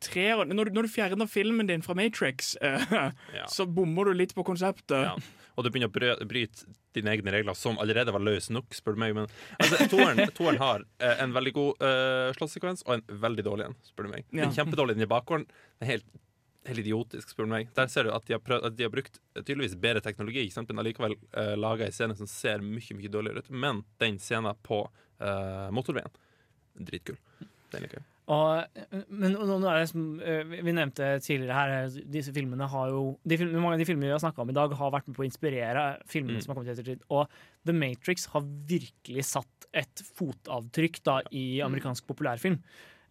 treeren 0.00 0.48
Når, 0.52 0.68
du- 0.68 0.76
når 0.78 0.82
du 0.88 0.88
fjerner 0.92 1.28
filmen 1.30 1.66
din 1.68 1.82
fra 1.82 1.94
Matrix, 1.94 2.56
uh, 2.62 3.12
Ja. 3.34 3.46
så 3.48 3.66
bommer 3.66 4.04
du 4.10 4.12
litt 4.14 4.34
på 4.34 4.44
konseptet. 4.44 5.04
Ja. 5.06 5.16
Og 5.58 5.64
du 5.64 5.70
begynner 5.70 5.88
å 5.90 6.26
bryte 6.28 6.66
dine 6.94 7.10
egne 7.10 7.32
regler, 7.34 7.54
som 7.54 7.78
allerede 7.82 8.12
var 8.14 8.20
løse 8.22 8.52
nok, 8.54 8.70
spør 8.74 8.94
du 8.94 9.00
meg. 9.02 9.14
Men 9.16 9.26
altså, 9.58 9.88
toeren, 9.90 10.22
toeren 10.38 10.58
har 10.62 10.84
uh, 11.02 11.14
en 11.22 11.32
veldig 11.34 11.52
god 11.56 11.82
uh, 11.82 12.30
slåsssekvens 12.36 12.84
og 12.86 12.94
en 12.98 13.04
veldig 13.26 13.44
dårlig 13.46 13.66
en, 13.66 13.76
spør 13.86 14.06
du 14.08 14.12
meg. 14.14 14.24
Ja. 14.30 14.44
Den 14.46 14.54
kjempedårlige 14.54 15.02
i 15.02 15.10
bakgården 15.10 15.46
den 15.48 15.86
er 15.88 15.92
helt, 15.96 16.06
helt 16.68 16.82
idiotisk, 16.84 17.32
spør 17.32 17.48
du 17.48 17.54
meg. 17.54 17.72
Der 17.78 17.88
ser 17.90 18.06
du 18.06 18.12
at 18.14 18.26
de 18.28 18.36
har, 18.36 18.42
prøvd, 18.44 18.66
at 18.70 18.76
de 18.78 18.86
har 18.86 18.92
brukt 18.94 19.18
eh, 19.34 19.42
tydeligvis 19.42 19.74
bedre 19.82 20.02
teknologi, 20.04 20.44
ikke 20.46 20.58
sant? 20.60 20.70
men 20.70 20.82
allikevel 20.84 21.16
uh, 21.38 21.54
laga 21.58 21.86
en 21.88 21.96
scene 21.96 22.16
som 22.18 22.28
ser 22.30 22.62
mye 22.62 22.98
mye 22.98 23.10
dårligere 23.14 23.42
ut. 23.46 23.50
Men 23.50 23.82
den 24.02 24.18
scenen 24.22 24.58
på 24.66 24.82
uh, 25.22 25.68
motorveien, 25.74 26.12
dritkul. 26.78 27.18
Den 27.72 27.82
liker 27.86 27.98
jeg. 28.02 28.06
Og, 28.28 28.80
men 29.08 29.36
som 29.88 30.02
eh, 30.20 30.42
vi 30.60 30.72
nevnte 30.76 31.14
tidligere 31.24 31.56
her, 31.56 31.86
disse 32.12 32.32
filmene 32.36 32.66
har 32.68 32.90
jo 32.92 33.14
de 33.24 33.38
film, 33.40 33.54
Mange 33.56 33.78
av 33.78 33.80
de 33.80 33.86
filmene 33.88 34.10
vi 34.10 34.12
har 34.12 34.20
snakka 34.20 34.42
om 34.44 34.52
i 34.52 34.56
dag, 34.56 34.74
har 34.76 34.92
vært 34.92 35.08
med 35.08 35.16
på 35.16 35.24
å 35.24 35.28
inspirere 35.28 35.84
filmene 36.04 36.36
Mm. 36.36 36.42
som 36.44 36.52
har 36.52 36.58
kommet 36.58 36.74
ettertid. 36.74 37.00
Og 37.08 37.30
The 37.64 37.72
Matrix 37.72 38.26
har 38.34 38.44
virkelig 38.68 39.24
satt 39.30 39.68
et 39.72 40.02
fotavtrykk 40.18 41.00
da 41.08 41.22
i 41.32 41.60
amerikansk 41.64 42.06
populærfilm. 42.06 42.58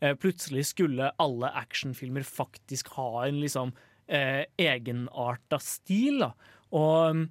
Eh, 0.01 0.13
plutselig 0.13 0.68
skulle 0.70 1.09
alle 1.18 1.49
actionfilmer 1.57 2.22
faktisk 2.22 2.93
ha 2.99 3.26
en 3.26 3.41
liksom 3.41 3.74
eh, 4.07 4.45
egenarta 4.61 5.57
stil. 5.59 6.22
Da. 6.22 6.32
Og 6.78 7.26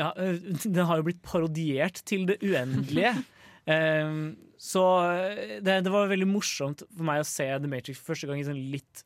ja, 0.00 0.10
eh, 0.18 0.42
den 0.64 0.84
har 0.84 0.98
jo 0.98 1.06
blitt 1.06 1.22
parodiert 1.22 2.02
til 2.04 2.26
det 2.26 2.40
uendelige. 2.42 3.14
Eh, 3.66 4.06
så 4.56 4.82
det, 5.60 5.80
det 5.84 5.92
var 5.92 6.08
veldig 6.08 6.28
morsomt 6.30 6.84
for 6.88 7.04
meg 7.06 7.20
å 7.20 7.28
se 7.28 7.46
The 7.60 7.68
Matrix 7.70 8.00
for 8.00 8.14
første 8.14 8.30
gang 8.30 8.40
i 8.40 8.46
sånn 8.46 8.62
litt 8.72 9.04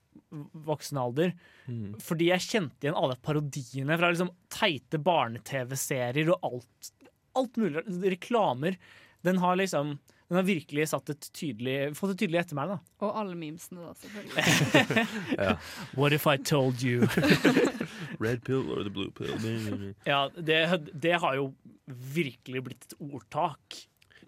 voksen 0.66 0.98
alder. 1.00 1.34
Mm. 1.66 1.96
Fordi 2.02 2.30
jeg 2.30 2.46
kjente 2.46 2.86
igjen 2.86 2.98
alle 2.98 3.18
parodiene 3.22 3.98
fra 3.98 4.12
liksom 4.12 4.30
teite 4.52 5.00
barne-TV-serier 5.02 6.30
og 6.34 6.46
alt, 6.50 6.92
alt 7.38 7.60
mulig. 7.60 7.84
Reklamer. 8.16 8.78
Den 9.26 9.42
har 9.42 9.58
liksom 9.60 9.98
Den 10.30 10.36
har 10.38 10.44
virkelig 10.46 10.84
satt 10.92 11.10
et 11.10 11.24
tydelig, 11.34 11.90
fått 11.98 12.12
et 12.12 12.20
tydelig 12.20 12.38
ettermæle. 12.44 12.76
da. 12.76 12.92
Og 13.02 13.16
alle 13.18 13.34
memesene, 13.34 13.82
da, 13.82 13.96
selvfølgelig. 13.98 15.56
What 15.98 16.14
if 16.14 16.28
I 16.30 16.36
told 16.36 16.84
you? 16.86 17.08
Red 18.22 18.44
pill 18.46 18.70
or 18.70 18.84
the 18.84 18.94
blue 18.94 19.10
pill? 19.10 19.34
ja, 20.06 20.28
det, 20.38 20.60
det 20.94 21.16
har 21.18 21.34
jo 21.34 21.48
virkelig 22.14 22.62
blitt 22.62 22.86
et 22.86 22.94
ordtak. 23.00 23.80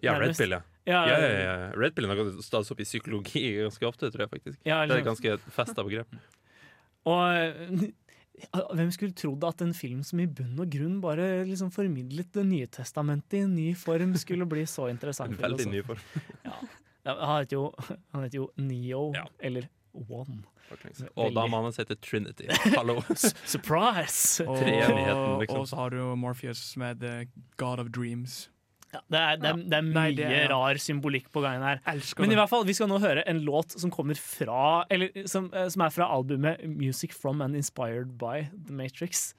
Ja, 0.03 0.19
Red 0.19 0.37
pill, 0.37 0.55
ja. 0.57 0.61
Ja, 0.85 1.01
Ja, 1.07 1.17
ja, 1.23 1.41
ja. 1.47 1.71
Red 1.79 1.95
pill 1.95 2.09
har 2.09 2.19
stått 2.19 2.45
stadig 2.45 2.71
opp 2.75 2.81
i 2.83 2.87
psykologi 2.87 3.43
ganske 3.61 3.87
ofte, 3.87 4.09
tror 4.11 4.25
jeg 4.25 4.31
faktisk. 4.33 4.59
Ja, 4.67 4.81
Det 4.85 4.97
er 4.97 5.03
et 5.03 5.07
ganske 5.07 5.37
festa 5.55 5.83
begrep. 5.85 6.17
Og 7.09 7.23
eh, 7.35 7.91
hvem 8.73 8.91
skulle 8.95 9.15
trodd 9.15 9.43
at 9.47 9.61
en 9.63 9.73
film 9.75 10.03
som 10.07 10.19
i 10.23 10.27
bunn 10.27 10.59
og 10.59 10.71
grunn 10.71 11.01
bare 11.03 11.43
liksom 11.47 11.71
formidlet 11.73 12.31
Det 12.33 12.45
nye 12.47 12.67
testamentet 12.71 13.37
i 13.37 13.43
en 13.43 13.55
ny 13.55 13.73
form, 13.75 14.15
skulle 14.19 14.47
bli 14.49 14.65
så 14.69 14.89
interessant. 14.91 15.39
Veldig 15.47 15.69
ny 15.71 15.83
form. 15.87 16.03
Ja, 17.03 17.17
han 17.19 17.41
heter 17.41 17.57
jo, 17.57 17.63
han 18.15 18.23
heter 18.23 18.37
jo 18.37 18.45
Neo, 18.63 19.09
eller 19.43 19.65
One. 20.07 20.45
Og 21.19 21.33
dama 21.35 21.59
hans 21.65 21.75
heter 21.77 21.97
Trinity. 21.99 22.47
Hallo. 22.77 23.01
Surprise! 23.11 24.39
Og, 24.47 24.63
liksom. 25.41 25.59
og 25.59 25.67
så 25.67 25.75
har 25.81 25.91
du 25.91 26.15
Morpheus 26.15 26.77
med 26.79 27.03
The 27.03 27.27
God 27.59 27.83
of 27.83 27.91
Dreams. 27.91 28.47
Ja, 28.93 29.01
det, 29.09 29.19
er, 29.19 29.37
det, 29.41 29.49
er, 29.49 29.61
det 29.71 29.77
er 29.79 29.85
mye 29.87 29.95
Nei, 29.97 30.07
det 30.17 30.27
er- 30.29 30.49
rar 30.51 30.79
symbolikk 30.81 31.31
på 31.33 31.41
gangen 31.43 31.65
her. 31.65 31.81
Men 32.21 32.31
i 32.31 32.37
hvert 32.37 32.51
fall, 32.51 32.65
vi 32.67 32.75
skal 32.77 32.91
nå 32.91 32.99
høre 33.01 33.25
en 33.29 33.41
låt 33.45 33.73
som 33.79 33.91
kommer 33.93 34.17
fra 34.19 34.85
Eller 34.93 35.25
som, 35.29 35.49
eh, 35.53 35.67
som 35.73 35.81
er 35.85 35.93
fra 35.95 36.09
albumet 36.13 36.61
'Music 36.63 37.13
From 37.13 37.41
and 37.41 37.55
Inspired 37.55 38.17
By 38.17 38.49
The 38.53 38.73
Matrix'. 38.73 39.33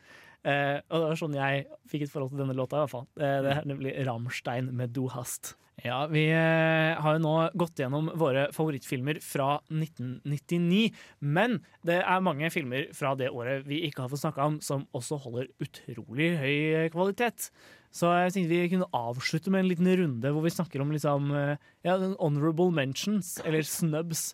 Eh, 0.44 0.80
og 0.90 1.00
det 1.00 1.08
var 1.08 1.16
sånn 1.16 1.34
jeg 1.38 1.66
fikk 1.88 2.02
et 2.04 2.10
forhold 2.12 2.34
til 2.34 2.42
denne 2.42 2.56
låta, 2.56 2.76
i 2.76 2.84
hvert 2.84 2.90
fall. 2.92 3.06
Eh, 3.16 3.38
det 3.44 3.52
er 3.56 3.64
nemlig 3.64 3.94
Ramstein 4.06 4.72
med 4.74 4.92
'Du 4.92 5.08
Hast'. 5.08 5.54
Ja, 5.82 6.06
vi 6.06 6.28
eh, 6.30 6.94
har 7.00 7.16
jo 7.16 7.22
nå 7.24 7.50
gått 7.58 7.80
gjennom 7.82 8.12
våre 8.16 8.46
favorittfilmer 8.54 9.18
fra 9.24 9.58
1999. 9.72 10.92
Men 11.20 11.58
det 11.84 11.98
er 12.04 12.22
mange 12.22 12.50
filmer 12.54 12.86
fra 12.94 13.14
det 13.18 13.30
året 13.34 13.66
vi 13.66 13.80
ikke 13.88 14.04
har 14.04 14.12
fått 14.12 14.22
snakka 14.22 14.46
om, 14.46 14.60
som 14.60 14.86
også 14.94 15.18
holder 15.24 15.48
utrolig 15.64 16.30
høy 16.38 16.88
kvalitet. 16.94 17.50
Så 17.94 18.10
jeg 18.10 18.32
tenkte 18.34 18.50
vi 18.50 18.68
kunne 18.72 18.88
avslutte 18.98 19.52
med 19.54 19.62
en 19.62 19.68
liten 19.70 19.86
runde 20.00 20.32
hvor 20.34 20.42
vi 20.42 20.50
snakker 20.50 20.82
om 20.82 20.90
liksom, 20.90 21.28
eh, 21.38 21.56
ja, 21.86 21.94
honorable 22.18 22.72
mentions, 22.74 23.36
eller 23.46 23.62
snubs. 23.62 24.32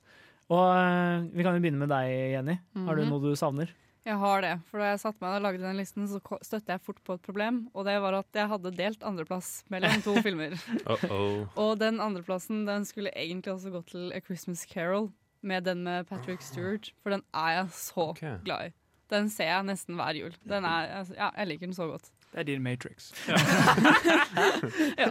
Og 0.51 0.65
eh, 0.75 1.27
vi 1.37 1.45
kan 1.45 1.55
jo 1.59 1.61
begynne 1.63 1.83
med 1.85 1.93
deg, 1.93 2.09
Jenny. 2.35 2.57
Har 2.87 2.97
du 2.97 3.03
Mhm. 3.05 3.11
noe 3.13 3.21
du 3.21 3.37
savner? 3.37 3.69
Jeg 4.07 4.17
har 4.17 4.41
det. 4.41 4.55
For 4.65 4.81
da 4.81 4.87
jeg 4.95 5.01
satte 5.03 5.21
meg 5.21 5.37
og 5.37 5.43
lagde 5.45 5.61
den 5.61 5.77
listen, 5.77 6.07
så 6.09 6.19
støtte 6.43 6.73
jeg 6.73 6.81
fort 6.81 7.03
på 7.05 7.15
et 7.19 7.23
problem. 7.23 7.69
Og 7.77 7.85
det 7.85 7.99
var 8.01 8.15
at 8.17 8.27
jeg 8.33 8.49
hadde 8.49 8.73
delt 8.75 9.03
andreplass 9.05 9.63
mellom 9.71 10.01
to 10.03 10.15
filmer. 10.25 10.57
Uh-oh. 10.89 11.45
Og 11.61 11.79
den 11.79 12.01
andreplassen 12.01 12.65
den 12.67 12.87
skulle 12.89 13.13
egentlig 13.15 13.53
også 13.53 13.71
gå 13.71 13.85
til 13.93 14.11
A 14.17 14.21
Christmas 14.25 14.65
Carol, 14.67 15.11
med 15.43 15.65
den 15.69 15.85
med 15.85 16.09
Patrick 16.09 16.41
Stewart. 16.41 16.91
For 17.05 17.11
den 17.11 17.23
er 17.35 17.61
jeg 17.61 17.69
så 17.77 18.09
glad 18.43 18.71
i. 18.71 18.73
Den 19.11 19.29
ser 19.29 19.53
jeg 19.53 19.65
nesten 19.69 19.97
hver 20.01 20.17
jul. 20.17 20.35
Den 20.49 20.65
er, 20.65 20.89
altså, 21.03 21.15
ja, 21.21 21.29
jeg 21.37 21.47
liker 21.53 21.67
den 21.69 21.75
så 21.77 21.87
godt. 21.93 22.11
Det 22.31 22.43
er 22.43 22.47
din 22.47 22.63
Matrix. 22.63 23.11
ja. 25.03 25.11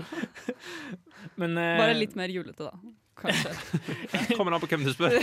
Men, 1.36 1.58
eh, 1.58 1.76
Bare 1.80 1.98
litt 1.98 2.16
mer 2.16 2.32
julete, 2.32 2.70
da. 2.70 2.96
Kanskje. 3.20 3.52
Kommer 4.38 4.56
an 4.56 4.64
på 4.64 4.70
hvem 4.72 4.86
du 4.88 4.94
spør. 4.94 5.18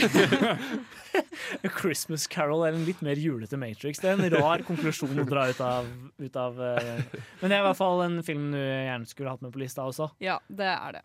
A 1.64 1.70
Christmas 1.80 2.26
Carol 2.28 2.66
er 2.66 2.76
en 2.76 2.84
litt 2.84 3.00
mer 3.04 3.16
julete 3.20 3.56
Matrix. 3.60 4.02
Det 4.02 4.12
er 4.12 4.20
en 4.20 4.36
rar 4.36 4.64
konklusjon 4.66 5.16
å 5.22 5.26
dra 5.28 5.48
ut 5.48 5.62
av. 5.64 5.88
Ut 6.20 6.36
av 6.40 6.60
eh, 6.60 7.02
Men 7.40 7.48
det 7.48 7.56
er 7.56 7.62
i 7.62 7.66
hvert 7.70 7.80
fall 7.80 8.04
en 8.04 8.20
film 8.26 8.50
du 8.52 8.60
gjerne 8.60 9.08
skulle 9.08 9.32
hatt 9.32 9.44
med 9.44 9.54
på 9.56 9.64
lista 9.64 9.86
også. 9.88 10.10
Ja, 10.24 10.36
det 10.48 10.68
er 10.74 10.98
det. 10.98 11.04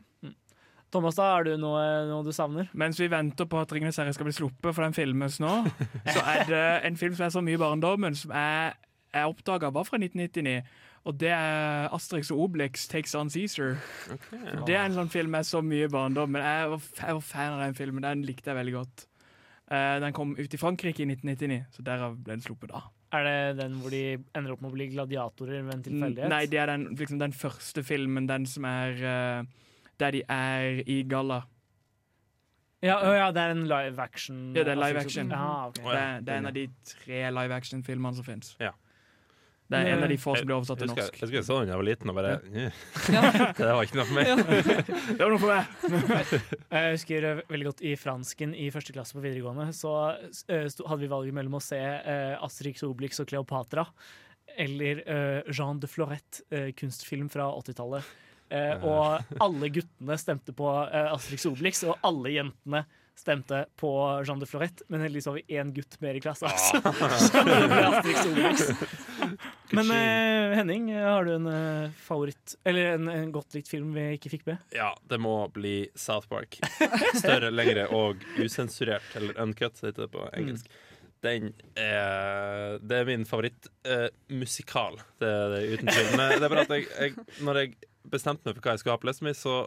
Thomas, 0.91 1.15
da, 1.15 1.29
er 1.37 1.47
du 1.47 1.53
noe, 1.55 1.81
noe 2.09 2.23
du 2.27 2.33
savner? 2.35 2.67
Mens 2.75 2.99
vi 2.99 3.07
venter 3.07 3.47
på 3.47 3.59
at 3.61 3.71
'Ringenes 3.71 3.95
herre' 3.95 4.11
skal 4.11 4.27
bli 4.27 4.35
sluppet, 4.35 4.73
for 4.75 4.83
den 4.83 4.95
filmes 4.95 5.39
nå, 5.39 5.51
så 6.03 6.23
er 6.27 6.43
det 6.49 6.63
en 6.89 6.97
film 6.99 7.15
som 7.15 7.29
er 7.29 7.31
så 7.31 7.43
mye 7.45 7.59
barndommen, 7.61 8.17
som 8.19 8.33
jeg, 8.35 8.73
jeg 9.15 9.31
oppdaga 9.31 9.71
var 9.71 9.87
fra 9.87 9.95
1999. 10.01 10.57
Og 11.09 11.15
det 11.17 11.31
er 11.33 11.87
Asterix 11.95 12.29
og 12.33 12.43
Obelix 12.45 12.85
Takes 12.89 13.15
On 13.17 13.29
Caesar. 13.29 13.79
Det 14.67 14.75
er 14.75 14.83
en 14.83 14.97
sånn 14.99 15.09
film 15.09 15.33
jeg 15.39 15.47
så 15.49 15.63
mye 15.65 15.87
i 15.87 15.91
barndommen. 15.91 16.43
Jeg 16.45 16.67
var, 16.75 16.89
jeg 16.99 17.17
var 17.17 17.23
fan 17.25 17.55
av 17.55 17.63
den 17.63 17.77
filmen. 17.77 18.05
Den 18.05 18.25
likte 18.27 18.51
jeg 18.51 18.59
veldig 18.59 18.75
godt. 18.75 19.07
Uh, 19.71 19.97
den 20.03 20.13
kom 20.13 20.35
ut 20.35 20.53
i 20.53 20.59
Frankrike 20.59 21.01
i 21.01 21.07
1999, 21.07 21.61
så 21.71 21.83
derav 21.87 22.17
ble 22.19 22.35
den 22.35 22.43
sluppet 22.43 22.73
da. 22.73 22.83
Er 23.15 23.23
det 23.23 23.61
den 23.61 23.77
hvor 23.79 23.93
de 23.93 24.03
ender 24.19 24.53
opp 24.53 24.61
med 24.63 24.69
å 24.69 24.75
bli 24.75 24.87
gladiatorer 24.91 25.63
ved 25.63 25.73
en 25.77 25.83
tilfeldighet? 25.85 26.31
Nei, 26.31 26.41
det 26.51 26.59
er 26.59 26.71
den, 26.73 26.85
liksom 26.99 27.21
den 27.21 27.33
første 27.35 27.83
filmen, 27.87 28.27
den 28.27 28.45
som 28.51 28.67
er 28.67 28.99
uh, 28.99 29.69
der 30.01 30.17
de 30.17 30.21
er 30.27 30.83
i 30.85 31.01
galla. 31.07 31.41
Ja, 32.81 32.97
ja, 33.13 33.29
det 33.31 33.41
er 33.41 33.55
en 33.55 33.63
live 33.69 34.01
action. 34.01 34.37
Ja, 34.55 34.65
det 34.65 34.73
er 34.73 34.79
live 34.81 34.99
altså, 34.99 35.07
action. 35.07 35.31
Ah, 35.31 35.67
okay. 35.69 35.83
det, 35.85 35.99
er, 36.01 36.21
det 36.25 36.33
er 36.33 36.37
en 36.41 36.49
av 36.49 36.55
de 36.55 36.67
tre 36.91 37.19
live 37.37 37.59
action-filmene 37.61 38.17
som 38.17 38.25
fins. 38.25 38.55
Ja. 38.59 38.71
Det 39.71 39.79
er 39.79 39.93
en 39.93 40.03
av 40.03 40.11
de 40.11 40.17
få 40.19 40.33
som 40.35 40.47
blir 40.47 40.57
oversatt 40.57 40.81
til 40.81 40.89
norsk. 40.91 41.15
Jeg 41.15 41.23
husker 41.23 41.37
jeg 41.37 41.47
så 41.47 41.59
den 41.61 41.69
da 41.69 41.75
jeg 41.75 41.81
var 41.81 41.87
liten 41.87 42.11
og 42.11 42.17
bare 42.17 42.31
Ja. 42.51 43.21
Det 43.61 43.69
var 43.69 43.85
ikke 43.85 43.99
noe 44.01 44.07
for 44.09 44.17
meg. 44.17 44.31
Det 45.15 45.21
var 45.21 45.31
noe 45.31 45.41
for 45.41 45.51
meg. 45.51 46.33
Jeg 46.75 46.95
husker 46.97 47.27
eh, 47.29 47.43
veldig 47.51 47.69
godt 47.69 47.83
i 47.87 47.93
fransken 47.99 48.55
i 48.57 48.67
første 48.73 48.95
klasse 48.95 49.15
på 49.15 49.23
videregående 49.23 49.69
så 49.75 49.93
eh, 50.51 50.67
hadde 50.67 51.01
vi 51.03 51.11
valget 51.11 51.37
mellom 51.37 51.55
å 51.59 51.63
se 51.63 51.79
eh, 51.79 52.35
Asterix, 52.43 52.83
Obelix 52.87 53.23
og 53.23 53.31
Cleopatra 53.31 53.87
eller 54.59 54.99
Jean 55.47 55.77
de 55.79 55.87
Florette, 55.87 56.41
kunstfilm 56.75 57.29
fra 57.31 57.45
80-tallet. 57.55 58.09
Eh, 58.51 58.83
og 58.83 59.37
alle 59.39 59.69
guttene 59.71 60.17
stemte 60.19 60.51
på 60.55 60.67
Asterix 60.67 61.47
og 61.47 61.55
Obelix, 61.55 61.85
og 61.87 61.95
alle 62.03 62.33
jentene 62.35 62.83
stemte 63.21 63.65
på 63.79 63.91
Jean 64.27 64.41
de 64.41 64.49
Florette. 64.49 64.83
Men 64.91 65.05
heldigvis 65.05 65.29
var 65.29 65.37
vi 65.39 65.45
én 65.55 65.71
gutt 65.75 65.95
mer 66.03 66.19
i 66.19 66.23
klassen. 66.23 66.51
Altså. 66.51 66.81
så 68.59 68.75
Men 69.77 69.91
eh, 69.95 70.57
Henning, 70.57 70.89
har 70.95 71.25
du 71.25 71.33
en 71.35 71.47
eh, 71.47 71.91
favoritt 72.03 72.55
Eller 72.67 72.93
en, 72.95 73.07
en 73.11 73.31
godt 73.33 73.55
likt 73.55 73.71
film 73.71 73.93
vi 73.95 74.05
ikke 74.17 74.31
fikk 74.33 74.45
med? 74.49 74.61
Ja, 74.75 74.91
det 75.09 75.19
må 75.21 75.35
bli 75.53 75.89
South 75.95 76.29
Park. 76.31 76.59
Større, 77.15 77.51
lengre 77.53 77.87
og 77.95 78.23
usensurert. 78.39 79.05
Eller 79.15 79.37
uncut, 79.41 79.79
heter 79.83 80.05
det 80.05 80.11
på 80.13 80.25
engelsk. 80.37 80.71
Den 81.21 81.51
er, 81.77 82.79
det 82.81 82.97
er 82.97 83.05
min 83.05 83.27
favorittmusikal. 83.29 84.97
det 85.21 85.29
er 85.29 85.51
det 85.53 85.61
uten 85.75 85.91
tvil. 85.91 86.09
Men 86.17 86.33
det 86.33 86.47
er 86.47 86.53
bare 86.53 86.65
at 86.65 86.73
jeg, 86.73 86.87
jeg, 86.97 87.27
når 87.45 87.59
jeg 87.61 87.75
bestemte 88.09 88.47
meg 88.47 88.57
for 88.57 88.65
hva 88.65 88.73
jeg 88.73 88.81
skulle 88.81 88.95
ha 88.97 89.01
på 89.03 89.09
lista 89.09 89.27
mi, 89.27 89.33
så 89.37 89.59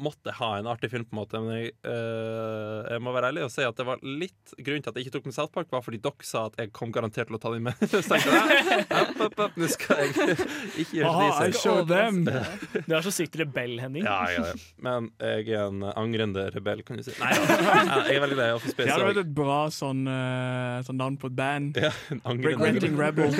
måtte 0.00 0.32
ha 0.38 0.50
en 0.58 0.68
artig 0.70 0.88
film, 0.90 1.04
på 1.04 1.12
en 1.14 1.18
måte. 1.20 1.40
Men 1.44 1.58
jeg, 1.58 1.72
eh, 1.84 2.78
jeg 2.94 3.02
må 3.04 3.12
være 3.12 3.28
ærlig 3.32 3.42
og 3.44 3.50
si 3.52 3.64
at 3.66 3.76
det 3.76 3.84
var 3.84 4.00
litt 4.06 4.54
grunnen 4.56 4.84
til 4.84 4.92
at 4.92 4.96
jeg 4.96 5.06
ikke 5.06 5.14
tok 5.18 5.26
med 5.28 5.36
South 5.36 5.52
Park, 5.52 5.68
var 5.74 5.82
fordi 5.84 6.00
dere 6.02 6.26
sa 6.26 6.46
at 6.48 6.56
jeg 6.60 6.72
kom 6.76 6.92
garantert 6.94 7.28
til 7.28 7.36
å 7.36 7.40
ta 7.42 7.52
den 7.52 7.66
med. 7.68 7.82
Så 7.92 8.00
tenkte 8.06 8.32
jeg 8.32 8.86
opp, 8.88 9.20
opp, 9.26 9.42
opp, 9.46 9.58
nå 9.60 9.68
skal 9.72 10.00
jeg 10.04 10.36
ikke 10.84 11.00
gjøre 11.00 11.10
Aha, 11.10 11.26
I 11.26 11.30
research. 11.50 11.60
showed 11.60 11.90
them. 11.92 12.22
Du 12.86 12.94
er 12.96 13.04
så 13.04 13.12
sykt 13.14 13.36
rebell, 13.40 13.76
Henning. 13.82 14.06
Ja, 14.08 14.18
ja, 14.32 14.46
ja. 14.52 14.56
Men 14.80 15.10
jeg 15.20 15.50
er 15.52 15.66
en 15.68 15.84
angrende 15.92 16.46
rebell, 16.54 16.80
kan 16.86 17.00
du 17.00 17.04
si. 17.06 17.14
Nei, 17.20 17.32
ja. 17.36 17.58
jeg 18.08 18.16
er 18.16 18.24
veldig 18.24 18.38
glad 18.40 18.54
i 18.54 18.56
Office 18.56 18.76
Det 18.80 18.88
hadde 18.90 19.10
vært 19.10 19.22
et 19.26 19.34
bra 19.36 19.60
sånn, 19.74 20.02
eh, 20.10 20.78
sånn 20.88 21.00
navn 21.00 21.20
på 21.20 21.28
et 21.30 21.36
band. 21.38 21.80
Ja, 21.80 21.92
en 22.14 22.24
angrende 22.24 22.64
Regretting 22.64 22.96
Rebel. 22.98 23.36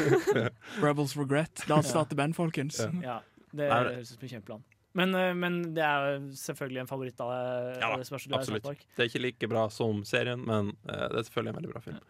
Rebels 0.85 1.17
Regret. 1.19 1.65
La 1.71 1.81
oss 1.81 1.91
starte 1.95 2.19
band, 2.19 2.37
folkens. 2.37 2.83
Ja, 3.05 3.21
det 3.57 3.71
høres 3.73 4.13
ut 4.13 4.19
som 4.19 4.29
en 4.29 4.35
kjempeplan. 4.37 4.67
Men, 4.99 5.15
eh, 5.15 5.35
men 5.39 5.61
det 5.77 5.85
er 5.87 6.23
selvfølgelig 6.35 6.85
en 6.85 6.91
favoritt 6.91 7.21
av, 7.23 7.35
Ja, 7.79 7.93
i 7.95 8.07
South 8.07 8.27
absolutt. 8.35 8.87
Det 8.97 9.05
er 9.05 9.11
ikke 9.13 9.23
like 9.23 9.51
bra 9.51 9.69
som 9.71 10.03
serien, 10.09 10.43
men 10.47 10.73
uh, 10.89 11.07
det 11.13 11.21
er 11.21 11.29
selvfølgelig 11.29 11.55
en 11.55 11.61
veldig 11.61 11.75
bra 11.75 11.85
film. 11.85 12.01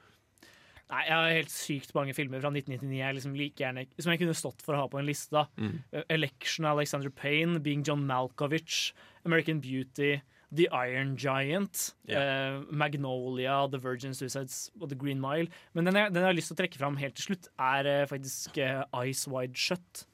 Nei, 0.91 1.05
jeg 1.07 1.15
har 1.15 1.37
helt 1.37 1.53
sykt 1.55 1.93
mange 1.95 2.15
filmer 2.17 2.43
fra 2.43 2.51
1999 2.51 2.97
jeg 2.99 3.17
liksom 3.17 3.37
like 3.39 3.63
gjerne, 3.63 3.85
som 4.01 4.11
jeg 4.11 4.23
kunne 4.25 4.35
stått 4.35 4.65
for 4.65 4.75
å 4.75 4.83
ha 4.83 4.89
på 4.91 4.99
en 4.99 5.07
liste. 5.07 5.31
da. 5.37 5.45
Mm. 5.61 5.77
Eh, 5.95 6.07
Election 6.17 6.67
av 6.67 6.81
Alexander 6.81 7.13
Payne, 7.15 7.61
Being 7.63 7.85
John 7.87 8.03
Malkovich, 8.09 8.91
American 9.29 9.61
Beauty, 9.63 10.17
The 10.51 10.67
Iron 10.75 11.15
Giant, 11.15 11.95
eh, 12.09 12.59
Magnolia, 12.75 13.69
The 13.71 13.79
Virgin 13.79 14.15
Suicides 14.15 14.71
og 14.81 14.91
The 14.91 14.99
Green 14.99 15.21
Mile. 15.23 15.47
Men 15.75 15.87
den 15.87 15.95
jeg, 15.95 16.11
den 16.11 16.25
jeg 16.25 16.33
har 16.33 16.39
lyst 16.39 16.51
til 16.51 16.59
å 16.59 16.63
trekke 16.65 16.83
fram 16.83 16.99
helt 16.99 17.15
til 17.15 17.29
slutt, 17.31 17.51
er 17.55 17.87
eh, 17.87 18.07
faktisk 18.11 18.59
eh, 18.59 18.83
Ice 19.07 19.31
Wide 19.31 19.55
Shut. 19.55 20.07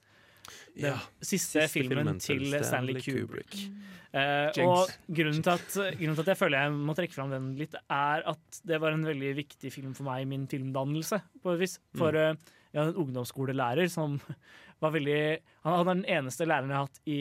Den 0.76 0.90
Ja, 0.92 0.96
siste, 1.20 1.62
siste 1.66 1.68
filmen, 1.72 1.98
filmen 2.18 2.20
til 2.22 2.46
Stanley 2.46 2.64
Stanley 2.70 3.00
Kubrick. 3.02 3.50
Kubrick. 3.50 3.82
Eh, 4.16 4.62
og 4.64 4.88
grunnen 5.12 5.42
til, 5.44 5.52
at, 5.52 5.96
grunnen 5.98 6.14
til 6.16 6.22
at 6.24 6.30
jeg 6.32 6.38
føler 6.40 6.62
jeg 6.62 6.72
må 6.88 6.94
trekke 6.96 7.12
fram 7.16 7.30
den 7.34 7.48
litt, 7.58 7.74
er 7.92 8.22
at 8.32 8.60
det 8.64 8.78
var 8.80 8.94
en 8.96 9.04
veldig 9.04 9.32
viktig 9.36 9.72
film 9.74 9.92
for 9.98 10.06
meg 10.08 10.22
i 10.22 10.28
min 10.30 10.46
filmdannelse. 10.48 11.18
på 11.42 11.52
et 11.56 11.60
vis. 11.60 11.78
For 11.96 12.12
Mm. 12.12 12.38
jeg 12.72 12.80
hadde 12.80 12.94
en 12.94 13.02
ungdomsskolelærer 13.06 13.90
som 13.90 14.18
var 14.82 14.90
veldig 14.92 15.38
Han 15.64 15.80
er 15.88 15.94
den 15.94 16.04
eneste 16.04 16.44
læreren 16.46 16.68
jeg 16.70 16.76
har 16.76 16.86
hatt 16.86 17.00
i, 17.06 17.18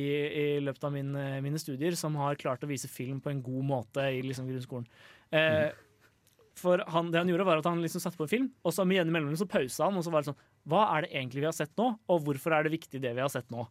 i 0.55 0.59
løpet 0.59 0.83
av 0.83 0.91
min, 0.93 1.15
eh, 1.15 1.41
mine 1.41 1.57
studier 1.59 1.95
som 1.95 2.15
har 2.15 2.35
klart 2.35 2.63
å 2.63 2.67
vise 2.67 2.87
film 2.87 3.19
på 3.21 3.29
en 3.31 3.41
god 3.41 3.63
måte 3.63 4.03
i 4.11 4.21
liksom, 4.21 4.47
grunnskolen. 4.47 4.85
Eh, 5.31 5.71
For 6.55 6.79
han, 6.87 7.11
det 7.11 7.19
han 7.19 7.27
gjorde 7.27 7.45
var 7.45 7.57
at 7.59 7.65
han 7.67 7.81
liksom 7.83 7.99
satte 7.99 8.15
på 8.19 8.23
en 8.23 8.31
film, 8.31 8.51
og 8.63 8.71
så 8.71 8.85
med 8.87 8.95
jevne 9.01 9.11
mellomrom 9.11 9.35
så 9.35 9.47
pausa 9.49 9.89
han. 9.89 9.97
Og 9.99 10.03
så 10.05 10.11
var 10.13 10.21
det 10.23 10.29
sånn 10.31 10.43
Hva 10.69 10.85
er 10.95 11.05
det 11.05 11.11
egentlig 11.13 11.43
vi 11.43 11.49
har 11.49 11.57
sett 11.57 11.73
nå, 11.77 11.91
og 12.09 12.23
hvorfor 12.25 12.55
er 12.55 12.65
det 12.65 12.73
viktig 12.73 13.01
det 13.03 13.13
vi 13.13 13.23
har 13.23 13.31
sett 13.31 13.51
nå? 13.53 13.67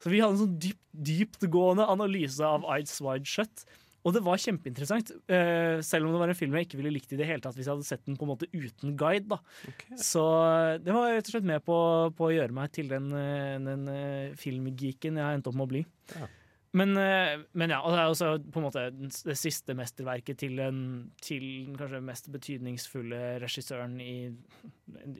Så 0.00 0.12
vi 0.12 0.22
hadde 0.22 0.36
en 0.36 0.44
sånn 0.46 0.56
dyp, 0.62 0.80
dyptgående 0.92 1.84
analyse 1.90 2.44
av 2.44 2.64
Eyes 2.72 2.96
Wide 3.04 3.28
Shut. 3.28 3.66
Og 4.06 4.14
det 4.14 4.22
var 4.24 4.40
kjempeinteressant, 4.40 5.10
uh, 5.28 5.82
selv 5.84 6.06
om 6.06 6.14
det 6.14 6.20
var 6.22 6.30
en 6.32 6.38
film 6.38 6.54
jeg 6.56 6.68
ikke 6.68 6.78
ville 6.80 6.92
likt 6.94 7.12
i 7.12 7.18
det 7.18 7.26
hele 7.28 7.42
tatt 7.44 7.56
hvis 7.58 7.66
jeg 7.66 7.74
hadde 7.74 7.88
sett 7.88 8.04
den 8.06 8.16
på 8.16 8.24
en 8.24 8.30
måte 8.30 8.48
uten 8.54 8.94
guide. 8.96 9.26
da. 9.28 9.40
Så 10.00 10.22
eh, 10.46 10.78
det 10.80 10.94
var 10.94 11.10
rett 11.12 11.28
og 11.28 11.34
slett 11.34 11.48
med 11.50 11.64
på, 11.66 11.78
på 12.16 12.28
å 12.28 12.32
gjøre 12.32 12.56
meg 12.56 12.72
til 12.72 12.88
den, 12.92 13.10
eh, 13.18 13.58
den 13.60 13.84
filmgeeken 14.38 15.18
jeg 15.20 15.38
endte 15.40 15.50
opp 15.50 15.58
med 15.58 15.66
å 15.66 15.72
bli. 15.74 15.84
Ja. 16.14 16.30
Men, 16.76 16.90
eh, 17.00 17.38
men 17.56 17.72
ja, 17.72 17.78
og 17.80 17.94
det 17.94 18.00
er 18.02 18.10
også 18.12 18.30
på 18.52 18.60
en 18.60 18.66
måte 18.66 18.82
det 18.92 19.36
siste 19.40 19.72
mesterverket 19.78 20.36
til, 20.42 20.58
en, 20.60 20.80
til 21.24 21.46
den 21.64 21.78
kanskje 21.80 22.02
mest 22.04 22.28
betydningsfulle 22.34 23.20
regissøren 23.40 23.94
i, 24.04 24.16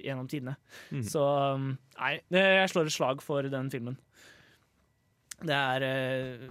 gjennom 0.04 0.28
tidene. 0.28 0.58
Mm. 0.92 1.06
Så 1.08 1.22
um, 1.56 1.70
nei, 1.96 2.18
jeg 2.36 2.68
slår 2.74 2.90
et 2.90 2.96
slag 2.98 3.24
for 3.24 3.48
den 3.48 3.70
filmen. 3.72 3.96
Det 5.40 5.54
er 5.56 5.86
eh, 5.86 6.46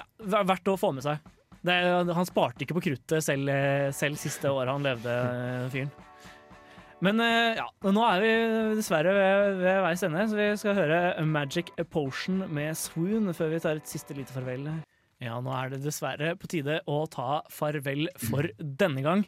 ja, 0.00 0.08
verdt 0.42 0.72
å 0.72 0.78
få 0.80 0.90
med 0.96 1.06
seg. 1.06 1.22
Det, 1.62 1.74
er- 1.78 2.10
han 2.16 2.26
sparte 2.26 2.64
ikke 2.66 2.74
på 2.80 2.86
kruttet 2.88 3.22
selv, 3.22 3.46
eh, 3.52 3.90
selv 3.94 4.18
siste 4.18 4.50
året 4.50 4.72
han 4.74 4.86
levde, 4.90 5.16
fyren. 5.70 5.92
Men 7.02 7.18
eh, 7.22 7.58
ja, 7.58 7.66
nå 7.82 8.02
er 8.06 8.22
vi 8.22 8.32
dessverre 8.78 9.12
ved, 9.16 9.56
ved 9.58 9.80
veis 9.82 10.04
ende, 10.06 10.26
så 10.30 10.38
vi 10.38 10.48
skal 10.60 10.76
høre 10.78 10.98
Magic 11.26 11.72
Potion 11.90 12.44
med 12.46 12.78
Swoon 12.78 13.32
før 13.34 13.50
vi 13.56 13.62
tar 13.64 13.80
et 13.80 13.90
siste 13.90 14.14
lite 14.14 14.34
farvel. 14.34 14.68
Ja, 15.22 15.40
nå 15.42 15.50
er 15.54 15.72
det 15.72 15.82
dessverre 15.82 16.36
på 16.38 16.50
tide 16.50 16.78
å 16.90 17.02
ta 17.10 17.42
farvel 17.50 18.06
for 18.22 18.46
denne 18.58 19.02
gang. 19.02 19.24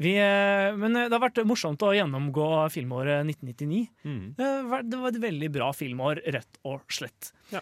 Vi, 0.00 0.14
eh, 0.16 0.70
men 0.80 0.96
eh, 0.96 1.10
det 1.10 1.18
har 1.18 1.26
vært 1.26 1.42
morsomt 1.48 1.84
å 1.84 1.92
gjennomgå 1.92 2.48
filmåret 2.72 3.20
1999. 3.28 3.82
Mm. 4.08 4.24
Det 4.38 4.48
var, 4.72 4.88
det 4.88 5.02
var 5.02 5.12
et 5.12 5.22
veldig 5.26 5.52
bra 5.58 5.68
filmår, 5.76 6.22
rett 6.38 6.60
og 6.64 6.88
slett. 6.92 7.34
Ja. 7.52 7.60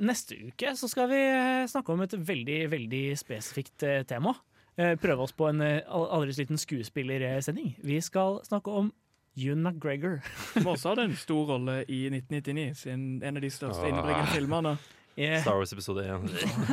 Neste 0.00 0.36
uke 0.38 0.70
så 0.78 0.86
skal 0.86 1.08
vi 1.10 1.20
snakke 1.66 1.90
om 1.90 2.04
et 2.04 2.12
veldig, 2.14 2.58
veldig 2.70 3.06
spesifikt 3.18 3.82
tema. 4.06 4.30
Eh, 4.76 4.96
Prøve 4.98 5.22
oss 5.22 5.32
på 5.32 5.46
en 5.52 5.60
eh, 5.62 5.80
al- 5.86 6.08
aldri 6.16 6.32
så 6.34 6.42
liten 6.44 6.58
skuespillersending. 6.58 7.76
Vi 7.84 8.00
skal 8.02 8.40
snakke 8.46 8.70
om 8.74 8.92
Ewan 9.38 9.62
McGregor. 9.62 10.20
Som 10.54 10.66
også 10.74 10.92
hadde 10.94 11.08
en 11.10 11.16
stor 11.18 11.46
rolle 11.54 11.80
i 11.88 12.04
1999, 12.10 12.74
sin, 12.84 13.06
en 13.22 13.36
av 13.38 13.42
de 13.42 13.50
største 13.54 13.82
Ah. 13.86 13.90
innbringende 13.92 14.34
filmene. 14.34 14.76
Yeah. 15.16 15.40
Star 15.42 15.54
Wars 15.60 15.70
episode 15.72 16.02
1. 16.02 16.24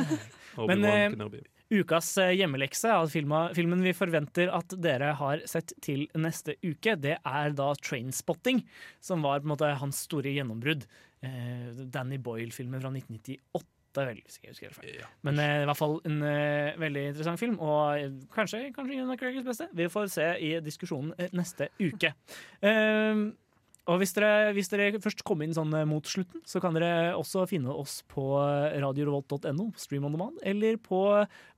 Men, 0.68 0.82
eh, 0.84 1.38
Ukas 1.72 2.08
eh, 2.20 2.32
hjemmelekse 2.36 2.90
av 2.92 3.06
filma, 3.08 3.44
filmen 3.56 3.80
vi 3.86 3.94
forventer 3.96 4.50
at 4.52 4.74
dere 4.82 5.12
har 5.16 5.40
sett 5.48 5.72
til 5.80 6.02
neste 6.18 6.56
uke, 6.60 6.96
det 7.00 7.14
er 7.24 7.54
da 7.56 7.70
Trainspotting, 7.80 8.60
som 9.00 9.22
var 9.24 9.38
på 9.40 9.46
en 9.46 9.52
måte 9.54 9.70
hans 9.80 10.02
store 10.04 10.34
gjennombrudd. 10.34 10.84
Eh, 11.22 11.70
Danny 11.94 12.18
Boyle-filmen 12.18 12.82
fra 12.82 12.90
1998, 12.92 13.62
vel, 14.00 14.22
hvis 14.24 14.38
jeg 14.40 14.52
husker 14.52 14.70
helt 14.70 14.78
feil. 14.78 14.96
Ja. 15.02 15.10
Men 15.26 15.38
uh, 15.40 15.60
i 15.62 15.68
hvert 15.68 15.78
fall 15.78 15.98
en 16.08 16.18
uh, 16.24 16.80
veldig 16.80 17.04
interessant 17.10 17.40
film, 17.40 17.58
og 17.60 18.00
eh, 18.00 18.16
kanskje, 18.34 18.64
kanskje 18.76 19.02
av 19.02 19.10
McGregors 19.12 19.46
beste. 19.46 19.68
Vi 19.76 19.88
får 19.92 20.10
se 20.12 20.26
i 20.40 20.52
diskusjonen 20.64 21.12
neste 21.36 21.68
uke. 21.80 22.14
Eh, 22.62 23.22
og 23.90 23.98
hvis 23.98 24.14
dere, 24.14 24.52
hvis 24.54 24.70
dere 24.70 25.00
først 25.02 25.24
kommer 25.26 25.44
inn 25.44 25.56
sånn 25.56 25.74
mot 25.90 26.06
slutten, 26.06 26.44
så 26.46 26.60
kan 26.62 26.76
dere 26.76 27.16
også 27.18 27.48
finne 27.50 27.74
oss 27.74 27.98
på 28.06 28.24
radiorevolt.no, 28.38 29.72
stream 29.74 30.06
on 30.06 30.14
demand, 30.14 30.38
eller 30.46 30.78
på 30.78 31.02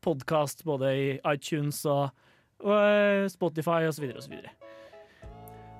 podkast 0.05 0.65
både 0.65 0.95
i 0.97 1.07
iTunes 1.35 1.83
og, 1.85 2.17
og 2.65 3.29
Spotify 3.29 3.85
osv. 3.91 4.09
osv. 4.17 4.39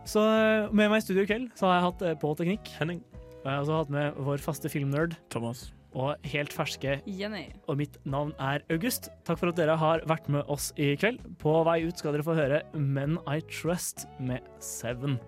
Så 0.05 0.21
eh, 0.21 0.69
med 0.69 0.93
meg 0.93 1.01
i 1.01 1.07
studio 1.07 1.25
i 1.25 1.31
kveld 1.33 1.49
så 1.57 1.71
har 1.71 1.79
jeg 1.79 1.87
hatt 1.89 2.05
på 2.21 2.35
Teknikk. 2.37 2.75
Henning. 2.77 3.01
Og 3.45 3.49
jeg 3.49 3.55
har 3.55 3.65
også 3.65 3.81
hatt 3.81 3.97
med 3.97 4.21
vår 4.29 4.45
faste 4.45 4.73
filmnerd 4.73 5.17
Thomas. 5.33 5.71
Og 5.95 6.29
helt 6.31 6.53
ferske 6.55 6.99
Jenny. 7.07 7.47
og 7.69 7.79
mitt 7.81 7.99
navn 8.05 8.35
er 8.43 8.65
August. 8.75 9.11
Takk 9.25 9.41
for 9.41 9.53
at 9.53 9.59
dere 9.59 9.79
har 9.81 10.05
vært 10.11 10.29
med 10.29 10.45
oss 10.51 10.73
i 10.77 10.95
kveld. 11.01 11.23
På 11.41 11.63
vei 11.67 11.81
ut 11.87 11.99
skal 11.99 12.17
dere 12.17 12.27
få 12.27 12.37
høre 12.39 12.63
Men 12.75 13.19
I 13.31 13.41
Trust 13.51 14.07
med 14.19 14.45
Seven. 14.61 15.19